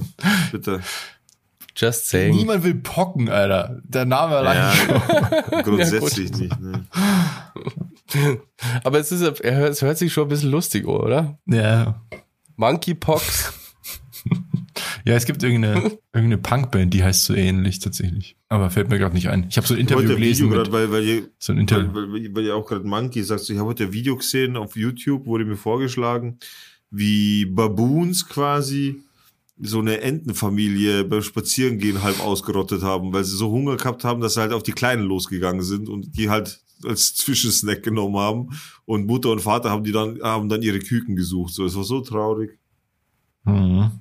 bitte. 0.53 0.79
Just 1.79 2.09
saying. 2.09 2.35
Niemand 2.35 2.63
will 2.65 2.75
Pocken, 2.75 3.29
Alter. 3.29 3.79
Der 3.85 4.03
Name 4.05 4.35
allein 4.35 4.57
Ja, 4.57 4.73
schon. 4.73 5.63
grundsätzlich 5.63 6.31
nicht. 6.37 6.59
Ne? 6.59 6.85
Aber 8.83 8.99
es 8.99 9.11
ist, 9.11 9.21
er 9.41 9.55
hört- 9.55 9.71
es 9.71 9.81
hört 9.81 9.97
sich 9.97 10.11
schon 10.11 10.23
ein 10.25 10.29
bisschen 10.29 10.51
lustig, 10.51 10.83
an, 10.85 10.89
oder? 10.91 11.39
Ja. 11.45 12.01
Monkeypox. 12.57 13.53
Ja, 15.05 15.13
es 15.15 15.25
gibt 15.25 15.41
irgendeine, 15.43 15.97
irgendeine 16.13 16.37
Punkband, 16.37 16.93
die 16.93 17.03
heißt 17.03 17.23
so 17.23 17.33
ähnlich 17.33 17.79
tatsächlich. 17.79 18.35
Aber 18.49 18.69
fällt 18.69 18.89
mir 18.89 18.99
gerade 18.99 19.15
nicht 19.15 19.29
ein. 19.29 19.45
Ich 19.49 19.57
habe 19.57 19.65
so 19.65 19.73
ein 19.73 19.79
Interview 19.79 20.09
gelesen 20.09 20.47
Video 20.49 20.57
mit 20.63 20.71
gerade, 20.71 20.71
weil, 20.73 20.91
weil 20.91 21.03
ihr 21.07 21.29
so 21.39 21.53
ein 21.53 21.59
Interview. 21.59 21.93
Weil, 21.93 22.11
weil, 22.11 22.35
weil 22.35 22.45
ja 22.45 22.55
auch 22.55 22.65
gerade 22.67 22.85
Monkey 22.85 23.23
sagt, 23.23 23.41
so, 23.41 23.53
ich 23.53 23.59
habe 23.59 23.69
heute 23.69 23.85
ein 23.85 23.93
Video 23.93 24.17
gesehen 24.17 24.57
auf 24.57 24.75
YouTube, 24.75 25.25
wurde 25.25 25.45
mir 25.45 25.55
vorgeschlagen, 25.55 26.37
wie 26.91 27.45
Baboons 27.45 28.27
quasi 28.27 29.01
so 29.61 29.79
eine 29.79 30.01
Entenfamilie 30.01 31.03
beim 31.03 31.21
Spazierengehen 31.21 32.01
halb 32.01 32.19
ausgerottet 32.21 32.81
haben, 32.81 33.11
weil 33.13 33.23
sie 33.23 33.35
so 33.35 33.51
Hunger 33.51 33.77
gehabt 33.77 34.03
haben, 34.03 34.21
dass 34.21 34.35
sie 34.35 34.41
halt 34.41 34.53
auf 34.53 34.63
die 34.63 34.71
Kleinen 34.71 35.03
losgegangen 35.03 35.63
sind 35.63 35.89
und 35.89 36.17
die 36.17 36.29
halt 36.29 36.61
als 36.85 37.13
Zwischensnack 37.15 37.83
genommen 37.83 38.17
haben. 38.17 38.49
Und 38.85 39.05
Mutter 39.05 39.29
und 39.31 39.41
Vater 39.41 39.69
haben 39.69 39.83
die 39.83 39.91
dann, 39.91 40.19
haben 40.21 40.49
dann 40.49 40.61
ihre 40.61 40.79
Küken 40.79 41.15
gesucht. 41.15 41.53
So, 41.53 41.65
es 41.65 41.75
war 41.75 41.83
so 41.83 42.01
traurig. 42.01 42.57
Mhm. 43.43 43.91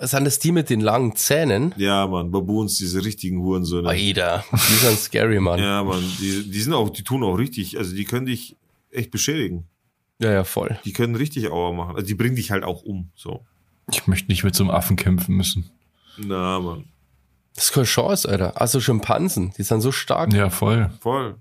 Sind 0.00 0.24
das 0.24 0.40
die 0.40 0.50
mit 0.50 0.70
den 0.70 0.80
langen 0.80 1.14
Zähnen? 1.14 1.72
Ja, 1.76 2.06
Mann, 2.08 2.32
Baboons, 2.32 2.76
diese 2.78 3.04
richtigen 3.04 3.40
Hurensöhne. 3.40 3.88
Alter, 3.88 4.44
die 4.52 4.74
sind 4.74 4.98
scary, 4.98 5.38
Mann. 5.38 5.60
Ja, 5.60 5.64
Ja, 5.64 5.84
Mann, 5.84 6.02
die, 6.20 6.50
die 6.50 6.60
sind 6.60 6.72
auch, 6.72 6.90
die 6.90 7.04
tun 7.04 7.22
auch 7.22 7.36
richtig, 7.36 7.78
also 7.78 7.94
die 7.94 8.04
können 8.04 8.26
dich 8.26 8.56
echt 8.90 9.12
beschädigen. 9.12 9.68
ja, 10.20 10.42
voll. 10.42 10.78
Die 10.84 10.92
können 10.92 11.14
richtig 11.14 11.48
Auer 11.50 11.72
machen. 11.72 11.94
Also 11.94 12.06
die 12.08 12.14
bringen 12.14 12.34
dich 12.34 12.50
halt 12.50 12.64
auch 12.64 12.82
um. 12.82 13.10
So. 13.14 13.46
Ich 13.90 14.06
möchte 14.06 14.30
nicht 14.30 14.44
mit 14.44 14.54
so 14.54 14.64
einem 14.64 14.70
Affen 14.70 14.96
kämpfen 14.96 15.36
müssen. 15.36 15.70
Na, 16.16 16.60
Mann. 16.60 16.84
Das 17.54 17.66
ist 17.66 17.72
keine 17.72 17.86
Chance, 17.86 18.28
Alter. 18.28 18.60
Also 18.60 18.80
Schimpansen, 18.80 19.52
die 19.56 19.62
sind 19.62 19.80
so 19.80 19.92
stark. 19.92 20.32
Ja, 20.32 20.50
voll. 20.50 20.90
Voll. 21.00 21.36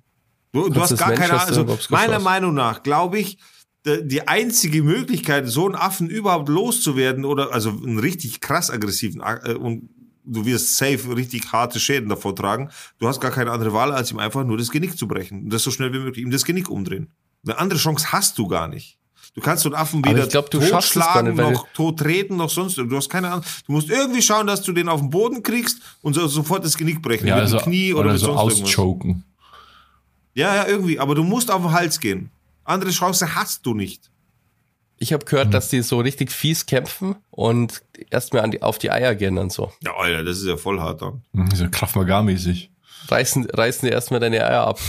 Du, 0.51 0.69
du 0.69 0.81
hast 0.81 0.97
gar 0.97 1.13
keine 1.13 1.33
Ahnung. 1.41 1.69
Also 1.69 1.87
meiner? 1.89 2.19
Meinung 2.19 2.53
nach, 2.53 2.83
glaube 2.83 3.17
ich, 3.17 3.39
die 3.85 4.27
einzige 4.27 4.83
Möglichkeit, 4.83 5.47
so 5.49 5.65
einen 5.65 5.75
Affen 5.75 6.09
überhaupt 6.09 6.47
loszuwerden 6.47 7.25
oder 7.25 7.51
also 7.51 7.69
einen 7.69 7.99
richtig 7.99 8.39
krass 8.39 8.69
aggressiven 8.69 9.21
äh, 9.21 9.55
und 9.55 9.89
du 10.23 10.45
wirst 10.45 10.77
safe 10.77 11.15
richtig 11.15 11.51
harte 11.51 11.79
Schäden 11.79 12.07
davor 12.07 12.35
tragen. 12.35 12.69
Du 12.99 13.07
hast 13.07 13.19
gar 13.19 13.31
keine 13.31 13.51
andere 13.51 13.73
Wahl, 13.73 13.91
als 13.91 14.11
ihm 14.11 14.19
einfach 14.19 14.45
nur 14.45 14.57
das 14.57 14.71
Genick 14.71 14.97
zu 14.97 15.07
brechen. 15.07 15.43
Und 15.43 15.49
das 15.49 15.63
so 15.63 15.71
schnell 15.71 15.91
wie 15.91 15.99
möglich, 15.99 16.23
ihm 16.23 16.31
das 16.31 16.45
Genick 16.45 16.69
umdrehen. 16.69 17.11
Eine 17.43 17.57
andere 17.57 17.79
Chance 17.79 18.11
hast 18.11 18.37
du 18.37 18.47
gar 18.47 18.67
nicht. 18.69 18.99
Du 19.35 19.41
kannst 19.41 19.63
so 19.63 19.69
einen 19.69 19.75
Affen 19.75 20.05
weder 20.05 20.27
glaub, 20.27 20.51
totschlagen, 20.51 21.33
nicht, 21.35 21.37
noch 21.37 21.67
tot 21.73 21.99
treten, 21.99 22.35
noch 22.37 22.51
sonst. 22.51 22.77
Du 22.77 22.95
hast 22.95 23.09
keine 23.09 23.31
Ahnung. 23.31 23.45
Du 23.65 23.71
musst 23.71 23.89
irgendwie 23.89 24.21
schauen, 24.21 24.45
dass 24.45 24.61
du 24.61 24.71
den 24.73 24.87
auf 24.87 24.99
den 24.99 25.09
Boden 25.09 25.41
kriegst 25.41 25.79
und 26.01 26.13
so, 26.13 26.27
sofort 26.27 26.63
das 26.63 26.77
Genick 26.77 27.01
brechen. 27.01 27.27
Ja, 27.27 27.35
mit 27.35 27.43
also, 27.45 27.57
dem 27.57 27.63
Knie 27.63 27.93
oder, 27.93 28.01
oder 28.01 28.11
mit 28.13 28.21
so 28.21 28.31
auschoken. 28.33 29.23
Ja, 30.35 30.55
ja, 30.55 30.67
irgendwie. 30.67 30.99
Aber 30.99 31.15
du 31.15 31.23
musst 31.23 31.49
auf 31.49 31.61
den 31.63 31.71
Hals 31.71 31.99
gehen. 31.99 32.29
Andere 32.63 32.91
Chance 32.91 33.35
hast 33.35 33.65
du 33.65 33.73
nicht. 33.73 34.11
Ich 34.97 35.11
habe 35.11 35.25
gehört, 35.25 35.53
dass 35.53 35.69
die 35.69 35.81
so 35.81 35.99
richtig 35.99 36.31
fies 36.31 36.65
kämpfen 36.65 37.15
und 37.31 37.81
erstmal 38.09 38.49
auf 38.61 38.77
die 38.77 38.91
Eier 38.91 39.15
gehen 39.15 39.37
und 39.37 39.51
so. 39.51 39.71
Ja, 39.83 39.93
Alter, 39.97 40.23
das 40.23 40.37
ist 40.37 40.45
ja 40.45 40.57
voll 40.57 40.79
hart 40.79 41.01
dann. 41.01 41.23
Mhm, 41.33 41.49
So 41.53 41.67
Kraft 41.69 41.95
Maga-mäßig. 41.95 42.69
Reißen, 43.07 43.49
reißen 43.49 43.87
die 43.87 43.93
erstmal 43.93 44.19
deine 44.19 44.45
Eier 44.45 44.65
ab. 44.67 44.79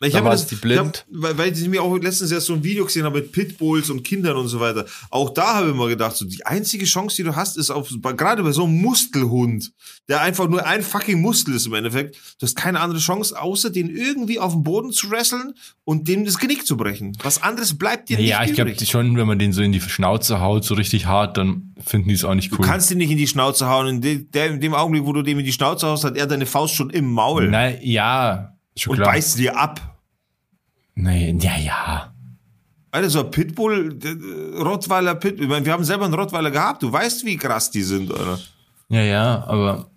Ich 0.00 0.14
habe 0.14 0.28
das, 0.28 0.46
die 0.46 0.56
blind. 0.56 1.06
Ich 1.08 1.16
hab, 1.16 1.22
weil, 1.22 1.38
weil 1.38 1.52
ich 1.56 1.68
mir 1.68 1.82
auch 1.82 1.96
letztens 1.96 2.30
erst 2.30 2.46
so 2.46 2.54
ein 2.54 2.62
Video 2.64 2.84
gesehen 2.84 3.04
habe 3.04 3.20
mit 3.20 3.32
Pitbulls 3.32 3.90
und 3.90 4.02
Kindern 4.02 4.36
und 4.36 4.48
so 4.48 4.60
weiter. 4.60 4.84
Auch 5.10 5.30
da 5.30 5.54
habe 5.54 5.68
ich 5.68 5.74
immer 5.74 5.88
gedacht, 5.88 6.16
so 6.16 6.24
die 6.24 6.44
einzige 6.44 6.84
Chance, 6.84 7.16
die 7.16 7.22
du 7.22 7.34
hast, 7.36 7.56
ist 7.56 7.70
auf 7.70 7.88
gerade 8.02 8.42
bei 8.42 8.52
so 8.52 8.64
einem 8.64 8.80
Mustelhund, 8.82 9.72
der 10.08 10.20
einfach 10.20 10.48
nur 10.48 10.66
ein 10.66 10.82
fucking 10.82 11.20
Muskel 11.20 11.54
ist 11.54 11.66
im 11.66 11.74
Endeffekt. 11.74 12.16
Du 12.38 12.46
hast 12.46 12.56
keine 12.56 12.80
andere 12.80 12.98
Chance, 13.00 13.40
außer 13.40 13.70
den 13.70 13.88
irgendwie 13.88 14.38
auf 14.38 14.52
den 14.52 14.62
Boden 14.62 14.92
zu 14.92 15.10
wresteln 15.10 15.54
und 15.84 16.08
dem 16.08 16.24
das 16.24 16.38
Genick 16.38 16.66
zu 16.66 16.76
brechen. 16.76 17.16
Was 17.22 17.42
anderes 17.42 17.76
bleibt 17.78 18.08
dir 18.08 18.20
Ja, 18.20 18.40
nicht 18.40 18.50
ich 18.50 18.54
glaube 18.56 18.74
schon, 18.84 19.16
wenn 19.16 19.26
man 19.26 19.38
den 19.38 19.52
so 19.52 19.62
in 19.62 19.72
die 19.72 19.80
Schnauze 19.80 20.40
haut, 20.40 20.64
so 20.64 20.74
richtig 20.74 21.06
hart, 21.06 21.36
dann 21.38 21.74
finden 21.84 22.08
die 22.08 22.14
es 22.14 22.24
auch 22.24 22.34
nicht 22.34 22.52
Du 22.52 22.56
cool. 22.58 22.66
kannst 22.66 22.90
ihn 22.90 22.98
nicht 22.98 23.10
in 23.10 23.18
die 23.18 23.26
Schnauze 23.28 23.68
hauen. 23.68 23.86
In, 23.86 24.00
de, 24.00 24.24
der, 24.24 24.46
in 24.50 24.60
dem 24.60 24.74
Augenblick, 24.74 25.04
wo 25.04 25.12
du 25.12 25.22
dem 25.22 25.38
in 25.38 25.44
die 25.44 25.52
Schnauze 25.52 25.86
haust, 25.86 26.04
hat 26.04 26.16
er 26.16 26.26
deine 26.26 26.46
Faust 26.46 26.74
schon 26.74 26.90
im 26.90 27.10
Maul 27.10 27.48
Na, 27.50 27.80
ja, 27.82 28.53
und 28.86 28.96
klar. 28.96 29.12
beißt 29.12 29.38
dir 29.38 29.56
ab. 29.56 29.80
Nee, 30.94 31.36
ja, 31.40 31.56
ja. 31.56 32.14
Alter, 32.90 33.10
so 33.10 33.20
ein 33.20 33.30
Pitbull, 33.30 33.98
äh, 34.02 34.62
Rottweiler 34.62 35.16
Pitbull. 35.16 35.44
Ich 35.44 35.50
meine, 35.50 35.66
wir 35.66 35.72
haben 35.72 35.84
selber 35.84 36.04
einen 36.04 36.14
Rottweiler 36.14 36.50
gehabt. 36.50 36.82
Du 36.82 36.92
weißt, 36.92 37.24
wie 37.24 37.36
krass 37.36 37.70
die 37.70 37.82
sind, 37.82 38.12
Alter. 38.12 38.38
Ja, 38.88 39.00
ja, 39.00 39.44
aber 39.46 39.90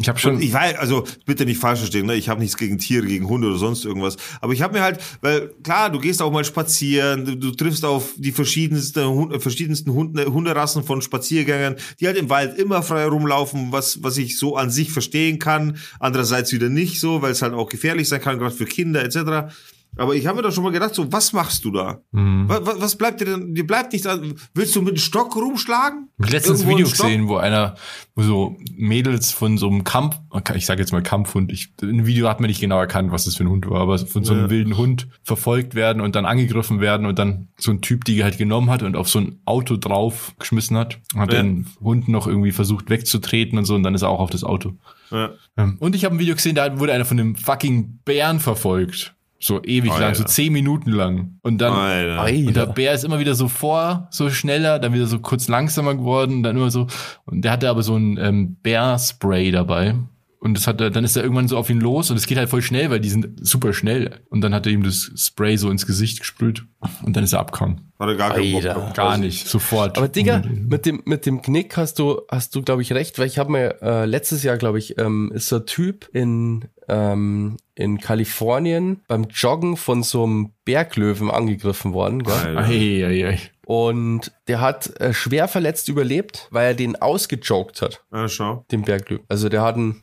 ich 0.00 0.08
habe 0.08 0.18
schon. 0.18 0.36
Und 0.36 0.42
ich 0.42 0.52
weiß, 0.52 0.76
also 0.76 1.04
bitte 1.26 1.44
nicht 1.44 1.60
falsch 1.60 1.80
verstehen, 1.80 2.06
ne? 2.06 2.14
ich 2.14 2.30
habe 2.30 2.40
nichts 2.40 2.56
gegen 2.56 2.78
Tiere, 2.78 3.06
gegen 3.06 3.28
Hunde 3.28 3.48
oder 3.48 3.58
sonst 3.58 3.84
irgendwas. 3.84 4.16
Aber 4.40 4.54
ich 4.54 4.62
habe 4.62 4.72
mir 4.72 4.82
halt, 4.82 4.98
weil 5.20 5.48
klar, 5.62 5.90
du 5.90 5.98
gehst 5.98 6.22
auch 6.22 6.32
mal 6.32 6.44
spazieren, 6.44 7.26
du, 7.26 7.36
du 7.36 7.50
triffst 7.50 7.84
auf 7.84 8.14
die 8.16 8.32
verschiedensten, 8.32 9.06
Hund, 9.06 9.42
verschiedensten 9.42 9.92
Hunde, 9.92 10.32
Hunderassen 10.32 10.84
von 10.84 11.02
Spaziergängern, 11.02 11.76
die 12.00 12.06
halt 12.06 12.16
im 12.16 12.30
Wald 12.30 12.58
immer 12.58 12.82
frei 12.82 13.06
rumlaufen, 13.06 13.72
was, 13.72 14.02
was 14.02 14.16
ich 14.16 14.38
so 14.38 14.56
an 14.56 14.70
sich 14.70 14.90
verstehen 14.90 15.38
kann. 15.38 15.76
Andererseits 15.98 16.50
wieder 16.52 16.70
nicht 16.70 16.98
so, 16.98 17.20
weil 17.20 17.32
es 17.32 17.42
halt 17.42 17.52
auch 17.52 17.68
gefährlich 17.68 18.08
sein 18.08 18.22
kann, 18.22 18.38
gerade 18.38 18.54
für 18.54 18.64
Kinder 18.66 19.04
etc. 19.04 19.52
Aber 19.96 20.14
ich 20.14 20.26
habe 20.26 20.36
mir 20.36 20.42
doch 20.42 20.52
schon 20.52 20.62
mal 20.64 20.70
gedacht, 20.72 20.94
so, 20.94 21.12
was 21.12 21.32
machst 21.32 21.64
du 21.64 21.72
da? 21.72 22.00
Mhm. 22.12 22.44
Was, 22.48 22.80
was 22.80 22.96
bleibt 22.96 23.20
dir 23.20 23.24
denn? 23.24 23.54
Dir 23.54 23.66
bleibt 23.66 23.92
nichts 23.92 24.06
an. 24.06 24.34
Willst 24.54 24.74
du 24.76 24.82
mit 24.82 24.94
dem 24.94 24.98
Stock 24.98 25.34
rumschlagen? 25.36 26.08
Ich 26.18 26.26
hab 26.26 26.32
letztens 26.32 26.62
ein 26.62 26.68
Video 26.68 26.88
gesehen, 26.88 27.28
wo 27.28 27.36
einer, 27.36 27.74
wo 28.14 28.22
so 28.22 28.56
Mädels 28.76 29.32
von 29.32 29.58
so 29.58 29.68
einem 29.68 29.84
Kampf, 29.84 30.16
ich 30.54 30.64
sage 30.66 30.80
jetzt 30.80 30.92
mal 30.92 31.02
Kampfhund, 31.02 31.50
ich, 31.52 31.72
im 31.82 32.06
Video 32.06 32.28
hat 32.28 32.40
man 32.40 32.48
nicht 32.48 32.60
genau 32.60 32.78
erkannt, 32.78 33.10
was 33.12 33.24
das 33.24 33.34
für 33.36 33.44
ein 33.44 33.48
Hund 33.50 33.68
war, 33.68 33.80
aber 33.80 33.98
von 33.98 34.24
so 34.24 34.32
einem 34.32 34.44
Ja. 34.44 34.50
wilden 34.50 34.76
Hund 34.76 35.08
verfolgt 35.22 35.74
werden 35.74 36.00
und 36.00 36.14
dann 36.14 36.24
angegriffen 36.24 36.80
werden 36.80 37.04
und 37.06 37.18
dann 37.18 37.48
so 37.58 37.70
ein 37.72 37.80
Typ 37.80 38.04
die 38.04 38.22
halt 38.22 38.38
genommen 38.38 38.70
hat 38.70 38.82
und 38.82 38.96
auf 38.96 39.08
so 39.08 39.18
ein 39.18 39.40
Auto 39.44 39.76
drauf 39.76 40.34
geschmissen 40.38 40.76
hat, 40.76 40.98
hat 41.16 41.32
Ja. 41.32 41.42
den 41.42 41.66
Hund 41.80 42.08
noch 42.08 42.26
irgendwie 42.26 42.52
versucht 42.52 42.90
wegzutreten 42.90 43.58
und 43.58 43.64
so 43.64 43.74
und 43.74 43.82
dann 43.82 43.94
ist 43.94 44.02
er 44.02 44.08
auch 44.08 44.20
auf 44.20 44.30
das 44.30 44.44
Auto. 44.44 44.74
Ja. 45.10 45.30
Ähm, 45.56 45.76
Und 45.80 45.96
ich 45.96 46.04
habe 46.04 46.14
ein 46.14 46.18
Video 46.20 46.34
gesehen, 46.36 46.54
da 46.54 46.78
wurde 46.78 46.92
einer 46.92 47.04
von 47.04 47.18
einem 47.18 47.34
fucking 47.34 47.98
Bären 48.04 48.38
verfolgt. 48.40 49.14
So 49.42 49.62
ewig 49.62 49.90
lang, 49.90 50.02
Alter. 50.02 50.16
so 50.16 50.24
zehn 50.24 50.52
Minuten 50.52 50.90
lang. 50.90 51.38
Und 51.42 51.58
dann, 51.58 51.72
Alter. 51.72 52.46
und 52.46 52.54
der. 52.54 52.66
Bär 52.66 52.92
ist 52.92 53.04
immer 53.04 53.18
wieder 53.18 53.34
so 53.34 53.48
vor, 53.48 54.08
so 54.10 54.28
schneller, 54.28 54.78
dann 54.78 54.92
wieder 54.92 55.06
so 55.06 55.18
kurz 55.18 55.48
langsamer 55.48 55.94
geworden, 55.94 56.42
dann 56.42 56.56
immer 56.56 56.70
so. 56.70 56.86
Und 57.24 57.42
der 57.42 57.52
hatte 57.52 57.70
aber 57.70 57.82
so 57.82 57.96
ein 57.96 58.18
ähm, 58.18 58.56
Bärspray 58.62 59.50
dabei. 59.50 59.94
Und 60.40 60.56
das 60.56 60.66
hat 60.66 60.80
er, 60.80 60.90
dann 60.90 61.04
ist 61.04 61.16
er 61.16 61.22
irgendwann 61.22 61.48
so 61.48 61.58
auf 61.58 61.68
ihn 61.68 61.80
los 61.80 62.10
und 62.10 62.16
es 62.16 62.26
geht 62.26 62.38
halt 62.38 62.48
voll 62.48 62.62
schnell, 62.62 62.90
weil 62.90 63.00
die 63.00 63.10
sind 63.10 63.46
super 63.46 63.74
schnell. 63.74 64.20
Und 64.30 64.40
dann 64.40 64.54
hat 64.54 64.64
er 64.66 64.72
ihm 64.72 64.82
das 64.82 65.10
Spray 65.14 65.58
so 65.58 65.70
ins 65.70 65.86
Gesicht 65.86 66.20
gesprüht 66.20 66.64
und 67.04 67.14
dann 67.14 67.24
ist 67.24 67.34
er 67.34 67.40
abgehauen. 67.40 67.92
Hat 67.98 68.08
er 68.08 68.16
gar 68.16 68.32
keinen 68.32 68.52
Bock 68.52 68.62
drauf. 68.62 68.92
Gar 68.94 69.18
nicht, 69.18 69.46
sofort. 69.46 69.98
Aber 69.98 70.08
Digga, 70.08 70.42
mit 70.48 70.86
dem, 70.86 71.02
mit 71.04 71.26
dem 71.26 71.42
Knick 71.42 71.76
hast 71.76 71.98
du, 71.98 72.22
hast 72.30 72.54
du, 72.54 72.62
glaube 72.62 72.80
ich, 72.80 72.94
recht, 72.94 73.18
weil 73.18 73.26
ich 73.26 73.38
habe 73.38 73.52
mir 73.52 73.82
äh, 73.82 74.06
letztes 74.06 74.42
Jahr, 74.42 74.56
glaube 74.56 74.78
ich, 74.78 74.96
ähm, 74.96 75.30
ist 75.34 75.48
so 75.48 75.56
ein 75.56 75.66
Typ 75.66 76.08
in, 76.14 76.64
ähm, 76.88 77.58
in 77.80 77.98
Kalifornien 77.98 79.00
beim 79.08 79.24
Joggen 79.24 79.76
von 79.76 80.02
so 80.02 80.24
einem 80.24 80.52
Berglöwen 80.64 81.30
angegriffen 81.30 81.92
worden. 81.92 82.22
Gell? 82.22 82.32
Alter. 82.34 82.60
Ei, 82.70 83.04
ei, 83.06 83.26
ei. 83.28 83.38
Und 83.66 84.32
der 84.48 84.60
hat 84.60 84.98
äh, 85.00 85.12
schwer 85.14 85.48
verletzt 85.48 85.88
überlebt, 85.88 86.48
weil 86.50 86.66
er 86.68 86.74
den 86.74 86.96
ausgejoggt 87.00 87.82
hat, 87.82 88.04
Ja, 88.12 88.28
schau. 88.28 88.64
den 88.70 88.82
Berglöwen. 88.82 89.24
Also 89.28 89.48
der 89.48 89.62
hat 89.62 89.76
einen, 89.76 90.02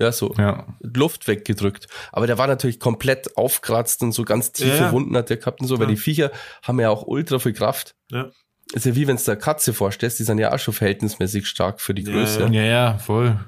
ja, 0.00 0.10
so 0.12 0.34
Ja. 0.36 0.66
Luft 0.80 1.28
weggedrückt. 1.28 1.86
Aber 2.12 2.26
der 2.26 2.38
war 2.38 2.46
natürlich 2.46 2.80
komplett 2.80 3.36
aufkratzt 3.36 4.02
und 4.02 4.12
so 4.12 4.24
ganz 4.24 4.52
tiefe 4.52 4.76
Ja. 4.76 4.92
Wunden 4.92 5.16
hat 5.16 5.30
der 5.30 5.36
gehabt 5.36 5.60
und 5.60 5.66
so, 5.68 5.78
weil 5.78 5.86
Ja. 5.86 5.90
die 5.94 5.96
Viecher 6.00 6.30
haben 6.62 6.80
ja 6.80 6.90
auch 6.90 7.06
ultra 7.06 7.38
viel 7.38 7.52
Kraft. 7.52 7.94
Ja. 8.10 8.30
Ist 8.74 8.84
ja 8.84 8.94
wie 8.96 9.06
wenn 9.06 9.16
du 9.16 9.22
der 9.24 9.36
Katze 9.36 9.72
vorstellst, 9.72 10.18
die 10.18 10.24
sind 10.24 10.38
ja 10.38 10.52
auch 10.52 10.58
schon 10.58 10.74
verhältnismäßig 10.74 11.46
stark 11.46 11.80
für 11.80 11.94
die 11.94 12.02
Ja, 12.02 12.12
Größe. 12.12 12.48
Ja, 12.52 12.62
ja, 12.62 12.98
voll. 12.98 13.38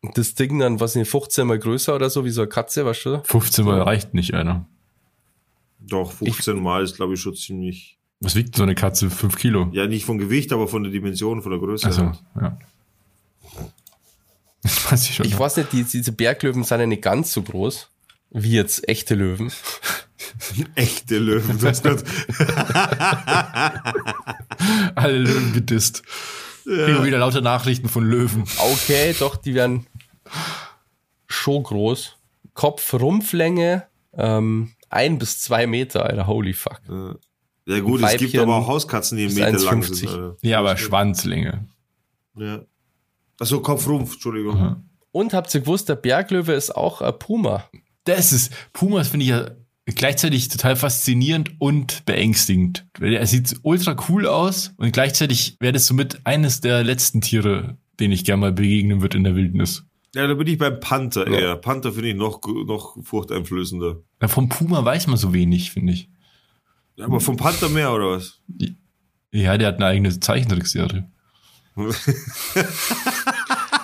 Und 0.00 0.16
Das 0.16 0.34
Ding 0.34 0.58
dann, 0.58 0.80
was 0.80 0.94
nicht, 0.94 1.10
15 1.10 1.46
mal 1.46 1.58
größer 1.58 1.94
oder 1.94 2.10
so, 2.10 2.24
wie 2.24 2.30
so 2.30 2.42
eine 2.42 2.48
Katze, 2.48 2.86
weißt 2.86 3.06
du? 3.06 3.22
15 3.24 3.64
Mal 3.64 3.82
reicht 3.82 4.14
nicht, 4.14 4.34
Alter. 4.34 4.66
Doch, 5.80 6.12
15 6.12 6.60
Mal 6.62 6.84
ist, 6.84 6.96
glaube 6.96 7.14
ich, 7.14 7.20
schon 7.20 7.34
ziemlich. 7.34 7.98
Was 8.20 8.34
wiegt 8.34 8.56
so 8.56 8.62
eine 8.62 8.74
Katze? 8.74 9.10
5 9.10 9.36
Kilo? 9.36 9.68
Ja, 9.72 9.86
nicht 9.86 10.04
von 10.04 10.18
Gewicht, 10.18 10.52
aber 10.52 10.68
von 10.68 10.82
der 10.82 10.92
Dimension, 10.92 11.42
von 11.42 11.52
der 11.52 11.60
Größe. 11.60 11.86
Also, 11.86 12.06
halt. 12.06 12.22
ja. 12.40 12.58
Das 14.62 14.90
weiß 14.92 15.08
ich 15.08 15.14
schon. 15.14 15.26
Ich 15.26 15.38
weiß 15.38 15.56
nicht, 15.56 15.72
die, 15.72 15.84
diese 15.84 16.10
Berglöwen 16.10 16.64
sind 16.64 16.80
ja 16.80 16.86
nicht 16.86 17.02
ganz 17.02 17.32
so 17.32 17.42
groß 17.42 17.88
wie 18.30 18.52
jetzt 18.52 18.88
echte 18.88 19.14
Löwen. 19.14 19.52
Echte 20.74 21.18
Löwen. 21.18 21.58
Du 21.58 21.68
hast 21.68 21.84
grad, 21.84 22.02
Alle 24.94 25.18
Löwen 25.18 25.52
gedisst. 25.52 26.02
Kriegen 26.64 27.04
wieder 27.04 27.18
lauter 27.18 27.40
Nachrichten 27.40 27.88
von 27.88 28.04
Löwen. 28.04 28.44
Okay, 28.58 29.14
doch, 29.18 29.36
die 29.36 29.54
werden 29.54 29.86
schon 31.26 31.62
groß. 31.62 32.16
Kopf-Rumpflänge, 32.54 33.84
ähm, 34.14 34.72
ein 34.90 35.18
bis 35.18 35.40
zwei 35.40 35.66
Meter, 35.66 36.04
Alter, 36.04 36.26
holy 36.26 36.52
fuck. 36.52 36.80
ja 37.66 37.80
gut, 37.80 38.02
es 38.02 38.12
gibt 38.12 38.22
Weibchen 38.32 38.40
aber 38.40 38.56
auch 38.56 38.66
Hauskatzen, 38.66 39.18
die 39.18 39.26
einen 39.26 39.34
Meter 39.34 39.58
lang 39.64 39.82
1,50. 39.82 39.94
sind. 39.94 40.08
Alter. 40.08 40.36
Ja, 40.42 40.58
aber 40.58 40.76
Schwanzlänge. 40.76 41.68
Ja. 42.36 42.62
Achso, 43.38 43.60
Kopfrumpf, 43.60 44.14
Entschuldigung. 44.14 44.84
Und 45.12 45.32
habt 45.32 45.54
ihr 45.54 45.60
gewusst, 45.60 45.88
der 45.88 45.96
Berglöwe 45.96 46.52
ist 46.52 46.74
auch 46.74 47.00
ein 47.00 47.18
Puma. 47.18 47.64
Das 48.04 48.32
ist, 48.32 48.52
Pumas 48.72 49.08
finde 49.08 49.24
ich 49.24 49.30
ja 49.30 49.50
gleichzeitig 49.94 50.48
total 50.48 50.76
faszinierend 50.76 51.52
und 51.58 52.04
beängstigend. 52.04 52.86
Er 53.00 53.26
sieht 53.26 53.56
ultra 53.62 53.96
cool 54.08 54.26
aus 54.26 54.72
und 54.76 54.92
gleichzeitig 54.92 55.56
wäre 55.60 55.72
das 55.72 55.86
somit 55.86 56.20
eines 56.24 56.60
der 56.60 56.84
letzten 56.84 57.20
Tiere, 57.20 57.78
denen 57.98 58.12
ich 58.12 58.24
gerne 58.24 58.40
mal 58.40 58.52
begegnen 58.52 59.00
würde 59.00 59.16
in 59.16 59.24
der 59.24 59.34
Wildnis. 59.34 59.84
Ja, 60.14 60.26
da 60.26 60.34
bin 60.34 60.46
ich 60.46 60.58
beim 60.58 60.80
Panther 60.80 61.26
eher. 61.26 61.56
Panther 61.56 61.92
finde 61.92 62.10
ich 62.10 62.16
noch, 62.16 62.40
noch 62.46 62.96
furchteinflößender. 63.02 63.96
Ja, 64.22 64.28
vom 64.28 64.48
Puma 64.48 64.84
weiß 64.84 65.06
man 65.06 65.16
so 65.16 65.34
wenig, 65.34 65.70
finde 65.70 65.92
ich. 65.92 66.08
Ja, 66.96 67.04
aber 67.04 67.20
vom 67.20 67.36
Panther 67.36 67.68
mehr, 67.68 67.92
oder 67.92 68.10
was? 68.10 68.40
Ja, 69.30 69.58
der 69.58 69.68
hat 69.68 69.76
eine 69.76 69.86
eigene 69.86 70.18
Zeichentrickserie. 70.18 71.08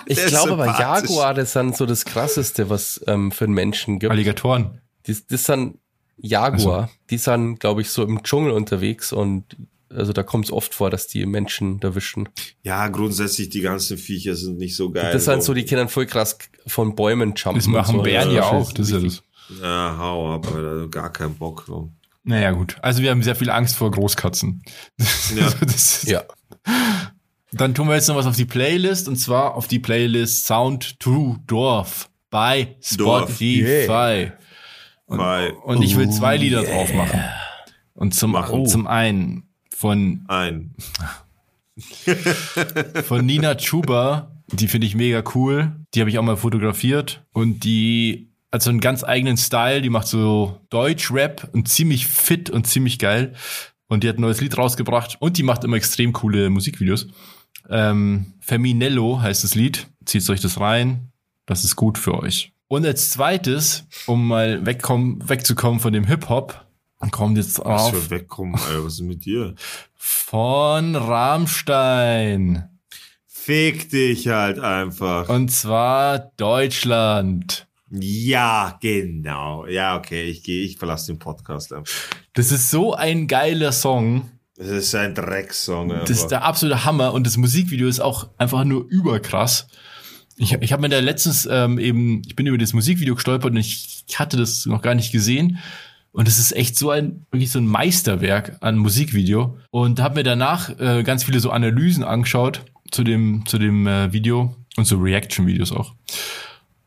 Ich 0.05 0.19
ist 0.19 0.27
glaube 0.27 0.53
aber 0.53 0.65
sympathisch. 0.65 1.09
Jaguare 1.09 1.45
sind 1.45 1.75
so 1.75 1.85
das 1.85 2.05
krasseste, 2.05 2.69
was 2.69 3.03
ähm, 3.07 3.31
für 3.31 3.45
einen 3.45 3.53
Menschen 3.53 3.99
gibt. 3.99 4.11
Alligatoren. 4.11 4.81
Das, 5.03 5.25
das 5.25 5.45
sind 5.45 5.79
Jaguar. 6.17 6.89
Die 7.09 7.17
sind, 7.17 7.59
glaube 7.59 7.81
ich, 7.81 7.89
so 7.89 8.03
im 8.03 8.23
Dschungel 8.23 8.51
unterwegs 8.51 9.11
und 9.11 9.57
also 9.89 10.13
da 10.13 10.23
kommt 10.23 10.45
es 10.45 10.51
oft 10.51 10.73
vor, 10.73 10.89
dass 10.89 11.07
die 11.07 11.25
Menschen 11.25 11.81
erwischen. 11.81 12.29
Ja, 12.63 12.87
grundsätzlich 12.87 13.49
die 13.49 13.61
ganzen 13.61 13.97
Viecher 13.97 14.35
sind 14.35 14.57
nicht 14.57 14.75
so 14.75 14.89
geil. 14.91 15.11
Das 15.13 15.25
sind 15.25 15.43
so, 15.43 15.53
die 15.53 15.65
können 15.65 15.89
voll 15.89 16.05
krass 16.05 16.37
von 16.67 16.95
Bäumen 16.95 17.33
jumpen. 17.35 17.55
Das 17.55 17.67
machen 17.67 17.95
und 17.95 17.99
so. 17.99 18.03
Bären 18.03 18.31
ja 18.31 18.41
das 18.41 18.51
auch, 18.51 18.71
das 18.71 18.87
ist 18.87 18.93
ja 18.93 18.99
das. 18.99 19.23
Ja, 19.61 19.95
hau 19.99 20.33
ab, 20.33 20.47
Alter. 20.53 20.87
Gar 20.87 21.11
keinen 21.13 21.35
Bock. 21.35 21.65
So. 21.67 21.91
Naja, 22.23 22.51
gut. 22.51 22.77
Also 22.81 23.01
wir 23.03 23.11
haben 23.11 23.21
sehr 23.21 23.35
viel 23.35 23.49
Angst 23.49 23.75
vor 23.75 23.91
Großkatzen. 23.91 24.63
Ja. 25.35 25.49
das 25.61 25.75
ist, 25.75 26.07
Ja. 26.07 26.23
Dann 27.51 27.73
tun 27.73 27.87
wir 27.87 27.95
jetzt 27.95 28.09
noch 28.09 28.15
was 28.15 28.25
auf 28.25 28.35
die 28.35 28.45
Playlist 28.45 29.07
und 29.07 29.15
zwar 29.15 29.55
auf 29.55 29.67
die 29.67 29.79
Playlist 29.79 30.45
Sound 30.45 30.99
to 30.99 31.37
Dorf 31.47 32.09
bei 32.29 32.75
Dorf, 32.97 33.29
Spotify. 33.29 34.31
Und, 35.05 35.17
Bei 35.19 35.53
und 35.53 35.81
ich 35.83 35.95
will 35.95 36.09
zwei 36.09 36.35
Lieder 36.35 36.63
drauf 36.63 36.93
machen. 36.93 37.23
Und 37.93 38.13
zum, 38.13 38.31
Machen. 38.31 38.65
zum 38.65 38.87
einen 38.87 39.44
von, 39.75 40.23
ein. 40.29 40.73
von 43.03 43.25
Nina 43.25 43.55
Chuba, 43.55 44.31
die 44.47 44.69
finde 44.69 44.87
ich 44.87 44.95
mega 44.95 45.21
cool. 45.35 45.75
Die 45.93 45.99
habe 45.99 46.09
ich 46.09 46.17
auch 46.17 46.23
mal 46.23 46.37
fotografiert 46.37 47.23
und 47.33 47.65
die 47.65 48.29
hat 48.53 48.61
so 48.63 48.69
einen 48.69 48.79
ganz 48.79 49.03
eigenen 49.03 49.35
Style. 49.35 49.81
Die 49.81 49.89
macht 49.89 50.07
so 50.07 50.61
Deutsch-Rap 50.69 51.49
und 51.51 51.67
ziemlich 51.67 52.07
fit 52.07 52.49
und 52.49 52.65
ziemlich 52.67 52.99
geil. 52.99 53.33
Und 53.87 54.03
die 54.03 54.09
hat 54.09 54.17
ein 54.17 54.21
neues 54.21 54.39
Lied 54.39 54.57
rausgebracht 54.57 55.17
und 55.19 55.37
die 55.37 55.43
macht 55.43 55.63
immer 55.65 55.77
extrem 55.77 56.13
coole 56.13 56.49
Musikvideos. 56.49 57.07
Ähm, 57.69 58.33
Feminello 58.39 59.21
heißt 59.21 59.43
das 59.43 59.55
Lied. 59.55 59.87
Zieht 60.05 60.27
euch 60.29 60.41
das 60.41 60.59
rein. 60.59 61.11
Das 61.45 61.65
ist 61.65 61.75
gut 61.75 61.97
für 61.97 62.17
euch. 62.17 62.53
Und 62.67 62.85
als 62.85 63.09
zweites, 63.09 63.85
um 64.07 64.27
mal 64.27 64.65
wegkommen, 64.65 65.27
wegzukommen 65.27 65.79
von 65.79 65.93
dem 65.93 66.05
Hip-Hop, 66.05 66.64
kommt 67.11 67.37
jetzt 67.37 67.59
Was 67.59 67.83
auf 67.83 67.93
für 67.93 68.09
wegkommen, 68.09 68.55
Alter. 68.55 68.85
Was 68.85 68.93
ist 68.93 69.01
mit 69.01 69.25
dir? 69.25 69.55
von 70.05 70.95
Rammstein. 70.95 72.69
Fick 73.25 73.89
dich 73.89 74.27
halt 74.27 74.59
einfach. 74.59 75.29
Und 75.29 75.49
zwar 75.51 76.31
Deutschland. 76.37 77.67
Ja, 77.89 78.77
genau. 78.81 79.65
Ja, 79.65 79.97
okay, 79.97 80.25
ich 80.25 80.43
gehe, 80.43 80.63
ich 80.63 80.77
verlasse 80.77 81.11
den 81.11 81.19
Podcast 81.19 81.73
einfach. 81.73 81.91
Das 82.33 82.51
ist 82.51 82.69
so 82.69 82.93
ein 82.93 83.27
geiler 83.27 83.71
Song. 83.71 84.29
Das 84.57 84.67
ist 84.67 84.93
ein 84.93 85.15
Drecksong. 85.15 85.89
Das 85.89 86.09
ist 86.09 86.27
der 86.27 86.43
absolute 86.43 86.85
Hammer. 86.85 87.13
Und 87.13 87.25
das 87.25 87.37
Musikvideo 87.37 87.87
ist 87.87 87.99
auch 87.99 88.29
einfach 88.37 88.63
nur 88.63 88.85
überkrass. 88.89 89.67
Ich, 90.37 90.53
ich 90.53 90.73
habe 90.73 90.81
mir 90.81 90.89
da 90.89 90.99
letztens 90.99 91.47
ähm, 91.49 91.79
eben, 91.79 92.21
ich 92.27 92.35
bin 92.35 92.45
über 92.45 92.57
das 92.57 92.73
Musikvideo 92.73 93.15
gestolpert 93.15 93.51
und 93.51 93.57
ich, 93.57 94.03
ich 94.07 94.19
hatte 94.19 94.37
das 94.37 94.65
noch 94.65 94.81
gar 94.81 94.95
nicht 94.95 95.11
gesehen. 95.11 95.59
Und 96.15 96.27
es 96.29 96.39
ist 96.39 96.53
echt 96.55 96.77
so 96.77 96.89
ein, 96.91 97.25
wirklich 97.31 97.51
so 97.51 97.59
ein 97.59 97.67
Meisterwerk 97.67 98.57
an 98.61 98.77
Musikvideo. 98.77 99.57
Und 99.69 99.99
habe 100.01 100.15
mir 100.15 100.23
danach 100.23 100.69
äh, 100.79 101.03
ganz 101.03 101.23
viele 101.25 101.39
so 101.41 101.51
Analysen 101.51 102.03
angeschaut 102.03 102.63
zu 102.89 103.03
dem, 103.03 103.43
zu 103.45 103.57
dem 103.57 103.85
äh, 103.85 104.13
Video 104.13 104.55
und 104.77 104.85
so 104.85 104.97
Reaction-Videos 104.97 105.71
auch. 105.73 105.93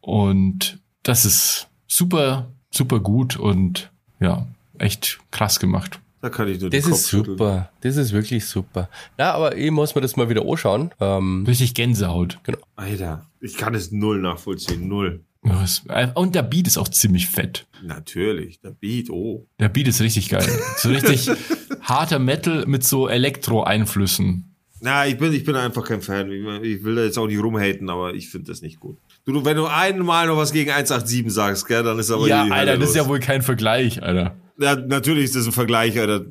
Und 0.00 0.78
das 1.02 1.24
ist 1.24 1.68
super, 1.86 2.50
super 2.70 3.00
gut 3.00 3.36
und 3.36 3.90
ja, 4.20 4.46
echt 4.78 5.18
krass 5.30 5.60
gemacht. 5.60 6.00
da 6.22 6.30
kann 6.30 6.48
ich 6.48 6.60
nur 6.60 6.70
Das 6.70 6.84
den 6.84 6.92
ist 6.92 7.10
schütteln. 7.10 7.36
super. 7.38 7.70
Das 7.82 7.96
ist 7.96 8.12
wirklich 8.12 8.46
super. 8.46 8.88
Ja, 9.18 9.34
aber 9.34 9.56
ich 9.56 9.70
muss 9.70 9.94
mir 9.94 10.00
das 10.00 10.16
mal 10.16 10.28
wieder 10.28 10.42
anschauen. 10.48 10.90
Ähm, 11.00 11.44
Richtig 11.46 11.74
Gänsehaut. 11.74 12.38
Alter, 12.76 13.26
ich 13.40 13.56
kann 13.56 13.74
es 13.74 13.92
null 13.92 14.20
nachvollziehen. 14.20 14.88
Null. 14.88 15.20
Es- 15.62 15.82
Und 16.14 16.34
der 16.34 16.42
Beat 16.42 16.66
ist 16.66 16.78
auch 16.78 16.88
ziemlich 16.88 17.26
fett. 17.28 17.66
Natürlich. 17.82 18.60
Der 18.60 18.70
Beat, 18.70 19.10
oh. 19.10 19.46
Der 19.58 19.68
Beat 19.68 19.88
ist 19.88 20.00
richtig 20.00 20.28
geil. 20.28 20.46
So 20.76 20.88
richtig 20.90 21.28
harter 21.82 22.18
Metal 22.18 22.64
mit 22.66 22.84
so 22.84 23.08
Elektro-Einflüssen. 23.08 24.44
Na, 24.80 25.06
ich 25.06 25.18
bin, 25.18 25.32
ich 25.32 25.44
bin 25.44 25.56
einfach 25.56 25.84
kein 25.84 26.00
Fan. 26.02 26.30
Ich, 26.62 26.84
will 26.84 26.94
da 26.94 27.02
jetzt 27.02 27.18
auch 27.18 27.26
nicht 27.26 27.42
rumhaten, 27.42 27.90
aber 27.90 28.14
ich 28.14 28.28
finde 28.30 28.46
das 28.52 28.62
nicht 28.62 28.78
gut. 28.78 28.96
Du, 29.24 29.44
wenn 29.44 29.56
du 29.56 29.66
einmal 29.66 30.28
noch 30.28 30.36
was 30.36 30.52
gegen 30.52 30.70
187 30.70 31.32
sagst, 31.34 31.66
gell, 31.66 31.82
dann 31.82 31.98
ist 31.98 32.10
aber 32.10 32.28
ja, 32.28 32.44
Alter, 32.44 32.78
das 32.78 32.90
ist 32.90 32.96
ja 32.96 33.08
wohl 33.08 33.18
kein 33.18 33.42
Vergleich, 33.42 34.02
Alter. 34.02 34.36
ja, 34.58 34.76
natürlich 34.76 35.24
ist 35.24 35.34
das 35.36 35.46
ein 35.46 35.52
Vergleich, 35.52 35.98
Alter. 35.98 36.26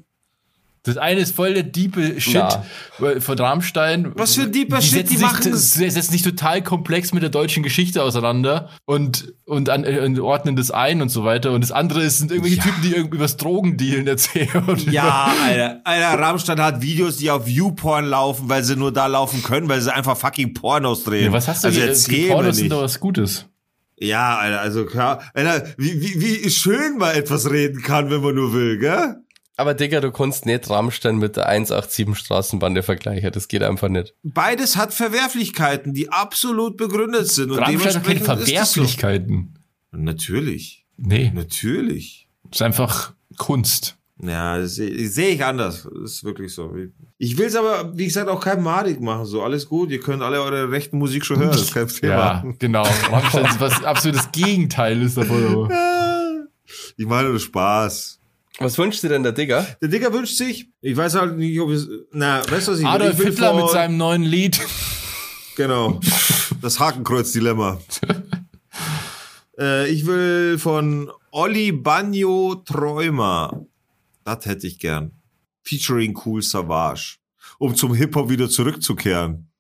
Das 0.88 0.98
eine 0.98 1.20
ist 1.20 1.36
voll 1.36 1.54
der 1.54 1.64
diepe 1.64 2.20
Shit 2.22 2.34
Ja. 2.34 2.64
von 3.20 3.38
Rammstein. 3.40 4.12
Was 4.16 4.36
für 4.36 4.44
ein 4.44 4.52
deeper 4.52 4.82
Shit, 4.82 4.92
setzen 4.92 5.10
die 5.12 5.18
sich, 5.18 5.26
machen 5.26 5.52
das- 5.52 5.74
Sie 5.74 5.90
setzen 5.90 6.12
sich 6.12 6.22
total 6.22 6.64
komplex 6.64 7.14
mit 7.14 7.24
der 7.24 7.30
deutschen 7.30 7.62
Geschichte 7.64 8.02
auseinander 8.04 8.70
und, 8.86 9.34
und, 9.46 9.70
an, 9.70 9.86
und 9.86 10.20
ordnen 10.20 10.56
das 10.56 10.72
ein 10.72 11.02
und 11.02 11.10
so 11.10 11.24
weiter. 11.24 11.52
Und 11.52 11.62
das 11.62 11.72
andere 11.72 12.02
ist, 12.04 12.20
sind 12.20 12.32
irgendwelche 12.32 12.62
Typen, 12.62 12.82
die 12.84 12.92
irgendwie 12.94 13.16
über 13.18 13.26
das 13.26 13.38
Drogendealen 13.38 14.08
erzählen. 14.08 14.50
Und 14.68 14.92
Ja, 14.92 15.34
Alter. 15.46 15.82
Alter, 15.84 16.20
Rammstein 16.20 16.60
hat 16.62 16.82
Videos, 16.82 17.18
die 17.18 17.30
auf 17.32 17.48
YouPorn 17.48 18.06
laufen, 18.06 18.50
weil 18.50 18.64
sie 18.64 18.76
nur 18.76 18.92
da 18.94 19.08
laufen 19.08 19.44
können, 19.44 19.68
weil 19.70 19.82
sie 19.82 19.94
einfach 19.94 20.16
fucking 20.18 20.54
Pornos 20.54 21.04
drehen. 21.04 21.26
Ja, 21.26 21.32
was 21.34 21.48
hast 21.48 21.64
du 21.64 21.68
also 21.68 21.80
hier? 21.80 21.90
erzähl 21.90 22.16
Die 22.16 22.28
Pornos 22.28 22.56
sind 22.56 22.64
nicht. 22.66 22.72
doch 22.74 22.82
was 22.82 23.00
Gutes. 23.00 23.46
Ja, 24.00 24.38
Alter, 24.38 24.62
also 24.62 24.86
klar. 24.86 25.22
Alter, 25.34 25.66
wie, 25.78 26.00
wie, 26.02 26.44
wie 26.44 26.50
schön 26.52 26.98
man 27.00 27.16
etwas 27.16 27.50
reden 27.50 27.82
kann, 27.82 28.12
wenn 28.12 28.22
man 28.22 28.36
nur 28.36 28.54
will, 28.54 28.78
gell? 28.78 29.16
Aber 29.58 29.74
Digga, 29.74 30.02
du 30.02 30.12
kannst 30.12 30.46
nicht 30.46 30.70
Rammstein 30.70 31.18
mit 31.18 31.36
der 31.36 31.48
187 31.48 32.16
Straßenbahn 32.16 32.82
vergleichen. 32.84 33.32
Das 33.32 33.48
geht 33.48 33.64
einfach 33.64 33.90
nicht. 33.90 34.14
Beides 34.24 34.78
hat 34.78 34.94
Verwerflichkeiten, 34.94 35.94
die 35.94 36.12
absolut 36.12 36.78
begründet 36.78 37.28
sind. 37.28 37.52
Und 37.52 37.60
Rammstein 37.60 37.96
hat 37.96 38.04
keine 38.04 38.20
Verwerflichkeiten. 38.20 39.56
So. 39.92 39.98
Natürlich. 39.98 40.86
Nee, 40.98 41.32
Natürlich. 41.34 42.30
das 42.44 42.58
ist 42.58 42.62
einfach 42.62 43.14
Kunst. 43.38 43.98
Ja, 44.22 44.58
das 44.58 44.76
sehe 44.76 45.08
seh 45.10 45.30
ich 45.30 45.44
anders. 45.44 45.88
Das 45.92 46.12
ist 46.12 46.24
wirklich 46.24 46.54
so. 46.54 46.74
Ich 47.18 47.38
will 47.38 47.46
es 47.46 47.56
aber, 47.56 47.96
wie 47.98 48.06
gesagt, 48.06 48.30
auch 48.30 48.40
kein 48.40 48.64
Madig 48.64 49.00
machen. 49.00 49.26
So, 49.26 49.44
alles 49.44 49.68
gut. 49.68 49.92
Ihr 49.92 50.00
könnt 50.00 50.24
alle 50.24 50.42
eure 50.42 50.72
rechten 50.72 50.98
Musik 50.98 51.26
schon 51.26 51.38
hören. 51.38 51.50
Das 51.50 51.62
ist 51.62 51.74
kein 51.74 51.88
Thema. 51.88 52.16
Ja, 52.16 52.44
genau. 52.58 52.84
Rammstein 53.12 53.46
ist 53.46 53.60
was 53.60 53.84
absolut 53.84 54.18
das 54.18 54.32
Gegenteil 54.32 55.02
ist 55.02 55.18
davon. 55.18 55.72
Ich 56.98 57.06
meine 57.06 57.30
nur 57.30 57.40
Spaß. 57.40 58.17
Was 58.60 58.78
wünscht 58.78 59.04
dir 59.04 59.10
denn 59.10 59.24
der 59.24 59.34
Digger? 59.34 59.68
Der 59.82 59.90
Digger 59.90 60.12
wünscht 60.14 60.36
sich, 60.36 60.70
ich 60.82 60.98
weiß 60.98 61.16
halt 61.16 61.38
nicht, 61.38 61.60
ob 61.60 61.70
es, 61.70 61.88
na, 62.12 62.42
weißt 62.50 62.68
du, 62.68 62.72
was 62.72 62.80
ich? 62.80 62.86
Adolf 62.86 63.20
ich 63.20 63.26
Hitler 63.28 63.54
mit 63.54 63.70
seinem 63.70 63.98
neuen 63.98 64.24
Lied. 64.24 64.60
Genau. 65.56 66.00
Das 66.60 66.80
Hakenkreuz-Dilemma. 66.80 67.80
äh, 69.60 69.88
ich 69.90 70.08
will 70.08 70.58
von 70.58 71.12
Olli 71.30 71.72
Bagno 71.72 72.56
Träumer. 72.66 73.64
Das 74.24 74.46
hätte 74.48 74.66
ich 74.66 74.80
gern. 74.80 75.12
Featuring 75.62 76.18
Cool 76.26 76.42
Savage. 76.42 77.18
Um 77.60 77.76
zum 77.76 77.94
Hip-Hop 77.94 78.30
wieder 78.30 78.50
zurückzukehren. 78.50 79.52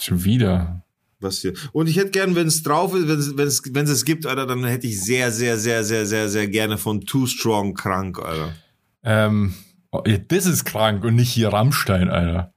Schon 0.00 0.22
wieder. 0.22 0.84
Was 1.20 1.38
hier. 1.40 1.52
Und 1.72 1.86
ich 1.88 1.96
hätte 1.96 2.10
gern, 2.10 2.34
wenn 2.34 2.46
es 2.46 2.62
drauf 2.62 2.94
ist, 2.94 3.06
wenn 3.06 3.18
es, 3.18 3.36
wenn 3.36 3.46
es, 3.46 3.62
wenn 3.74 3.86
es 3.86 4.04
gibt, 4.04 4.24
Alter, 4.26 4.46
dann 4.46 4.64
hätte 4.64 4.86
ich 4.86 5.02
sehr, 5.02 5.30
sehr, 5.30 5.58
sehr, 5.58 5.84
sehr, 5.84 6.06
sehr, 6.06 6.28
sehr 6.30 6.48
gerne 6.48 6.78
von 6.78 7.02
Too 7.02 7.26
Strong 7.26 7.74
krank, 7.74 8.18
Alter. 8.18 8.54
Ähm, 9.02 9.54
oh, 9.90 10.02
ja, 10.06 10.16
das 10.16 10.46
ist 10.46 10.64
krank 10.64 11.04
und 11.04 11.16
nicht 11.16 11.30
hier 11.30 11.50
Rammstein, 11.52 12.08
Alter. 12.08 12.52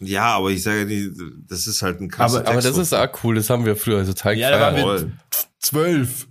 Ja, 0.00 0.36
aber 0.36 0.50
ich 0.50 0.64
sage 0.64 0.84
nicht, 0.86 1.10
das 1.46 1.68
ist 1.68 1.80
halt 1.82 2.00
ein 2.00 2.08
krasser 2.08 2.40
Aber- 2.40 2.48
Aber 2.50 2.60
das 2.60 2.76
ist 2.76 2.92
auch 2.92 3.08
cool, 3.22 3.36
das 3.36 3.48
haben 3.50 3.64
wir 3.64 3.76
früher 3.76 4.04
total 4.04 4.36
Ja, 4.36 4.50
da 4.50 4.60
waren 4.60 4.74
gefeiert. 4.74 5.00
wir- 5.02 5.08
Voll. 5.08 5.12
Zwölf. 5.60 6.28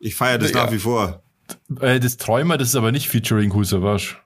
Ich 0.00 0.16
feiere 0.16 0.38
das 0.38 0.50
Ja. 0.50 0.64
nach 0.64 0.72
wie 0.72 0.78
vor. 0.80 1.22
Äh, 1.80 2.00
das 2.00 2.16
Träumer, 2.16 2.58
das 2.58 2.70
ist 2.70 2.74
aber 2.74 2.90
nicht 2.90 3.08
featuring 3.08 3.52
Savage. 3.64 4.16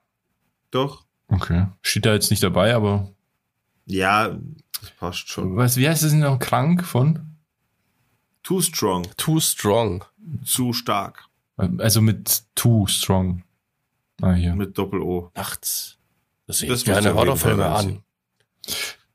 Doch. 0.71 1.05
Okay. 1.29 1.67
Steht 1.83 2.07
da 2.07 2.15
jetzt 2.15 2.31
nicht 2.31 2.43
dabei, 2.43 2.75
aber 2.75 3.11
Ja, 3.85 4.39
das 4.81 4.91
passt 4.91 5.29
schon. 5.29 5.57
was, 5.57 5.77
wie 5.77 5.89
heißt 5.89 6.03
das 6.03 6.11
denn 6.11 6.21
noch? 6.21 6.39
Krank 6.39 6.85
von? 6.85 7.37
Too 8.43 8.61
strong. 8.63 9.07
Too 9.17 9.41
strong. 9.41 10.05
Zu 10.45 10.73
stark. 10.73 11.29
Also 11.79 12.01
mit 12.01 12.43
Too 12.55 12.87
Strong. 12.87 13.43
Ah, 14.23 14.33
hier. 14.33 14.55
Mit 14.55 14.77
Doppel-O. 14.79 15.31
Nachts. 15.35 15.99
Das 16.47 16.59
sehe 16.59 16.69
Das 16.69 16.81
ich 16.81 16.87
gerne 16.87 17.15
Horrorfilme 17.15 17.67
an. 17.67 18.03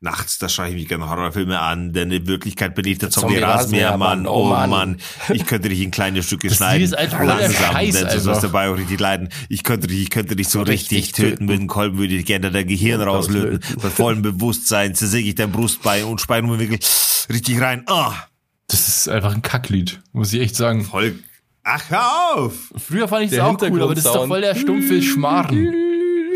Nachts, 0.06 0.38
da 0.38 0.47
schaue 0.47 0.70
ich 0.70 0.76
mich 0.76 0.88
gerne 0.88 1.10
Horrorfilme 1.10 1.60
an, 1.60 1.91
denn 1.91 2.12
in 2.12 2.28
Wirklichkeit 2.28 2.76
bin 2.76 2.86
ich 2.86 2.99
der 2.99 3.10
Zombie-Rasenmähermann. 3.10 4.28
Oh 4.28 4.43
Oh 4.45 4.45
Mann. 4.49 4.70
Mann. 4.70 4.97
Ich 5.34 5.45
könnte 5.47 5.68
dich 5.70 5.82
in 5.82 5.89
kleine 5.91 6.22
Stücke 6.24 6.47
Das 6.47 6.58
schneiden. 6.58 6.84
Ist 6.84 6.95
einfach 6.97 7.26
der 7.26 7.49
Scheiß, 7.51 7.93
denn 7.95 8.03
du 8.06 8.12
sollst 8.12 8.28
einfach. 8.28 8.41
dabei 8.43 8.70
auch 8.70 8.78
richtig 8.78 8.99
leiden. 8.99 9.30
Ich 9.49 9.64
könnte 9.64 9.88
dich, 9.88 9.99
ich 10.01 10.10
könnte 10.12 10.36
dich 10.36 10.47
so, 10.47 10.60
So 10.60 10.66
richtig, 10.66 10.99
richtig 10.99 11.14
töten. 11.16 11.30
töten. 11.32 11.45
Mit 11.47 11.60
dem 11.60 11.68
Kolben 11.68 11.97
würde 11.97 12.14
ich 12.14 12.26
gerne 12.26 12.51
dein 12.51 12.68
Gehirn 12.68 13.01
rauslöten. 13.01 13.56
rauslöten. 13.58 13.82
Bei 13.82 13.89
vollem 13.89 14.22
Bewusstsein 14.22 14.93
zersäge 14.95 15.28
ich 15.30 15.36
dein 15.36 15.51
Brustbein 15.51 16.03
und 16.06 16.22
Speinumwinkel 16.22 16.78
richtig 17.30 17.60
rein. 17.60 17.84
Ah, 17.88 18.14
Das 18.68 18.88
ist 18.88 19.10
einfach 19.10 19.34
ein 19.34 19.41
Kacklied, 19.41 19.99
muss 20.14 20.32
ich 20.34 20.41
echt 20.41 20.56
sagen. 20.56 20.86
voll. 20.86 21.16
Ach, 21.64 21.82
hör 21.89 22.36
auf! 22.36 22.53
Früher 22.78 23.08
fand 23.08 23.24
ich 23.24 23.30
das 23.32 23.38
Der 23.38 23.47
auch 23.47 23.58
cool, 23.60 23.82
aber 23.82 23.95
das 23.95 24.06
ist 24.06 24.14
doch 24.14 24.28
voll 24.28 24.41
der 24.41 24.53
stumpfe 24.53 25.01
Schmarren. 25.01 25.74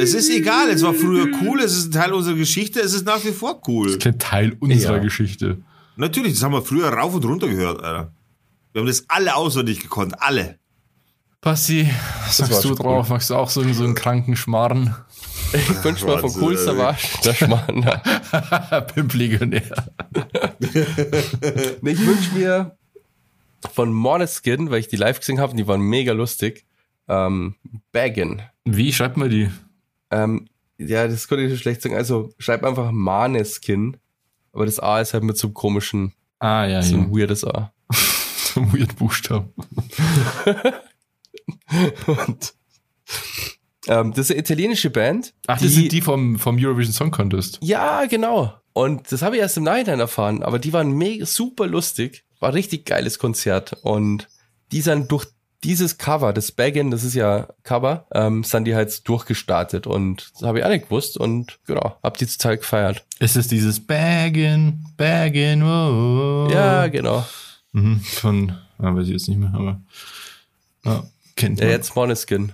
Es 0.02 0.14
ist 0.14 0.30
egal, 0.30 0.70
es 0.70 0.82
war 0.82 0.94
früher 0.94 1.28
cool, 1.42 1.60
es 1.60 1.76
ist 1.76 1.88
ein 1.88 1.92
Teil 1.92 2.14
unserer 2.14 2.36
Geschichte, 2.36 2.80
es 2.80 2.94
ist 2.94 3.06
nach 3.06 3.22
wie 3.26 3.34
vor 3.34 3.62
cool. 3.68 3.98
Kein 3.98 4.18
Teil 4.18 4.56
unserer 4.62 4.96
Ja. 4.96 5.04
Geschichte. 5.04 5.58
Natürlich, 5.98 6.34
das 6.36 6.44
haben 6.44 6.54
wir 6.54 6.62
früher 6.62 6.88
rauf 6.88 7.14
und 7.16 7.26
runter 7.26 7.50
gehört, 7.50 7.84
Alter. 7.84 8.14
Wir 8.72 8.80
haben 8.80 8.88
das 8.88 9.04
alle 9.10 9.36
auswendig 9.36 9.82
gekonnt, 9.82 10.22
alle. 10.22 10.58
Basti, 11.42 11.90
was 12.26 12.40
war 12.40 12.48
sagst 12.48 12.64
du 12.64 12.76
drauf? 12.76 13.10
Magst 13.10 13.30
du 13.30 13.36
auch 13.36 13.50
so, 13.50 13.60
einen- 13.60 13.74
so 13.74 13.84
einen 13.84 13.96
kranken 13.96 14.38
Schmarren? 14.38 14.96
Ich 15.52 15.84
wünsche 15.84 16.06
mal 16.06 16.20
von 16.20 16.32
Cool. 16.40 16.56
Savage, 16.58 17.08
der 17.26 17.34
Schmarrn. 17.34 17.86
Pimplegionär. 18.94 19.64
Nee, 21.82 21.92
Ich 21.92 22.06
wünsche 22.06 22.32
mir 22.36 22.78
von 23.74 23.92
Måneskin, 23.92 24.70
weil 24.72 24.80
ich 24.80 24.88
die 24.88 24.96
live 24.96 25.20
gesehen 25.20 25.40
habe 25.42 25.52
und 25.52 25.58
die 25.58 25.68
waren 25.68 25.82
mega 25.82 26.14
lustig, 26.14 26.66
ähm, 27.10 27.56
Baggin. 27.92 28.42
Wie 28.64 28.94
schreibt 28.94 29.18
man 29.18 29.30
die? 29.30 29.50
Ähm, 30.12 30.48
ja, 30.78 31.08
das 31.08 31.28
konnte 31.28 31.44
ich 31.44 31.52
so 31.52 31.58
schlecht 31.58 31.82
sagen. 31.82 31.96
Also 31.96 32.34
schreib 32.38 32.64
einfach 32.64 32.92
Maneskin. 32.92 33.98
Aber 34.54 34.66
das 34.66 34.80
A 34.80 35.00
ist 35.02 35.14
halt 35.14 35.24
mit 35.24 35.38
so 35.38 35.48
einem 35.48 35.54
komischen, 35.54 36.14
Ah, 36.40 36.66
ja, 36.66 36.82
so 36.82 36.96
ja. 36.96 37.02
ein 37.02 37.12
weirdes 37.12 37.44
A. 37.46 37.72
So 38.50 38.62
ein 38.62 38.74
weird 38.74 38.96
Buchstaben. 38.96 39.54
Und, 42.08 42.54
ähm, 43.88 44.12
das 44.14 44.26
ist 44.26 44.32
eine 44.32 44.40
italienische 44.40 44.90
Band. 44.90 45.34
Ach, 45.48 45.60
das 45.60 45.72
sind 45.72 45.92
die 45.92 46.02
vom, 46.02 46.38
vom 46.40 46.58
Eurovision 46.60 46.94
Song 46.94 47.12
Contest. 47.12 47.60
Ja, 47.62 48.06
genau. 48.06 48.54
Und 48.74 49.12
das 49.12 49.22
habe 49.22 49.36
ich 49.36 49.42
erst 49.42 49.58
im 49.58 49.64
Nachhinein 49.64 50.00
erfahren. 50.00 50.44
Aber 50.44 50.60
die 50.60 50.74
waren 50.74 50.92
mega 50.92 51.26
super 51.26 51.68
lustig. 51.68 52.24
War 52.40 52.54
richtig 52.54 52.86
geiles 52.86 53.20
Konzert. 53.20 53.74
Und 53.84 54.28
die 54.72 54.82
sind 54.82 55.12
durch 55.12 55.26
dieses 55.64 55.98
Cover, 55.98 56.32
das 56.34 56.52
Baggin, 56.52 56.92
das 56.92 57.04
ist 57.04 57.16
ja 57.16 57.48
Cover, 57.64 58.08
ähm, 58.14 58.44
sind 58.44 58.66
die 58.66 58.76
halt 58.76 59.08
durchgestartet. 59.08 59.88
Und 59.88 60.32
das 60.34 60.44
habe 60.44 60.60
ich 60.60 60.66
auch 60.66 60.70
nicht 60.70 60.86
gewusst. 60.86 61.18
Und 61.18 61.60
genau, 61.66 61.98
hab 62.02 62.18
die 62.18 62.26
total 62.26 62.58
gefeiert. 62.58 63.06
Ist 63.20 63.36
es 63.36 63.48
dieses 63.48 63.80
Baggin, 63.80 64.86
Baggin, 64.96 65.64
oh, 65.64 66.48
oh. 66.48 66.52
Ja, 66.52 66.88
genau. 66.88 67.26
Mhm, 67.74 68.00
von, 68.00 68.52
ah, 68.78 68.96
weiß 68.96 69.08
ich 69.08 69.14
jetzt 69.14 69.28
nicht 69.28 69.38
mehr, 69.38 69.54
aber. 69.54 69.82
Ja, 70.86 71.04
kennt 71.36 71.60
Ja, 71.60 71.66
man. 71.66 71.74
jetzt 71.74 71.96
Moneskin. 71.96 72.54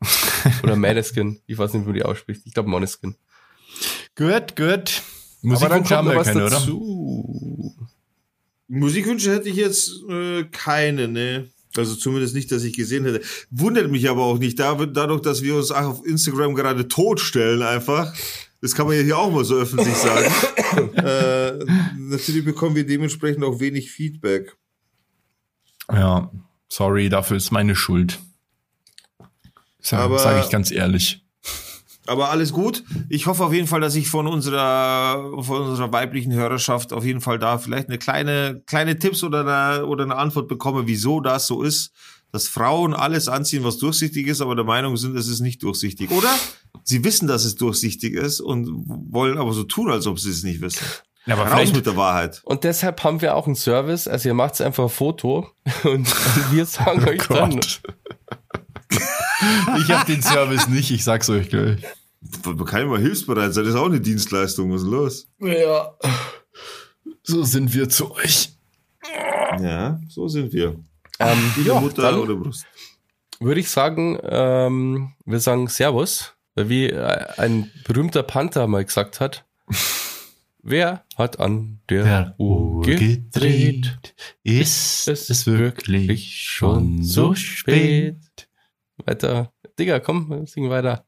Oder 0.64 0.74
Maneskin. 0.74 1.40
Ich 1.46 1.56
weiß 1.56 1.72
nicht, 1.74 1.82
wie 1.82 1.86
man 1.86 1.94
die 1.94 2.02
ausspricht. 2.04 2.42
Ich 2.44 2.52
glaube 2.54 2.68
Moneskin. 2.68 3.14
Gut, 4.16 4.56
gut. 4.56 5.02
Aber 5.44 5.68
dann 5.68 5.68
Musik 5.68 5.68
kommt 5.68 5.90
haben 5.90 6.08
wir 6.08 6.16
was 6.16 6.26
keine, 6.26 6.40
oder? 6.46 6.50
dazu. 6.50 7.74
Musikwünsche 8.68 9.32
hätte 9.32 9.48
ich 9.48 9.56
jetzt 9.56 9.92
äh, 10.08 10.44
keine, 10.44 11.08
ne? 11.08 11.48
Also 11.76 11.94
zumindest 11.94 12.34
nicht, 12.34 12.52
dass 12.52 12.64
ich 12.64 12.74
gesehen 12.74 13.04
hätte. 13.04 13.22
Wundert 13.50 13.90
mich 13.90 14.08
aber 14.08 14.22
auch 14.24 14.38
nicht, 14.38 14.58
da, 14.58 14.74
dadurch, 14.74 15.22
dass 15.22 15.42
wir 15.42 15.56
uns 15.56 15.70
auch 15.70 15.86
auf 15.86 16.06
Instagram 16.06 16.54
gerade 16.54 16.88
totstellen 16.88 17.62
einfach. 17.62 18.14
Das 18.60 18.74
kann 18.74 18.86
man 18.86 18.96
ja 18.96 19.02
hier 19.02 19.18
auch 19.18 19.32
mal 19.32 19.44
so 19.44 19.56
öffentlich 19.56 19.94
sagen. 19.94 20.94
äh, 20.96 21.64
natürlich 21.96 22.44
bekommen 22.44 22.76
wir 22.76 22.86
dementsprechend 22.86 23.42
auch 23.44 23.58
wenig 23.58 23.90
Feedback. 23.90 24.56
Ja, 25.90 26.30
sorry, 26.68 27.08
dafür 27.08 27.36
ist 27.36 27.50
meine 27.50 27.74
Schuld. 27.74 28.20
Sage 29.80 30.18
sag 30.18 30.44
ich 30.44 30.50
ganz 30.50 30.70
ehrlich. 30.70 31.21
Aber 32.06 32.30
alles 32.30 32.52
gut. 32.52 32.82
Ich 33.08 33.26
hoffe 33.26 33.44
auf 33.44 33.52
jeden 33.52 33.68
Fall, 33.68 33.80
dass 33.80 33.94
ich 33.94 34.08
von 34.08 34.26
unserer, 34.26 35.42
von 35.42 35.62
unserer 35.62 35.92
weiblichen 35.92 36.32
Hörerschaft 36.32 36.92
auf 36.92 37.04
jeden 37.04 37.20
Fall 37.20 37.38
da 37.38 37.58
vielleicht 37.58 37.88
eine 37.88 37.98
kleine, 37.98 38.62
kleine 38.66 38.98
Tipps 38.98 39.22
oder 39.22 39.40
eine, 39.40 39.86
oder 39.86 40.04
eine 40.04 40.16
Antwort 40.16 40.48
bekomme, 40.48 40.86
wieso 40.86 41.20
das 41.20 41.46
so 41.46 41.62
ist, 41.62 41.92
dass 42.32 42.48
Frauen 42.48 42.94
alles 42.94 43.28
anziehen, 43.28 43.62
was 43.62 43.78
durchsichtig 43.78 44.26
ist, 44.26 44.40
aber 44.40 44.56
der 44.56 44.64
Meinung 44.64 44.96
sind, 44.96 45.16
es 45.16 45.28
ist 45.28 45.40
nicht 45.40 45.62
durchsichtig. 45.62 46.10
Oder 46.10 46.34
sie 46.82 47.04
wissen, 47.04 47.28
dass 47.28 47.44
es 47.44 47.54
durchsichtig 47.54 48.14
ist 48.14 48.40
und 48.40 48.68
wollen 49.10 49.38
aber 49.38 49.52
so 49.52 49.64
tun, 49.64 49.90
als 49.90 50.06
ob 50.06 50.18
sie 50.18 50.30
es 50.30 50.42
nicht 50.42 50.60
wissen. 50.60 50.84
Ja, 51.26 51.36
aber 51.36 51.52
Raus 51.52 51.72
mit 51.72 51.86
der 51.86 51.96
Wahrheit. 51.96 52.40
Und 52.44 52.64
deshalb 52.64 53.04
haben 53.04 53.20
wir 53.20 53.36
auch 53.36 53.46
einen 53.46 53.54
Service. 53.54 54.08
Also 54.08 54.28
ihr 54.28 54.34
macht 54.34 54.60
einfach 54.60 54.84
ein 54.84 54.90
Foto 54.90 55.48
und 55.84 56.08
wir 56.52 56.66
sagen 56.66 57.04
euch 57.04 57.26
dann. 57.28 57.60
Ich 59.78 59.90
habe 59.90 60.04
den 60.10 60.22
Service 60.22 60.68
nicht, 60.68 60.90
ich 60.90 61.04
sag's 61.04 61.28
euch 61.30 61.48
gleich. 61.48 61.82
Man 62.44 62.64
kann 62.64 62.82
immer 62.82 62.98
hilfsbereit 62.98 63.52
sein, 63.54 63.64
das 63.64 63.74
ist 63.74 63.80
auch 63.80 63.86
eine 63.86 64.00
Dienstleistung. 64.00 64.72
Was 64.72 64.82
ist 64.82 64.88
los? 64.88 65.26
Ja. 65.40 65.92
So 67.24 67.42
sind 67.42 67.72
wir 67.74 67.88
zu 67.88 68.12
euch. 68.14 68.50
Ja, 69.60 70.00
so 70.08 70.28
sind 70.28 70.52
wir. 70.52 70.76
Ähm, 71.18 71.38
ja, 71.64 71.80
Mutter 71.80 72.02
dann 72.02 72.14
oder 72.20 72.34
Brust. 72.34 72.64
würde 73.40 73.60
ich 73.60 73.68
sagen, 73.68 74.18
ähm, 74.22 75.12
wir 75.24 75.40
sagen 75.40 75.68
Servus. 75.68 76.32
Weil 76.54 76.68
Wie 76.68 76.86
äh, 76.86 77.26
ein 77.38 77.70
berühmter 77.84 78.22
Panther 78.22 78.66
mal 78.66 78.84
gesagt 78.84 79.20
hat. 79.20 79.44
Wer 80.62 81.04
hat 81.16 81.40
an 81.40 81.80
der, 81.88 82.04
Der 82.04 82.34
Uhr 82.38 82.82
gedreht? 82.82 83.32
gedreht. 83.32 84.14
Ist 84.44 85.08
Es 85.08 85.28
es 85.30 85.46
wirklich 85.46 86.46
schon 86.48 87.02
so 87.02 87.34
spät? 87.34 88.16
Weiter. 89.04 89.52
Digga, 89.78 90.00
komm, 90.00 90.46
sing 90.46 90.68
weiter. 90.70 91.04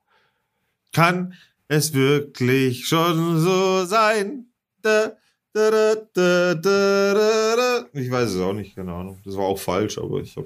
Kann 0.93 1.35
es 1.69 1.93
wirklich 1.93 2.87
schon 2.87 3.41
so 3.41 3.85
sein? 3.85 4.47
Da, 4.83 5.13
da, 5.53 5.71
da, 5.71 5.95
da, 6.15 6.55
da, 6.55 7.15
da, 7.15 7.57
da. 7.57 7.87
Ich 7.93 8.11
weiß 8.11 8.31
es 8.31 8.41
auch 8.41 8.53
nicht, 8.53 8.75
keine 8.77 8.93
Ahnung. 8.93 9.21
Das 9.25 9.37
war 9.37 9.45
auch 9.45 9.59
falsch, 9.59 9.99
aber 9.99 10.21
ich 10.21 10.37
hab. 10.37 10.45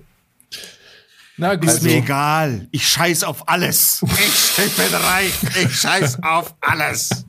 Na 1.36 1.54
gut. 1.54 1.68
Ist 1.68 1.82
mir 1.82 1.98
egal. 1.98 2.68
Ich 2.72 2.86
scheiß 2.88 3.24
auf 3.24 3.48
alles. 3.48 4.02
Ich, 4.02 4.64
ich 4.64 4.76
bin 4.76 4.94
reich. 4.94 5.34
Ich 5.62 5.80
scheiß 5.80 6.22
auf 6.22 6.54
alles. 6.60 7.24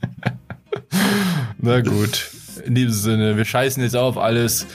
Na 1.59 1.81
gut. 1.81 2.31
In 2.65 2.75
diesem 2.75 2.93
Sinne, 2.93 3.37
wir 3.37 3.45
scheißen 3.45 3.83
jetzt 3.83 3.95
auf 3.95 4.17
alles. 4.17 4.65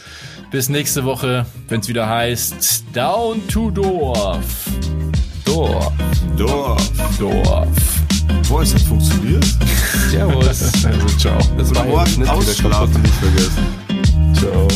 Bis 0.50 0.68
nächste 0.68 1.04
Woche, 1.04 1.46
wenn 1.68 1.80
es 1.80 1.88
wieder 1.88 2.08
heißt 2.08 2.84
Down 2.94 3.46
to 3.48 3.70
Dorf. 3.70 4.68
Dorf. 5.44 5.92
Dorf. 6.36 6.90
Dorf. 7.18 7.68
Boah, 8.48 8.62
es 8.62 8.74
hat 8.74 8.82
funktioniert. 8.82 9.44
Servus. 10.10 10.46
also, 10.84 11.06
ciao. 11.18 11.38
Das 11.56 11.68
Guten 11.68 11.76
war 11.76 11.84
Morgen. 11.84 12.28
Ausschlafen 12.28 13.02
nicht 13.02 13.14
vergessen. 13.14 13.66
Ciao. 14.34 14.68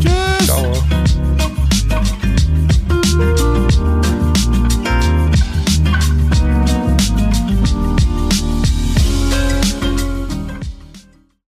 Tschüss. 0.00 0.46
Ciao. 0.46 1.21